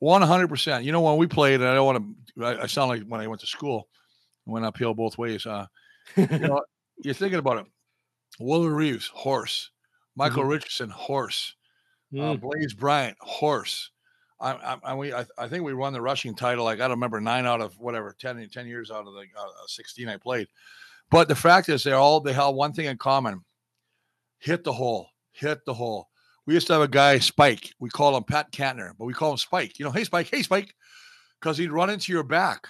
one 0.00 0.22
hundred 0.22 0.48
percent. 0.48 0.84
You 0.84 0.92
know 0.92 1.00
when 1.00 1.16
we 1.16 1.26
played, 1.26 1.60
and 1.60 1.68
I 1.68 1.74
don't 1.74 1.86
want 1.86 2.04
to. 2.38 2.62
I 2.62 2.66
sound 2.66 2.88
like 2.88 3.02
when 3.02 3.20
I 3.20 3.26
went 3.28 3.40
to 3.42 3.46
school 3.46 3.88
I 4.46 4.50
went 4.50 4.66
uphill 4.66 4.94
both 4.94 5.18
ways. 5.18 5.46
Uh, 5.46 5.66
you 6.16 6.26
know, 6.38 6.60
you're 7.04 7.14
thinking 7.14 7.38
about 7.38 7.58
it. 7.58 7.66
Willie 8.38 8.68
Reaves, 8.68 9.08
horse. 9.08 9.70
Michael 10.16 10.42
mm-hmm. 10.42 10.50
Richardson, 10.50 10.90
horse. 10.90 11.54
Mm. 12.12 12.34
Uh, 12.34 12.36
Blaise 12.36 12.74
Bryant, 12.74 13.16
horse. 13.20 13.90
I, 14.40 14.52
I, 14.52 14.76
I, 14.84 14.94
we, 14.94 15.12
I, 15.12 15.26
I, 15.38 15.48
think 15.48 15.64
we 15.64 15.74
won 15.74 15.92
the 15.92 16.00
rushing 16.00 16.34
title. 16.34 16.64
Like 16.64 16.80
I 16.80 16.82
don't 16.82 16.92
remember 16.92 17.20
nine 17.20 17.46
out 17.46 17.60
of 17.60 17.78
whatever 17.78 18.16
10, 18.18 18.48
10 18.50 18.66
years 18.66 18.90
out 18.90 19.06
of 19.06 19.12
the 19.12 19.20
uh, 19.20 19.48
16 19.66 20.08
I 20.08 20.16
played. 20.16 20.48
But 21.10 21.28
the 21.28 21.34
fact 21.34 21.68
is, 21.68 21.82
they 21.82 21.92
all 21.92 22.20
they 22.20 22.32
have 22.32 22.54
one 22.54 22.72
thing 22.72 22.86
in 22.86 22.96
common: 22.96 23.44
hit 24.38 24.64
the 24.64 24.72
hole, 24.72 25.10
hit 25.32 25.64
the 25.66 25.74
hole. 25.74 26.08
We 26.46 26.54
used 26.54 26.68
to 26.68 26.74
have 26.74 26.82
a 26.82 26.88
guy, 26.88 27.18
Spike. 27.18 27.72
We 27.78 27.90
call 27.90 28.16
him 28.16 28.24
Pat 28.24 28.52
Cantner, 28.52 28.92
but 28.98 29.04
we 29.04 29.12
call 29.12 29.32
him 29.32 29.36
Spike. 29.36 29.78
You 29.78 29.84
know, 29.84 29.90
hey 29.90 30.04
Spike, 30.04 30.28
hey 30.30 30.42
Spike, 30.42 30.74
because 31.40 31.58
he'd 31.58 31.72
run 31.72 31.90
into 31.90 32.12
your 32.12 32.22
back. 32.22 32.66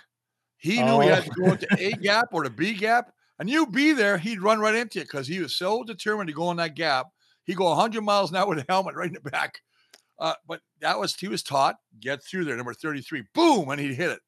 He 0.57 0.83
knew 0.83 0.93
oh. 0.93 1.01
he 1.01 1.09
had 1.09 1.25
to 1.25 1.31
go 1.31 1.53
into 1.53 1.69
A 1.79 1.93
gap 1.93 2.29
or 2.33 2.45
the 2.45 2.51
B 2.51 2.75
gap, 2.75 3.13
and 3.39 3.49
you 3.49 3.67
be 3.67 3.93
there, 3.93 4.19
he'd 4.19 4.43
run 4.43 4.61
right 4.61 4.75
into 4.75 5.01
it 5.01 5.05
because 5.05 5.27
he 5.27 5.41
was 5.41 5.57
so 5.57 5.83
determined 5.85 6.29
to 6.29 6.35
go 6.35 6.51
in 6.51 6.57
that 6.59 6.75
gap. 6.75 7.07
He'd 7.45 7.57
go 7.57 7.65
100 7.71 8.03
miles 8.03 8.31
an 8.31 8.37
hour 8.37 8.49
with 8.49 8.59
a 8.59 8.67
helmet 8.69 8.95
right 8.95 9.09
in 9.09 9.15
the 9.15 9.31
back. 9.31 9.61
Uh, 10.21 10.35
but 10.47 10.61
that 10.81 10.99
was 10.99 11.17
he 11.17 11.29
was 11.29 11.43
taught 11.43 11.77
get 11.99 12.23
through 12.23 12.45
there, 12.45 12.57
number 12.57 12.75
33, 12.75 13.25
boom, 13.35 13.71
and 13.71 13.81
he'd 13.81 13.95
hit 13.95 14.11
it. 14.11 14.21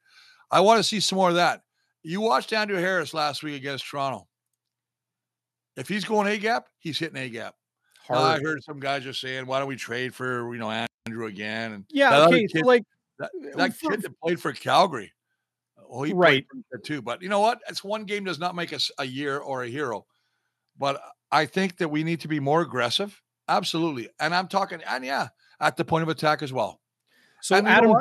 I 0.51 0.61
want 0.61 0.79
to 0.79 0.83
see 0.83 1.01
some 1.01 1.17
more 1.17 1.29
of 1.29 1.35
that. 1.37 1.61
You 2.03 2.21
watched 2.21 2.53
Andrew 2.53 2.79
Harris 2.79 3.15
last 3.15 3.43
week 3.43 3.55
against 3.55 3.87
Toronto. 3.87 4.27
If 5.77 5.89
he's 5.89 6.05
going 6.05 6.27
A 6.29 6.39
gap, 6.39 6.67
he's 6.79 6.99
hitting 6.99 7.19
A 7.19 7.29
gap. 7.29 7.55
Uh, 8.11 8.21
I 8.21 8.41
heard 8.41 8.63
some 8.65 8.81
guys 8.81 9.05
just 9.05 9.21
saying, 9.21 9.47
"Why 9.47 9.59
don't 9.59 9.69
we 9.69 9.77
trade 9.77 10.15
for 10.15 10.53
you 10.53 10.59
know 10.59 10.87
Andrew 11.07 11.27
again?" 11.27 11.73
And 11.73 11.85
yeah, 11.91 12.27
okay, 12.27 12.47
kid, 12.47 12.63
so 12.63 12.67
like 12.67 12.83
that, 13.19 13.31
that 13.55 13.77
for, 13.77 13.91
kid 13.91 14.03
that 14.03 14.21
played 14.21 14.41
for 14.41 14.53
Calgary, 14.53 15.13
well, 15.89 16.03
he 16.03 16.13
right 16.13 16.45
too, 16.85 17.01
but 17.01 17.23
you 17.23 17.29
know 17.29 17.41
what? 17.41 17.61
It's 17.69 17.85
one 17.85 18.05
game 18.05 18.25
does 18.25 18.39
not 18.39 18.57
make 18.57 18.73
us 18.73 18.91
a 18.99 19.05
year 19.05 19.39
or 19.39 19.63
a 19.63 19.69
hero. 19.69 20.07
But 20.79 21.01
I 21.31 21.47
think 21.47 21.77
that 21.77 21.89
we 21.89 22.03
need 22.03 22.21
to 22.21 22.29
be 22.29 22.41
more 22.41 22.63
aggressive. 22.63 23.21
Absolutely, 23.49 24.09
and 24.19 24.35
I'm 24.35 24.49
talking, 24.49 24.81
and 24.87 25.05
yeah, 25.05 25.29
at 25.63 25.77
the 25.77 25.85
point 25.85 26.03
of 26.03 26.09
attack 26.09 26.43
as 26.43 26.53
well. 26.53 26.81
So 27.41 27.57
and 27.57 27.67
Adam, 27.67 27.95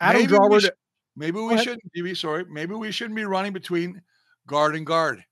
Adam 0.00 0.22
maybe 0.22 0.32
Draward, 0.32 0.50
we, 0.50 0.60
sh- 0.60 0.70
maybe 1.14 1.40
we 1.40 1.58
shouldn't 1.58 1.92
be 1.92 2.14
sorry. 2.14 2.44
Maybe 2.50 2.74
we 2.74 2.90
shouldn't 2.90 3.14
be 3.14 3.24
running 3.24 3.52
between 3.52 4.02
guard 4.46 4.74
and 4.74 4.84
guard. 4.84 5.22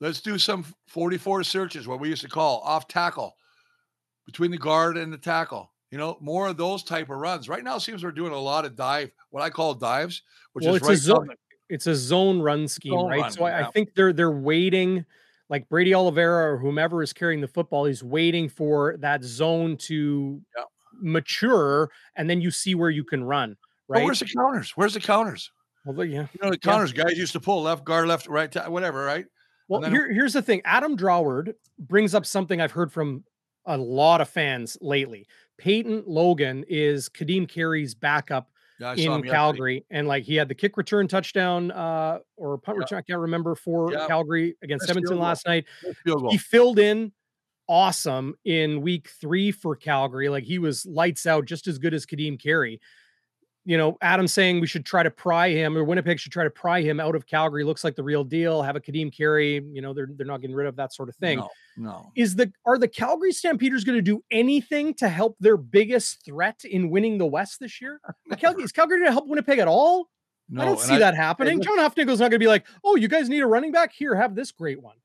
Let's 0.00 0.20
do 0.20 0.38
some 0.38 0.66
44 0.88 1.44
searches, 1.44 1.88
what 1.88 2.00
we 2.00 2.10
used 2.10 2.22
to 2.22 2.28
call 2.28 2.60
off 2.60 2.88
tackle 2.88 3.36
between 4.26 4.50
the 4.50 4.58
guard 4.58 4.96
and 4.96 5.12
the 5.12 5.18
tackle. 5.18 5.70
You 5.90 5.98
know, 5.98 6.18
more 6.20 6.48
of 6.48 6.56
those 6.56 6.82
type 6.82 7.08
of 7.08 7.16
runs. 7.18 7.48
Right 7.48 7.62
now, 7.62 7.78
seems 7.78 8.02
we're 8.02 8.10
doing 8.10 8.32
a 8.32 8.38
lot 8.38 8.64
of 8.64 8.74
dive, 8.74 9.12
what 9.30 9.42
I 9.42 9.50
call 9.50 9.74
dives, 9.74 10.22
which 10.52 10.64
well, 10.64 10.74
is 10.74 10.80
it's 10.80 10.88
right 10.88 10.98
a 10.98 11.00
zone. 11.00 11.28
It's 11.68 11.86
a 11.86 11.94
zone 11.94 12.42
run 12.42 12.66
scheme, 12.66 12.92
zone 12.92 13.08
right? 13.08 13.20
Run, 13.20 13.30
so 13.30 13.46
yeah. 13.46 13.58
I, 13.58 13.68
I 13.68 13.70
think 13.70 13.94
they're 13.94 14.12
they're 14.12 14.30
waiting, 14.30 15.04
like 15.50 15.68
Brady 15.68 15.94
Oliveira 15.94 16.52
or 16.54 16.58
whomever 16.58 17.02
is 17.02 17.12
carrying 17.12 17.40
the 17.40 17.48
football, 17.48 17.84
he's 17.84 18.02
waiting 18.02 18.48
for 18.48 18.96
that 18.98 19.22
zone 19.22 19.76
to 19.78 20.40
yeah. 20.56 20.64
mature, 21.00 21.90
and 22.16 22.28
then 22.28 22.40
you 22.40 22.50
see 22.50 22.74
where 22.74 22.90
you 22.90 23.04
can 23.04 23.24
run. 23.24 23.56
Right? 23.86 24.04
where's 24.04 24.20
the 24.20 24.26
counters? 24.26 24.72
Where's 24.76 24.94
the 24.94 25.00
counters? 25.00 25.50
Well, 25.84 26.06
yeah, 26.06 26.26
you 26.32 26.40
know 26.42 26.50
the 26.50 26.58
counters. 26.58 26.92
Yeah. 26.96 27.04
Guys 27.04 27.18
used 27.18 27.32
to 27.32 27.40
pull 27.40 27.62
left 27.62 27.84
guard, 27.84 28.08
left, 28.08 28.26
right, 28.26 28.54
whatever, 28.70 29.04
right? 29.04 29.26
Well, 29.68 29.82
here, 29.82 30.10
here's 30.10 30.32
the 30.32 30.42
thing. 30.42 30.62
Adam 30.64 30.96
Draward 30.96 31.54
brings 31.78 32.14
up 32.14 32.26
something 32.26 32.60
I've 32.60 32.72
heard 32.72 32.92
from 32.92 33.24
a 33.66 33.76
lot 33.76 34.20
of 34.20 34.28
fans 34.28 34.76
lately. 34.80 35.26
Peyton 35.58 36.04
Logan 36.06 36.64
is 36.68 37.08
Kadeem 37.08 37.48
Carey's 37.48 37.94
backup 37.94 38.50
yeah, 38.78 38.94
in 38.94 39.22
Calgary, 39.22 39.74
yesterday. 39.74 39.98
and 39.98 40.08
like 40.08 40.24
he 40.24 40.36
had 40.36 40.48
the 40.48 40.54
kick 40.54 40.76
return 40.76 41.08
touchdown 41.08 41.70
uh, 41.70 42.18
or 42.36 42.58
punt 42.58 42.76
yeah. 42.76 42.80
return, 42.80 42.98
I 42.98 43.02
can't 43.02 43.20
remember 43.20 43.54
for 43.54 43.92
yeah. 43.92 44.06
Calgary 44.06 44.56
against 44.62 44.88
Edmonton 44.88 45.18
last 45.18 45.46
night. 45.46 45.66
He 46.30 46.38
filled 46.38 46.78
in 46.78 47.12
awesome 47.68 48.34
in 48.44 48.82
week 48.82 49.08
three 49.20 49.50
for 49.52 49.76
Calgary. 49.76 50.28
Like 50.28 50.44
he 50.44 50.58
was 50.58 50.84
lights 50.86 51.26
out, 51.26 51.44
just 51.44 51.66
as 51.66 51.78
good 51.78 51.94
as 51.94 52.06
Kadeem 52.06 52.40
Carey 52.40 52.80
you 53.66 53.78
know, 53.78 53.96
Adam 54.02 54.28
saying 54.28 54.60
we 54.60 54.66
should 54.66 54.84
try 54.84 55.02
to 55.02 55.10
pry 55.10 55.50
him 55.50 55.76
or 55.76 55.84
Winnipeg 55.84 56.18
should 56.18 56.32
try 56.32 56.44
to 56.44 56.50
pry 56.50 56.82
him 56.82 57.00
out 57.00 57.14
of 57.14 57.26
Calgary 57.26 57.64
looks 57.64 57.82
like 57.82 57.96
the 57.96 58.02
real 58.02 58.22
deal. 58.22 58.62
Have 58.62 58.76
a 58.76 58.80
Kadeem 58.80 59.14
Carey, 59.14 59.64
you 59.72 59.80
know, 59.80 59.94
they're 59.94 60.08
they're 60.16 60.26
not 60.26 60.40
getting 60.40 60.54
rid 60.54 60.66
of 60.66 60.76
that 60.76 60.92
sort 60.92 61.08
of 61.08 61.16
thing. 61.16 61.38
No, 61.38 61.48
no. 61.76 62.12
Is 62.14 62.36
the 62.36 62.52
are 62.66 62.78
the 62.78 62.88
Calgary 62.88 63.32
Stampeders 63.32 63.84
going 63.84 63.96
to 63.96 64.02
do 64.02 64.22
anything 64.30 64.94
to 64.94 65.08
help 65.08 65.36
their 65.40 65.56
biggest 65.56 66.24
threat 66.24 66.62
in 66.64 66.90
winning 66.90 67.16
the 67.18 67.26
West 67.26 67.60
this 67.60 67.80
year? 67.80 68.00
Calgary, 68.36 68.64
is 68.64 68.72
Calgary 68.72 68.98
going 68.98 69.08
to 69.08 69.12
help 69.12 69.26
Winnipeg 69.26 69.58
at 69.58 69.68
all? 69.68 70.08
No, 70.50 70.62
I 70.62 70.64
don't 70.66 70.80
see 70.80 70.94
I, 70.94 70.98
that 70.98 71.14
happening. 71.14 71.62
John 71.62 71.78
Hufnagel's 71.78 72.20
not 72.20 72.30
going 72.30 72.32
to 72.32 72.38
be 72.38 72.46
like, 72.46 72.66
"Oh, 72.84 72.96
you 72.96 73.08
guys 73.08 73.30
need 73.30 73.40
a 73.40 73.46
running 73.46 73.72
back? 73.72 73.92
Here, 73.92 74.14
have 74.14 74.34
this 74.34 74.52
great 74.52 74.82
one." 74.82 74.96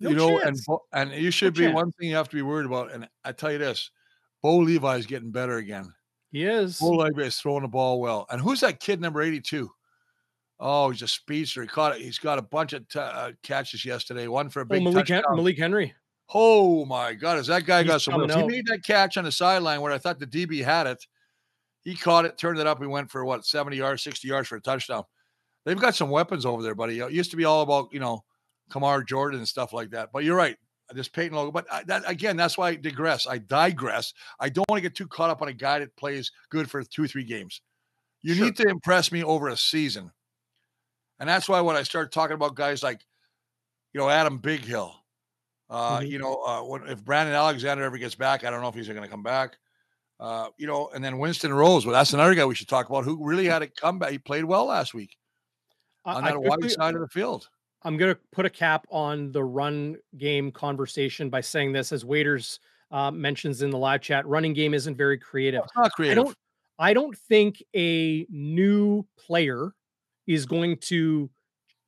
No 0.00 0.10
you 0.10 0.16
know, 0.16 0.40
chance. 0.40 0.66
and 0.92 1.12
and 1.12 1.22
you 1.22 1.30
should 1.30 1.54
no 1.54 1.60
be 1.60 1.64
chance. 1.66 1.74
one 1.76 1.92
thing 1.92 2.08
you 2.08 2.16
have 2.16 2.28
to 2.30 2.36
be 2.36 2.42
worried 2.42 2.66
about. 2.66 2.92
And 2.92 3.08
I 3.24 3.30
tell 3.30 3.52
you 3.52 3.58
this, 3.58 3.90
Bo 4.42 4.56
Levi 4.56 4.96
is 4.96 5.06
getting 5.06 5.30
better 5.30 5.58
again. 5.58 5.94
He 6.32 6.44
is. 6.44 6.78
Full 6.78 7.04
is 7.04 7.36
throwing 7.36 7.62
the 7.62 7.68
ball 7.68 8.00
well. 8.00 8.26
And 8.30 8.40
who's 8.40 8.60
that 8.60 8.80
kid 8.80 9.00
number 9.00 9.20
82? 9.20 9.70
Oh, 10.58 10.90
he's 10.90 11.02
a 11.02 11.08
speedster. 11.08 11.62
He 11.62 11.68
caught 11.68 11.94
it. 11.94 12.00
He's 12.00 12.18
got 12.18 12.38
a 12.38 12.42
bunch 12.42 12.72
of 12.72 12.88
t- 12.88 12.98
uh, 12.98 13.32
catches 13.42 13.84
yesterday. 13.84 14.28
One 14.28 14.48
for 14.48 14.60
a 14.60 14.62
oh, 14.62 14.66
big 14.66 14.80
oh, 14.80 14.84
Malik, 14.84 15.08
Hen- 15.08 15.24
Malik 15.34 15.58
Henry. 15.58 15.94
Oh 16.34 16.86
my 16.86 17.12
God! 17.12 17.38
Is 17.38 17.48
that 17.48 17.66
guy 17.66 17.82
he's 17.82 17.90
got 17.90 18.00
some? 18.00 18.18
Moves. 18.18 18.34
He 18.34 18.46
made 18.46 18.66
that 18.66 18.82
catch 18.84 19.18
on 19.18 19.24
the 19.24 19.32
sideline 19.32 19.82
where 19.82 19.92
I 19.92 19.98
thought 19.98 20.18
the 20.18 20.26
DB 20.26 20.64
had 20.64 20.86
it. 20.86 21.04
He 21.82 21.96
caught 21.96 22.24
it, 22.24 22.38
turned 22.38 22.58
it 22.58 22.66
up. 22.66 22.80
He 22.80 22.86
went 22.86 23.10
for 23.10 23.24
what, 23.24 23.44
70 23.44 23.76
yards, 23.76 24.02
60 24.04 24.26
yards 24.28 24.48
for 24.48 24.56
a 24.56 24.60
touchdown. 24.60 25.02
They've 25.66 25.78
got 25.78 25.96
some 25.96 26.10
weapons 26.10 26.46
over 26.46 26.62
there, 26.62 26.76
buddy. 26.76 27.00
It 27.00 27.12
used 27.12 27.32
to 27.32 27.36
be 27.36 27.44
all 27.44 27.62
about, 27.62 27.92
you 27.92 27.98
know, 28.00 28.24
Kamar 28.70 29.04
Jorden 29.04 29.34
and 29.34 29.48
stuff 29.48 29.72
like 29.72 29.90
that. 29.90 30.10
But 30.12 30.22
you're 30.22 30.36
right. 30.36 30.56
This 30.94 31.08
Peyton 31.08 31.36
Logan. 31.36 31.52
But 31.52 31.66
I, 31.72 31.82
that, 31.84 32.02
again, 32.06 32.36
that's 32.36 32.56
why 32.58 32.68
I 32.70 32.74
digress. 32.76 33.26
I 33.26 33.38
digress. 33.38 34.12
I 34.40 34.48
don't 34.48 34.68
want 34.68 34.78
to 34.78 34.82
get 34.88 34.94
too 34.94 35.06
caught 35.06 35.30
up 35.30 35.42
on 35.42 35.48
a 35.48 35.52
guy 35.52 35.78
that 35.80 35.96
plays 35.96 36.30
good 36.50 36.70
for 36.70 36.82
two, 36.82 37.06
three 37.06 37.24
games. 37.24 37.60
You 38.22 38.34
Sure. 38.34 38.44
need 38.46 38.56
to 38.56 38.68
impress 38.68 39.10
me 39.12 39.22
over 39.24 39.48
a 39.48 39.56
season. 39.56 40.12
And 41.18 41.28
that's 41.28 41.48
why 41.48 41.60
when 41.60 41.76
I 41.76 41.82
start 41.82 42.12
talking 42.12 42.34
about 42.34 42.54
guys 42.54 42.82
like, 42.82 43.00
you 43.92 44.00
know, 44.00 44.08
Adam 44.08 44.38
Bighill, 44.40 44.92
uh, 45.70 45.98
Mhm. 46.00 46.08
you 46.08 46.18
know, 46.18 46.34
uh, 46.44 46.62
when, 46.62 46.86
if 46.88 47.04
Brandon 47.04 47.34
Alexander 47.34 47.84
ever 47.84 47.98
gets 47.98 48.14
back, 48.14 48.44
I 48.44 48.50
don't 48.50 48.60
know 48.62 48.68
if 48.68 48.74
he's 48.74 48.88
going 48.88 49.02
to 49.02 49.08
come 49.08 49.22
back. 49.22 49.56
Uh, 50.20 50.50
you 50.56 50.66
know, 50.68 50.88
and 50.94 51.02
then 51.04 51.18
Winston 51.18 51.52
Rose. 51.52 51.84
Well, 51.84 51.94
that's 51.94 52.12
another 52.12 52.34
guy 52.34 52.44
we 52.44 52.54
should 52.54 52.68
talk 52.68 52.88
about 52.88 53.04
who 53.04 53.24
really 53.24 53.46
had 53.46 53.62
a 53.62 53.66
comeback. 53.66 54.10
He 54.12 54.18
played 54.18 54.44
well 54.44 54.66
last 54.66 54.94
week 54.94 55.16
on 56.04 56.22
I 56.24 56.30
that 56.30 56.40
wide 56.40 56.60
quickly- 56.60 56.68
side 56.68 56.94
of 56.94 57.00
the 57.00 57.08
field. 57.08 57.48
I'm 57.84 57.96
going 57.96 58.14
to 58.14 58.20
put 58.30 58.46
a 58.46 58.50
cap 58.50 58.86
on 58.90 59.32
the 59.32 59.42
run 59.42 59.96
game 60.16 60.52
conversation 60.52 61.30
by 61.30 61.40
saying 61.40 61.72
this, 61.72 61.92
as 61.92 62.04
Waiters 62.04 62.60
uh, 62.90 63.10
mentions 63.10 63.62
in 63.62 63.70
the 63.70 63.78
live 63.78 64.00
chat. 64.00 64.26
Running 64.26 64.52
game 64.52 64.74
isn't 64.74 64.96
very 64.96 65.18
creative. 65.18 65.62
Not 65.76 65.86
I 65.86 65.88
creative. 65.90 66.24
don't. 66.24 66.36
I 66.78 66.94
don't 66.94 67.16
think 67.16 67.62
a 67.76 68.26
new 68.30 69.06
player 69.18 69.72
is 70.26 70.46
going 70.46 70.78
to 70.78 71.30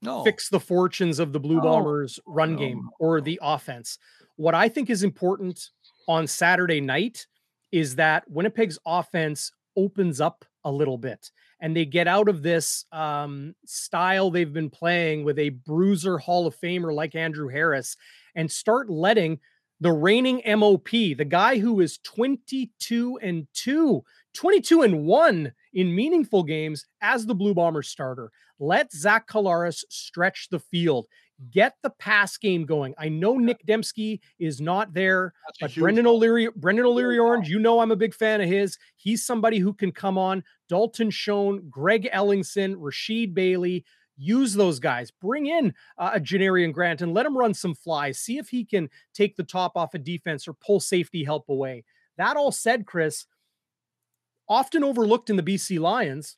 no. 0.02 0.22
fix 0.24 0.48
the 0.48 0.60
fortunes 0.60 1.18
of 1.18 1.32
the 1.32 1.40
Blue 1.40 1.56
No. 1.56 1.62
Bombers 1.62 2.20
run 2.26 2.52
No, 2.52 2.58
game 2.58 2.90
or 3.00 3.20
the 3.20 3.38
offense. 3.42 3.98
What 4.36 4.54
I 4.54 4.68
think 4.68 4.90
is 4.90 5.02
important 5.02 5.70
on 6.06 6.26
Saturday 6.26 6.80
night 6.80 7.26
is 7.72 7.96
that 7.96 8.28
Winnipeg's 8.30 8.78
offense 8.86 9.52
opens 9.76 10.20
up 10.20 10.44
a 10.64 10.70
little 10.70 10.98
bit 10.98 11.30
and 11.64 11.74
they 11.74 11.86
get 11.86 12.06
out 12.06 12.28
of 12.28 12.42
this 12.42 12.84
um, 12.92 13.54
style 13.64 14.30
they've 14.30 14.52
been 14.52 14.68
playing 14.68 15.24
with 15.24 15.38
a 15.38 15.48
bruiser 15.48 16.18
Hall 16.18 16.46
of 16.46 16.54
Famer 16.60 16.92
like 16.92 17.14
Andrew 17.14 17.48
Harris 17.48 17.96
and 18.34 18.52
start 18.52 18.90
letting 18.90 19.40
the 19.80 19.90
reigning 19.90 20.42
MOP, 20.46 20.90
the 20.90 21.24
guy 21.26 21.58
who 21.58 21.80
is 21.80 21.96
22 22.04 23.18
and 23.22 23.46
2, 23.54 24.04
22 24.34 24.82
and 24.82 25.06
1 25.06 25.52
in 25.72 25.94
meaningful 25.94 26.42
games 26.42 26.84
as 27.00 27.24
the 27.24 27.34
Blue 27.34 27.54
Bomber 27.54 27.82
starter. 27.82 28.30
Let 28.58 28.92
Zach 28.92 29.26
Collaros 29.26 29.84
stretch 29.88 30.48
the 30.50 30.60
field. 30.60 31.06
Get 31.50 31.74
the 31.82 31.90
pass 31.90 32.36
game 32.36 32.64
going. 32.64 32.94
I 32.96 33.08
know 33.08 33.36
Nick 33.36 33.66
Demski 33.66 34.20
is 34.38 34.60
not 34.60 34.94
there, 34.94 35.32
That's 35.60 35.74
but 35.74 35.80
Brendan. 35.80 36.06
O'Leary, 36.06 36.48
Brendan 36.54 36.86
O'Leary 36.86 37.18
Orange, 37.18 37.48
you 37.48 37.58
know 37.58 37.80
I'm 37.80 37.90
a 37.90 37.96
big 37.96 38.14
fan 38.14 38.40
of 38.40 38.48
his. 38.48 38.78
He's 38.96 39.26
somebody 39.26 39.58
who 39.58 39.72
can 39.72 39.90
come 39.90 40.16
on. 40.16 40.44
Dalton 40.68 41.10
Schoen, 41.10 41.66
Greg 41.68 42.08
Ellingson, 42.12 42.76
Rasheed 42.76 43.34
Bailey. 43.34 43.84
Use 44.16 44.54
those 44.54 44.78
guys. 44.78 45.10
Bring 45.10 45.46
in 45.46 45.74
uh, 45.98 46.12
a 46.14 46.20
Janarion 46.20 46.72
Grant 46.72 47.02
and 47.02 47.12
let 47.12 47.26
him 47.26 47.36
run 47.36 47.52
some 47.52 47.74
flies. 47.74 48.20
See 48.20 48.38
if 48.38 48.48
he 48.48 48.64
can 48.64 48.88
take 49.12 49.36
the 49.36 49.42
top 49.42 49.72
off 49.74 49.94
a 49.94 49.98
defense 49.98 50.46
or 50.46 50.54
pull 50.54 50.78
safety 50.78 51.24
help 51.24 51.48
away. 51.48 51.84
That 52.16 52.36
all 52.36 52.52
said, 52.52 52.86
Chris, 52.86 53.26
often 54.48 54.84
overlooked 54.84 55.30
in 55.30 55.36
the 55.36 55.42
BC 55.42 55.80
Lions 55.80 56.36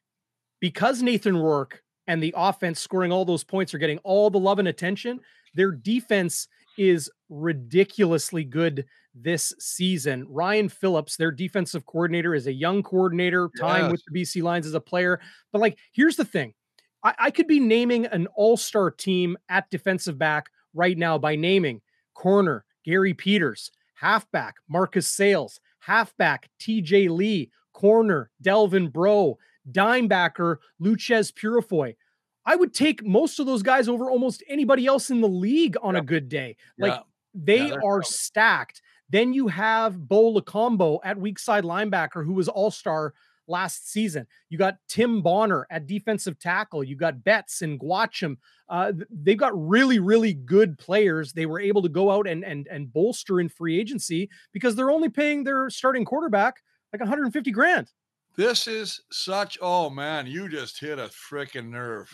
because 0.59 1.03
Nathan 1.03 1.37
Rourke 1.37 1.83
and 2.07 2.23
the 2.23 2.35
offense 2.37 2.81
scoring 2.81 3.13
all 3.13 3.25
those 3.25 3.45
points 3.45 3.75
are 3.75 3.79
getting 3.79 3.99
all 3.99 4.31
the 4.31 4.39
love 4.39 4.59
and 4.59 4.69
attention. 4.69 5.21
Their 5.55 5.73
defense 5.73 6.49
is 6.79 7.11
ridiculously 7.29 8.45
good 8.45 8.85
this 9.15 9.53
season. 9.59 10.27
Ryan 10.29 10.69
Phillips, 10.69 11.17
their 11.17 11.31
defensive 11.31 11.87
coordinator, 11.87 12.35
is 12.35 12.47
a 12.47 12.53
young 12.53 12.83
coordinator, 12.83 13.49
time 13.59 13.91
with 13.91 14.03
the 14.07 14.21
BC 14.21 14.43
Lions 14.43 14.67
as 14.67 14.75
a 14.75 14.81
player. 14.81 15.21
But 15.53 15.61
like, 15.61 15.79
here's 15.93 16.17
the 16.17 16.25
thing 16.25 16.55
I, 17.03 17.15
I 17.19 17.31
could 17.31 17.47
be 17.47 17.61
naming 17.61 18.07
an 18.07 18.27
all 18.37 18.57
star 18.57 18.91
team 18.91 19.37
at 19.49 19.71
defensive 19.71 20.19
back 20.19 20.51
right 20.75 20.97
now 20.97 21.19
by 21.19 21.37
naming 21.37 21.81
corner 22.15 22.65
Gary 22.85 23.15
Peters, 23.15 23.71
halfback 23.95 24.57
Marcus 24.69 25.09
Sayles, 25.09 25.61
halfback 25.81 26.49
TJ 26.61 27.09
Lee, 27.11 27.51
corner 27.73 28.31
Delvin 28.43 28.89
Breaux, 28.89 29.39
dimebacker 29.71 30.57
Luchez 30.81 31.33
Purifoy. 31.33 31.97
I 32.45 32.55
would 32.57 32.73
take 32.73 33.05
most 33.05 33.41
of 33.41 33.47
those 33.47 33.63
guys 33.63 33.89
over 33.89 34.11
almost 34.11 34.43
anybody 34.49 34.87
else 34.87 35.11
in 35.11 35.21
the 35.21 35.29
league 35.29 35.77
on 35.83 35.97
a 35.97 36.01
good 36.03 36.29
day. 36.29 36.57
Like 36.79 36.93
Yeah. 36.93 37.01
they 37.35 37.71
they're 37.71 37.85
are 37.85 38.03
stacked. 38.03 38.83
Then 39.11 39.33
you 39.33 39.49
have 39.49 40.09
Bo 40.09 40.33
Lokombo 40.35 41.01
at 41.05 41.19
weak 41.19 41.39
side 41.39 41.65
linebacker, 41.65 42.25
who 42.25 42.33
was 42.35 42.49
all 42.49 42.71
star 42.71 43.15
last 43.49 43.91
season. 43.91 44.27
You 44.49 44.59
got 44.59 44.79
Tim 44.89 45.23
Bonner 45.23 45.67
at 45.71 45.87
defensive 45.87 46.39
tackle. 46.39 46.83
You 46.83 46.97
got 46.97 47.23
Betts 47.23 47.63
and 47.63 47.79
Guacham. 47.79 48.37
Uh, 48.69 48.93
they've 49.11 49.39
got 49.39 49.53
really, 49.57 50.01
really 50.01 50.35
good 50.35 50.79
players. 50.79 51.33
They 51.33 51.47
were 51.47 51.61
able 51.61 51.83
to 51.83 51.89
go 51.89 52.11
out 52.11 52.27
and 52.27 52.45
and 52.45 52.67
and 52.69 52.93
bolster 52.93 53.41
in 53.41 53.49
free 53.49 53.79
agency 53.79 54.29
because 54.53 54.75
they're 54.75 54.91
only 54.91 55.09
paying 55.09 55.45
their 55.45 55.71
starting 55.71 56.05
quarterback 56.05 56.63
like 56.93 57.01
150 57.01 57.51
grand. 57.51 57.91
This 58.37 58.67
is 58.67 59.01
such 59.11 59.57
oh 59.63 59.89
man, 59.91 60.27
you 60.27 60.49
just 60.49 60.79
hit 60.81 60.99
a 60.99 61.11
freaking 61.31 61.71
nerve. 61.71 62.09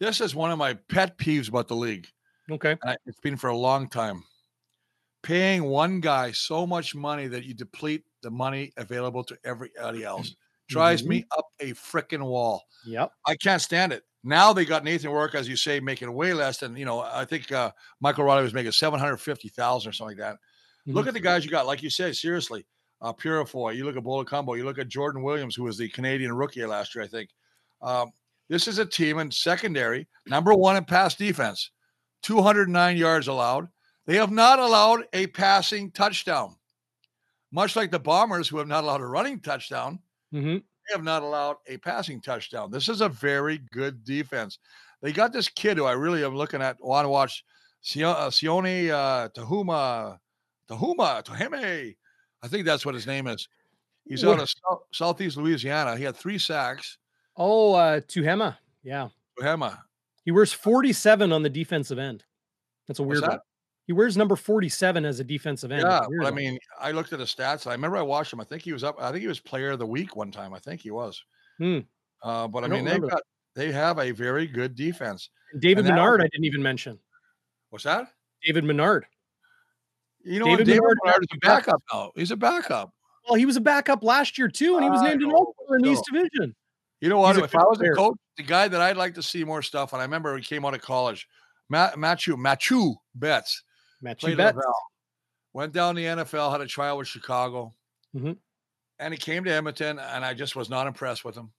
This 0.00 0.20
is 0.20 0.34
one 0.34 0.50
of 0.50 0.58
my 0.58 0.74
pet 0.88 1.18
peeves 1.18 1.48
about 1.48 1.68
the 1.68 1.76
league. 1.76 2.06
Okay. 2.50 2.72
And 2.82 2.90
I, 2.90 2.96
it's 3.06 3.20
been 3.20 3.36
for 3.36 3.48
a 3.48 3.56
long 3.56 3.88
time. 3.88 4.22
Paying 5.22 5.64
one 5.64 6.00
guy 6.00 6.32
so 6.32 6.66
much 6.66 6.94
money 6.94 7.26
that 7.28 7.44
you 7.44 7.54
deplete 7.54 8.04
the 8.22 8.30
money 8.30 8.72
available 8.76 9.24
to 9.24 9.38
everybody 9.44 10.04
else 10.04 10.34
drives 10.68 11.04
me 11.04 11.24
up 11.36 11.46
a 11.60 11.72
freaking 11.72 12.22
wall. 12.24 12.62
Yep. 12.84 13.10
I 13.26 13.34
can't 13.36 13.62
stand 13.62 13.92
it. 13.92 14.02
Now 14.22 14.52
they 14.52 14.64
got 14.64 14.84
Nathan 14.84 15.10
Rourke, 15.10 15.34
as 15.34 15.48
you 15.48 15.56
say, 15.56 15.80
making 15.80 16.12
way 16.12 16.32
less 16.34 16.58
than 16.58 16.76
you 16.76 16.84
know. 16.84 17.00
I 17.00 17.24
think 17.24 17.50
uh, 17.52 17.72
Michael 18.00 18.24
Reilly 18.24 18.42
was 18.42 18.54
making 18.54 18.72
seven 18.72 18.98
hundred 19.00 19.16
fifty 19.18 19.48
thousand 19.48 19.90
or 19.90 19.92
something 19.92 20.16
like 20.18 20.26
that. 20.26 20.38
Look 20.86 21.04
Mhm. 21.06 21.08
at 21.08 21.14
the 21.14 21.20
guys 21.20 21.44
you 21.44 21.50
got, 21.50 21.66
like 21.66 21.82
you 21.82 21.90
said. 21.90 22.14
Seriously, 22.16 22.66
uh, 23.00 23.12
Purifoy. 23.12 23.76
You 23.76 23.84
look 23.84 23.96
at 23.96 24.02
Bo 24.04 24.24
Lokombo. 24.24 24.56
You 24.56 24.64
look 24.64 24.78
at 24.78 24.88
Jordan 24.88 25.22
Williams, 25.22 25.54
who 25.54 25.64
was 25.64 25.76
the 25.78 25.88
Canadian 25.88 26.32
rookie 26.32 26.64
last 26.64 26.94
year, 26.94 27.04
I 27.04 27.08
think. 27.08 27.30
Um, 27.82 28.12
this 28.48 28.68
is 28.68 28.78
a 28.78 28.86
team 28.86 29.18
in 29.18 29.30
secondary, 29.30 30.06
number 30.26 30.54
one 30.54 30.76
in 30.76 30.84
pass 30.84 31.14
defense, 31.14 31.70
two 32.22 32.42
hundred 32.42 32.68
nine 32.68 32.96
yards 32.96 33.28
allowed. 33.28 33.68
They 34.06 34.16
have 34.16 34.30
not 34.30 34.58
allowed 34.58 35.04
a 35.14 35.26
passing 35.28 35.90
touchdown, 35.90 36.54
much 37.52 37.74
like 37.76 37.90
the 37.90 37.98
Bombers, 37.98 38.48
who 38.48 38.58
have 38.58 38.68
not 38.68 38.84
allowed 38.84 39.00
a 39.00 39.06
running 39.06 39.40
touchdown 39.40 39.98
Mhm. 40.32 40.60
they 40.60 40.92
have 40.92 41.04
not 41.04 41.22
allowed 41.22 41.56
a 41.66 41.78
passing 41.78 42.20
touchdown. 42.20 42.70
This 42.70 42.88
is 42.90 43.00
a 43.00 43.08
very 43.08 43.58
good 43.72 44.04
defense. 44.04 44.58
They 45.00 45.12
got 45.12 45.32
this 45.32 45.48
kid 45.48 45.78
who 45.78 45.84
I 45.84 45.92
really 45.92 46.24
am 46.24 46.34
looking 46.36 46.60
at, 46.60 46.76
want 46.82 47.04
to 47.06 47.08
watch, 47.08 47.44
uh, 47.96 48.28
Sione 48.30 48.90
uh, 48.90 49.28
Tahuma, 49.30 50.18
Tahuma, 50.68 51.22
Tahime. 51.24 51.96
I 52.44 52.48
think 52.48 52.66
that's 52.66 52.84
what 52.84 52.94
his 52.94 53.06
name 53.06 53.26
is. 53.26 53.48
He's 54.06 54.22
out 54.22 54.38
of 54.38 54.50
Sou- 54.50 54.82
Southeast 54.92 55.38
Louisiana. 55.38 55.96
He 55.96 56.04
had 56.04 56.14
three 56.14 56.38
sacks. 56.38 56.98
Oh, 57.38 57.72
uh, 57.72 58.00
Tuhema. 58.00 58.58
Yeah. 58.82 59.08
Tahima. 59.40 59.78
He 60.26 60.30
wears 60.30 60.52
47 60.52 61.32
on 61.32 61.42
the 61.42 61.48
defensive 61.48 61.98
end. 61.98 62.22
That's 62.86 62.98
a 62.98 63.02
weird 63.02 63.22
one. 63.22 63.38
He 63.86 63.94
wears 63.94 64.16
number 64.16 64.36
47 64.36 65.04
as 65.06 65.20
a 65.20 65.24
defensive 65.24 65.72
end. 65.72 65.82
Yeah, 65.82 66.00
but 66.18 66.26
I 66.26 66.30
mean, 66.30 66.58
I 66.80 66.92
looked 66.92 67.12
at 67.12 67.18
the 67.18 67.24
stats. 67.24 67.66
I 67.66 67.72
remember 67.72 67.96
I 67.96 68.02
watched 68.02 68.32
him. 68.32 68.40
I 68.40 68.44
think 68.44 68.62
he 68.62 68.72
was 68.72 68.84
up. 68.84 68.96
I 69.00 69.10
think 69.10 69.22
he 69.22 69.28
was 69.28 69.40
Player 69.40 69.72
of 69.72 69.78
the 69.78 69.86
Week 69.86 70.16
one 70.16 70.30
time. 70.30 70.54
I 70.54 70.58
think 70.58 70.82
he 70.82 70.90
was. 70.90 71.22
Hmm. 71.58 71.80
Uh, 72.22 72.46
but 72.48 72.62
I, 72.62 72.66
I 72.66 72.68
mean, 72.70 72.84
they've 72.84 73.00
got 73.00 73.20
they 73.54 73.72
have 73.72 73.98
a 73.98 74.10
very 74.10 74.46
good 74.46 74.74
defense. 74.74 75.30
David 75.58 75.80
and 75.80 75.88
that 75.88 75.92
Menard, 75.92 76.20
I 76.22 76.28
didn't 76.28 76.44
even 76.44 76.62
mention. 76.62 76.98
What's 77.70 77.84
that? 77.84 78.08
David 78.42 78.64
Menard. 78.64 79.06
You 80.24 80.40
know, 80.40 80.46
David? 80.46 80.66
David 80.66 80.82
Menard 81.04 81.22
is 81.22 81.28
a 81.34 81.38
backup 81.46 81.82
now. 81.92 82.10
He's 82.14 82.30
a 82.30 82.36
backup. 82.36 82.90
Well, 83.28 83.34
he 83.36 83.46
was 83.46 83.56
a 83.56 83.60
backup 83.60 84.02
last 84.02 84.36
year 84.38 84.48
too, 84.48 84.76
and 84.76 84.84
he 84.84 84.90
was 84.90 85.00
I 85.00 85.08
named 85.10 85.22
an 85.22 85.30
but 85.30 85.74
in 85.76 85.82
the 85.82 85.90
East. 85.90 86.04
Division. 86.10 86.54
You 87.00 87.08
know 87.08 87.18
what? 87.18 87.36
If 87.36 87.54
I 87.54 87.64
was 87.64 87.78
player. 87.78 87.92
a 87.92 87.96
coach, 87.96 88.16
the 88.36 88.42
guy 88.42 88.68
that 88.68 88.80
I'd 88.80 88.96
like 88.96 89.14
to 89.14 89.22
see 89.22 89.44
more 89.44 89.62
stuff, 89.62 89.92
and 89.92 90.00
I 90.00 90.04
remember 90.04 90.36
he 90.36 90.42
came 90.42 90.64
out 90.64 90.74
of 90.74 90.80
college, 90.82 91.26
Matt 91.68 91.94
Machu 91.94 92.34
Machu 92.36 92.94
Betts 93.14 93.62
Matthew 94.00 94.28
played 94.28 94.36
Betts. 94.38 94.58
Went 95.52 95.72
down 95.72 95.94
the 95.94 96.04
NFL, 96.04 96.50
had 96.50 96.60
a 96.60 96.66
trial 96.66 96.98
with 96.98 97.06
Chicago, 97.08 97.74
Mhm. 98.14 98.36
and 98.98 99.14
he 99.14 99.18
came 99.18 99.44
to 99.44 99.50
Edmonton, 99.50 99.98
and 99.98 100.24
I 100.24 100.34
just 100.34 100.56
was 100.56 100.68
not 100.68 100.86
impressed 100.86 101.24
with 101.24 101.36
him. 101.36 101.52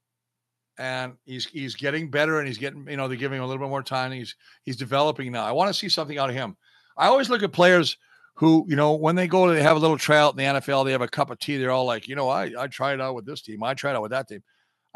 And 0.78 1.14
he's 1.26 1.46
he's 1.46 1.76
getting 1.76 2.10
better, 2.12 2.40
and 2.40 2.48
he's 2.48 2.58
getting 2.58 2.88
you 2.90 2.98
know 2.98 3.08
they're 3.08 3.18
giving 3.18 3.38
him 3.38 3.44
a 3.44 3.48
little 3.48 3.64
bit 3.64 3.70
more 3.70 3.84
time. 3.84 4.12
He's 4.12 4.36
he's 4.64 4.76
developing 4.78 5.32
now. 5.32 5.46
I 5.46 5.52
want 5.54 5.70
to 5.70 5.74
see 5.74 5.90
something 5.90 6.18
out 6.18 6.30
of 6.30 6.36
him. 6.36 6.58
I 6.98 7.08
always 7.08 7.30
look 7.30 7.44
at 7.44 7.52
players 7.54 7.98
who 8.36 8.66
you 8.68 8.76
know 8.76 8.94
when 8.94 9.16
they 9.16 9.28
go 9.28 9.48
to 9.48 9.54
they 9.54 9.64
have 9.64 9.78
a 9.78 9.80
little 9.80 9.98
tryout 9.98 10.34
in 10.34 10.38
the 10.38 10.60
NFL, 10.60 10.86
they 10.86 10.92
have 10.92 11.02
a 11.02 11.08
cup 11.08 11.30
of 11.30 11.40
tea. 11.40 11.58
They're 11.58 11.72
all 11.72 11.86
like, 11.86 12.08
you 12.08 12.16
know, 12.16 12.30
I 12.30 12.52
I 12.58 12.68
tried 12.68 13.02
out 13.02 13.16
with 13.16 13.26
this 13.26 13.42
team, 13.42 13.64
I 13.64 13.74
tried 13.74 13.96
out 13.96 14.02
with 14.02 14.12
that 14.12 14.28
team. 14.28 14.44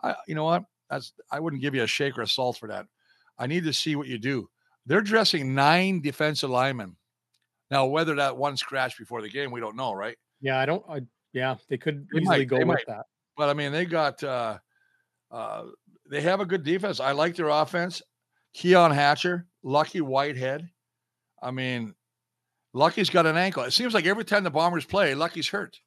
I 0.03 0.15
you 0.27 0.35
know 0.35 0.43
what? 0.43 0.63
That's 0.89 1.13
I 1.31 1.39
wouldn't 1.39 1.61
give 1.61 1.75
you 1.75 1.83
a 1.83 1.87
shake 1.87 2.17
or 2.17 2.21
a 2.21 2.27
salt 2.27 2.57
for 2.57 2.67
that. 2.67 2.85
I 3.37 3.47
need 3.47 3.63
to 3.63 3.73
see 3.73 3.95
what 3.95 4.07
you 4.07 4.17
do. 4.17 4.49
They're 4.85 5.01
dressing 5.01 5.55
nine 5.55 6.01
defensive 6.01 6.49
linemen. 6.49 6.95
Now, 7.71 7.85
whether 7.85 8.15
that 8.15 8.35
one 8.35 8.57
scratched 8.57 8.97
before 8.97 9.21
the 9.21 9.29
game, 9.29 9.51
we 9.51 9.59
don't 9.59 9.75
know, 9.75 9.93
right? 9.93 10.17
Yeah, 10.41 10.59
I 10.59 10.65
don't. 10.65 10.83
I, 10.89 11.01
yeah, 11.33 11.55
they 11.69 11.77
could 11.77 12.07
They 12.11 12.21
easily 12.21 12.39
might, 12.39 12.47
go 12.47 12.57
with 12.57 12.67
might. 12.67 12.87
that. 12.87 13.05
But 13.37 13.49
I 13.49 13.53
mean, 13.53 13.71
they 13.71 13.85
got 13.85 14.23
uh, 14.23 14.57
uh, 15.31 15.65
they 16.09 16.21
have 16.21 16.39
a 16.39 16.45
good 16.45 16.63
defense. 16.63 16.99
I 16.99 17.11
like 17.11 17.35
their 17.35 17.49
offense. 17.49 18.01
Keon 18.53 18.91
Hatcher, 18.91 19.45
Lucky 19.63 20.01
Whitehead. 20.01 20.67
I 21.41 21.51
mean, 21.51 21.93
Lucky's 22.73 23.09
got 23.09 23.25
an 23.25 23.37
ankle. 23.37 23.63
It 23.63 23.71
seems 23.71 23.93
like 23.93 24.05
every 24.05 24.23
time 24.25 24.43
the 24.43 24.49
Bombers 24.51 24.85
play, 24.85 25.15
Lucky's 25.15 25.47
hurt. 25.49 25.79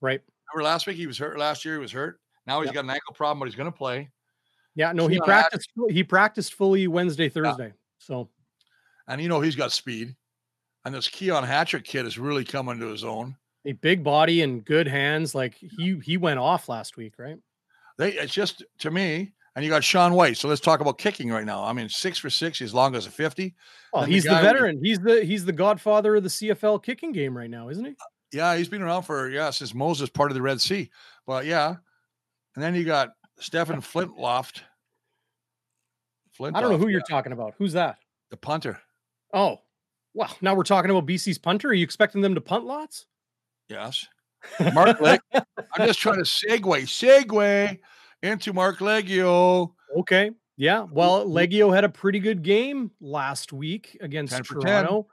Right. 0.00 0.20
Remember 0.52 0.68
last 0.68 0.86
week 0.86 0.96
he 0.96 1.06
was 1.06 1.18
hurt. 1.18 1.38
Last 1.38 1.64
year 1.64 1.74
he 1.74 1.80
was 1.80 1.92
hurt. 1.92 2.20
Now 2.46 2.60
he's 2.60 2.66
Yep. 2.68 2.74
got 2.74 2.84
an 2.84 2.90
ankle 2.90 3.14
problem, 3.14 3.38
but 3.40 3.46
he's 3.46 3.54
going 3.54 3.70
to 3.70 3.76
play. 3.76 4.10
Yeah, 4.74 4.92
no, 4.92 5.06
he 5.08 5.18
practiced. 5.20 5.70
He 5.88 6.04
practiced 6.04 6.54
fully 6.54 6.86
Wednesday, 6.86 7.28
Thursday. 7.28 7.72
So 7.98 8.28
And 9.08 9.20
you 9.20 9.28
know 9.28 9.40
he's 9.40 9.56
got 9.56 9.72
speed. 9.72 10.14
And 10.84 10.94
this 10.94 11.08
Keon 11.08 11.42
Hatcher 11.44 11.80
kid 11.80 12.06
is 12.06 12.18
really 12.18 12.44
coming 12.44 12.78
to 12.80 12.86
his 12.86 13.02
own. 13.02 13.36
a 13.64 13.72
big 13.72 14.04
body 14.04 14.42
and 14.42 14.64
good 14.64 14.86
hands. 14.86 15.34
Like 15.34 15.54
he 15.54 15.98
he 16.04 16.16
went 16.16 16.38
off 16.38 16.68
last 16.68 16.96
week, 16.96 17.14
right? 17.18 17.38
They 17.98 18.12
it's 18.12 18.32
just 18.34 18.62
to 18.80 18.90
me, 18.90 19.32
and 19.56 19.64
you 19.64 19.70
got 19.70 19.82
Sean 19.82 20.12
Whyte. 20.14 20.36
So 20.36 20.46
let's 20.48 20.60
talk 20.60 20.78
about 20.80 20.98
kicking 20.98 21.30
right 21.30 21.44
now. 21.44 21.64
I 21.64 21.72
mean, 21.72 21.88
six 21.88 22.18
for 22.18 22.30
six, 22.30 22.60
as 22.62 22.72
long 22.74 22.94
as 22.94 23.06
a 23.06 23.10
50. 23.10 23.54
Oh, 23.92 24.00
And 24.00 24.08
the 24.08 24.14
he's 24.14 24.24
the, 24.24 24.30
we- 24.34 24.40
veteran. 24.42 24.80
He's 24.84 25.00
the 25.00 25.24
he's 25.24 25.44
the 25.44 25.52
godfather 25.52 26.14
of 26.16 26.22
the 26.22 26.28
CFL 26.28 26.82
kicking 26.84 27.10
game 27.10 27.36
right 27.36 27.50
now, 27.50 27.70
isn't 27.70 27.84
he? 27.84 27.90
Uh, 27.92 28.04
yeah, 28.32 28.56
he's 28.56 28.68
been 28.68 28.82
around 28.82 29.02
for 29.02 29.30
yeah, 29.30 29.50
since 29.50 29.74
Moses 29.74 30.08
part 30.10 30.30
of 30.30 30.34
the 30.36 30.42
Red 30.42 30.60
Sea. 30.60 30.90
But 31.26 31.46
yeah. 31.46 31.74
And 32.54 32.62
then 32.62 32.74
you 32.74 32.84
got 32.84 33.10
Stephen 33.40 33.80
Flintloft. 33.80 34.60
Flintoft, 36.38 36.56
I 36.56 36.60
don't 36.60 36.70
know 36.72 36.78
who 36.78 36.88
you're 36.88 37.00
talking 37.00 37.32
about. 37.32 37.54
Who's 37.58 37.72
that? 37.72 37.96
the 38.30 38.36
punter. 38.36 38.78
Oh, 39.32 39.58
well, 40.14 40.34
now 40.40 40.54
we're 40.54 40.64
talking 40.64 40.90
about 40.90 41.06
BC's 41.06 41.38
punter. 41.38 41.68
Are 41.68 41.72
you 41.74 41.84
expecting 41.84 42.20
them 42.20 42.34
to 42.34 42.40
punt 42.40 42.64
lots? 42.64 43.06
Yes. 43.68 44.06
Mark 44.74 45.00
Leg. 45.00 45.20
I'm 45.32 45.86
just 45.86 46.00
trying 46.00 46.16
to 46.16 46.22
segue, 46.22 46.60
segue 46.82 47.78
into 48.22 48.52
Mark 48.52 48.78
Liegghio. 48.78 49.72
Okay. 49.98 50.30
Yeah. 50.56 50.86
Well, 50.90 51.26
Liegghio 51.26 51.74
had 51.74 51.84
a 51.84 51.88
pretty 51.88 52.18
good 52.18 52.42
game 52.42 52.90
last 53.00 53.52
week 53.52 53.96
against 54.00 54.32
10 54.34 54.44
for 54.44 54.54
10. 54.54 54.62
Toronto. 54.62 55.06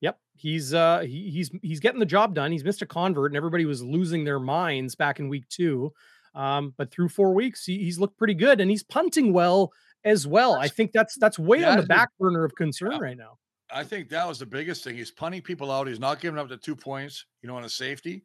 Yep. 0.00 0.18
He's 0.36 0.74
uh 0.74 1.00
he, 1.00 1.30
he's 1.30 1.50
he's 1.62 1.80
getting 1.80 2.00
the 2.00 2.06
job 2.06 2.34
done. 2.34 2.50
He's 2.52 2.64
missed 2.64 2.82
a 2.82 2.86
convert 2.86 3.30
and 3.30 3.36
everybody 3.36 3.64
was 3.66 3.82
losing 3.82 4.24
their 4.24 4.40
minds 4.40 4.94
back 4.94 5.20
in 5.20 5.28
week 5.28 5.48
two. 5.48 5.92
Um, 6.34 6.74
but 6.78 6.90
through 6.92 7.08
four 7.08 7.34
weeks, 7.34 7.64
he, 7.64 7.78
he's 7.78 7.98
looked 7.98 8.16
pretty 8.16 8.34
good 8.34 8.60
and 8.60 8.70
he's 8.70 8.82
punting 8.84 9.32
well 9.32 9.72
as 10.04 10.26
well. 10.26 10.54
I 10.54 10.68
think 10.68 10.92
that's 10.92 11.16
that's 11.18 11.38
way 11.38 11.62
on 11.64 11.76
the 11.76 11.86
back 11.86 12.08
burner 12.18 12.44
of 12.44 12.54
concern 12.54 12.92
Yeah. 12.92 12.98
right 13.00 13.16
now. 13.16 13.36
I 13.72 13.84
think 13.84 14.08
that 14.08 14.26
was 14.26 14.38
the 14.40 14.46
biggest 14.46 14.82
thing. 14.82 14.96
He's 14.96 15.12
punting 15.12 15.42
people 15.42 15.70
out. 15.70 15.86
He's 15.86 16.00
not 16.00 16.20
giving 16.20 16.38
up 16.40 16.48
the 16.48 16.56
two 16.56 16.74
points, 16.74 17.24
you 17.42 17.48
know, 17.48 17.56
on 17.56 17.64
a 17.64 17.68
safety. 17.68 18.24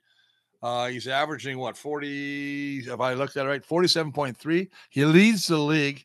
Uh, 0.62 0.88
he's 0.88 1.08
averaging 1.08 1.58
what 1.58 1.78
40, 1.78 2.80
if 2.88 3.00
I 3.00 3.14
looked 3.14 3.38
at 3.38 3.46
it 3.46 3.50
right, 3.50 3.66
47.3. 3.66 4.68
He 4.90 5.06
leads 5.06 5.48
the 5.48 5.58
league 5.58 6.04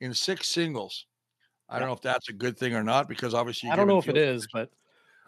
in 0.00 0.14
six 0.14 0.48
singles. 0.48 1.06
I 1.68 1.78
don't 1.78 1.88
know 1.88 1.94
if 1.94 2.00
that's 2.00 2.28
a 2.28 2.32
good 2.32 2.58
thing 2.58 2.74
or 2.74 2.82
not 2.82 3.08
because 3.08 3.32
obviously 3.32 3.70
I 3.70 3.76
don't 3.76 3.86
know 3.86 3.98
if 3.98 4.08
it 4.08 4.16
is, 4.16 4.46
but 4.52 4.70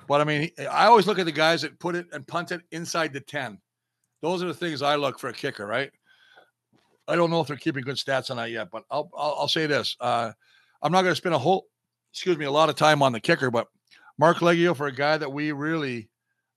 But 0.08 0.20
I 0.20 0.24
mean, 0.24 0.50
I 0.58 0.86
always 0.86 1.06
look 1.06 1.18
at 1.18 1.26
the 1.26 1.32
guys 1.32 1.62
that 1.62 1.78
put 1.78 1.94
it 1.94 2.06
and 2.12 2.26
punt 2.26 2.50
it 2.50 2.62
inside 2.72 3.12
the 3.12 3.20
10. 3.20 3.58
Those 4.20 4.42
are 4.42 4.46
the 4.46 4.54
things 4.54 4.82
I 4.82 4.96
look 4.96 5.18
for 5.18 5.28
a 5.28 5.32
kicker, 5.32 5.66
right? 5.66 5.90
I 7.08 7.16
don't 7.16 7.30
know 7.30 7.40
if 7.40 7.48
they're 7.48 7.56
keeping 7.56 7.84
good 7.84 7.96
stats 7.96 8.30
on 8.30 8.36
that 8.36 8.50
yet, 8.50 8.70
but 8.70 8.84
I'll 8.90 9.10
I'll, 9.16 9.36
I'll 9.40 9.48
say 9.48 9.66
this. 9.66 9.96
Uh, 10.00 10.32
I'm 10.80 10.92
not 10.92 11.02
going 11.02 11.12
to 11.12 11.16
spend 11.16 11.34
a 11.34 11.38
whole, 11.38 11.66
excuse 12.12 12.38
me, 12.38 12.44
a 12.44 12.50
lot 12.50 12.68
of 12.68 12.76
time 12.76 13.02
on 13.02 13.12
the 13.12 13.20
kicker, 13.20 13.50
but 13.50 13.68
Mark 14.18 14.38
Liegghio 14.38 14.76
for 14.76 14.86
a 14.86 14.92
guy 14.92 15.16
that 15.16 15.32
we 15.32 15.52
really 15.52 16.08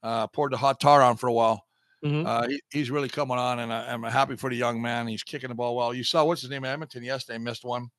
uh, 0.04 0.28
poured 0.28 0.52
the 0.52 0.58
hot 0.58 0.80
tar 0.80 1.02
on 1.02 1.18
for 1.18 1.28
a 1.28 1.34
while. 1.34 1.64
Mhm. 2.06 2.26
Uh, 2.26 2.47
he, 2.47 2.62
he's 2.72 2.91
really 2.91 3.10
coming 3.10 3.38
on, 3.39 3.60
and 3.60 3.74
I, 3.74 3.91
I'm 3.91 4.03
happy 4.03 4.36
for 4.36 4.49
the 4.49 4.56
young 4.56 4.82
man. 4.82 5.08
He's 5.08 5.24
kicking 5.24 5.49
the 5.49 5.56
ball 5.56 5.76
well. 5.76 5.93
You 5.93 6.03
saw 6.03 6.24
what's 6.24 6.41
his 6.41 6.49
name, 6.51 6.64
Edmonton 6.64 7.03
yesterday, 7.03 7.39
missed 7.39 7.66
one. 7.66 7.89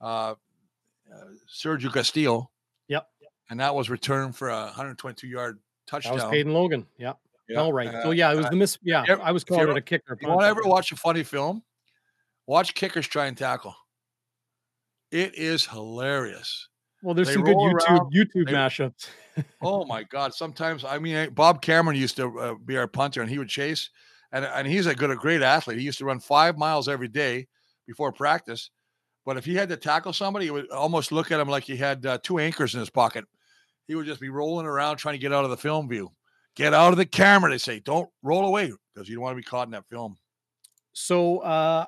Uh, 0.00 0.34
uh, 0.34 0.34
Sergio 1.48 1.92
Castillo. 1.92 2.50
Yep. 2.88 3.06
And 3.50 3.60
that 3.60 3.74
was 3.74 3.88
returned 3.90 4.36
for 4.36 4.48
a 4.48 4.64
122 4.64 5.26
yard 5.28 5.60
touchdown. 5.86 6.16
that 6.18 6.24
was. 6.24 6.30
Peyton 6.32 6.52
Logan. 6.52 6.86
Yeah. 6.98 7.12
Yeah, 7.48 7.58
All 7.60 7.72
right. 7.72 7.88
uh, 7.88 8.02
so 8.04 8.10
yeah, 8.12 8.32
it 8.32 8.36
was 8.36 8.46
the 8.46 8.54
miss. 8.56 8.78
Yeah, 8.82 9.04
I 9.22 9.32
was 9.32 9.44
you 9.48 9.54
calling 9.56 9.70
it 9.70 9.76
a 9.76 9.80
kicker. 9.80 10.16
You 10.20 10.28
punt, 10.28 10.36
want 10.36 10.42
to 10.42 10.48
ever 10.48 10.62
watch 10.64 10.92
a 10.92 10.96
funny 10.96 11.24
film? 11.24 11.64
Watch 12.46 12.74
kickers 12.74 13.08
try 13.08 13.26
and 13.26 13.36
tackle. 13.36 13.74
It 15.10 15.34
is 15.36 15.66
hilarious. 15.66 16.68
Well, 17.02 17.14
there's 17.14 17.28
they 17.28 17.34
some 17.34 17.44
good 17.44 17.56
YouTube 17.56 17.88
around, 17.88 18.12
YouTube 18.12 18.46
they- 18.46 18.52
mashups. 18.52 19.06
Oh 19.62 19.86
my 19.86 20.02
God! 20.02 20.34
Sometimes 20.34 20.84
I 20.84 20.98
mean, 20.98 21.14
eh, 21.14 21.28
Bob 21.28 21.62
Cameron 21.62 21.96
used 21.96 22.16
to 22.16 22.38
uh, 22.38 22.54
be 22.54 22.76
our 22.76 22.86
punter, 22.86 23.22
and 23.22 23.30
he 23.30 23.38
would 23.38 23.48
chase, 23.48 23.88
and 24.32 24.44
and 24.44 24.66
he's 24.66 24.86
a 24.86 24.94
good, 24.94 25.10
a 25.10 25.16
great 25.16 25.40
athlete. 25.40 25.78
He 25.78 25.84
used 25.84 25.98
to 25.98 26.04
run 26.04 26.20
five 26.20 26.58
miles 26.58 26.88
every 26.88 27.08
day 27.08 27.46
before 27.86 28.12
practice. 28.12 28.70
But 29.24 29.36
if 29.36 29.44
he 29.44 29.54
had 29.54 29.68
to 29.68 29.76
tackle 29.76 30.12
somebody, 30.12 30.46
it 30.46 30.52
would 30.52 30.70
almost 30.70 31.12
look 31.12 31.30
at 31.30 31.40
him 31.40 31.48
like 31.48 31.64
he 31.64 31.76
had 31.76 32.04
uh, 32.04 32.18
two 32.22 32.38
anchors 32.38 32.74
in 32.74 32.80
his 32.80 32.90
pocket. 32.90 33.24
He 33.86 33.94
would 33.94 34.06
just 34.06 34.20
be 34.20 34.28
rolling 34.28 34.66
around 34.66 34.96
trying 34.96 35.14
to 35.14 35.18
get 35.18 35.32
out 35.32 35.44
of 35.44 35.50
the 35.50 35.56
film 35.56 35.88
view. 35.88 36.10
Get 36.56 36.74
out 36.74 36.92
of 36.92 36.96
the 36.96 37.06
camera, 37.06 37.50
they 37.50 37.58
say. 37.58 37.80
Don't 37.80 38.08
roll 38.22 38.46
away 38.46 38.72
because 38.94 39.08
you 39.08 39.16
don't 39.16 39.22
want 39.22 39.32
to 39.32 39.36
be 39.36 39.42
caught 39.42 39.66
in 39.68 39.72
that 39.72 39.88
film. 39.88 40.16
So, 40.92 41.38
uh, 41.38 41.86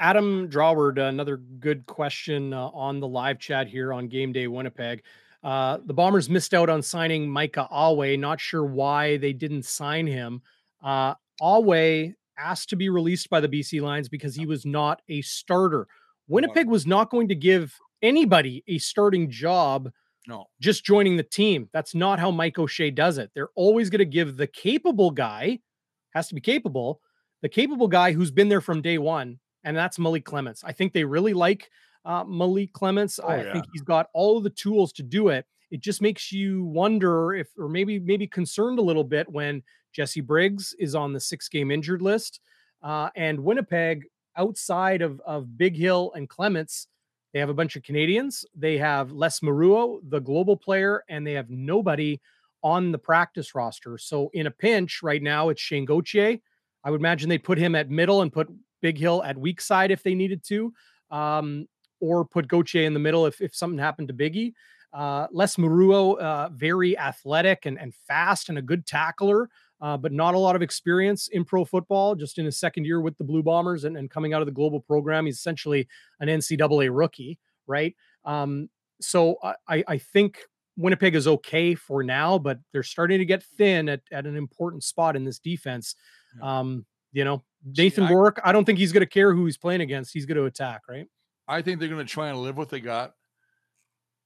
Adam 0.00 0.48
Draward, 0.48 0.98
another 0.98 1.36
good 1.36 1.84
question 1.84 2.54
uh, 2.54 2.68
on 2.68 3.00
the 3.00 3.06
live 3.06 3.38
chat 3.38 3.68
here 3.68 3.92
on 3.92 4.08
Game 4.08 4.32
Day 4.32 4.46
Winnipeg. 4.46 5.02
Uh, 5.44 5.78
the 5.84 5.92
Bombers 5.92 6.30
missed 6.30 6.54
out 6.54 6.70
on 6.70 6.82
signing 6.82 7.28
Micah 7.28 7.68
Awe. 7.70 8.16
Not 8.16 8.40
sure 8.40 8.64
why 8.64 9.18
they 9.18 9.34
didn't 9.34 9.66
sign 9.66 10.06
him. 10.06 10.40
Uh, 10.82 11.14
Awe 11.42 12.14
asked 12.38 12.70
to 12.70 12.76
be 12.76 12.88
released 12.88 13.28
by 13.28 13.40
the 13.40 13.48
BC 13.48 13.82
Lions 13.82 14.08
because 14.08 14.34
he 14.34 14.46
was 14.46 14.64
not 14.64 15.02
a 15.10 15.20
starter. 15.20 15.86
Winnipeg 16.28 16.66
was 16.66 16.86
not 16.86 17.10
going 17.10 17.28
to 17.28 17.34
give 17.34 17.76
anybody 18.00 18.64
a 18.68 18.78
starting 18.78 19.30
job 19.30 19.90
No, 20.26 20.46
just 20.60 20.84
joining 20.84 21.18
the 21.18 21.22
team. 21.22 21.68
That's 21.74 21.94
not 21.94 22.18
how 22.18 22.30
Mike 22.30 22.58
O'Shea 22.58 22.90
does 22.90 23.18
it. 23.18 23.30
They're 23.34 23.50
always 23.54 23.90
going 23.90 23.98
to 23.98 24.06
give 24.06 24.38
the 24.38 24.46
capable 24.46 25.10
guy, 25.10 25.60
has 26.14 26.28
to 26.28 26.34
be 26.34 26.40
capable, 26.40 27.00
the 27.42 27.48
capable 27.50 27.88
guy 27.88 28.12
who's 28.12 28.30
been 28.30 28.48
there 28.48 28.60
from 28.62 28.80
day 28.80 28.96
one, 28.96 29.38
and 29.64 29.76
that's 29.76 29.98
Malik 29.98 30.24
Clements. 30.24 30.62
I 30.64 30.72
think 30.72 30.92
they 30.92 31.04
really 31.04 31.34
like 31.34 31.70
uh, 32.04 32.24
Malik 32.24 32.72
Clements. 32.72 33.20
Oh, 33.22 33.28
I 33.28 33.42
yeah. 33.42 33.52
think 33.52 33.66
he's 33.72 33.82
got 33.82 34.08
all 34.14 34.40
the 34.40 34.50
tools 34.50 34.92
to 34.94 35.02
do 35.02 35.28
it. 35.28 35.46
It 35.70 35.80
just 35.80 36.02
makes 36.02 36.32
you 36.32 36.64
wonder 36.64 37.34
if, 37.34 37.48
or 37.58 37.68
maybe 37.68 37.98
maybe 37.98 38.26
concerned 38.26 38.78
a 38.78 38.82
little 38.82 39.04
bit 39.04 39.28
when 39.28 39.62
Jesse 39.92 40.20
Briggs 40.20 40.74
is 40.78 40.94
on 40.94 41.12
the 41.12 41.20
six 41.20 41.48
game 41.48 41.70
injured 41.70 42.02
list, 42.02 42.40
uh, 42.82 43.10
and 43.14 43.40
Winnipeg 43.40 44.04
outside 44.36 45.02
of 45.02 45.20
of 45.20 45.46
Bighill 45.56 46.10
and 46.14 46.28
Clements. 46.28 46.88
They 47.32 47.38
have 47.38 47.50
a 47.50 47.54
bunch 47.54 47.76
of 47.76 47.84
Canadians. 47.84 48.44
They 48.56 48.76
have 48.78 49.12
Les 49.12 49.38
Maruo, 49.40 50.00
the 50.08 50.18
global 50.18 50.56
player, 50.56 51.04
and 51.08 51.24
they 51.24 51.34
have 51.34 51.48
nobody 51.48 52.20
on 52.62 52.90
the 52.90 52.98
practice 52.98 53.54
roster. 53.54 53.98
So 53.98 54.30
in 54.34 54.46
a 54.46 54.50
pinch 54.50 55.00
right 55.02 55.22
now, 55.22 55.48
it's 55.48 55.60
Shane 55.60 55.84
Gauthier. 55.84 56.38
I 56.82 56.90
would 56.90 57.00
imagine 57.00 57.28
they'd 57.28 57.44
put 57.44 57.58
him 57.58 57.74
at 57.74 57.88
middle 57.88 58.22
and 58.22 58.32
put 58.32 58.48
Bighill 58.82 59.26
at 59.26 59.36
weak 59.36 59.60
side 59.60 59.90
if 59.90 60.02
they 60.02 60.14
needed 60.14 60.42
to, 60.44 60.72
um, 61.10 61.66
or 62.00 62.24
put 62.24 62.48
Gauthier 62.48 62.84
in 62.84 62.94
the 62.94 63.00
middle 63.00 63.26
if, 63.26 63.40
if 63.40 63.54
something 63.54 63.78
happened 63.78 64.08
to 64.08 64.14
Biggie. 64.14 64.52
Uh, 64.92 65.28
Les 65.32 65.56
Maruo, 65.56 66.18
uh, 66.18 66.48
very 66.52 66.98
athletic 66.98 67.66
and, 67.66 67.78
and 67.78 67.94
fast 67.94 68.48
and 68.48 68.58
a 68.58 68.62
good 68.62 68.86
tackler, 68.86 69.48
uh, 69.80 69.96
but 69.96 70.12
not 70.12 70.34
a 70.34 70.38
lot 70.38 70.56
of 70.56 70.62
experience 70.62 71.28
in 71.28 71.44
pro 71.44 71.64
football, 71.64 72.14
just 72.14 72.38
in 72.38 72.44
his 72.44 72.58
second 72.58 72.84
year 72.84 73.00
with 73.00 73.16
the 73.16 73.24
Blue 73.24 73.42
Bombers 73.42 73.84
and, 73.84 73.96
and 73.96 74.10
coming 74.10 74.34
out 74.34 74.42
of 74.42 74.46
the 74.46 74.52
global 74.52 74.80
program. 74.80 75.26
He's 75.26 75.36
essentially 75.36 75.86
an 76.18 76.28
NCAA 76.28 76.90
rookie, 76.92 77.38
right? 77.66 77.94
Um, 78.24 78.68
so 79.00 79.36
I- 79.68 79.84
I, 79.88 79.98
think 79.98 80.40
Winnipeg 80.76 81.14
is 81.14 81.26
okay 81.26 81.74
for 81.74 82.02
now, 82.02 82.38
but 82.38 82.58
they're 82.72 82.82
starting 82.82 83.18
to 83.18 83.24
get 83.24 83.42
thin 83.42 83.88
at, 83.88 84.00
at 84.12 84.26
an 84.26 84.36
important 84.36 84.84
spot 84.84 85.16
in 85.16 85.24
this 85.24 85.38
defense. 85.38 85.94
Um, 86.42 86.84
you 87.12 87.24
know, 87.24 87.42
Nathan 87.64 88.04
I- 88.04 88.12
Rourke, 88.12 88.40
I 88.44 88.52
don't 88.52 88.64
think 88.64 88.78
he's 88.78 88.92
going 88.92 89.02
to 89.02 89.08
care 89.08 89.34
who 89.34 89.44
he's 89.46 89.58
playing 89.58 89.80
against. 89.80 90.12
He's 90.12 90.26
going 90.26 90.36
to 90.38 90.44
attack, 90.44 90.82
right? 90.88 91.06
I 91.48 91.62
think 91.62 91.78
they're 91.80 91.88
going 91.88 92.04
to 92.06 92.10
try 92.12 92.28
and 92.28 92.38
live 92.38 92.56
what 92.56 92.68
they 92.70 92.80
got, 92.80 93.14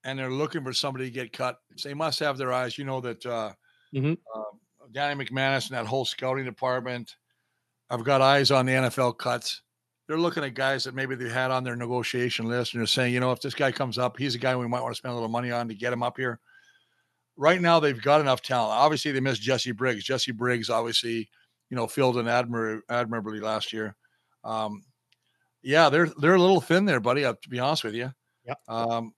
and 0.05 0.19
they're 0.19 0.31
looking 0.31 0.63
for 0.63 0.73
somebody 0.73 1.07
to 1.07 1.11
get 1.11 1.33
cut. 1.33 1.59
So 1.77 1.89
they 1.89 1.95
must 1.95 2.21
have 2.21 2.37
their 2.39 2.53
eyes. 2.53 2.77
You 2.79 2.85
know 2.85 3.01
that 3.01 3.25
uh, 3.25 3.53
Mhm. 3.95 4.19
uh, 4.35 4.43
Danny 4.93 5.25
McManus 5.25 5.69
and 5.69 5.77
that 5.79 5.87
whole 5.87 6.05
scouting 6.05 6.45
department. 6.45 7.17
I've 7.91 8.05
got 8.05 8.21
eyes 8.21 8.51
on 8.51 8.67
the 8.67 8.73
NFL 8.73 9.15
cuts. 9.19 9.63
They're 10.07 10.19
looking 10.19 10.45
at 10.45 10.53
guys 10.55 10.85
that 10.85 10.95
maybe 10.95 11.15
they 11.15 11.31
had 11.31 11.51
on 11.51 11.65
their 11.65 11.77
negotiation 11.77 12.47
list, 12.47 12.75
and 12.75 12.81
they're 12.81 12.87
saying, 12.87 13.15
you 13.15 13.21
know, 13.21 13.33
if 13.33 13.41
this 13.41 13.55
guy 13.55 13.73
comes 13.73 13.97
up, 13.97 14.19
he's 14.19 14.35
a 14.35 14.39
guy 14.39 14.55
we 14.55 14.69
might 14.69 14.83
want 14.83 14.93
to 14.95 14.99
spend 14.99 15.13
a 15.13 15.15
little 15.15 15.29
money 15.31 15.51
on 15.51 15.67
to 15.69 15.75
get 15.75 15.93
him 15.93 16.03
up 16.03 16.19
here. 16.19 16.41
Right 17.37 17.61
now, 17.61 17.81
they've 17.81 18.01
got 18.01 18.21
enough 18.21 18.43
talent. 18.43 18.73
Obviously, 18.79 19.13
they 19.13 19.21
missed 19.21 19.41
Jesse 19.43 19.73
Briggs. 19.73 20.05
Jesse 20.05 20.33
Briggs, 20.33 20.69
obviously, 20.69 21.29
you 21.71 21.77
know, 21.77 21.87
filled 21.87 22.17
in 22.19 22.27
admir- 22.27 22.81
admirably 22.89 23.41
last 23.41 23.73
year. 23.73 23.97
Um, 24.45 24.85
yeah, 25.63 25.89
they're 25.89 26.11
they're 26.21 26.35
a 26.35 26.41
little 26.41 26.61
thin 26.61 26.85
there, 26.85 27.01
buddy. 27.01 27.25
uh, 27.25 27.35
To 27.43 27.49
be 27.49 27.59
honest 27.59 27.85
with 27.85 27.95
you. 27.95 28.13
Yep. 28.47 28.59
Um, 28.69 29.15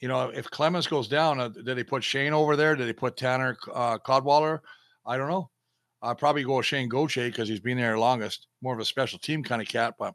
you 0.00 0.06
know, 0.06 0.28
if 0.28 0.48
Clements 0.48 0.86
goes 0.86 1.08
down, 1.08 1.40
uh, 1.40 1.48
did 1.48 1.64
they 1.76 1.82
put 1.82 2.04
Shane 2.04 2.32
over 2.32 2.54
there? 2.54 2.76
Did 2.76 2.86
they 2.86 2.92
put 2.92 3.16
Tanner 3.16 3.56
uh, 3.74 3.98
Cadwallader? 3.98 4.60
I 5.04 5.16
don't 5.16 5.28
know. 5.28 5.50
I'll 6.00 6.14
probably 6.14 6.44
go 6.44 6.58
with 6.58 6.66
Shane 6.66 6.88
Gauthier 6.88 7.28
because 7.28 7.48
he's 7.48 7.58
been 7.58 7.76
there 7.78 7.98
longest, 7.98 8.46
more 8.62 8.74
of 8.74 8.78
a 8.78 8.84
special 8.84 9.18
team 9.18 9.42
kind 9.42 9.60
of 9.60 9.66
cat. 9.66 9.94
But 9.98 10.14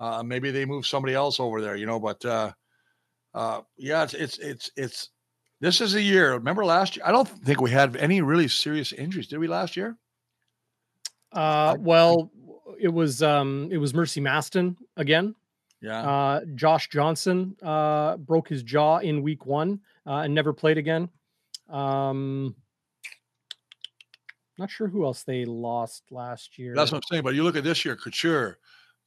uh, 0.00 0.24
maybe 0.24 0.50
they 0.50 0.64
move 0.64 0.86
somebody 0.86 1.14
else 1.14 1.38
over 1.38 1.60
there, 1.60 1.76
you 1.76 1.86
know. 1.86 2.00
But 2.00 2.24
uh, 2.24 2.50
uh, 3.34 3.60
yeah, 3.76 4.02
it's 4.02 4.14
it's 4.14 4.38
it's 4.38 4.70
it's 4.76 5.10
this 5.60 5.80
is 5.80 5.94
a 5.94 6.02
year. 6.02 6.32
Remember 6.32 6.64
last 6.64 6.96
year? 6.96 7.04
I 7.06 7.12
don't 7.12 7.28
think 7.28 7.60
we 7.60 7.70
had 7.70 7.94
any 7.96 8.20
really 8.20 8.48
serious 8.48 8.92
injuries. 8.92 9.28
Did 9.28 9.38
we 9.38 9.46
last 9.46 9.76
year? 9.76 9.96
Uh, 11.32 11.76
well, 11.80 12.30
it 12.80 12.88
was 12.88 13.22
um, 13.22 13.68
it 13.70 13.78
was 13.78 13.94
Mercy 13.94 14.20
Maston 14.20 14.76
again. 14.96 15.34
Yeah. 15.80 16.00
Uh, 16.00 16.40
Josh 16.54 16.88
Johnson 16.88 17.56
uh, 17.62 18.16
broke 18.16 18.48
his 18.48 18.62
jaw 18.62 18.98
in 18.98 19.22
week 19.22 19.46
one 19.46 19.80
uh, 20.06 20.18
and 20.18 20.34
never 20.34 20.52
played 20.52 20.78
again. 20.78 21.08
Um, 21.68 22.56
not 24.58 24.70
sure 24.70 24.88
who 24.88 25.04
else 25.04 25.22
they 25.22 25.44
lost 25.44 26.02
last 26.10 26.58
year. 26.58 26.74
That's 26.74 26.90
what 26.90 26.98
I'm 26.98 27.02
saying. 27.10 27.22
But 27.22 27.34
you 27.34 27.44
look 27.44 27.56
at 27.56 27.64
this 27.64 27.84
year: 27.84 27.94
Couture, 27.94 28.58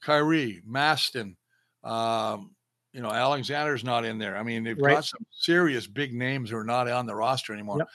Kyrie, 0.01 0.61
Maston. 0.65 1.35
Um, 1.83 2.51
you 2.93 3.01
know, 3.01 3.09
Alexander's 3.09 3.83
not 3.83 4.05
in 4.05 4.17
there. 4.17 4.37
I 4.37 4.43
mean, 4.43 4.63
they've 4.63 4.77
Right. 4.77 4.95
got 4.95 5.05
some 5.05 5.25
serious 5.31 5.87
big 5.87 6.13
names 6.13 6.49
who 6.49 6.57
are 6.57 6.63
not 6.63 6.87
on 6.89 7.05
the 7.05 7.15
roster 7.15 7.53
anymore. 7.53 7.79
Yep. 7.79 7.89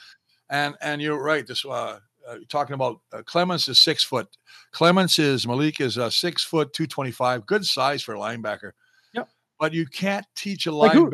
And 0.50 0.74
and 0.80 1.02
you're 1.02 1.22
right. 1.22 1.46
This 1.46 1.64
uh, 1.64 1.98
uh 2.28 2.36
talking 2.48 2.74
about 2.74 3.00
uh, 3.12 3.22
Clements 3.22 3.68
is 3.68 3.78
six 3.78 4.02
foot. 4.02 4.28
Clements 4.72 5.18
is 5.18 5.46
Malik 5.46 5.80
is 5.80 5.98
uh, 5.98 6.10
six 6.10 6.44
foot 6.44 6.72
two 6.72 6.86
twenty 6.86 7.10
five. 7.10 7.46
Good 7.46 7.64
size 7.64 8.02
for 8.02 8.14
a 8.14 8.18
linebacker. 8.18 8.72
Yep. 9.12 9.28
But 9.58 9.72
you 9.72 9.86
can't 9.86 10.26
teach 10.34 10.66
a 10.66 10.72
Like 10.72 10.92
linebacker 10.92 11.10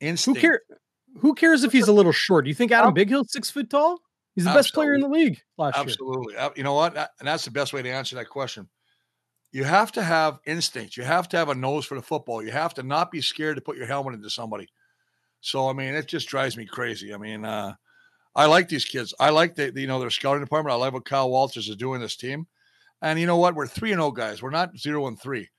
who 0.00 0.06
instinct. 0.06 0.40
cares? 0.40 0.60
Who 1.18 1.34
cares 1.34 1.62
if 1.62 1.72
he's 1.72 1.88
a 1.88 1.92
little 1.92 2.12
short? 2.12 2.44
Do 2.44 2.48
you 2.48 2.54
think 2.54 2.72
Adam 2.72 2.94
Bighill's 2.94 3.32
six 3.32 3.50
foot 3.50 3.68
tall? 3.68 4.00
He's 4.34 4.44
the 4.44 4.50
best 4.52 4.72
player 4.72 4.94
in 4.94 5.02
the 5.02 5.08
league 5.08 5.42
last 5.58 5.76
year. 5.76 5.82
Absolutely. 5.82 6.34
You 6.56 6.62
know 6.62 6.72
what? 6.72 6.96
And 6.96 7.28
that's 7.28 7.44
the 7.44 7.50
best 7.50 7.74
way 7.74 7.82
to 7.82 7.90
answer 7.90 8.16
that 8.16 8.30
question. 8.30 8.66
You 9.52 9.64
have 9.64 9.92
to 9.92 10.02
have 10.02 10.38
instinct. 10.46 10.96
You 10.96 11.02
have 11.02 11.28
to 11.28 11.36
have 11.36 11.50
a 11.50 11.54
nose 11.54 11.84
for 11.84 11.96
the 11.96 12.02
football. 12.02 12.42
You 12.42 12.50
have 12.50 12.72
to 12.74 12.82
not 12.82 13.10
be 13.10 13.20
scared 13.20 13.56
to 13.56 13.60
put 13.60 13.76
your 13.76 13.84
helmet 13.84 14.14
into 14.14 14.30
somebody. 14.30 14.68
So 15.42 15.68
I 15.68 15.74
mean, 15.74 15.92
it 15.94 16.08
just 16.08 16.28
drives 16.28 16.56
me 16.56 16.64
crazy. 16.64 17.12
I 17.12 17.18
mean, 17.18 17.44
uh, 17.44 17.74
I 18.34 18.46
like 18.46 18.68
these 18.68 18.84
kids. 18.84 19.12
I 19.20 19.30
like 19.30 19.54
the 19.54 19.72
you 19.74 19.86
know 19.86 20.00
their 20.00 20.10
scouting 20.10 20.42
department. 20.42 20.72
I 20.72 20.76
like 20.76 20.92
what 20.92 21.04
Kyle 21.04 21.30
Walters 21.30 21.68
is 21.68 21.76
doing 21.76 22.00
this 22.00 22.16
team. 22.16 22.46
And 23.02 23.18
you 23.18 23.26
know 23.26 23.36
what? 23.36 23.54
We're 23.54 23.66
three 23.66 23.92
and 23.92 24.00
zero 24.00 24.10
guys. 24.12 24.42
We're 24.42 24.50
not 24.50 24.76
zero 24.78 25.06
and 25.06 25.20
three. 25.20 25.50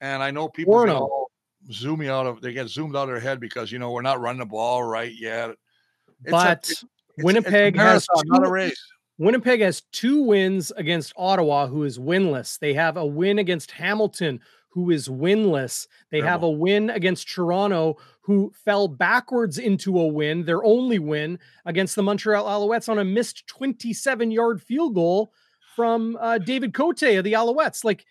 And 0.00 0.22
I 0.22 0.30
know 0.30 0.48
people 0.48 0.72
Four 0.72 0.86
get 0.86 0.92
and 0.92 1.00
oh. 1.00 1.04
all 1.04 1.30
zoom 1.70 2.00
me 2.00 2.08
out 2.08 2.26
of 2.26 2.40
they 2.40 2.52
get 2.52 2.68
zoomed 2.68 2.96
out 2.96 3.04
of 3.04 3.08
their 3.08 3.20
head 3.20 3.38
because 3.38 3.70
you 3.70 3.78
know 3.78 3.90
we're 3.90 4.02
not 4.02 4.20
running 4.20 4.40
the 4.40 4.46
ball 4.46 4.82
right 4.82 5.12
yet. 5.14 5.50
It's 5.50 6.28
a- 6.28 6.30
But 6.30 6.58
it's- 6.58 6.84
it's 7.16 7.22
a 7.22 7.26
Winnipeg 7.26 7.76
has 7.76 8.06
marathon, 8.08 8.24
not 8.26 8.46
a 8.46 8.50
race. 8.50 8.82
Winnipeg 9.18 9.60
has 9.60 9.82
two 9.92 10.22
wins 10.22 10.72
against 10.72 11.12
Ottawa, 11.16 11.66
who 11.66 11.84
is 11.84 11.98
winless. 11.98 12.58
They 12.58 12.72
have 12.72 12.96
a 12.96 13.04
win 13.04 13.38
against 13.38 13.70
Hamilton, 13.70 14.40
who 14.72 14.90
is 14.90 15.08
winless. 15.08 15.86
They 16.10 16.20
have 16.20 16.42
a 16.42 16.50
win 16.50 16.88
against 16.90 17.28
Toronto, 17.28 17.98
who 18.22 18.52
fell 18.64 18.88
backwards 18.88 19.58
into 19.58 19.98
a 19.98 20.06
win, 20.06 20.44
their 20.44 20.64
only 20.64 20.98
win 20.98 21.38
against 21.66 21.94
the 21.94 22.02
Montreal 22.02 22.44
Alouettes 22.44 22.88
on 22.88 22.98
a 22.98 23.04
missed 23.04 23.46
27 23.48 24.30
yard 24.30 24.62
field 24.62 24.94
goal 24.94 25.32
from 25.76 26.16
uh, 26.20 26.38
David 26.38 26.72
Cote 26.72 27.02
of 27.02 27.24
the 27.24 27.34
Alouettes. 27.34 27.84
Like, 27.84 28.04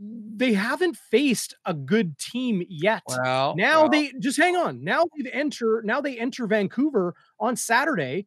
they 0.00 0.52
haven't 0.52 0.96
faced 0.96 1.54
a 1.64 1.74
good 1.74 2.18
team 2.18 2.64
yet. 2.68 3.02
Well, 3.08 3.54
Now 3.56 3.82
well, 3.82 3.88
they 3.90 4.12
just 4.20 4.38
hang 4.38 4.56
on. 4.56 4.84
Now 4.84 5.04
they 5.16 5.30
enter. 5.30 5.82
Now 5.84 6.00
they 6.00 6.16
enter 6.18 6.46
Vancouver 6.46 7.14
on 7.40 7.56
Saturday 7.56 8.26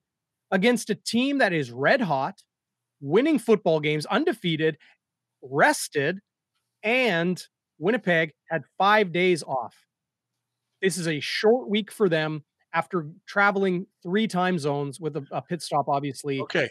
against 0.52 0.90
a 0.90 0.96
team 0.96 1.38
that 1.38 1.54
is 1.54 1.72
red 1.72 2.02
hot, 2.02 2.44
winning 3.00 3.40
football 3.40 3.80
games, 3.80 4.06
undefeated, 4.06 4.78
rested, 5.42 6.20
and 6.84 7.42
Winnipeg 7.82 8.32
had 8.50 8.62
five 8.78 9.12
days 9.12 9.44
off. 9.44 9.76
This 10.82 10.98
is 10.98 11.08
a 11.08 11.20
short 11.20 11.68
week 11.70 11.92
for 11.92 12.08
them 12.08 12.44
after 12.74 13.08
traveling 13.28 13.86
three 14.02 14.28
time 14.28 14.58
zones 14.58 15.00
with 15.00 15.18
a, 15.18 15.26
a 15.32 15.42
pit 15.42 15.62
stop, 15.62 15.90
obviously. 15.90 16.40
okay. 16.42 16.70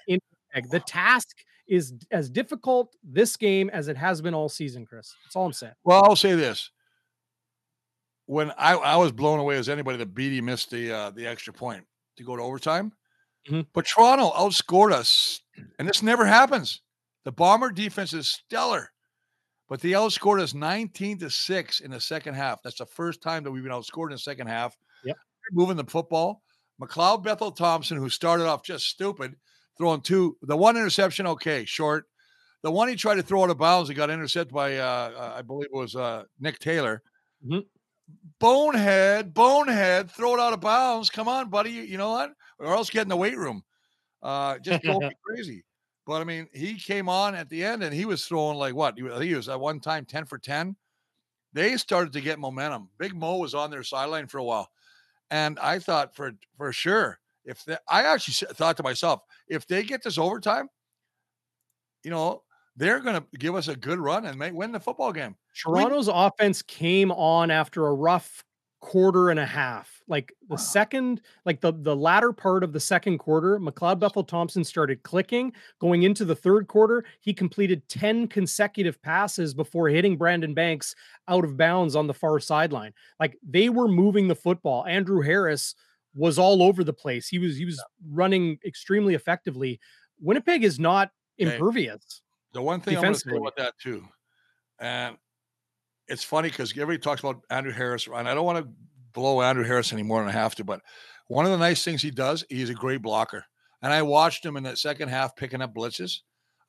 The 0.71 0.81
task 0.81 1.37
is 1.69 1.93
as 2.11 2.29
difficult 2.31 2.95
this 3.05 3.37
game 3.37 3.71
as 3.71 3.89
it 3.89 3.97
has 3.97 4.21
been 4.21 4.35
all 4.35 4.49
season, 4.49 4.85
Chris. 4.87 5.15
That's 5.25 5.37
all 5.37 5.47
I'm 5.47 5.53
saying. 5.53 5.75
Well, 5.85 6.03
I'll 6.05 6.17
say 6.17 6.35
this. 6.35 6.71
When 8.27 8.51
I, 8.53 8.75
I 8.75 8.97
was 8.97 9.13
blown 9.13 9.39
away 9.41 9.57
as 9.57 9.69
anybody 9.69 9.99
that 9.99 10.15
Bede 10.15 10.43
missed 10.43 10.71
the 10.71 10.93
uh, 10.93 11.11
the 11.11 11.27
extra 11.27 11.53
point 11.53 11.85
to 12.17 12.25
go 12.25 12.37
to 12.37 12.43
overtime. 12.43 12.93
Mhm. 13.49 13.67
But 13.73 13.87
Toronto 13.87 14.31
outscored 14.33 14.93
us, 14.93 15.41
and 15.79 15.89
this 15.89 16.03
never 16.03 16.25
happens. 16.27 16.83
The 17.25 17.33
Bomber 17.33 17.71
defense 17.71 18.13
is 18.13 18.29
stellar, 18.29 18.93
but 19.71 19.81
they 19.81 19.91
outscored 19.91 20.41
us 20.41 20.53
19 20.53 21.19
to 21.21 21.31
6 21.31 21.81
in 21.81 21.93
the 21.93 22.01
second 22.01 22.35
half. 22.35 22.61
That's 22.63 22.79
the 22.79 22.87
first 22.87 23.23
time 23.23 23.45
that 23.45 23.53
we've 23.53 23.63
been 23.63 23.73
outscored 23.73 24.07
in 24.07 24.15
the 24.15 24.19
second 24.19 24.49
half. 24.49 24.77
Yep. 25.05 25.17
Moving 25.53 25.77
the 25.77 25.85
football. 25.85 26.43
McLeod 26.83 27.23
Bethel 27.23 27.53
Thompson, 27.53 27.97
who 27.97 28.09
started 28.09 28.47
off 28.47 28.65
just 28.65 28.87
stupid, 28.87 29.37
throwing 29.79 30.01
two, 30.01 30.37
the 30.43 30.57
one 30.57 30.77
interception, 30.77 31.27
okay, 31.29 31.65
short. 31.65 32.07
The 32.63 32.71
one 32.71 32.89
he 32.89 32.97
tried 32.97 33.15
to 33.15 33.23
throw 33.23 33.45
out 33.45 33.51
of 33.51 33.59
bounds, 33.59 33.89
he 33.89 33.95
got 33.95 34.11
intercepted 34.11 34.53
by, 34.53 34.77
uh, 34.77 35.13
uh, 35.17 35.35
I 35.37 35.43
believe 35.43 35.69
it 35.73 35.77
was 35.77 35.95
uh, 35.95 36.25
Nick 36.41 36.59
Taylor. 36.59 37.03
Mhm. 37.47 37.65
Bonehead, 38.41 39.33
bonehead, 39.33 40.11
throw 40.11 40.35
it 40.35 40.41
out 40.41 40.53
of 40.53 40.61
bounds. 40.61 41.11
Come 41.11 41.29
on, 41.29 41.49
buddy. 41.49 41.71
You, 41.71 41.97
know 41.97 42.11
what? 42.11 42.33
Or 42.59 42.75
else 42.75 42.91
get 42.91 43.03
in 43.03 43.09
the 43.09 43.17
weight 43.17 43.39
room. 43.39 43.63
Uh, 44.21 44.59
just 44.59 44.83
me 44.83 44.99
crazy. 45.25 45.63
But 46.11 46.23
I 46.23 46.25
mean, 46.25 46.49
he 46.53 46.75
came 46.75 47.09
on 47.09 47.37
at 47.37 47.49
the 47.49 47.63
end 47.63 47.85
and 47.85 47.95
he 47.95 48.05
was 48.05 48.27
throwing 48.27 48.59
like 48.59 48.75
what? 48.75 48.99
He 48.99 49.33
was, 49.33 49.49
at 49.49 49.61
one 49.61 49.79
time 49.79 50.05
10 50.05 50.25
for 50.25 50.39
10. 50.39 50.75
They 51.53 51.77
started 51.77 52.13
to 52.15 52.21
get 52.21 52.41
momentum. 52.41 52.89
Big 52.99 53.15
Mo 53.15 53.37
was 53.37 53.55
on 53.55 53.71
their 53.71 53.85
sideline 53.85 54.27
for 54.27 54.39
a 54.39 54.43
while. 54.43 54.69
And 55.31 55.57
I 55.61 55.79
thought 55.79 56.17
for 56.17 56.33
for 56.57 56.73
sure, 56.73 57.21
if 57.45 57.65
they, 57.65 57.77
I 57.89 58.07
actually 58.07 58.53
thought 58.55 58.77
to 58.79 58.83
myself, 58.83 59.21
if 59.47 59.69
they 59.69 59.85
get 59.85 60.03
this 60.03 60.19
overtime, 60.19 60.69
you 62.03 62.11
know, 62.11 62.43
they're 62.75 62.99
going 62.99 63.15
to 63.15 63.39
give 63.39 63.55
us 63.55 63.69
a 63.69 63.77
good 63.77 64.01
run 64.01 64.27
and 64.27 64.37
make 64.37 64.53
win 64.53 64.73
the 64.73 64.81
football 64.81 65.13
game. 65.13 65.37
Toronto's 65.63 66.09
offense 66.13 66.61
came 66.61 67.13
on 67.13 67.53
after 67.53 67.87
a 67.87 67.95
rough 67.95 68.43
quarter 68.81 69.31
and 69.31 69.39
a 69.39 69.47
half. 69.47 70.03
Like 70.09 70.33
the 70.49 70.57
Wow. 70.57 70.57
second, 70.57 71.21
like 71.45 71.61
the 71.61 71.73
the 71.73 71.95
latter 71.95 72.33
part 72.33 72.65
of 72.65 72.73
the 72.73 72.81
second 72.81 73.19
quarter, 73.19 73.59
McLeod 73.61 74.01
Bethel 74.01 74.25
Thompson 74.25 74.65
started 74.65 75.03
clicking. 75.03 75.53
Going 75.81 76.03
into 76.03 76.25
the 76.25 76.35
third 76.35 76.67
quarter, 76.69 77.05
he 77.21 77.35
completed 77.35 77.87
10 77.89 78.27
consecutive 78.29 79.01
passes 79.03 79.55
before 79.55 79.89
hitting 79.89 80.17
Brandon 80.17 80.55
Banks 80.55 80.95
out 81.29 81.45
of 81.45 81.57
bounds 81.57 81.95
on 81.95 82.07
the 82.07 82.15
far 82.15 82.41
sideline. 82.41 82.93
Like 83.19 83.39
they 83.43 83.69
were 83.69 83.89
moving 83.89 84.29
the 84.29 84.35
football. 84.35 84.87
Andrew 84.87 85.21
Harris 85.21 85.75
was 86.15 86.39
all 86.39 86.63
over 86.63 86.83
the 86.83 86.93
place. 86.93 87.29
He 87.29 87.39
was 87.39 87.57
he 87.57 87.65
was 87.65 87.83
running 88.09 88.59
extremely 88.65 89.15
effectively. 89.15 89.79
Winnipeg 90.21 90.65
is 90.65 90.79
not 90.79 91.13
Okay. 91.41 91.55
impervious. 91.55 92.23
The 92.53 92.63
one 92.63 92.81
thing 92.81 92.97
I'm 92.97 93.03
going 93.05 93.15
to 93.15 93.21
say 93.21 93.37
about 93.37 93.57
that 93.57 93.79
too, 93.79 94.07
and 94.81 95.17
it's 96.11 96.25
funny 96.25 96.51
because 96.51 96.73
everybody 96.73 96.99
talks 96.99 97.21
about 97.21 97.43
Andrew 97.51 97.73
Harris, 97.73 98.07
and 98.07 98.29
I 98.29 98.35
don't 98.35 98.45
want 98.45 98.59
to 98.59 98.71
blow 99.13 99.41
Andrew 99.43 99.65
Harris 99.65 99.93
any 99.93 100.03
more 100.03 100.21
than 100.21 100.29
I 100.29 100.33
have 100.33 100.55
to, 100.57 100.65
but 100.65 100.81
one 101.29 101.45
of 101.45 101.53
the 101.53 101.59
nice 101.59 101.85
things 101.85 102.03
he 102.03 102.11
does, 102.11 102.45
he's 102.49 102.71
a 102.71 102.75
great 102.75 103.03
blocker. 103.03 103.45
And 103.83 103.93
I 103.93 104.03
watched 104.03 104.45
him 104.45 104.57
in 104.57 104.65
that 104.65 104.79
second 104.79 105.09
half 105.09 105.37
picking 105.37 105.63
up 105.63 105.73
blitzes, 105.73 106.19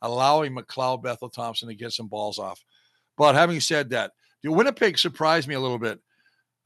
allowing 0.02 0.56
McLeod 0.56 1.04
Bethel 1.04 1.30
Thompson 1.30 1.68
to 1.68 1.76
get 1.76 1.92
some 1.92 2.08
balls 2.08 2.40
off. 2.40 2.64
But 3.18 3.36
having 3.36 3.60
said 3.60 3.90
that, 3.90 4.12
the 4.44 4.52
Winnipeg 4.52 4.98
surprised 4.98 5.48
me 5.48 5.56
a 5.56 5.60
little 5.60 5.80
bit 5.80 6.00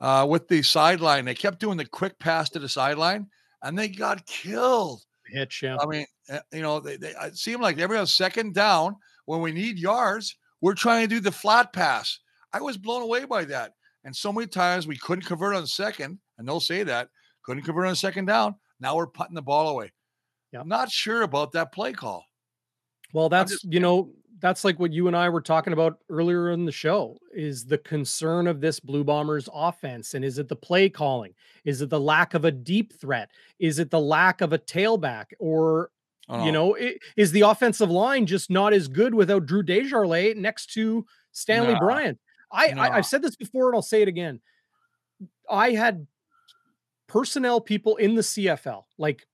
uh, 0.02 0.28
with 0.30 0.48
the 0.48 0.62
sideline. 0.62 1.26
They 1.26 1.34
kept 1.34 1.60
doing 1.60 1.78
the 1.78 1.86
quick 1.86 2.20
pass 2.20 2.50
to 2.52 2.60
the 2.60 2.70
sideline, 2.70 3.28
and 3.64 3.78
they 3.78 3.88
got 3.88 4.26
killed. 4.26 5.02
Hitch, 5.28 5.64
yeah. 5.64 5.78
I 5.80 5.86
mean, 5.86 6.06
uh, 6.30 6.40
you 6.52 6.62
know, 6.62 6.80
they, 6.80 6.98
they 6.98 7.14
it 7.24 7.38
seemed 7.38 7.62
like 7.62 7.80
every 7.80 8.06
second 8.06 8.54
down 8.54 8.98
when 9.26 9.42
we 9.42 9.52
need 9.52 9.80
yards, 9.80 10.36
we're 10.62 10.76
trying 10.76 11.08
to 11.08 11.16
do 11.16 11.20
the 11.20 11.32
flat 11.32 11.74
pass. 11.74 12.20
I 12.56 12.62
was 12.62 12.78
blown 12.78 13.02
away 13.02 13.26
by 13.26 13.44
that. 13.46 13.74
And 14.06 14.16
so 14.16 14.32
many 14.32 14.48
times 14.48 14.88
we 14.88 14.98
couldn't 14.98 15.26
convert 15.26 15.56
on 15.56 15.68
second, 15.68 16.20
and 16.38 16.48
they'll 16.48 16.60
say 16.62 16.84
that 16.84 17.10
couldn't 17.44 17.64
convert 17.64 17.88
on 17.88 17.96
second 17.96 18.26
down. 18.26 18.56
Now 18.80 18.96
we're 18.96 19.08
putting 19.08 19.36
the 19.36 19.42
ball 19.42 19.70
away. 19.70 19.92
Yeah. 20.52 20.62
I'm 20.62 20.68
not 20.70 20.90
sure 20.90 21.24
about 21.24 21.52
that 21.52 21.74
play 21.74 21.92
call. 21.92 22.24
Well, 23.14 23.30
that's 23.30 23.52
just- 23.52 23.66
you 23.66 23.80
know 23.80 24.12
that's 24.40 24.64
like 24.66 24.80
what 24.80 24.92
you 24.94 25.08
and 25.08 25.16
I 25.16 25.30
were 25.30 25.42
talking 25.42 25.72
about 25.74 25.98
earlier 26.10 26.52
in 26.52 26.66
the 26.66 26.72
show 26.72 27.18
is 27.34 27.66
the 27.66 27.78
concern 27.78 28.48
of 28.48 28.60
this 28.62 28.80
Blue 28.82 29.04
Bombers 29.04 29.48
offense 29.54 30.14
and 30.14 30.26
is 30.26 30.38
it 30.40 30.50
the 30.50 30.56
play 30.58 30.90
calling? 30.90 31.34
Is 31.64 31.82
it 31.82 31.90
the 31.90 32.00
lack 32.00 32.34
of 32.34 32.44
a 32.46 32.52
deep 32.52 32.94
threat? 33.00 33.30
Is 33.60 33.80
it 33.80 33.90
the 33.92 34.00
lack 34.00 34.42
of 34.42 34.52
a 34.54 34.60
tailback 34.60 35.26
or 35.40 35.90
you 36.44 36.52
know, 36.52 36.76
i- 36.76 36.98
is 37.16 37.32
the 37.32 37.42
offensive 37.42 37.90
line 37.92 38.26
just 38.26 38.50
not 38.50 38.74
as 38.74 38.88
good 38.88 39.14
without 39.14 39.46
Drew 39.46 39.62
Desjardins 39.64 40.36
next 40.42 40.74
to 40.74 41.06
Stanley 41.32 41.74
No. 41.74 41.80
Bryant? 41.80 42.20
I, 42.52 42.68
I 42.68 42.74
No. 42.74 42.82
I've 42.82 43.06
said 43.06 43.22
this 43.22 43.36
before 43.36 43.68
and 43.68 43.76
I'll 43.76 43.82
say 43.82 44.02
it 44.02 44.08
again. 44.08 44.40
I 45.50 45.72
had 45.72 46.08
personnel 47.08 47.62
people 47.62 47.96
in 47.98 48.16
the 48.16 48.22
CFL, 48.22 48.84
like 48.98 49.28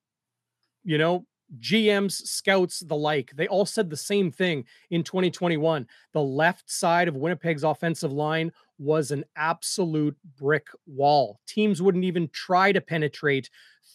you 0.84 0.97
know, 0.97 1.26
GMs, 1.59 2.14
scouts, 2.14 2.80
the 2.80 2.95
like, 2.95 3.32
they 3.36 3.47
all 3.47 3.66
said 3.66 3.89
the 3.89 3.97
same 3.97 4.32
thing 4.32 4.66
in 4.89 5.03
2021. 5.03 5.86
The 6.14 6.22
left 6.22 6.70
side 6.70 7.07
of 7.07 7.16
Winnipeg's 7.16 7.64
offensive 7.64 8.12
line 8.12 8.51
was 8.80 9.12
an 9.12 9.26
absolute 9.36 10.18
brick 10.39 10.68
wall. 10.88 11.39
Teams 11.47 11.82
wouldn't 11.82 12.05
even 12.05 12.30
try 12.30 12.72
to 12.72 12.82
penetrate 12.82 13.49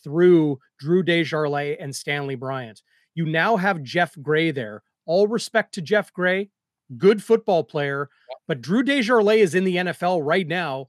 through 0.04 0.58
Drew 0.78 1.02
Desjardins 1.02 1.78
and 1.80 1.94
Stanley 1.94 2.34
Bryant. 2.34 2.82
You 3.14 3.24
now 3.26 3.56
have 3.56 3.82
Jeff 3.82 4.14
Gray 4.20 4.50
there. 4.50 4.82
All 5.06 5.26
respect 5.26 5.74
to 5.74 5.82
Jeff 5.82 6.12
Gray, 6.12 6.50
good 6.96 7.22
football 7.22 7.64
player, 7.64 8.08
but 8.46 8.60
Drew 8.60 8.82
Desjardins 8.82 9.40
is 9.42 9.54
in 9.54 9.64
the 9.64 9.76
NFL 9.76 10.20
right 10.22 10.46
now 10.46 10.88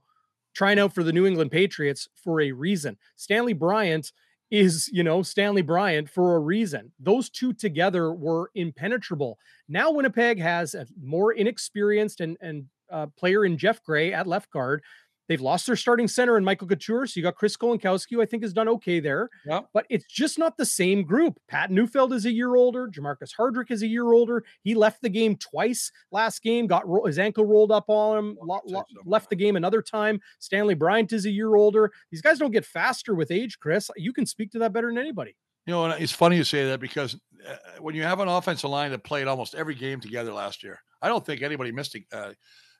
trying 0.54 0.78
out 0.78 0.92
for 0.92 1.02
the 1.02 1.12
New 1.12 1.26
England 1.26 1.50
Patriots 1.50 2.08
for 2.16 2.40
a 2.40 2.52
reason. 2.52 2.96
Stanley 3.16 3.52
Bryant 3.52 4.12
is, 4.50 4.88
you 4.92 5.04
know, 5.04 5.22
Stanley 5.22 5.62
Bryant 5.62 6.08
for 6.08 6.34
a 6.34 6.40
reason. 6.40 6.90
Those 6.98 7.28
two 7.28 7.52
together 7.52 8.12
were 8.12 8.50
impenetrable. 8.54 9.38
Now 9.68 9.90
Winnipeg 9.92 10.40
has 10.40 10.74
a 10.74 10.86
more 11.00 11.32
inexperienced 11.32 12.20
and 12.20 12.36
and 12.40 12.64
uh, 12.90 13.06
player 13.18 13.44
in 13.44 13.58
Jeff 13.58 13.82
Gray 13.84 14.12
at 14.12 14.26
left 14.26 14.50
guard. 14.50 14.82
They've 15.28 15.40
lost 15.40 15.66
their 15.66 15.76
starting 15.76 16.08
center 16.08 16.38
in 16.38 16.44
Michael 16.44 16.66
Couture. 16.66 17.06
So 17.06 17.18
you 17.18 17.22
got 17.22 17.36
Chris 17.36 17.56
Kolankowski, 17.56 18.12
who 18.12 18.22
I 18.22 18.26
think 18.26 18.42
has 18.42 18.52
done 18.52 18.68
okay 18.68 18.98
there. 18.98 19.28
Yeah. 19.46 19.60
But 19.74 19.86
it's 19.90 20.06
just 20.06 20.38
not 20.38 20.56
the 20.56 20.64
same 20.64 21.02
group. 21.02 21.38
Pat 21.48 21.70
Neufeld 21.70 22.12
is 22.12 22.24
a 22.24 22.32
year 22.32 22.56
older. 22.56 22.88
Jermarcus 22.88 23.34
Hardrick 23.38 23.70
is 23.70 23.82
a 23.82 23.86
year 23.86 24.12
older. 24.12 24.44
He 24.62 24.74
left 24.74 25.02
the 25.02 25.08
game 25.08 25.36
twice 25.36 25.92
last 26.10 26.42
game, 26.42 26.66
got 26.66 26.88
ro- 26.88 27.04
his 27.04 27.18
ankle 27.18 27.44
rolled 27.44 27.70
up 27.70 27.84
on 27.88 28.18
him, 28.18 28.38
lo- 28.42 28.62
lo- 28.64 28.84
left 29.04 29.30
the 29.30 29.36
game 29.36 29.56
another 29.56 29.82
time. 29.82 30.20
Stanley 30.38 30.74
Bryant 30.74 31.12
is 31.12 31.26
a 31.26 31.30
year 31.30 31.54
older. 31.56 31.92
These 32.10 32.22
guys 32.22 32.38
don't 32.38 32.50
get 32.50 32.64
faster 32.64 33.14
with 33.14 33.30
age, 33.30 33.58
Chris. 33.58 33.90
You 33.96 34.12
can 34.12 34.26
speak 34.26 34.50
to 34.52 34.58
that 34.60 34.72
better 34.72 34.88
than 34.88 34.98
anybody. 34.98 35.36
You 35.66 35.72
know, 35.74 35.84
and 35.84 36.02
it's 36.02 36.12
funny 36.12 36.36
you 36.36 36.44
say 36.44 36.64
that 36.70 36.80
because 36.80 37.14
uh, 37.46 37.56
when 37.80 37.94
you 37.94 38.02
have 38.02 38.20
an 38.20 38.28
offensive 38.28 38.70
line 38.70 38.90
that 38.92 39.04
played 39.04 39.26
almost 39.26 39.54
every 39.54 39.74
game 39.74 40.00
together 40.00 40.32
last 40.32 40.62
year, 40.62 40.78
I 41.02 41.08
don't 41.08 41.24
think 41.24 41.42
anybody 41.42 41.72
missed 41.72 41.94
it. 41.94 42.04
Uh, 42.10 42.32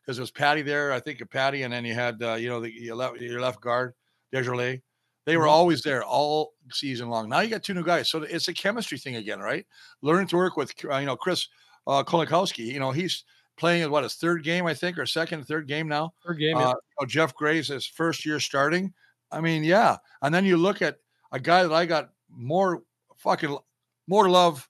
because 0.08 0.16
it 0.18 0.22
was 0.22 0.30
Patty 0.30 0.62
there. 0.62 0.90
I 0.90 1.00
think 1.00 1.20
Patty, 1.30 1.64
and 1.64 1.72
then 1.72 1.84
you 1.84 1.92
had 1.92 2.22
uh, 2.22 2.32
you 2.34 2.48
know 2.48 2.60
the 2.62 2.72
your 2.72 2.96
left, 2.96 3.20
your 3.20 3.42
left 3.42 3.60
guard 3.60 3.92
Desjardins. 4.32 4.80
They 5.26 5.36
were 5.36 5.44
Mhm. 5.44 5.50
always 5.50 5.82
there 5.82 6.02
all 6.02 6.54
season 6.72 7.10
long. 7.10 7.28
Now 7.28 7.40
you 7.40 7.50
got 7.50 7.62
two 7.62 7.74
new 7.74 7.84
guys, 7.84 8.08
so 8.08 8.22
it's 8.22 8.48
a 8.48 8.54
chemistry 8.54 8.96
thing 8.96 9.16
again, 9.16 9.40
right? 9.40 9.66
Learning 10.00 10.26
to 10.28 10.36
work 10.36 10.56
with 10.56 10.72
uh, 10.90 10.96
you 10.96 11.04
know 11.04 11.16
Chris 11.16 11.46
uh, 11.86 12.02
Kolankowski. 12.02 12.64
You 12.64 12.80
know 12.80 12.90
he's 12.90 13.24
playing 13.58 13.82
at 13.82 13.90
what 13.90 14.02
his 14.04 14.14
third 14.14 14.42
game, 14.44 14.64
I 14.64 14.72
think, 14.72 14.96
or 14.98 15.04
second, 15.04 15.44
third 15.46 15.68
game 15.68 15.88
now. 15.88 16.14
Third 16.26 16.38
game. 16.38 16.56
Uh, 16.56 16.60
you 16.70 16.74
know, 17.00 17.06
Jeff 17.06 17.34
Gray's 17.34 17.68
his 17.68 17.84
first 17.86 18.24
year 18.24 18.40
starting. 18.40 18.94
I 19.30 19.42
mean, 19.42 19.62
yeah. 19.62 19.98
And 20.22 20.34
then 20.34 20.46
you 20.46 20.56
look 20.56 20.80
at 20.80 20.96
a 21.32 21.38
guy 21.40 21.62
that 21.64 21.72
I 21.72 21.84
got 21.84 22.08
more 22.30 22.82
fucking 23.18 23.58
more 24.06 24.30
love 24.30 24.66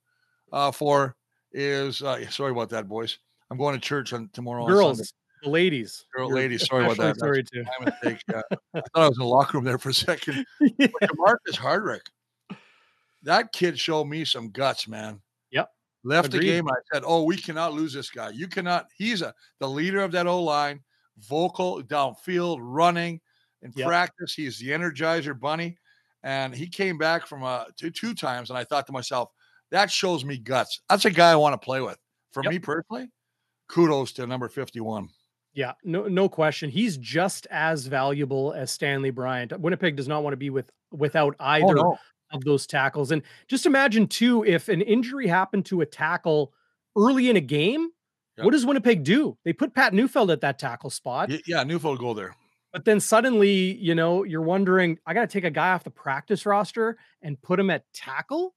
uh, 0.53 0.72
for 0.72 1.14
is 1.53 2.03
uh, 2.03 2.28
sorry 2.30 2.51
about 2.51 2.70
that, 2.70 2.89
boys. 2.89 3.18
I'm 3.51 3.59
going 3.59 3.74
to 3.74 3.80
church 3.80 4.12
on 4.12 4.28
tomorrow. 4.32 4.64
on 4.64 4.68
girls, 4.70 5.12
the 5.43 5.49
ladies. 5.51 6.05
Girl, 6.14 6.30
ladies, 6.30 6.66
sorry 6.66 6.84
about 6.84 6.97
that. 6.99 7.18
Sorry 7.18 7.43
too. 7.45 7.64
My 7.80 7.86
mistake. 7.86 8.22
Yeah. 8.28 8.43
I 8.74 8.80
thought 8.80 8.89
I 8.95 9.09
was 9.09 9.18
in 9.18 9.22
the 9.22 9.28
locker 9.28 9.59
room 9.59 9.64
there 9.64 9.78
for 9.78 9.91
a 9.91 9.95
second. 9.95 10.45
Yeah. 10.61 10.89
But 11.01 11.11
Marcus 11.16 11.57
Hardrick, 11.57 12.03
that 13.22 13.53
kid 13.53 13.78
showed 13.78 14.05
me 14.07 14.24
some 14.24 14.51
guts, 14.51 14.86
man. 14.89 15.20
Yep. 15.51 15.68
Left 16.05 16.30
the 16.30 16.39
game. 16.39 16.68
I 16.68 16.74
said, 16.93 17.03
"Oh, 17.07 17.24
we 17.24 17.36
cannot 17.36 17.72
lose 17.74 17.93
this 17.93 18.11
guy. 18.11 18.30
You 18.30 18.49
cannot." 18.49 18.86
He's 18.97 19.22
a 19.22 19.34
the 19.59 19.68
leader 19.68 20.01
of 20.01 20.12
that 20.12 20.26
O 20.26 20.43
line, 20.43 20.80
vocal 21.18 21.82
downfield, 21.82 22.59
running 22.61 23.20
in 23.62 23.72
Yep. 23.74 23.86
practice. 23.89 24.34
He's 24.34 24.59
the 24.59 24.68
energizer 24.68 25.39
bunny, 25.39 25.76
and 26.22 26.55
he 26.55 26.68
came 26.68 26.99
back 26.99 27.26
from 27.26 27.43
uh 27.43 27.64
two 27.76 27.91
two 27.91 28.14
times, 28.14 28.51
and 28.51 28.59
I 28.59 28.64
thought 28.64 28.86
to 28.86 28.93
myself, 28.93 29.30
that 29.70 29.91
shows 29.91 30.24
me 30.24 30.39
guts. 30.39 30.80
That's 30.89 31.05
a 31.05 31.11
guy 31.11 31.32
I 31.32 31.36
want 31.36 31.55
to 31.61 31.64
play 31.64 31.80
with. 31.80 31.99
For 32.32 32.43
Yep. 32.45 32.53
me 32.53 32.59
personally, 32.61 33.11
kudos 33.68 34.12
to 34.12 34.26
number 34.26 34.49
fifty 34.49 34.80
one. 34.80 35.09
Yeah, 35.59 35.72
no, 35.82 36.06
no 36.06 36.28
question. 36.28 36.70
He's 36.70 36.96
just 36.98 37.48
as 37.50 37.86
valuable 37.86 38.52
as 38.52 38.70
Stanley 38.70 39.11
Bryant. 39.11 39.59
Winnipeg 39.59 39.96
does 39.96 40.06
not 40.06 40.22
want 40.22 40.32
to 40.32 40.36
be 40.36 40.50
with 40.50 40.70
without 40.92 41.34
Oh, 41.40 41.44
either 41.44 41.78
of 42.30 42.44
those 42.44 42.64
tackles. 42.64 43.11
And 43.11 43.22
just 43.48 43.66
imagine 43.66 44.06
too, 44.06 44.44
if 44.44 44.68
an 44.68 44.82
injury 44.82 45.26
happened 45.26 45.66
to 45.66 45.80
a 45.80 45.86
tackle 45.86 46.52
early 46.96 47.28
in 47.28 47.36
a 47.36 47.40
game, 47.40 47.88
what 48.36 48.52
does 48.52 48.64
Winnipeg 48.64 49.02
do? 49.02 49.36
They 49.44 49.52
put 49.52 49.74
Pat 49.74 49.92
Neufeld 49.92 50.30
at 50.30 50.42
that 50.42 50.61
tackle 50.61 50.90
spot, 50.90 51.28
Yeah, 51.48 51.64
Neufeld 51.64 51.98
go 51.98 52.14
there. 52.14 52.36
but 52.72 52.84
then 52.84 53.00
suddenly, 53.00 53.74
you 53.78 53.96
know, 53.96 54.22
you're 54.22 54.42
wondering, 54.42 54.96
I 55.06 55.12
got 55.12 55.22
to 55.22 55.26
take 55.26 55.42
a 55.42 55.50
guy 55.50 55.72
off 55.72 55.82
the 55.82 55.90
practice 55.90 56.46
roster 56.46 56.98
and 57.20 57.42
put 57.42 57.59
him 57.59 57.68
at 57.68 57.82
tackle. 57.92 58.54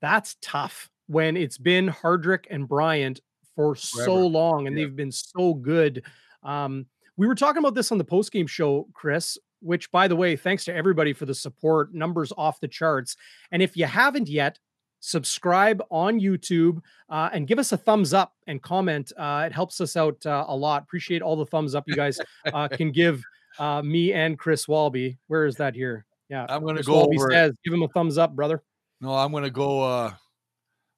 That's 0.00 0.36
tough 0.40 0.90
when 1.08 1.36
it's 1.36 1.58
been 1.58 1.88
Hardrick 1.88 2.44
and 2.50 2.68
Bryant 2.68 3.20
for 3.60 3.76
so 3.76 4.26
long 4.26 4.66
and 4.66 4.76
Yeah. 4.76 4.84
they've 4.84 4.96
been 4.96 5.12
so 5.12 5.54
good. 5.54 6.02
Um, 6.42 6.86
we 7.16 7.26
were 7.26 7.34
talking 7.34 7.58
about 7.58 7.74
this 7.74 7.92
on 7.92 7.98
the 7.98 8.04
post 8.04 8.32
game 8.32 8.46
show, 8.46 8.88
Chris, 8.94 9.38
which 9.60 9.90
by 9.90 10.08
the 10.08 10.16
way, 10.16 10.36
thanks 10.36 10.64
to 10.64 10.74
everybody 10.74 11.12
for 11.12 11.26
the 11.26 11.34
support, 11.34 11.92
numbers 11.92 12.32
off 12.36 12.60
the 12.60 12.68
charts. 12.68 13.16
And 13.50 13.62
if 13.62 13.76
you 13.76 13.84
haven't 13.84 14.28
yet, 14.28 14.58
subscribe 15.00 15.82
on 15.90 16.20
YouTube 16.20 16.80
uh, 17.08 17.30
and 17.32 17.46
give 17.46 17.58
us 17.58 17.72
a 17.72 17.76
thumbs 17.76 18.12
up 18.14 18.34
and 18.46 18.62
comment. 18.62 19.12
Uh, 19.16 19.44
it 19.46 19.52
helps 19.52 19.80
us 19.80 19.96
out 19.96 20.24
uh, 20.26 20.44
a 20.48 20.56
lot. 20.56 20.82
Appreciate 20.82 21.22
all 21.22 21.36
the 21.36 21.46
thumbs 21.46 21.74
up 21.74 21.84
you 21.86 21.96
guys 21.96 22.18
uh, 22.52 22.68
can 22.72 22.90
give 22.92 23.22
uh, 23.58 23.82
me 23.82 24.12
and 24.12 24.38
Chris 24.38 24.68
Walby. 24.68 25.18
Where 25.26 25.46
is 25.46 25.56
that 25.56 25.74
here? 25.74 26.04
Yeah. 26.28 26.46
I'm 26.48 26.62
going 26.62 26.76
to 26.76 26.82
go 26.82 26.94
Walby 26.94 27.18
over. 27.18 27.30
says, 27.30 27.52
give 27.64 27.74
him 27.74 27.82
a 27.82 27.88
thumbs 27.88 28.16
up, 28.18 28.34
brother. 28.36 28.62
No, 29.00 29.14
I'm 29.14 29.30
going 29.32 29.44
to 29.44 29.50
go 29.50 29.82
uh, 29.82 30.12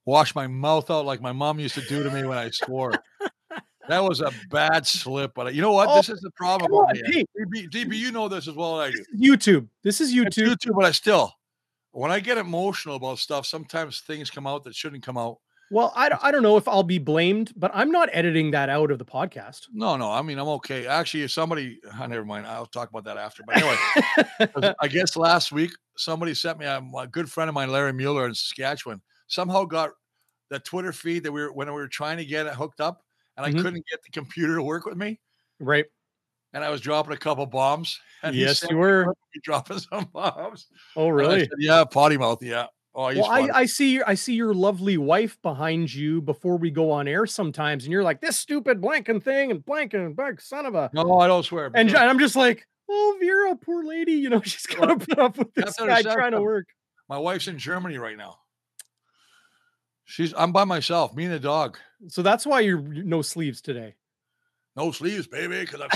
wash 0.05 0.35
my 0.35 0.47
mouth 0.47 0.91
out 0.91 1.05
like 1.07 1.21
my 1.21 1.33
mom 1.33 1.59
used 1.61 1.75
to 1.77 1.81
do 1.83 2.03
to 2.03 2.11
me 2.11 2.25
when 2.25 2.39
I 2.39 2.51
swore. 2.51 2.93
that 3.89 4.01
was 4.03 4.21
a 4.21 4.33
bad 4.51 4.87
slip, 4.87 5.33
but 5.35 5.55
you 5.55 5.61
know 5.63 5.73
what? 5.73 5.89
Oh, 5.89 5.97
this 5.97 6.09
is 6.09 6.21
the 6.21 6.31
problem. 6.33 6.73
On, 6.73 6.85
about 6.85 6.97
me. 6.97 7.03
Pete. 7.13 7.29
DB, 7.39 7.71
DB, 7.71 7.97
you 7.97 8.13
know 8.13 8.29
this 8.29 8.49
as 8.49 8.55
well 8.55 8.81
as 8.81 8.89
I 8.89 8.97
do. 8.97 9.05
YouTube. 9.37 9.69
This 9.83 10.01
is 10.01 10.15
It's 10.15 10.37
YouTube. 10.37 10.55
YouTube, 10.57 10.75
but 10.77 10.85
I 10.85 10.91
still, 10.93 11.33
when 11.93 12.11
I 12.11 12.21
get 12.21 12.39
emotional 12.39 12.97
about 12.97 13.19
stuff, 13.19 13.47
sometimes 13.47 14.01
things 14.01 14.31
come 14.31 14.47
out 14.47 14.65
that 14.65 14.75
shouldn't 14.75 15.05
come 15.05 15.19
out. 15.19 15.39
Well, 15.71 15.91
I, 15.97 16.11
don't- 16.11 16.23
I 16.23 16.31
don't 16.31 16.43
know 16.43 16.59
if 16.59 16.69
I'll 16.69 16.83
be 16.83 16.99
blamed, 16.99 17.53
but 17.57 17.71
I'm 17.73 17.91
not 17.91 18.11
editing 18.13 18.51
that 18.51 18.69
out 18.69 18.91
of 18.91 18.99
the 18.99 19.07
podcast. 19.07 19.69
No, 19.73 19.97
no, 19.97 20.11
I 20.11 20.21
mean 20.21 20.39
I'm 20.39 20.49
okay. 20.49 20.87
Actually, 20.87 21.23
if 21.23 21.31
somebody, 21.31 21.81
oh, 21.99 22.07
never 22.07 22.27
mind. 22.27 22.47
I'll 22.47 22.67
talk 22.67 22.91
about 22.91 23.05
that 23.05 23.17
after. 23.17 23.43
But 23.47 23.57
anyway, 23.57 24.75
I 24.83 24.89
guess 24.89 25.17
last 25.17 25.51
week 25.51 25.71
somebody 25.97 26.35
sent 26.35 26.59
me 26.59 26.67
um, 26.67 26.93
a 26.97 27.07
good 27.07 27.31
friend 27.31 27.49
of 27.49 27.55
mine, 27.55 27.71
Larry 27.71 27.95
Mueller 27.95 28.27
in 28.27 28.35
Saskatchewan, 28.35 29.01
somehow 29.33 29.65
got 29.65 29.91
the 30.51 30.59
Twitter 30.61 30.93
feed 30.93 31.25
that 31.25 31.33
we 31.33 31.41
were 31.43 31.53
when 31.53 31.67
we 31.69 31.73
were 31.75 31.89
trying 31.89 32.19
to 32.19 32.25
get 32.25 32.47
it 32.47 32.53
hooked 32.55 32.81
up, 32.81 33.03
and 33.37 33.47
I 33.47 33.51
Mhm. 33.51 33.63
couldn't 33.63 33.87
get 33.91 34.03
the 34.03 34.11
computer 34.11 34.57
to 34.57 34.63
work 34.63 34.85
with 34.85 34.97
me, 34.99 35.19
right. 35.59 35.87
and 36.53 36.63
I 36.63 36.69
was 36.71 36.81
dropping 36.83 37.15
a 37.15 37.17
couple 37.19 37.47
bombs. 37.47 37.99
And 38.25 38.37
Yes, 38.37 38.63
you 38.71 38.77
were. 38.77 39.13
dropping 39.43 39.79
some 39.81 40.05
bombs. 40.13 40.69
Oh, 40.95 41.09
really? 41.09 41.41
said, 41.41 41.49
yeah, 41.59 41.83
potty 41.85 42.17
mouth. 42.17 42.41
Yeah. 42.41 42.67
Oh, 42.95 43.07
Well, 43.07 43.25
I. 43.25 43.49
I 43.53 43.65
see 43.67 44.01
I 44.03 44.15
see 44.15 44.35
your 44.35 44.53
lovely 44.55 44.97
wife 44.99 45.41
behind 45.43 45.93
you 45.93 46.21
before 46.21 46.57
we 46.59 46.71
go 46.71 46.91
on 46.93 47.09
air 47.09 47.27
sometimes, 47.27 47.85
and 47.85 47.93
you're 47.93 48.05
like 48.05 48.21
this 48.21 48.37
stupid 48.37 48.81
blanking 48.81 49.21
thing 49.23 49.51
and 49.51 49.65
blanking 49.65 50.05
and 50.07 50.15
blank 50.15 50.41
son 50.43 50.67
of 50.67 50.75
a 50.77 50.89
no, 50.93 51.19
I 51.19 51.27
don't 51.27 51.43
swear. 51.43 51.71
and, 51.75 51.91
I'm 51.97 52.19
just 52.21 52.37
like, 52.37 52.65
oh 52.89 53.17
Vera, 53.19 53.57
poor 53.57 53.83
lady, 53.85 54.13
you 54.13 54.29
know, 54.31 54.41
she's 54.45 54.67
Well, 54.79 54.89
gotta 54.97 55.07
put 55.07 55.19
up 55.19 55.39
with 55.39 55.53
this 55.55 55.75
guy 55.79 56.03
trying 56.03 56.33
to 56.33 56.43
work. 56.43 56.67
my 57.09 57.17
wife's 57.19 57.49
in 57.49 57.59
Germany 57.59 57.97
right 57.99 58.17
now. 58.19 58.37
She's 60.05 60.35
I'm 60.37 60.53
by 60.53 60.65
myself, 60.65 61.15
me 61.15 61.25
and 61.25 61.35
a 61.35 61.39
dog. 61.41 61.79
So 62.09 62.23
that's 62.23 62.45
why 62.47 62.61
you're 62.61 62.81
no 62.81 63.23
sleeves 63.23 63.61
today. 63.61 63.95
No 64.77 64.91
sleeves, 64.91 65.27
baby, 65.27 65.61
because 65.61 65.81
I'm 65.83 65.91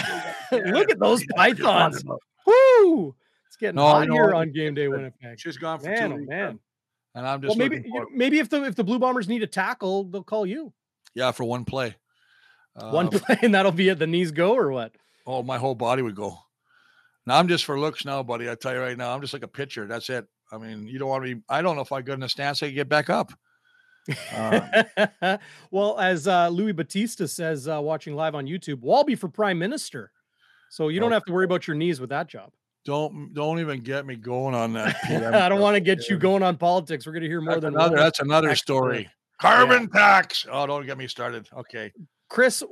still 0.49 0.61
Look 0.73 0.91
at 0.91 0.99
those 0.99 1.23
Yeah, 1.23 1.27
what 1.35 1.59
you're 1.59 1.67
talking 1.67 1.93
pythons. 1.93 2.05
Woo! 2.47 3.15
It's 3.49 3.57
getting 3.57 3.77
No, 3.77 3.83
hot 3.87 4.09
here 4.09 4.35
on 4.35 4.53
game 4.53 4.75
day 4.75 4.89
Winnipeg. 4.89 5.39
She's 5.41 5.57
gone 5.57 5.79
for 5.81 5.87
Man, 5.89 6.11
two 6.11 6.15
oh 6.15 6.19
weeks, 6.19 6.29
man. 6.29 6.59
and 7.15 7.27
I'm 7.27 7.41
Well, 7.41 7.49
just 7.51 7.59
maybe 7.59 7.77
you- 7.85 7.91
for 7.91 8.07
maybe 8.13 8.39
if 8.39 8.49
the 8.49 8.65
if 8.65 8.75
the 8.77 8.85
Blue 8.85 8.99
Bombers 8.99 9.29
need 9.29 9.43
a 9.43 9.47
tackle, 9.47 10.05
they'll 10.05 10.23
call 10.23 10.47
you. 10.47 10.73
yeah 11.15 11.33
for 11.33 11.45
one 11.45 11.65
play. 11.65 11.97
One 12.75 13.07
Uh, 13.07 13.11
play 13.19 13.39
and 13.43 13.55
that'll 13.55 13.73
be 13.73 13.91
at 13.91 13.99
the 13.99 14.07
knees 14.07 14.31
go 14.31 14.55
or 14.55 14.71
what? 14.71 14.95
oh, 15.27 15.43
my 15.43 15.59
whole 15.59 15.75
body 15.75 16.03
would 16.03 16.15
go. 16.15 16.39
Now 17.27 17.39
I'm 17.39 17.49
just 17.49 17.65
for 17.65 17.81
looks 17.81 18.05
now, 18.05 18.23
buddy. 18.23 18.49
I 18.49 18.55
tell 18.55 18.73
you 18.73 18.79
right 18.81 18.97
now, 18.97 19.13
I'm 19.13 19.21
just 19.21 19.33
like 19.33 19.43
a 19.43 19.49
pitcher. 19.49 19.87
That's 19.89 20.09
it. 20.11 20.27
I 20.53 20.59
mean, 20.59 20.87
you 20.87 20.99
don't 21.01 21.09
want 21.09 21.25
to 21.25 21.35
be. 21.35 21.43
I 21.49 21.61
don't 21.63 21.75
know 21.75 21.83
if 21.83 21.91
I 21.91 22.03
get 22.03 22.15
in 22.15 22.23
a 22.23 22.29
stance, 22.29 22.63
I 22.63 22.67
can 22.67 22.75
get 22.77 22.89
back 22.89 23.11
up. 23.11 23.33
Uh, 24.35 25.39
well, 25.71 25.99
as 25.99 26.29
uh, 26.29 26.49
Louis 26.49 26.73
Batista 26.73 27.27
says, 27.27 27.69
uh, 27.69 27.81
watching 27.81 28.15
live 28.15 28.35
on 28.35 28.47
YouTube, 28.47 28.81
Walby 28.81 29.15
for 29.15 29.29
prime 29.29 29.59
minister. 29.59 30.11
So 30.71 30.89
you 30.89 31.01
don't 31.01 31.11
Oh. 31.11 31.15
have 31.15 31.25
to 31.27 31.33
worry 31.33 31.45
about 31.45 31.67
your 31.67 31.77
knees 31.77 32.01
with 32.01 32.11
that 32.11 32.29
job. 32.29 32.51
don't 32.85 33.33
don't 33.35 33.59
even 33.61 33.81
get 33.81 34.07
me 34.07 34.17
going 34.17 34.55
on 34.55 34.73
that. 34.75 34.97
I 35.35 35.49
don't 35.49 35.61
want 35.61 35.75
to 35.75 35.81
get 35.81 36.09
you 36.09 36.17
going 36.19 36.43
on 36.43 36.57
politics. 36.57 37.07
We're 37.07 37.13
going 37.13 37.23
to 37.23 37.29
hear 37.29 37.41
more 37.41 37.55
That's 37.55 37.65
than 37.65 37.75
another. 37.75 37.97
That's 37.97 38.21
another 38.21 38.55
story. 38.55 39.09
Carbon 39.41 39.89
tax. 39.91 40.47
Oh, 40.51 40.67
don't 40.67 40.87
get 40.87 40.97
me 40.97 41.07
started. 41.09 41.49
Okay. 41.57 41.93
Chris, 42.29 42.63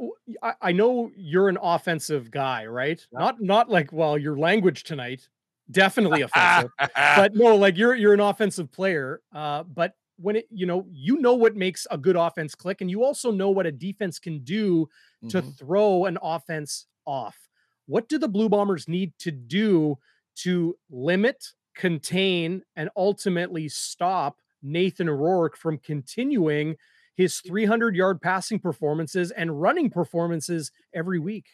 I 0.61 0.73
know 0.73 1.11
you're 1.17 1.49
an 1.49 1.59
offensive 1.63 2.31
guy, 2.31 2.67
right? 2.67 3.05
Yeah. 3.13 3.19
Not 3.19 3.41
not 3.41 3.71
like 3.71 3.93
well, 3.93 4.19
your 4.19 4.37
language 4.37 4.83
tonight 4.85 5.29
definitely 5.71 6.23
offensive, 6.23 6.71
but 6.95 7.35
no, 7.35 7.55
like 7.57 7.77
you're 7.77 7.95
you're 7.95 8.15
an 8.15 8.21
offensive 8.21 8.71
player. 8.73 9.21
Uh, 9.33 9.63
but 9.63 9.95
when 10.17 10.37
it, 10.37 10.47
you 10.51 10.67
know, 10.67 10.87
you 10.91 11.19
know 11.19 11.35
what 11.35 11.57
makes 11.57 11.87
a 11.91 11.99
good 11.99 12.17
offense 12.17 12.55
click, 12.55 12.81
and 12.81 12.91
you 12.91 13.05
also 13.05 13.31
know 13.31 13.51
what 13.51 13.67
a 13.67 13.73
defense 13.73 14.19
can 14.19 14.45
do 14.45 14.89
to 15.29 15.43
Mhm. 15.43 15.59
throw 15.59 16.05
an 16.07 16.19
offense 16.23 16.87
off. 17.07 17.49
What 17.87 18.09
do 18.09 18.19
the 18.19 18.29
Blue 18.29 18.49
Bombers 18.49 18.89
need 18.89 19.13
to 19.19 19.31
do 19.31 19.99
to 20.37 20.79
limit, 20.91 21.53
contain, 21.75 22.63
and 22.77 22.91
ultimately 22.97 23.69
stop 23.69 24.41
Nathan 24.63 25.11
Rourke 25.11 25.57
from 25.57 25.79
continuing 25.79 26.77
his 27.17 27.41
300 27.41 27.95
yard 27.95 28.21
passing 28.23 28.59
performances 28.59 29.31
and 29.31 29.61
running 29.61 29.91
performances 29.91 30.73
every 30.93 31.19
week? 31.19 31.47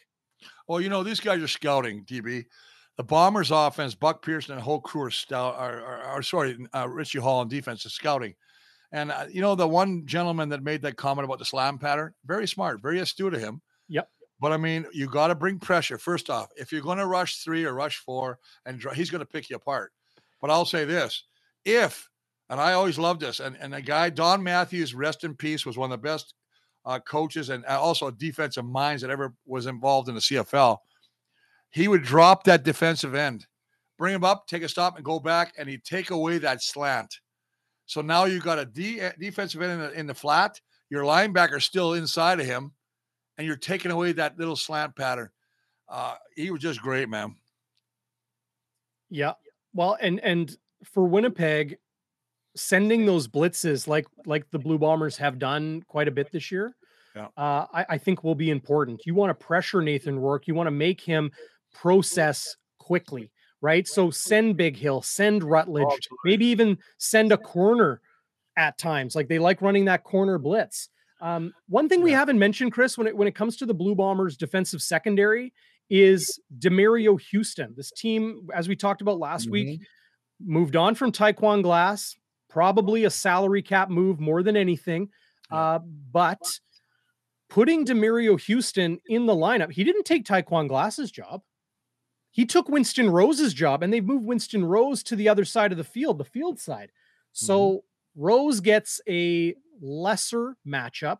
Well, 0.67 0.81
you 0.81 0.89
know, 0.89 1.03
these 1.03 1.19
guys 1.19 1.41
are 1.41 1.47
scouting, 1.47 2.03
DB. 2.03 2.45
The 2.97 3.03
Bombers 3.03 3.51
offense, 3.51 3.95
Buck 3.95 4.23
Pearson 4.23 4.53
and 4.53 4.59
the 4.59 4.63
whole 4.65 4.81
crew 4.81 5.03
are 5.03 5.11
stout 5.11 5.55
are, 5.55 5.81
are, 5.83 6.01
are 6.03 6.23
sorry, 6.23 6.57
uh, 6.75 6.87
Richie 6.89 7.19
Hall 7.19 7.39
on 7.39 7.47
defense 7.47 7.85
is 7.85 7.93
scouting. 7.93 8.35
And 8.91 9.11
uh, 9.11 9.25
you 9.31 9.41
know, 9.41 9.55
the 9.55 9.67
one 9.67 10.05
gentleman 10.05 10.49
that 10.49 10.63
made 10.63 10.81
that 10.81 10.97
comment 10.97 11.25
about 11.25 11.39
the 11.39 11.45
slant 11.45 11.79
pattern, 11.79 12.13
very 12.25 12.47
smart, 12.47 12.81
very 12.81 12.99
astute 12.99 13.33
of 13.33 13.39
him. 13.39 13.61
Yep. 13.87 14.09
But 14.39 14.51
I 14.51 14.57
mean, 14.57 14.85
you 14.91 15.07
got 15.07 15.27
to 15.27 15.35
bring 15.35 15.59
pressure. 15.59 15.97
First 15.97 16.29
off, 16.29 16.49
if 16.57 16.71
you're 16.71 16.81
going 16.81 16.97
to 16.97 17.05
rush 17.05 17.37
three 17.37 17.63
or 17.63 17.73
rush 17.73 17.99
four, 17.99 18.39
and 18.65 18.83
he's 18.95 19.09
going 19.09 19.19
to 19.19 19.25
pick 19.25 19.49
you 19.49 19.55
apart. 19.55 19.93
But 20.41 20.49
I'll 20.49 20.65
say 20.65 20.83
this: 20.83 21.23
if, 21.63 22.09
and 22.49 22.59
I 22.59 22.73
always 22.73 22.97
loved 22.97 23.21
this, 23.21 23.39
and 23.39 23.55
and 23.61 23.73
the 23.73 23.81
guy 23.81 24.09
Don 24.09 24.43
Matthews, 24.43 24.93
rest 24.93 25.23
in 25.23 25.35
peace, 25.35 25.65
was 25.65 25.77
one 25.77 25.91
of 25.91 26.01
the 26.01 26.07
best 26.07 26.33
uh, 26.85 26.99
coaches 26.99 27.49
and 27.49 27.65
uh, 27.65 27.79
also 27.79 28.11
defensive 28.11 28.65
minds 28.65 29.01
that 29.01 29.11
ever 29.11 29.33
was 29.45 29.67
involved 29.67 30.09
in 30.09 30.15
the 30.15 30.21
CFL. 30.21 30.77
He 31.69 31.87
would 31.87 32.03
drop 32.03 32.43
that 32.45 32.63
defensive 32.63 33.15
end, 33.15 33.45
bring 33.97 34.15
him 34.15 34.23
up, 34.23 34.47
take 34.47 34.63
a 34.63 34.69
stop, 34.69 34.97
and 34.97 35.05
go 35.05 35.19
back, 35.19 35.53
and 35.57 35.69
he'd 35.69 35.83
take 35.83 36.09
away 36.09 36.37
that 36.39 36.61
slant. 36.61 37.19
So 37.91 37.99
now 37.99 38.23
you 38.23 38.39
got 38.39 38.57
a 38.57 38.65
D, 38.65 39.01
defensive 39.19 39.61
end 39.61 39.73
in 39.73 39.79
the, 39.79 39.91
in 39.99 40.07
the 40.07 40.13
flat. 40.13 40.61
Your 40.89 41.03
linebacker 41.03 41.61
still 41.61 41.95
inside 41.95 42.39
of 42.39 42.45
him, 42.45 42.71
and 43.37 43.45
you're 43.45 43.57
taking 43.57 43.91
away 43.91 44.13
that 44.13 44.39
little 44.39 44.55
slant 44.55 44.95
pattern. 44.95 45.29
Uh, 45.89 46.15
he 46.37 46.51
was 46.51 46.61
just 46.61 46.81
great, 46.81 47.09
man. 47.09 47.35
Yeah. 49.09 49.33
Well, 49.73 49.97
and 49.99 50.21
and 50.21 50.55
for 50.85 51.03
Winnipeg, 51.03 51.79
sending 52.55 53.05
those 53.05 53.27
blitzes 53.27 53.89
like 53.89 54.07
like 54.25 54.49
the 54.51 54.59
Blue 54.59 54.77
Bombers 54.77 55.17
have 55.17 55.37
done 55.37 55.83
quite 55.85 56.07
a 56.07 56.11
bit 56.11 56.31
this 56.31 56.49
year, 56.49 56.73
Yeah. 57.13 57.27
uh, 57.35 57.65
I, 57.73 57.85
I 57.89 57.97
think 57.97 58.23
will 58.23 58.35
be 58.35 58.51
important. 58.51 59.01
You 59.05 59.15
want 59.15 59.37
to 59.37 59.45
pressure 59.45 59.81
Nathan 59.81 60.17
Rourke. 60.17 60.47
You 60.47 60.55
want 60.55 60.67
to 60.67 60.71
make 60.71 61.01
him 61.01 61.29
process 61.73 62.55
quickly, 62.79 63.31
right? 63.61 63.87
So 63.87 64.09
send 64.09 64.57
Big 64.57 64.75
Hill, 64.75 65.01
send 65.01 65.43
Rutledge, 65.43 66.09
maybe 66.25 66.45
even 66.47 66.77
send 66.97 67.31
a 67.31 67.37
corner 67.37 68.01
at 68.57 68.77
times. 68.77 69.15
Like 69.15 69.27
they 69.27 69.39
like 69.39 69.61
running 69.61 69.85
that 69.85 70.03
corner 70.03 70.37
blitz. 70.37 70.89
Um, 71.21 71.53
one 71.69 71.87
thing 71.87 72.01
we 72.01 72.11
haven't 72.11 72.39
mentioned, 72.39 72.71
Chris, 72.71 72.97
when 72.97 73.07
it 73.07 73.15
when 73.15 73.27
it 73.27 73.35
comes 73.35 73.55
to 73.57 73.65
the 73.65 73.73
Blue 73.73 73.95
Bombers 73.95 74.35
defensive 74.35 74.81
secondary, 74.81 75.53
is 75.89 76.39
Demario 76.57 77.19
Houston. 77.29 77.73
This 77.77 77.91
team, 77.91 78.47
as 78.53 78.67
we 78.67 78.75
talked 78.75 79.01
about 79.01 79.19
last 79.19 79.49
week, 79.49 79.81
moved 80.43 80.75
on 80.75 80.95
from 80.95 81.11
Tyquwon 81.11 81.61
Glass, 81.61 82.15
probably 82.49 83.05
a 83.05 83.09
salary 83.09 83.61
cap 83.61 83.89
move 83.89 84.19
more 84.19 84.41
than 84.41 84.57
anything. 84.57 85.09
Uh, 85.51 85.79
but 86.11 86.39
putting 87.49 87.85
Demario 87.85 88.39
Houston 88.39 88.99
in 89.07 89.25
the 89.25 89.35
lineup, 89.35 89.71
he 89.71 89.83
didn't 89.83 90.05
take 90.05 90.25
Tyquwon 90.25 90.67
Glass's 90.67 91.11
job. 91.11 91.41
He 92.31 92.45
took 92.45 92.69
Winston 92.69 93.09
Rose's 93.09 93.53
job, 93.53 93.83
and 93.83 93.93
they've 93.93 94.05
moved 94.05 94.25
Winston 94.25 94.65
Rose 94.65 95.03
to 95.03 95.15
the 95.15 95.27
other 95.27 95.45
side 95.45 95.71
of 95.71 95.77
the 95.77 95.83
field, 95.83 96.17
the 96.17 96.25
field 96.25 96.59
side. 96.59 96.91
So 97.33 97.69
mm-hmm. 97.69 98.23
Rose 98.23 98.59
gets 98.61 99.01
a 99.07 99.55
lesser 99.81 100.55
matchup. 100.65 101.17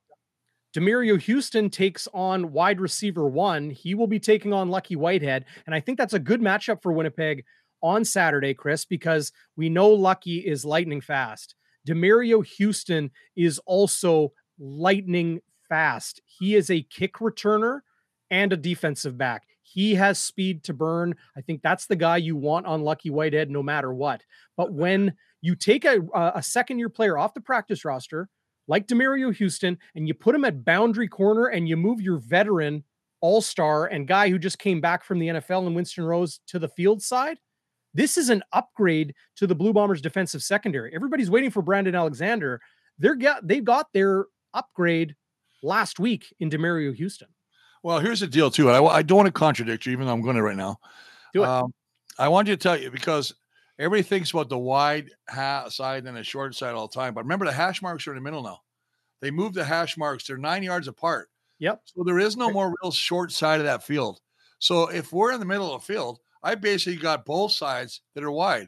Demario 0.74 1.20
Houston 1.22 1.70
takes 1.70 2.08
on 2.14 2.54
wide 2.54 2.80
receiver 2.80 3.28
one. 3.28 3.70
He 3.70 3.94
will 3.94 4.08
be 4.08 4.20
taking 4.20 4.54
on 4.54 4.70
Lucky 4.70 4.96
Whitehead. 4.96 5.46
And 5.66 5.76
I 5.76 5.82
think 5.82 5.98
that's 5.98 6.14
a 6.14 6.20
good 6.20 6.40
matchup 6.40 6.82
for 6.82 6.94
Winnipeg 6.94 7.44
on 7.84 8.06
Saturday, 8.06 8.54
Chris, 8.54 8.86
because 8.86 9.34
we 9.58 9.68
know 9.68 9.90
Lucky 9.90 10.38
is 10.40 10.64
lightning 10.64 11.02
fast. 11.02 11.56
Demario 11.86 12.46
Houston 12.46 13.12
is 13.36 13.60
also 13.66 14.32
lightning 14.60 15.42
fast. 15.68 16.22
He 16.26 16.56
is 16.56 16.70
a 16.70 16.84
kick 16.84 17.16
returner 17.16 17.82
and 18.30 18.54
a 18.54 18.58
defensive 18.58 19.18
back. 19.18 19.44
He 19.74 19.96
has 19.96 20.20
speed 20.20 20.64
to 20.66 20.74
burn. 20.74 21.16
I 21.38 21.42
think 21.42 21.62
that's 21.62 21.86
the 21.86 21.96
guy 21.96 22.18
you 22.18 22.36
want 22.36 22.66
on 22.66 22.84
Lucky 22.84 23.10
Whitehead 23.10 23.50
no 23.50 23.64
matter 23.64 23.94
what. 23.94 24.24
But 24.58 24.74
when 24.74 25.14
you 25.42 25.56
take 25.56 25.86
a, 25.86 26.02
a 26.14 26.44
second 26.44 26.80
year 26.80 26.90
player 26.90 27.18
off 27.18 27.34
the 27.34 27.42
practice 27.42 27.86
roster, 27.86 28.28
like 28.68 28.88
Demario 28.88 29.34
Houston, 29.36 29.78
and 29.96 30.08
you 30.08 30.14
put 30.14 30.36
him 30.36 30.46
at 30.46 30.66
boundary 30.66 31.08
corner 31.08 31.48
and 31.48 31.68
you 31.68 31.78
move 31.78 32.02
your 32.02 32.18
veteran 32.18 32.84
all 33.22 33.42
star 33.42 33.86
and 33.86 34.08
guy 34.08 34.30
who 34.30 34.40
just 34.40 34.60
came 34.60 34.82
back 34.82 35.04
from 35.04 35.20
the 35.20 35.28
NFL 35.28 35.66
and 35.66 35.76
Winston 35.76 36.04
Rose 36.04 36.40
to 36.48 36.60
the 36.60 36.70
field 36.70 37.02
side, 37.02 37.38
this 37.94 38.18
is 38.18 38.30
an 38.30 38.44
upgrade 38.52 39.14
to 39.38 39.48
the 39.48 39.56
Blue 39.56 39.74
Bombers 39.74 40.02
defensive 40.02 40.44
secondary. 40.44 40.94
Everybody's 40.94 41.30
waiting 41.30 41.52
for 41.52 41.62
Brandon 41.62 41.96
Alexander. 41.96 42.62
They're 42.98 43.16
got 43.16 43.48
they 43.48 43.60
got 43.60 43.88
their 43.94 44.26
upgrade 44.54 45.16
last 45.64 46.00
week 46.00 46.34
in 46.40 46.50
Demario 46.50 46.96
Houston. 46.96 47.28
Well, 47.84 48.00
here's 48.00 48.20
the 48.20 48.28
deal, 48.28 48.52
too. 48.52 48.70
I, 48.70 48.84
I 48.84 49.02
don't 49.02 49.18
want 49.18 49.28
to 49.28 49.32
contradict 49.32 49.86
you, 49.86 49.92
even 49.92 50.06
though 50.06 50.14
I'm 50.14 50.22
going 50.22 50.36
to 50.36 50.44
right 50.44 50.56
now. 50.56 50.80
Do 51.34 51.44
it. 51.44 51.48
Um, 51.48 51.74
I 52.20 52.28
want 52.28 52.48
you 52.48 52.56
to 52.56 52.62
tell 52.62 52.78
you 52.80 52.92
because 52.92 53.34
everybody 53.80 54.04
thinks 54.04 54.32
about 54.32 54.50
the 54.50 54.58
wide 54.58 55.10
ha- 55.30 55.70
side 55.70 56.06
and 56.06 56.16
the 56.16 56.24
short 56.24 56.56
side 56.56 56.76
all 56.76 56.88
the 56.88 56.94
time. 56.94 57.14
But 57.14 57.24
remember, 57.24 57.46
the 57.46 57.52
hash 57.52 57.82
marks 57.82 58.06
are 58.08 58.12
in 58.12 58.16
the 58.16 58.22
middle 58.22 58.44
now. 58.44 58.60
They 59.22 59.32
moved 59.32 59.56
the 59.56 59.64
hash 59.64 59.98
marks, 59.98 60.28
they're 60.28 60.38
nine 60.38 60.64
yards 60.64 60.88
apart. 60.88 61.30
Yep. 61.60 61.82
So 61.86 62.04
there 62.04 62.20
is 62.20 62.36
no 62.38 62.50
more 62.52 62.74
real 62.82 62.92
short 62.92 63.32
side 63.32 63.60
of 63.60 63.66
that 63.66 63.84
field. 63.84 64.20
So 64.60 64.90
if 64.90 65.14
we're 65.14 65.32
in 65.32 65.40
the 65.40 65.46
middle 65.46 65.74
of 65.74 65.82
the 65.82 65.94
field, 65.94 66.20
I 66.44 66.56
basically 66.56 67.00
got 67.00 67.26
both 67.26 67.52
sides 67.52 68.02
that 68.16 68.24
are 68.24 68.32
wide. 68.32 68.68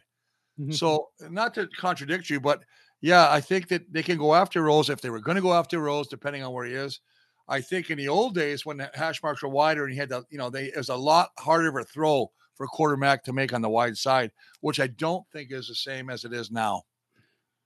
Mhm. 0.59 0.73
So 0.73 1.09
not 1.29 1.55
to 1.55 1.67
contradict 1.77 2.29
you, 2.29 2.39
but 2.39 2.63
yeah, 3.01 3.31
I 3.31 3.41
think 3.41 3.67
that 3.69 3.91
they 3.91 4.03
can 4.03 4.17
go 4.17 4.35
after 4.35 4.61
Rose 4.61 4.89
if 4.89 5.01
they 5.01 5.09
were 5.09 5.19
going 5.19 5.35
to 5.35 5.41
go 5.41 5.53
after 5.53 5.79
Rose, 5.79 6.07
depending 6.07 6.43
on 6.43 6.53
where 6.53 6.65
he 6.65 6.73
is. 6.73 6.99
I 7.47 7.61
think 7.61 7.89
in 7.89 7.97
the 7.97 8.07
old 8.07 8.35
days 8.35 8.65
when 8.65 8.77
the 8.77 8.89
hash 8.93 9.21
marks 9.21 9.43
were 9.43 9.49
wider 9.49 9.83
and 9.83 9.93
he 9.93 9.99
had 9.99 10.09
the, 10.09 10.23
you 10.29 10.37
know, 10.37 10.49
they 10.49 10.65
it 10.65 10.77
was 10.77 10.89
a 10.89 10.95
lot 10.95 11.29
harder 11.39 11.69
of 11.69 11.75
a 11.75 11.83
throw 11.83 12.31
for 12.55 12.65
a 12.65 12.67
quarterback 12.67 13.23
to 13.25 13.33
make 13.33 13.53
on 13.53 13.61
the 13.61 13.69
wide 13.69 13.97
side, 13.97 14.31
which 14.61 14.79
I 14.79 14.87
don't 14.87 15.25
think 15.31 15.51
is 15.51 15.67
the 15.67 15.75
same 15.75 16.09
as 16.09 16.23
it 16.23 16.33
is 16.33 16.51
now. 16.51 16.83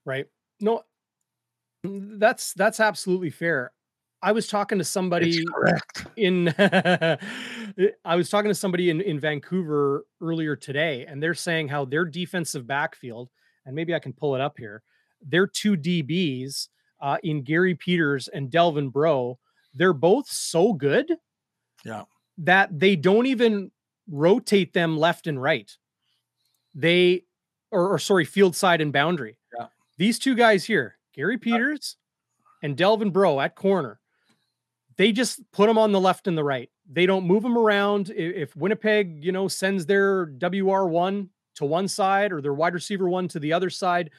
right. 0.06 0.26
No 0.60 0.82
mm, 1.86 2.20
that's 2.20 2.54
that's 2.54 2.80
absolutely 2.80 3.30
fair. 3.30 3.72
I 4.24 4.32
was 4.32 4.48
talking 4.48 4.80
to 4.80 4.84
somebody 4.84 5.46
in 6.16 6.54
i 6.58 8.16
was 8.16 8.30
talking 8.30 8.50
to 8.50 8.56
somebody 8.56 8.90
in, 8.90 9.02
in 9.02 9.20
vancouver 9.20 10.06
earlier 10.22 10.56
today 10.56 11.06
and 11.08 11.22
they're 11.22 11.34
saying 11.34 11.68
how 11.68 11.86
their 11.86 12.04
defensive 12.04 12.66
backfield 12.66 13.30
and 13.66 13.76
maybe 13.76 13.94
i 13.94 14.00
can 14.00 14.12
pull 14.12 14.36
it 14.36 14.42
up 14.42 14.56
here 14.58 14.82
their 15.22 15.46
two 15.48 15.78
dbs 15.78 16.70
uh, 17.02 17.18
in 17.24 17.44
gary 17.44 17.76
peters 17.76 18.28
and 18.30 18.50
delvin 18.50 18.90
breaux 18.90 19.38
they're 19.78 19.94
both 19.94 20.28
so 20.30 20.74
good 20.74 21.12
Yeah. 21.86 22.04
that 22.40 22.78
they 22.80 22.96
don't 22.96 23.26
even 23.28 23.72
rotate 24.10 24.74
them 24.74 24.98
left 24.98 25.28
and 25.28 25.42
right 25.42 25.72
they 26.76 27.24
or, 27.72 27.94
or 27.94 28.00
sorry 28.00 28.26
field 28.26 28.56
side 28.56 28.82
and 28.82 28.92
boundary 28.94 29.38
Yeah. 29.58 29.68
these 29.98 30.20
two 30.20 30.36
guys 30.36 30.66
here 30.66 30.98
gary 31.14 31.38
peters 31.38 31.98
and 32.64 32.76
delvin 32.78 33.12
breaux 33.12 33.40
at 33.40 33.56
corner 33.56 34.00
they 34.98 35.12
just 35.12 35.40
put 35.52 35.68
them 35.68 35.78
on 35.78 35.92
the 35.92 36.00
left 36.00 36.26
and 36.26 36.36
the 36.36 36.44
right. 36.44 36.72
They 36.92 37.06
don't 37.06 37.28
move 37.28 37.44
them 37.44 37.56
around. 37.56 38.10
If 38.10 38.56
Winnipeg, 38.56 39.24
you 39.24 39.32
know, 39.32 39.48
sends 39.48 39.86
their 39.86 40.26
WR1 40.26 41.30
to 41.58 41.66
one 41.66 41.88
side 41.88 42.32
or 42.32 42.42
their 42.42 42.56
wide 42.56 42.74
receiver 42.74 43.08
one 43.08 43.28
to 43.28 43.40
the 43.40 43.54
other 43.54 43.70
side, 43.70 44.10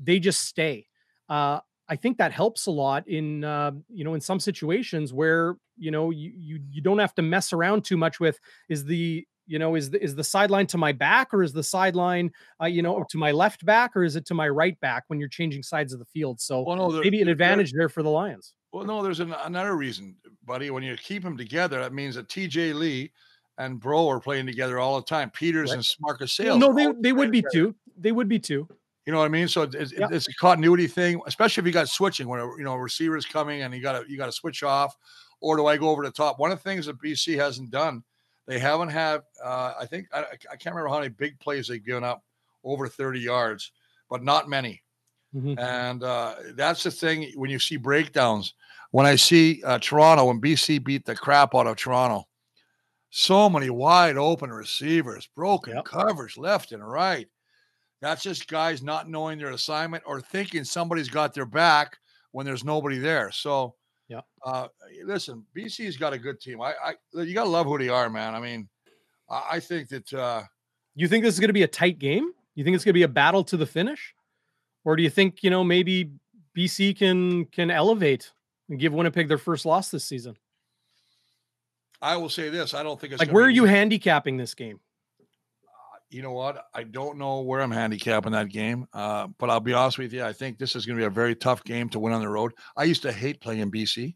they 0.00 0.20
just 0.20 0.44
stay. 0.44 0.86
Uh, 1.28 1.58
I 1.88 1.96
think 1.96 2.18
that 2.18 2.32
helps 2.32 2.66
a 2.66 2.70
lot 2.70 3.08
in 3.08 3.44
uh, 3.44 3.72
you 3.88 4.04
know 4.04 4.14
in 4.14 4.20
some 4.20 4.40
situations 4.40 5.12
where 5.12 5.56
you 5.76 5.90
know 5.90 6.10
you 6.10 6.32
you 6.36 6.60
you 6.70 6.82
don't 6.82 6.98
have 6.98 7.14
to 7.16 7.22
mess 7.22 7.52
around 7.52 7.84
too 7.84 7.96
much 7.96 8.20
with 8.20 8.38
is 8.68 8.84
the 8.84 9.26
you 9.46 9.58
know 9.58 9.74
is 9.74 9.90
the 9.90 10.02
is 10.02 10.14
the 10.14 10.24
sideline 10.24 10.66
to 10.68 10.76
my 10.78 10.92
back 10.92 11.32
or 11.32 11.42
is 11.42 11.52
the 11.52 11.62
sideline 11.62 12.30
uh, 12.62 12.66
you 12.66 12.82
know 12.82 13.04
to 13.08 13.16
my 13.18 13.30
left 13.32 13.64
back 13.64 13.96
or 13.96 14.04
is 14.04 14.16
it 14.16 14.26
to 14.26 14.34
my 14.34 14.48
right 14.48 14.78
back 14.80 15.04
when 15.08 15.18
you're 15.18 15.28
changing 15.30 15.62
sides 15.62 15.92
of 15.92 15.98
the 15.98 16.04
field? 16.06 16.40
So 16.40 16.62
Well, 16.62 16.76
no, 16.76 16.92
there- 16.92 17.02
maybe 17.02 17.22
an 17.22 17.28
advantage 17.28 17.72
there 17.72 17.88
for 17.88 18.02
the 18.02 18.10
Lions. 18.10 18.52
Well, 18.72 18.84
no, 18.84 19.02
there's 19.02 19.20
an, 19.20 19.32
another 19.44 19.76
reason, 19.76 20.14
buddy. 20.44 20.68
When 20.70 20.82
you 20.82 20.94
keep 20.98 21.22
them 21.22 21.38
together, 21.38 21.80
that 21.80 21.94
means 21.94 22.16
that 22.16 22.28
TJ 22.28 22.74
Lee 22.74 23.10
and 23.56 23.80
Breaux 23.80 24.06
are 24.08 24.20
playing 24.20 24.44
together 24.44 24.78
all 24.78 24.96
the 25.00 25.06
time. 25.06 25.30
Peters 25.30 25.70
Right. 25.70 25.76
and 25.78 25.86
Marcus 26.02 26.38
Well, 26.38 26.58
no, 26.58 26.74
they 26.74 26.92
they 27.00 27.12
would 27.14 27.30
be 27.30 27.40
together. 27.40 27.68
too. 27.72 27.74
They 27.98 28.12
would 28.12 28.28
be 28.28 28.38
too. 28.38 28.68
You 29.08 29.12
know 29.12 29.20
what 29.20 29.24
I 29.24 29.28
mean? 29.28 29.48
So 29.48 29.62
it's, 29.62 29.94
it's 29.96 30.28
a 30.28 30.34
continuity 30.34 30.86
thing, 30.86 31.18
especially 31.26 31.62
if 31.62 31.66
you 31.66 31.72
got 31.72 31.88
switching 31.88 32.28
when 32.28 32.40
a 32.40 32.46
you 32.58 32.62
know 32.62 32.74
a 32.74 32.78
receiver 32.78 33.16
is 33.16 33.24
coming 33.24 33.62
and 33.62 33.72
you 33.72 33.80
got 33.80 33.92
to 33.92 34.04
you 34.06 34.18
got 34.18 34.26
to 34.26 34.32
switch 34.32 34.62
off, 34.62 34.98
or 35.40 35.56
do 35.56 35.64
I 35.64 35.78
go 35.78 35.88
over 35.88 36.04
the 36.04 36.10
top? 36.10 36.38
One 36.38 36.52
of 36.52 36.58
the 36.58 36.62
things 36.62 36.84
that 36.84 37.00
BC 37.00 37.38
hasn't 37.38 37.70
done, 37.70 38.04
they 38.46 38.58
haven't 38.58 38.90
had. 38.90 39.22
Uh, 39.42 39.72
I 39.80 39.86
think 39.86 40.08
I, 40.12 40.24
I 40.52 40.56
can't 40.56 40.74
remember 40.74 40.90
how 40.90 40.98
many 40.98 41.08
big 41.08 41.40
plays 41.40 41.68
they've 41.68 41.82
given 41.82 42.04
up 42.04 42.22
over 42.64 42.86
30 42.86 43.18
yards, 43.18 43.72
but 44.10 44.22
not 44.22 44.46
many. 44.46 44.82
Mm-hmm. 45.34 45.58
And 45.58 46.02
uh, 46.02 46.34
that's 46.54 46.82
the 46.82 46.90
thing 46.90 47.32
when 47.34 47.48
you 47.48 47.58
see 47.58 47.78
breakdowns. 47.78 48.52
When 48.90 49.06
I 49.06 49.16
see 49.16 49.62
uh, 49.64 49.78
Toronto, 49.78 50.26
when 50.26 50.38
BC 50.38 50.84
beat 50.84 51.06
the 51.06 51.16
crap 51.16 51.54
out 51.54 51.66
of 51.66 51.76
Toronto, 51.76 52.28
so 53.08 53.48
many 53.48 53.70
wide 53.70 54.18
open 54.18 54.50
receivers, 54.50 55.30
broken 55.34 55.76
yep. 55.76 55.86
coverage 55.86 56.36
left 56.36 56.72
and 56.72 56.86
right. 56.86 57.26
That's 58.00 58.22
just 58.22 58.48
guys 58.48 58.82
not 58.82 59.08
knowing 59.08 59.38
their 59.38 59.50
assignment 59.50 60.04
or 60.06 60.20
thinking 60.20 60.64
somebody's 60.64 61.08
got 61.08 61.34
their 61.34 61.46
back 61.46 61.98
when 62.32 62.46
there's 62.46 62.64
nobody 62.64 62.98
there. 62.98 63.30
So, 63.32 63.74
yeah. 64.08 64.20
Uh, 64.44 64.68
listen, 65.04 65.44
BC's 65.56 65.96
got 65.96 66.12
a 66.12 66.18
good 66.18 66.40
team. 66.40 66.60
I, 66.60 66.74
I 66.84 66.94
you 67.22 67.34
gotta 67.34 67.50
love 67.50 67.66
who 67.66 67.78
they 67.78 67.88
are, 67.88 68.08
man. 68.08 68.34
I 68.34 68.40
mean, 68.40 68.68
I, 69.28 69.42
I 69.52 69.60
think 69.60 69.88
that. 69.88 70.12
uh 70.12 70.42
You 70.94 71.08
think 71.08 71.24
this 71.24 71.34
is 71.34 71.40
going 71.40 71.48
to 71.48 71.54
be 71.54 71.64
a 71.64 71.68
tight 71.68 71.98
game? 71.98 72.30
You 72.54 72.64
think 72.64 72.74
it's 72.74 72.84
going 72.84 72.92
to 72.92 72.98
be 72.98 73.02
a 73.02 73.08
battle 73.08 73.44
to 73.44 73.56
the 73.56 73.66
finish, 73.66 74.14
or 74.84 74.96
do 74.96 75.02
you 75.02 75.10
think 75.10 75.42
you 75.42 75.50
know 75.50 75.62
maybe 75.62 76.12
BC 76.56 76.96
can 76.96 77.44
can 77.46 77.70
elevate 77.70 78.32
and 78.68 78.78
give 78.78 78.92
Winnipeg 78.92 79.28
their 79.28 79.38
first 79.38 79.66
loss 79.66 79.90
this 79.90 80.04
season? 80.04 80.36
I 82.00 82.16
will 82.16 82.28
say 82.28 82.48
this: 82.48 82.74
I 82.74 82.82
don't 82.82 83.00
think 83.00 83.12
it's 83.12 83.20
like 83.20 83.32
where 83.32 83.44
are 83.44 83.50
you 83.50 83.64
handicapping 83.64 84.36
this 84.36 84.54
game? 84.54 84.80
You 86.10 86.22
know 86.22 86.32
what? 86.32 86.64
I 86.74 86.84
don't 86.84 87.18
know 87.18 87.42
where 87.42 87.60
I'm 87.60 87.70
handicapping 87.70 88.32
that 88.32 88.48
game, 88.48 88.86
uh, 88.94 89.28
but 89.38 89.50
I'll 89.50 89.60
be 89.60 89.74
honest 89.74 89.98
with 89.98 90.12
you. 90.12 90.24
I 90.24 90.32
think 90.32 90.58
this 90.58 90.74
is 90.74 90.86
going 90.86 90.96
to 90.96 91.02
be 91.02 91.06
a 91.06 91.10
very 91.10 91.34
tough 91.34 91.62
game 91.64 91.88
to 91.90 91.98
win 91.98 92.14
on 92.14 92.22
the 92.22 92.28
road. 92.28 92.52
I 92.76 92.84
used 92.84 93.02
to 93.02 93.12
hate 93.12 93.40
playing 93.40 93.60
in 93.60 93.70
BC. 93.70 94.14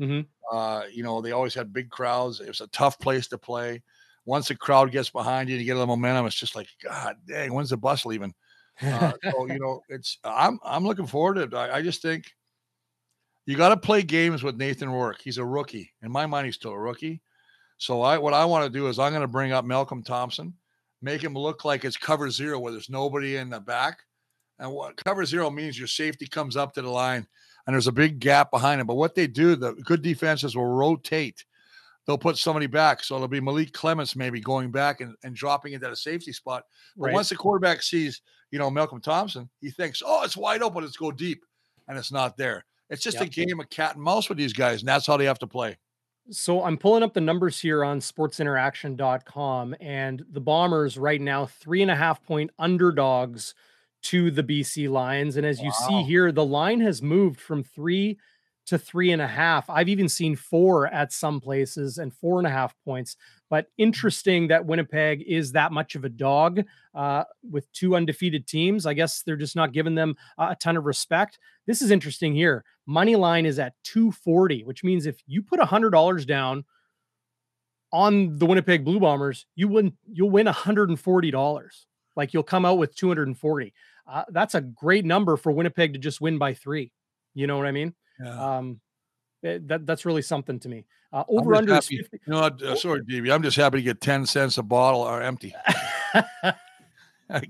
Mm-hmm. 0.00 0.56
Uh, 0.56 0.82
you 0.92 1.02
know, 1.02 1.20
they 1.20 1.32
always 1.32 1.54
had 1.54 1.72
big 1.72 1.90
crowds. 1.90 2.40
It 2.40 2.48
was 2.48 2.60
a 2.60 2.66
tough 2.68 2.98
place 2.98 3.28
to 3.28 3.38
play. 3.38 3.82
Once 4.24 4.48
the 4.48 4.56
crowd 4.56 4.90
gets 4.90 5.10
behind 5.10 5.48
you 5.48 5.56
and 5.56 5.60
you 5.60 5.66
get 5.66 5.76
a 5.76 5.78
little 5.78 5.94
momentum, 5.94 6.26
it's 6.26 6.34
just 6.34 6.56
like, 6.56 6.68
God 6.82 7.16
dang, 7.26 7.52
when's 7.52 7.70
the 7.70 7.76
bus 7.76 8.06
leaving? 8.06 8.34
Uh, 8.82 9.12
so 9.30 9.46
you 9.46 9.58
know, 9.58 9.80
it's 9.88 10.18
I'm 10.24 10.58
I'm 10.64 10.84
looking 10.84 11.06
forward 11.06 11.34
to 11.34 11.42
it. 11.42 11.54
I, 11.54 11.76
I 11.76 11.82
just 11.82 12.02
think 12.02 12.24
you 13.46 13.56
got 13.56 13.68
to 13.68 13.76
play 13.76 14.02
games 14.02 14.42
with 14.42 14.56
Nathan 14.56 14.90
Rourke. 14.90 15.20
He's 15.22 15.38
a 15.38 15.44
rookie. 15.44 15.92
In 16.02 16.10
my 16.10 16.26
mind, 16.26 16.46
he's 16.46 16.56
still 16.56 16.72
a 16.72 16.78
rookie. 16.78 17.20
So 17.78 18.02
I 18.02 18.18
what 18.18 18.34
I 18.34 18.44
want 18.44 18.64
to 18.64 18.78
do 18.78 18.88
is 18.88 18.98
I'm 18.98 19.12
going 19.12 19.22
to 19.22 19.28
bring 19.28 19.52
up 19.52 19.64
Malcolm 19.64 20.02
Thompson, 20.02 20.54
make 21.04 21.22
him 21.22 21.34
look 21.34 21.64
like 21.64 21.84
it's 21.84 21.96
cover 21.96 22.30
zero 22.30 22.58
where 22.58 22.72
there's 22.72 22.90
nobody 22.90 23.36
in 23.36 23.50
the 23.50 23.60
back. 23.60 23.98
And 24.58 24.72
what 24.72 24.96
cover 25.04 25.24
zero 25.24 25.50
means 25.50 25.78
your 25.78 25.88
safety 25.88 26.26
comes 26.26 26.56
up 26.56 26.72
to 26.74 26.82
the 26.82 26.90
line 26.90 27.26
and 27.66 27.74
there's 27.74 27.86
a 27.86 27.92
big 27.92 28.18
gap 28.18 28.50
behind 28.50 28.80
him. 28.80 28.86
But 28.86 28.96
what 28.96 29.14
they 29.14 29.26
do, 29.26 29.56
the 29.56 29.74
good 29.74 30.02
defenses 30.02 30.56
will 30.56 30.66
rotate. 30.66 31.44
They'll 32.06 32.18
put 32.18 32.38
somebody 32.38 32.66
back. 32.66 33.02
So 33.02 33.16
it'll 33.16 33.28
be 33.28 33.40
Malik 33.40 33.72
Clements 33.72 34.16
maybe 34.16 34.40
going 34.40 34.70
back 34.70 35.00
and, 35.00 35.14
and 35.24 35.34
dropping 35.34 35.72
into 35.72 35.90
a 35.90 35.96
safety 35.96 36.32
spot. 36.32 36.64
But 36.96 37.06
right. 37.06 37.14
once 37.14 37.28
the 37.28 37.36
quarterback 37.36 37.82
sees, 37.82 38.22
you 38.50 38.58
know, 38.58 38.70
Malcolm 38.70 39.00
Thompson, 39.00 39.48
he 39.60 39.70
thinks, 39.70 40.02
oh, 40.04 40.22
it's 40.24 40.36
wide 40.36 40.62
open. 40.62 40.84
Let's 40.84 40.96
go 40.96 41.10
deep. 41.10 41.44
And 41.88 41.98
it's 41.98 42.12
not 42.12 42.36
there. 42.36 42.64
It's 42.90 43.02
just 43.02 43.18
yep. 43.18 43.26
a 43.26 43.30
game 43.30 43.60
of 43.60 43.68
cat 43.70 43.94
and 43.94 44.04
mouse 44.04 44.28
with 44.28 44.38
these 44.38 44.52
guys, 44.52 44.80
and 44.80 44.88
that's 44.88 45.06
how 45.06 45.16
they 45.16 45.24
have 45.24 45.38
to 45.40 45.46
play. 45.46 45.76
So 46.30 46.64
I'm 46.64 46.78
pulling 46.78 47.02
up 47.02 47.12
the 47.12 47.20
numbers 47.20 47.60
here 47.60 47.84
on 47.84 48.00
sportsinteraction.com, 48.00 49.76
and 49.80 50.24
the 50.30 50.40
Bombers 50.40 50.96
right 50.96 51.20
now, 51.20 51.44
three 51.46 51.82
and 51.82 51.90
a 51.90 51.96
half 51.96 52.22
point 52.22 52.50
underdogs 52.58 53.54
to 54.04 54.30
the 54.30 54.42
BC 54.42 54.88
Lions. 54.90 55.36
And 55.36 55.46
as 55.46 55.58
wow. 55.58 55.64
you 55.64 55.72
see 55.72 56.02
here, 56.02 56.32
the 56.32 56.44
line 56.44 56.80
has 56.80 57.02
moved 57.02 57.40
from 57.40 57.62
three 57.62 58.18
to 58.66 58.78
three 58.78 59.12
and 59.12 59.20
a 59.20 59.26
half. 59.26 59.68
I've 59.68 59.88
even 59.88 60.08
seen 60.08 60.36
four 60.36 60.86
at 60.86 61.12
some 61.12 61.40
places 61.40 61.98
and 61.98 62.14
four 62.14 62.38
and 62.38 62.46
a 62.46 62.50
half 62.50 62.74
points. 62.84 63.16
But 63.50 63.66
interesting 63.76 64.48
that 64.48 64.64
Winnipeg 64.64 65.22
is 65.26 65.52
that 65.52 65.72
much 65.72 65.94
of 65.94 66.04
a 66.04 66.08
dog 66.08 66.64
uh, 66.94 67.24
with 67.48 67.70
two 67.72 67.94
undefeated 67.94 68.46
teams. 68.46 68.86
I 68.86 68.94
guess 68.94 69.22
they're 69.22 69.36
just 69.36 69.56
not 69.56 69.72
giving 69.72 69.94
them 69.94 70.16
a 70.38 70.56
ton 70.56 70.76
of 70.76 70.86
respect. 70.86 71.38
This 71.66 71.82
is 71.82 71.90
interesting 71.90 72.34
here. 72.34 72.64
Money 72.86 73.16
line 73.16 73.46
is 73.46 73.58
at 73.58 73.74
240, 73.84 74.64
which 74.64 74.84
means 74.84 75.06
if 75.06 75.22
you 75.26 75.42
put 75.42 75.60
$100 75.60 76.26
down 76.26 76.64
on 77.92 78.36
the 78.38 78.46
Winnipeg 78.46 78.84
Blue 78.84 79.00
Bombers, 79.00 79.46
you 79.54 79.68
win 79.68 79.92
you'll 80.12 80.30
win 80.30 80.46
$140. 80.46 81.86
Like 82.16 82.34
you'll 82.34 82.42
come 82.42 82.64
out 82.64 82.78
with 82.78 82.94
240. 82.94 83.72
Uh, 84.06 84.24
that's 84.30 84.54
a 84.54 84.60
great 84.60 85.04
number 85.04 85.36
for 85.36 85.52
Winnipeg 85.52 85.94
to 85.94 85.98
just 85.98 86.20
win 86.20 86.36
by 86.36 86.54
3. 86.54 86.92
You 87.34 87.46
know 87.46 87.56
what 87.56 87.66
I 87.66 87.72
mean? 87.72 87.94
Yeah. 88.22 88.56
Um, 88.56 88.80
it, 89.42 89.48
eh, 89.48 89.58
that 89.66 89.86
that's 89.86 90.04
really 90.04 90.22
something 90.22 90.58
to 90.60 90.68
me. 90.68 90.86
Uh, 91.12 91.24
over 91.28 91.54
under. 91.54 91.72
50- 91.72 91.90
you 91.90 92.08
know, 92.26 92.38
uh, 92.40 92.74
sorry, 92.74 93.00
DB. 93.02 93.32
I'm 93.32 93.42
just 93.42 93.56
happy 93.56 93.78
to 93.78 93.82
get 93.82 94.00
ten 94.00 94.26
cents 94.26 94.58
a 94.58 94.62
bottle 94.62 95.00
or 95.00 95.22
empty. 95.22 95.54
I 97.30 97.42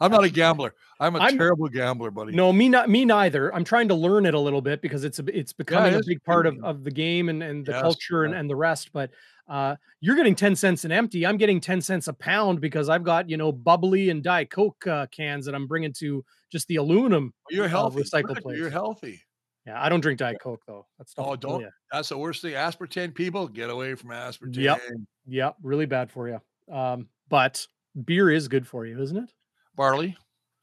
am 0.00 0.10
not 0.10 0.24
a 0.24 0.30
gambler. 0.30 0.74
I'm 1.00 1.16
a 1.16 1.20
I'm, 1.20 1.38
terrible 1.38 1.68
gambler, 1.68 2.10
buddy. 2.10 2.32
No, 2.32 2.52
me 2.52 2.68
not 2.68 2.90
me 2.90 3.04
neither. 3.04 3.54
I'm 3.54 3.64
trying 3.64 3.88
to 3.88 3.94
learn 3.94 4.26
it 4.26 4.34
a 4.34 4.38
little 4.38 4.60
bit 4.60 4.82
because 4.82 5.04
it's 5.04 5.18
a, 5.18 5.24
it's 5.38 5.52
becoming 5.52 5.92
yeah, 5.92 5.98
it 5.98 6.04
a 6.04 6.06
big 6.06 6.22
part 6.22 6.46
of, 6.46 6.62
of 6.62 6.84
the 6.84 6.90
game 6.90 7.28
and, 7.28 7.42
and 7.42 7.64
the 7.64 7.72
yes, 7.72 7.82
culture 7.82 8.24
and, 8.24 8.34
and 8.34 8.48
the 8.48 8.56
rest. 8.56 8.92
But 8.92 9.10
uh, 9.48 9.76
you're 10.00 10.16
getting 10.16 10.34
10 10.34 10.56
cents 10.56 10.84
an 10.84 10.92
empty. 10.92 11.26
I'm 11.26 11.36
getting 11.36 11.60
10 11.60 11.80
cents 11.80 12.08
a 12.08 12.12
pound 12.12 12.60
because 12.60 12.88
I've 12.88 13.04
got, 13.04 13.28
you 13.28 13.36
know, 13.36 13.52
bubbly 13.52 14.10
and 14.10 14.22
Diet 14.22 14.50
Coke 14.50 14.86
uh, 14.86 15.06
cans 15.06 15.46
that 15.46 15.54
I'm 15.54 15.66
bringing 15.66 15.92
to 15.94 16.24
just 16.50 16.68
the 16.68 16.76
aluminum 16.76 17.32
you're 17.50 17.66
uh, 17.66 17.68
healthy. 17.68 18.02
recycle 18.02 18.40
place. 18.40 18.58
You're 18.58 18.70
healthy. 18.70 19.20
Yeah, 19.66 19.80
I 19.80 19.88
don't 19.88 20.00
drink 20.00 20.18
Diet 20.18 20.38
Coke 20.40 20.62
though. 20.66 20.86
That's 20.98 21.14
oh, 21.18 21.36
don't. 21.36 21.66
That's 21.92 22.08
the 22.08 22.18
worst 22.18 22.42
thing. 22.42 22.54
Aspartame 22.54 23.14
people 23.14 23.46
get 23.46 23.70
away 23.70 23.94
from 23.94 24.10
aspartame. 24.10 24.56
Yep. 24.56 24.80
Yep. 25.26 25.56
Really 25.62 25.86
bad 25.86 26.10
for 26.10 26.28
you. 26.28 26.40
Um, 26.74 27.08
but 27.28 27.64
beer 28.04 28.30
is 28.30 28.48
good 28.48 28.66
for 28.66 28.86
you, 28.86 29.00
isn't 29.00 29.16
it? 29.16 29.32
Barley. 29.74 30.16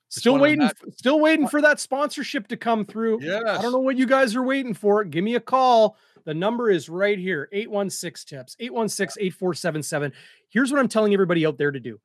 Still 0.10 0.40
waiting. 0.40 0.70
Still 0.98 1.20
waiting 1.20 1.48
for 1.48 1.62
that 1.62 1.80
sponsorship 1.80 2.48
to 2.48 2.58
come 2.58 2.84
through. 2.84 3.20
Yes. 3.22 3.44
I 3.46 3.62
don't 3.62 3.72
know 3.72 3.80
what 3.80 3.98
you 3.98 4.08
guys 4.08 4.36
are 4.36 4.44
waiting 4.44 4.74
for. 4.74 5.04
Give 5.04 5.24
me 5.24 5.36
a 5.36 5.40
call. 5.40 5.98
The 6.26 6.34
number 6.34 6.70
is 6.70 6.90
right 6.90 7.18
here 7.18 7.48
816 7.52 8.38
tips 8.38 8.56
816 8.60 9.24
8477. 9.24 10.14
Here's 10.50 10.72
what 10.72 10.80
I'm 10.80 10.88
telling 10.88 11.14
everybody 11.14 11.46
out 11.46 11.58
there 11.58 11.72
to 11.72 11.80
do 11.80 12.00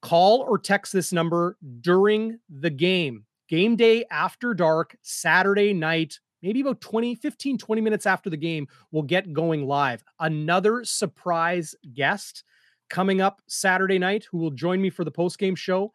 call 0.00 0.40
or 0.40 0.58
text 0.58 0.92
this 0.92 1.12
number 1.12 1.56
during 1.80 2.38
the 2.48 2.70
game. 2.70 3.24
Game 3.48 3.76
day 3.76 4.04
after 4.10 4.54
dark, 4.54 4.96
Saturday 5.02 5.74
night, 5.74 6.20
maybe 6.40 6.60
about 6.60 6.80
20, 6.80 7.16
15, 7.16 7.58
20 7.58 7.80
minutes 7.80 8.06
after 8.06 8.30
the 8.30 8.36
game, 8.36 8.68
we'll 8.92 9.02
get 9.02 9.32
going 9.32 9.66
live. 9.66 10.02
Another 10.20 10.84
surprise 10.84 11.74
guest 11.92 12.44
coming 12.90 13.20
up 13.20 13.40
Saturday 13.46 13.98
night 13.98 14.26
who 14.30 14.38
will 14.38 14.50
join 14.50 14.82
me 14.82 14.90
for 14.90 15.04
the 15.04 15.10
post 15.10 15.38
game 15.38 15.54
show. 15.54 15.92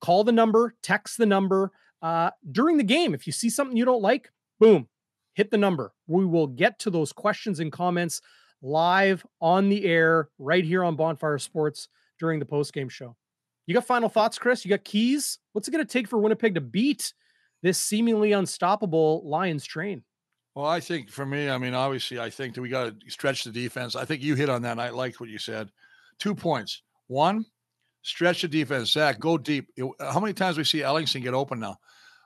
Call 0.00 0.24
the 0.24 0.32
number, 0.32 0.74
text 0.82 1.18
the 1.18 1.26
number 1.26 1.70
uh, 2.02 2.30
during 2.50 2.78
the 2.78 2.84
game. 2.84 3.14
If 3.14 3.26
you 3.26 3.32
see 3.32 3.50
something 3.50 3.76
you 3.76 3.84
don't 3.84 4.02
like, 4.02 4.30
boom, 4.58 4.88
hit 5.34 5.50
the 5.50 5.58
number. 5.58 5.92
We 6.06 6.24
will 6.24 6.46
get 6.46 6.78
to 6.80 6.90
those 6.90 7.12
questions 7.12 7.60
and 7.60 7.70
comments 7.70 8.20
live 8.62 9.24
on 9.40 9.68
the 9.68 9.84
air 9.84 10.28
right 10.38 10.64
here 10.64 10.82
on 10.84 10.96
Bonfire 10.96 11.38
Sports 11.38 11.88
during 12.18 12.38
the 12.38 12.46
post 12.46 12.72
game 12.72 12.88
show. 12.88 13.16
You 13.66 13.74
got 13.74 13.86
final 13.86 14.08
thoughts, 14.08 14.38
Chris? 14.38 14.64
You 14.64 14.70
got 14.70 14.84
keys? 14.84 15.38
What's 15.52 15.68
it 15.68 15.70
going 15.70 15.84
to 15.84 15.92
take 15.92 16.08
for 16.08 16.18
Winnipeg 16.18 16.54
to 16.54 16.60
beat 16.60 17.12
this 17.62 17.78
seemingly 17.78 18.32
unstoppable 18.32 19.22
Lions 19.24 19.64
train? 19.64 20.02
Well, 20.54 20.66
I 20.66 20.80
think 20.80 21.08
for 21.08 21.24
me, 21.24 21.48
I 21.48 21.58
mean, 21.58 21.74
obviously, 21.74 22.18
I 22.18 22.30
think 22.30 22.54
that 22.54 22.62
we 22.62 22.68
got 22.68 23.00
to 23.00 23.10
stretch 23.10 23.44
the 23.44 23.52
defense. 23.52 23.94
I 23.94 24.04
think 24.04 24.22
you 24.22 24.34
hit 24.34 24.48
on 24.48 24.62
that. 24.62 24.72
And 24.72 24.80
I 24.80 24.90
liked 24.90 25.20
what 25.20 25.28
you 25.28 25.38
said. 25.38 25.70
Two 26.20 26.34
points. 26.34 26.82
One, 27.08 27.44
stretch 28.02 28.42
the 28.42 28.48
defense. 28.48 28.92
Zach, 28.92 29.18
go 29.18 29.36
deep. 29.36 29.68
How 29.98 30.20
many 30.20 30.32
times 30.32 30.56
we 30.56 30.64
see 30.64 30.80
Ellingson 30.80 31.22
get 31.22 31.34
open 31.34 31.58
now? 31.58 31.78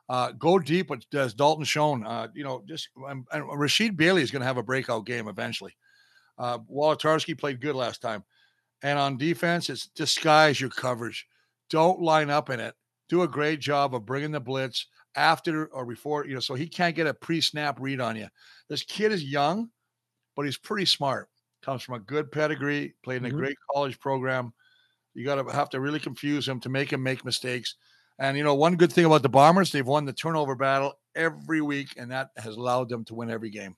Uh, 0.09 0.33
go 0.33 0.59
deep, 0.59 0.91
as 1.15 1.33
Dalton 1.33 1.65
shown. 1.65 2.07
Uh, 2.07 2.29
you 2.35 2.45
know, 2.45 2.63
just 2.67 2.89
um, 3.09 3.25
Rasheed 3.33 3.97
Bailey 3.97 4.23
is 4.23 4.31
going 4.31 4.41
to 4.41 4.47
have 4.47 4.59
a 4.59 4.63
breakout 4.63 5.07
game 5.07 5.29
eventually. 5.29 5.75
Uh, 6.37 6.59
Wolitarsky 6.59 7.39
played 7.39 7.61
good 7.61 7.75
last 7.75 8.03
time. 8.03 8.25
And 8.83 8.99
on 8.99 9.17
defense, 9.17 9.71
it's 9.71 9.87
disguise 9.87 10.61
your 10.61 10.69
coverage. 10.69 11.27
Don't 11.71 12.03
line 12.03 12.29
up 12.29 12.51
in 12.51 12.61
it. 12.61 12.75
Do 13.09 13.23
a 13.23 13.29
great 13.29 13.61
job 13.61 13.95
of 13.95 14.05
bringing 14.05 14.33
the 14.33 14.41
blitz 14.41 14.87
after 15.15 15.67
or 15.67 15.87
before, 15.87 16.27
you 16.27 16.35
know, 16.35 16.41
so 16.41 16.55
he 16.55 16.67
can't 16.67 16.97
get 16.97 17.07
a 17.07 17.15
pre 17.15 17.41
snap 17.41 17.79
read 17.81 18.01
on 18.01 18.17
you. 18.17 18.29
This 18.69 18.83
kid 18.83 19.13
is 19.13 19.25
young, 19.25 19.71
but 20.37 20.45
he's 20.45 20.59
pretty 20.59 20.85
smart. 20.87 21.29
Comes 21.65 21.83
from 21.83 21.95
a 21.95 22.01
good 22.01 22.31
pedigree, 22.31 22.95
played 23.03 23.19
in 23.19 23.23
mm-hmm. 23.25 23.37
a 23.37 23.39
great 23.39 23.57
college 23.73 23.99
program. 23.99 24.53
You 25.15 25.25
got 25.25 25.37
to 25.37 25.51
have 25.53 25.71
to 25.71 25.81
really 25.81 26.01
confuse 26.01 26.47
him 26.47 26.61
to 26.61 26.69
make 26.69 26.93
him 26.93 27.03
make 27.03 27.25
mistakes. 27.25 27.77
And, 28.19 28.37
you 28.37 28.45
know, 28.45 28.55
one 28.55 28.77
good 28.77 28.93
thing 28.93 29.07
about 29.07 29.23
the 29.23 29.29
Bombers, 29.29 29.73
they've 29.73 29.87
won 29.87 30.05
the 30.05 30.13
turnover 30.13 30.55
battle 30.55 30.99
every 31.15 31.61
week, 31.61 31.95
and 31.97 32.11
that 32.11 32.31
has 32.37 32.57
allowed 32.57 32.89
them 32.89 33.05
to 33.07 33.15
win 33.15 33.31
every 33.31 33.51
game. 33.51 33.77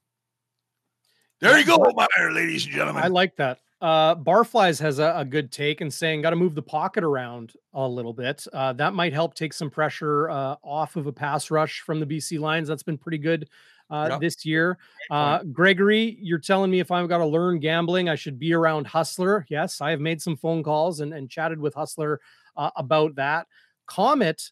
There 1.40 1.58
you 1.58 1.64
go, 1.64 1.76
Meyer, 1.94 2.32
ladies 2.32 2.64
and 2.64 2.74
gentlemen. 2.74 3.02
I 3.02 3.08
like 3.08 3.36
that. 3.36 3.60
Uh, 3.80 4.14
Barflies 4.14 4.80
has 4.80 4.98
a, 4.98 5.14
a, 5.18 5.24
good 5.24 5.52
take 5.52 5.82
and 5.82 5.92
saying, 5.92 6.22
got 6.22 6.30
to 6.30 6.36
move 6.36 6.54
the 6.54 6.62
pocket 6.62 7.04
around 7.04 7.52
a 7.74 7.86
little 7.86 8.14
bit. 8.14 8.46
Uh, 8.50 8.72
that 8.72 8.94
might 8.94 9.12
help 9.12 9.34
take 9.34 9.52
some 9.52 9.70
pressure 9.70 10.30
uh, 10.30 10.56
off 10.62 10.96
of 10.96 11.06
a 11.06 11.12
pass 11.12 11.50
rush 11.50 11.80
from 11.80 12.00
the 12.00 12.06
BC 12.06 12.40
Lions. 12.40 12.68
That's 12.68 12.82
been 12.82 12.96
pretty 12.96 13.18
good 13.18 13.50
uh, 13.90 14.08
yep. 14.10 14.20
this 14.20 14.44
year. 14.44 14.78
Uh, 15.10 15.42
Gregory, 15.44 16.18
you're 16.20 16.38
telling 16.38 16.70
me 16.70 16.80
if 16.80 16.90
I've 16.90 17.08
got 17.08 17.18
to 17.18 17.26
learn 17.26 17.58
gambling, 17.58 18.08
I 18.08 18.14
should 18.14 18.38
be 18.38 18.52
around 18.52 18.86
Hustler. 18.86 19.46
Yes, 19.48 19.80
I 19.80 19.90
have 19.90 20.00
made 20.00 20.20
some 20.20 20.36
phone 20.36 20.62
calls 20.62 21.00
and, 21.00 21.12
and 21.12 21.30
chatted 21.30 21.60
with 21.60 21.74
Hustler 21.74 22.20
uh, 22.56 22.70
about 22.76 23.14
that. 23.16 23.46
Comet 23.86 24.50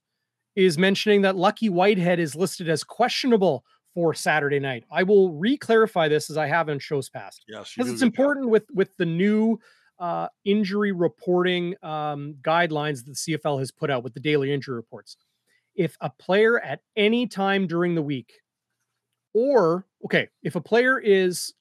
is 0.55 0.79
mentioning 0.79 1.23
that 1.23 1.37
Lucky 1.37 1.69
Whitehead 1.69 2.21
is 2.21 2.37
listed 2.37 2.69
as 2.69 2.85
questionable 2.85 3.65
for 3.95 4.15
Saturday 4.15 4.59
night. 4.59 4.85
I 4.91 5.03
will 5.03 5.33
re-clarify 5.33 6.09
this 6.09 6.31
as 6.31 6.37
I 6.37 6.47
have 6.47 6.69
in 6.69 6.79
shows 6.79 7.09
past. 7.09 7.45
Yes, 7.49 7.73
because 7.77 7.91
it's 7.91 8.03
important 8.03 8.49
with 8.49 8.65
with 8.73 8.97
the 8.97 9.07
new 9.07 9.59
uh, 9.99 10.29
injury 10.45 10.93
reporting 10.93 11.75
um, 11.83 12.35
guidelines 12.43 13.05
that 13.05 13.07
the 13.07 13.39
CFL 13.39 13.59
has 13.61 13.71
put 13.71 13.91
out 13.91 14.03
with 14.03 14.15
the 14.15 14.21
daily 14.21 14.53
injury 14.53 14.75
reports. 14.75 15.17
If 15.75 15.97
a 16.01 16.11
player 16.11 16.61
at 16.61 16.81
any 16.97 17.27
time 17.27 17.67
during 17.67 17.95
the 17.95 18.03
week, 18.03 18.33
or 19.35 19.85
okay, 20.05 20.29
if 20.43 20.55
a 20.55 20.61
player 20.61 20.99
is 20.99 21.53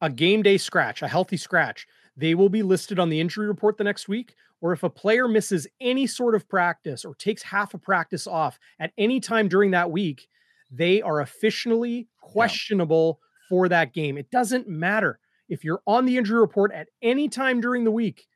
a 0.00 0.10
game 0.10 0.42
day 0.42 0.56
scratch, 0.56 1.02
a 1.02 1.08
healthy 1.08 1.36
scratch, 1.36 1.86
they 2.16 2.34
will 2.34 2.48
be 2.48 2.62
listed 2.62 2.98
on 2.98 3.08
the 3.08 3.20
injury 3.20 3.46
report 3.46 3.76
the 3.76 3.84
next 3.84 4.08
week. 4.08 4.34
Or 4.62 4.72
if 4.72 4.82
a 4.82 4.90
player 4.90 5.26
misses 5.26 5.66
any 5.80 6.06
sort 6.06 6.34
of 6.34 6.46
practice 6.48 7.04
or 7.04 7.14
takes 7.14 7.42
half 7.42 7.72
a 7.72 7.78
practice 7.78 8.26
off 8.26 8.58
at 8.78 8.92
any 8.98 9.18
time 9.18 9.48
during 9.48 9.70
that 9.70 9.90
week, 9.90 10.28
they 10.70 11.00
are 11.00 11.20
officially 11.20 12.08
questionable 12.20 13.20
yeah. 13.20 13.48
for 13.48 13.68
that 13.68 13.94
game. 13.94 14.18
It 14.18 14.30
doesn't 14.30 14.68
matter. 14.68 15.18
If 15.48 15.64
you're 15.64 15.82
on 15.86 16.04
the 16.04 16.16
injury 16.16 16.38
report 16.38 16.72
at 16.72 16.88
any 17.00 17.28
time 17.28 17.60
during 17.60 17.84
the 17.84 17.90
week, 17.90 18.26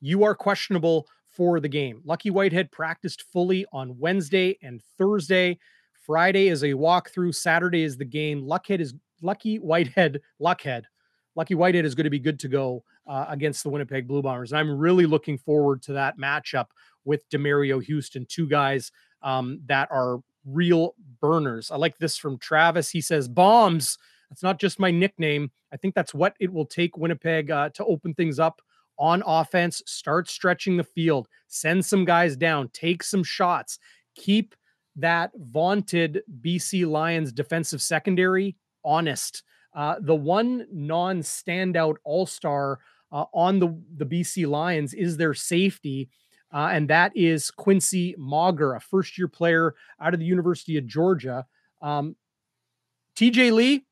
you 0.00 0.24
are 0.24 0.34
questionable 0.34 1.08
for 1.36 1.58
the 1.58 1.68
game. 1.68 2.02
Lucky 2.04 2.30
Whitehead 2.30 2.70
practiced 2.70 3.22
fully 3.32 3.66
on 3.72 3.98
Wednesday 3.98 4.58
and 4.62 4.82
Thursday. 4.98 5.58
Friday 6.06 6.48
is 6.48 6.62
a 6.62 6.68
walkthrough. 6.68 7.34
Saturday 7.34 7.82
is 7.82 7.96
the 7.96 8.04
game. 8.04 8.42
Luckhead 8.42 8.80
is 8.80 8.94
Lucky 9.22 9.56
Whitehead. 9.58 10.20
Luckhead. 10.40 10.84
Lucky 11.34 11.56
Whitehead 11.56 11.84
is 11.84 11.96
going 11.96 12.04
to 12.04 12.10
be 12.10 12.20
good 12.20 12.38
to 12.40 12.48
go 12.48 12.84
uh, 13.08 13.26
against 13.28 13.64
the 13.64 13.70
Winnipeg 13.70 14.06
Blue 14.06 14.22
Bombers. 14.22 14.52
And 14.52 14.58
I'm 14.60 14.78
really 14.78 15.04
looking 15.04 15.36
forward 15.36 15.82
to 15.82 15.92
that 15.94 16.16
matchup 16.16 16.66
with 17.04 17.28
Demerio 17.28 17.82
Houston, 17.82 18.24
two 18.28 18.46
guys 18.46 18.92
um, 19.22 19.60
that 19.66 19.88
are 19.90 20.20
real 20.44 20.94
burners. 21.20 21.72
I 21.72 21.76
like 21.76 21.98
this 21.98 22.16
from 22.16 22.38
Travis. 22.38 22.88
He 22.88 23.00
says, 23.00 23.28
Bombs. 23.28 23.98
That's 24.30 24.42
not 24.42 24.60
just 24.60 24.80
my 24.80 24.90
nickname. 24.90 25.50
I 25.72 25.76
think 25.76 25.94
that's 25.94 26.14
what 26.14 26.34
it 26.40 26.52
will 26.52 26.66
take 26.66 26.96
Winnipeg 26.96 27.50
uh, 27.50 27.70
to 27.70 27.84
open 27.84 28.14
things 28.14 28.38
up 28.38 28.60
on 28.98 29.22
offense, 29.26 29.82
start 29.86 30.28
stretching 30.28 30.76
the 30.76 30.84
field, 30.84 31.28
send 31.48 31.84
some 31.84 32.04
guys 32.04 32.36
down, 32.36 32.70
take 32.72 33.02
some 33.02 33.22
shots, 33.22 33.78
keep 34.14 34.54
that 34.96 35.30
vaunted 35.36 36.22
BC 36.40 36.86
Lions 36.86 37.32
defensive 37.32 37.82
secondary 37.82 38.56
honest. 38.84 39.42
Uh, 39.74 39.96
the 40.00 40.14
one 40.14 40.66
non 40.72 41.20
standout 41.20 41.96
all 42.04 42.26
star 42.26 42.78
uh, 43.12 43.24
on 43.32 43.58
the, 43.58 43.78
the 43.96 44.06
BC 44.06 44.48
Lions 44.48 44.94
is 44.94 45.16
their 45.16 45.34
safety. 45.34 46.08
Uh, 46.52 46.70
and 46.72 46.88
that 46.88 47.12
is 47.14 47.50
Quincy 47.50 48.14
Mauger, 48.16 48.74
a 48.74 48.80
first 48.80 49.18
year 49.18 49.28
player 49.28 49.74
out 50.00 50.14
of 50.14 50.20
the 50.20 50.26
University 50.26 50.78
of 50.78 50.86
Georgia. 50.86 51.44
Um, 51.82 52.16
TJ 53.16 53.52
Lee, 53.52 53.84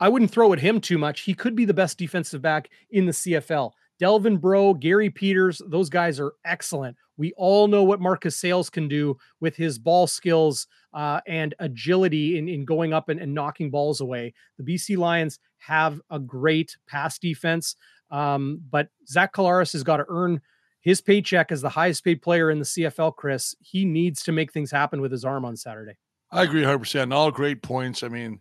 I 0.00 0.08
wouldn't 0.08 0.30
throw 0.30 0.52
at 0.52 0.60
him 0.60 0.80
too 0.80 0.98
much. 0.98 1.20
He 1.20 1.34
could 1.34 1.54
be 1.54 1.64
the 1.64 1.74
best 1.74 1.96
defensive 1.98 2.42
back 2.42 2.70
in 2.90 3.06
the 3.06 3.12
CFL. 3.12 3.72
Delvin 4.00 4.38
Breaux, 4.38 4.72
Garry 4.72 5.10
Peters, 5.10 5.60
those 5.66 5.90
guys 5.90 6.18
are 6.18 6.32
excellent. 6.44 6.96
We 7.18 7.34
all 7.36 7.68
know 7.68 7.84
what 7.84 8.00
Marcus 8.00 8.34
Sayles 8.34 8.70
can 8.70 8.88
do 8.88 9.18
with 9.40 9.54
his 9.54 9.78
ball 9.78 10.06
skills 10.06 10.66
uh, 10.94 11.20
and 11.26 11.54
agility 11.58 12.38
in, 12.38 12.48
in 12.48 12.64
going 12.64 12.94
up 12.94 13.10
and, 13.10 13.20
and, 13.20 13.34
knocking 13.34 13.70
balls 13.70 14.00
away. 14.00 14.32
The 14.58 14.64
BC 14.64 14.96
Lions 14.96 15.38
have 15.58 16.00
a 16.08 16.18
great 16.18 16.76
pass 16.88 17.18
defense, 17.18 17.76
um, 18.10 18.62
but 18.70 18.88
Zach 19.06 19.34
Collaros 19.34 19.72
has 19.74 19.82
got 19.82 19.98
to 19.98 20.06
earn 20.08 20.40
his 20.80 21.02
paycheck 21.02 21.52
as 21.52 21.60
the 21.60 21.68
highest 21.68 22.02
paid 22.02 22.22
player 22.22 22.50
in 22.50 22.58
the 22.58 22.64
CFL, 22.64 23.14
Chris. 23.14 23.54
He 23.60 23.84
needs 23.84 24.22
to 24.22 24.32
make 24.32 24.50
things 24.50 24.70
happen 24.70 25.02
with 25.02 25.12
his 25.12 25.26
arm 25.26 25.44
on 25.44 25.56
Saturday. 25.56 25.98
I 26.32 26.44
agree 26.44 26.62
100%. 26.62 27.12
All 27.12 27.30
great 27.30 27.62
points. 27.62 28.02
I 28.02 28.08
mean, 28.08 28.40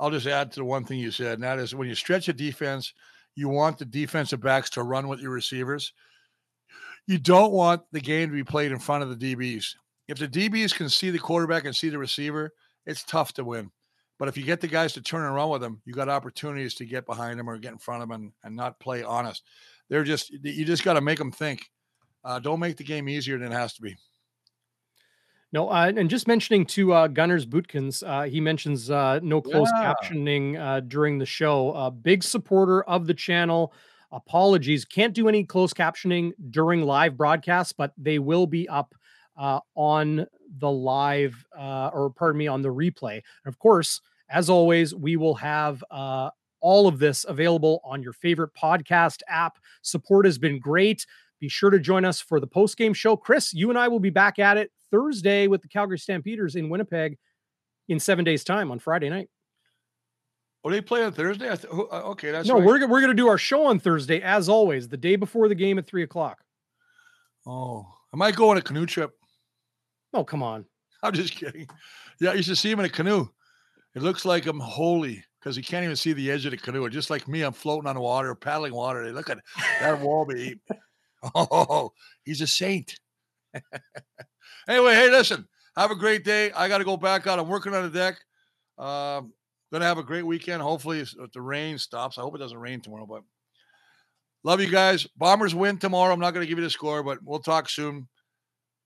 I'll 0.00 0.10
just 0.10 0.26
add 0.26 0.50
to 0.52 0.60
the 0.60 0.64
one 0.64 0.84
thing 0.84 0.98
you 0.98 1.12
said, 1.12 1.34
and 1.34 1.44
that 1.44 1.60
is 1.60 1.76
when 1.76 1.88
you 1.88 1.94
stretch 1.94 2.28
a 2.28 2.32
defense, 2.32 2.92
you 3.36 3.48
want 3.48 3.78
the 3.78 3.84
defensive 3.84 4.40
backs 4.40 4.70
to 4.70 4.82
run 4.82 5.06
with 5.06 5.20
your 5.20 5.30
receivers. 5.30 5.92
You 7.06 7.18
don't 7.18 7.52
want 7.52 7.82
the 7.92 8.00
game 8.00 8.30
to 8.30 8.34
be 8.34 8.42
played 8.42 8.72
in 8.72 8.78
front 8.78 9.04
of 9.04 9.16
the 9.16 9.36
DBs. 9.36 9.74
If 10.08 10.18
the 10.18 10.26
DBs 10.26 10.74
can 10.74 10.88
see 10.88 11.10
the 11.10 11.18
quarterback 11.18 11.64
and 11.64 11.76
see 11.76 11.88
the 11.88 11.98
receiver, 11.98 12.52
it's 12.86 13.04
tough 13.04 13.34
to 13.34 13.44
win. 13.44 13.70
But 14.18 14.28
if 14.28 14.36
you 14.36 14.44
get 14.44 14.60
the 14.60 14.68
guys 14.68 14.94
to 14.94 15.02
turn 15.02 15.24
and 15.24 15.34
run 15.34 15.50
with 15.50 15.60
them, 15.60 15.82
you 15.84 15.92
got 15.92 16.08
opportunities 16.08 16.74
to 16.76 16.86
get 16.86 17.06
behind 17.06 17.38
them 17.38 17.50
or 17.50 17.58
get 17.58 17.72
in 17.72 17.78
front 17.78 18.02
of 18.02 18.08
them 18.08 18.20
and, 18.20 18.32
and 18.42 18.56
not 18.56 18.80
play 18.80 19.02
honest. 19.02 19.42
They're 19.88 20.04
just 20.04 20.30
you 20.30 20.64
just 20.64 20.84
got 20.84 20.94
to 20.94 21.00
make 21.00 21.18
them 21.18 21.30
think. 21.30 21.70
Uh, 22.24 22.40
don't 22.40 22.58
make 22.58 22.76
the 22.76 22.84
game 22.84 23.08
easier 23.08 23.38
than 23.38 23.52
it 23.52 23.56
has 23.56 23.74
to 23.74 23.82
be. 23.82 23.96
No, 25.56 25.70
uh, 25.70 25.90
and 25.96 26.10
just 26.10 26.28
mentioning 26.28 26.66
to 26.66 26.92
uh, 26.92 27.06
Gunners 27.06 27.46
Bootkins, 27.46 28.06
uh, 28.06 28.24
he 28.24 28.42
mentions 28.42 28.90
uh, 28.90 29.20
no 29.22 29.40
closed 29.40 29.72
yeah. 29.74 29.94
captioning 29.94 30.60
uh, 30.60 30.80
during 30.80 31.16
the 31.16 31.24
show. 31.24 31.72
A 31.72 31.90
big 31.90 32.22
supporter 32.22 32.82
of 32.82 33.06
the 33.06 33.14
channel. 33.14 33.72
Apologies, 34.12 34.84
can't 34.84 35.14
do 35.14 35.28
any 35.30 35.44
closed 35.44 35.74
captioning 35.74 36.32
during 36.50 36.82
live 36.82 37.16
broadcasts, 37.16 37.72
but 37.72 37.94
they 37.96 38.18
will 38.18 38.46
be 38.46 38.68
up 38.68 38.94
uh, 39.38 39.60
on 39.74 40.26
the 40.58 40.70
live, 40.70 41.42
or 41.58 42.12
pardon 42.14 42.36
me, 42.36 42.48
on 42.48 42.60
the 42.60 42.68
replay. 42.68 43.14
And 43.14 43.22
of 43.46 43.58
course, 43.58 44.02
as 44.28 44.50
always, 44.50 44.94
we 44.94 45.16
will 45.16 45.36
have 45.36 45.82
all 46.60 46.86
of 46.86 46.98
this 46.98 47.24
available 47.26 47.80
on 47.82 48.02
your 48.02 48.12
favorite 48.12 48.50
podcast 48.52 49.22
app. 49.26 49.56
Support 49.80 50.26
has 50.26 50.36
been 50.36 50.58
great. 50.58 51.06
Be 51.40 51.48
sure 51.48 51.70
to 51.70 51.78
join 51.78 52.04
us 52.04 52.20
for 52.20 52.40
the 52.40 52.46
post 52.46 52.76
game 52.76 52.94
show. 52.94 53.16
Chris, 53.16 53.52
you 53.52 53.68
and 53.70 53.78
I 53.78 53.88
will 53.88 54.00
be 54.00 54.10
back 54.10 54.38
at 54.38 54.56
it 54.56 54.70
Thursday 54.90 55.46
with 55.46 55.62
the 55.62 55.68
Calgary 55.68 55.98
Stampeders 55.98 56.56
in 56.56 56.68
Winnipeg 56.68 57.18
in 57.88 58.00
seven 58.00 58.24
days' 58.24 58.44
time 58.44 58.70
on 58.70 58.78
Friday 58.78 59.08
night. 59.08 59.28
Oh, 60.64 60.70
they 60.70 60.80
play 60.80 61.04
on 61.04 61.12
Thursday? 61.12 61.46
Th- 61.46 61.72
uh, 61.72 62.10
okay, 62.10 62.32
that's 62.32 62.48
no. 62.48 62.54
Right. 62.54 62.64
We're 62.64 62.88
we're 62.88 63.00
gonna 63.00 63.14
do 63.14 63.28
our 63.28 63.38
show 63.38 63.66
on 63.66 63.78
Thursday 63.78 64.20
as 64.20 64.48
always, 64.48 64.88
the 64.88 64.96
day 64.96 65.16
before 65.16 65.48
the 65.48 65.54
game 65.54 65.78
at 65.78 65.86
three 65.86 66.02
o'clock. 66.02 66.38
Oh, 67.46 67.86
I 68.12 68.16
might 68.16 68.34
go 68.34 68.50
on 68.50 68.56
a 68.56 68.62
canoe 68.62 68.86
trip. 68.86 69.12
Oh, 70.12 70.24
come 70.24 70.42
on. 70.42 70.64
I'm 71.02 71.12
just 71.12 71.34
kidding. 71.34 71.68
Yeah, 72.20 72.32
you 72.32 72.42
should 72.42 72.58
see 72.58 72.70
him 72.70 72.80
in 72.80 72.86
a 72.86 72.90
canoe. 72.90 73.28
It 73.94 74.02
looks 74.02 74.24
like 74.24 74.46
I'm 74.46 74.58
holy 74.58 75.24
because 75.38 75.54
he 75.54 75.62
can't 75.62 75.84
even 75.84 75.94
see 75.94 76.12
the 76.12 76.30
edge 76.30 76.44
of 76.46 76.50
the 76.50 76.56
canoe. 76.56 76.88
Just 76.88 77.10
like 77.10 77.28
me, 77.28 77.42
I'm 77.42 77.52
floating 77.52 77.88
on 77.88 78.00
water, 78.00 78.34
paddling 78.34 78.74
water. 78.74 79.04
They 79.04 79.12
look 79.12 79.30
at 79.30 79.38
that 79.80 80.00
wall, 80.00 80.26
baby. 80.26 80.58
Oh, 81.34 81.92
he's 82.24 82.40
a 82.40 82.46
saint. 82.46 82.98
anyway, 84.68 84.94
hey, 84.94 85.10
listen, 85.10 85.46
have 85.76 85.90
a 85.90 85.96
great 85.96 86.24
day. 86.24 86.52
I 86.52 86.68
got 86.68 86.78
to 86.78 86.84
go 86.84 86.96
back 86.96 87.26
out. 87.26 87.38
I'm 87.38 87.48
working 87.48 87.74
on 87.74 87.82
the 87.82 87.90
deck. 87.90 88.18
Um, 88.78 89.32
gonna 89.72 89.84
have 89.84 89.98
a 89.98 90.02
great 90.02 90.24
weekend. 90.24 90.62
Hopefully, 90.62 91.00
if 91.00 91.14
the 91.32 91.40
rain 91.40 91.78
stops. 91.78 92.18
I 92.18 92.22
hope 92.22 92.34
it 92.34 92.38
doesn't 92.38 92.58
rain 92.58 92.80
tomorrow. 92.80 93.06
But 93.06 93.22
love 94.44 94.60
you 94.60 94.70
guys. 94.70 95.06
Bombers 95.16 95.54
win 95.54 95.78
tomorrow. 95.78 96.12
I'm 96.12 96.20
not 96.20 96.32
gonna 96.32 96.46
give 96.46 96.58
you 96.58 96.64
the 96.64 96.70
score, 96.70 97.02
but 97.02 97.18
we'll 97.22 97.40
talk 97.40 97.68
soon. 97.68 98.08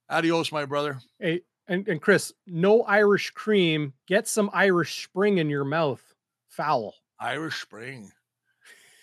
Adios, 0.08 0.52
my 0.52 0.64
brother. 0.64 0.98
Hey, 1.18 1.42
and, 1.68 1.86
and 1.86 2.02
Chris, 2.02 2.32
no 2.46 2.82
Irish 2.82 3.30
cream. 3.30 3.92
Get 4.06 4.26
some 4.26 4.50
Irish 4.52 5.04
Spring 5.04 5.38
in 5.38 5.48
your 5.48 5.64
mouth. 5.64 6.02
Foul. 6.48 6.94
Irish 7.20 7.60
Spring. 7.60 8.10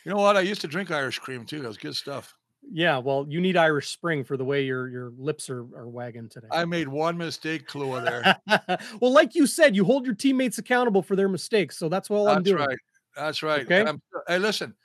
You 0.06 0.11
know 0.11 0.18
what? 0.18 0.38
I 0.38 0.41
used 0.41 0.61
to 0.61 0.68
drink 0.68 0.91
Irish 0.91 1.20
cream 1.20 1.45
too. 1.45 1.61
That 1.61 1.68
was 1.68 1.78
good 1.78 1.95
stuff. 1.95 2.36
Yeah, 2.70 2.98
well, 2.98 3.26
you 3.30 3.40
need 3.40 3.56
Irish 3.56 3.90
Spring 3.90 4.24
for 4.24 4.36
the 4.36 4.44
way 4.44 4.64
your 4.66 4.90
your 4.90 5.12
lips 5.18 5.50
are, 5.50 5.62
are 5.76 5.88
wagging 5.88 6.28
today. 6.30 6.48
I 6.52 6.66
made 6.66 6.88
one 6.88 7.18
mistake, 7.18 7.68
Kahlua 7.68 8.04
there. 8.04 8.78
well, 9.02 9.12
like 9.12 9.36
you 9.36 9.48
said, 9.48 9.76
you 9.76 9.86
hold 9.86 10.06
your 10.06 10.16
teammates 10.16 10.58
accountable 10.58 11.02
for 11.02 11.16
their 11.16 11.30
mistakes. 11.30 11.78
So 11.78 11.88
that's 11.88 12.10
all 12.10 12.26
that's 12.26 12.38
I'm 12.38 12.44
doing. 12.44 12.58
That's 12.58 12.70
right. 12.70 12.78
That's 13.16 13.44
right. 13.44 13.72
Okay. 13.72 13.92
hey, 14.28 14.38
listen, 14.38 14.76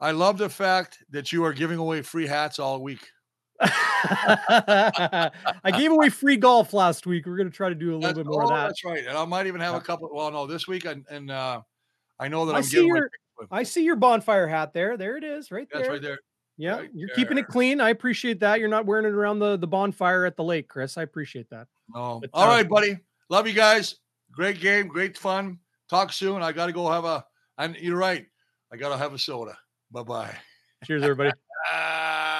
I 0.00 0.10
love 0.10 0.38
the 0.38 0.48
fact 0.48 0.98
that 1.10 1.32
you 1.32 1.44
are 1.44 1.52
giving 1.52 1.78
away 1.78 2.02
free 2.02 2.26
hats 2.26 2.58
all 2.58 2.80
week. 2.82 3.06
I 3.60 5.30
gave 5.76 5.90
away 5.90 6.08
free 6.10 6.36
golf 6.36 6.72
last 6.72 7.06
week. 7.06 7.26
We're 7.26 7.36
going 7.36 7.50
to 7.50 7.56
try 7.56 7.68
to 7.68 7.74
do 7.74 7.92
a 7.92 7.96
little 7.96 8.00
that's, 8.00 8.18
bit 8.18 8.26
more 8.26 8.42
oh, 8.42 8.48
of 8.48 8.50
that. 8.50 8.66
That's 8.68 8.84
right. 8.84 9.04
And 9.06 9.16
I 9.16 9.24
might 9.24 9.46
even 9.46 9.60
have 9.60 9.74
a 9.74 9.80
couple. 9.80 10.08
Well, 10.12 10.30
no, 10.30 10.46
this 10.46 10.68
week 10.68 10.84
and, 10.84 11.04
and 11.10 11.30
uh, 11.30 11.62
I 12.18 12.28
know 12.28 12.46
that 12.46 12.54
I 12.54 12.58
am 12.58 12.64
giving. 12.64 12.88
Your, 12.88 13.10
I 13.50 13.64
see 13.64 13.84
your 13.84 13.96
bonfire 13.96 14.46
hat 14.46 14.72
there. 14.72 14.96
There 14.96 15.16
it 15.16 15.24
is, 15.24 15.50
right 15.50 15.68
there. 15.72 15.82
That's 15.82 15.90
right 15.90 16.02
there. 16.02 16.18
Yeah, 16.58 16.78
right 16.78 16.90
you're 16.92 17.08
there. 17.08 17.16
keeping 17.16 17.38
it 17.38 17.46
clean. 17.46 17.80
I 17.80 17.90
appreciate 17.90 18.40
that. 18.40 18.58
You're 18.58 18.68
not 18.68 18.84
wearing 18.84 19.06
it 19.06 19.12
around 19.12 19.38
the, 19.38 19.56
the 19.56 19.66
bonfire 19.66 20.26
at 20.26 20.36
the 20.36 20.42
lake, 20.44 20.68
Chris. 20.68 20.98
I 20.98 21.02
appreciate 21.02 21.48
that. 21.50 21.68
Oh, 21.94 22.20
but, 22.20 22.30
all 22.34 22.50
uh, 22.50 22.56
right, 22.56 22.68
buddy. 22.68 22.98
Love 23.30 23.46
you 23.46 23.54
guys. 23.54 23.96
Great 24.32 24.60
game, 24.60 24.88
great 24.88 25.16
fun. 25.16 25.58
Talk 25.88 26.12
soon. 26.12 26.42
I 26.42 26.52
got 26.52 26.66
to 26.66 26.72
go 26.72 26.90
have 26.90 27.04
a. 27.04 27.24
And 27.56 27.76
you're 27.76 27.96
right. 27.96 28.26
I 28.72 28.76
got 28.76 28.90
to 28.90 28.98
have 28.98 29.14
a 29.14 29.18
soda. 29.18 29.56
Bye 29.90 30.02
bye. 30.02 30.36
Cheers, 30.84 31.02
everybody. 31.02 31.30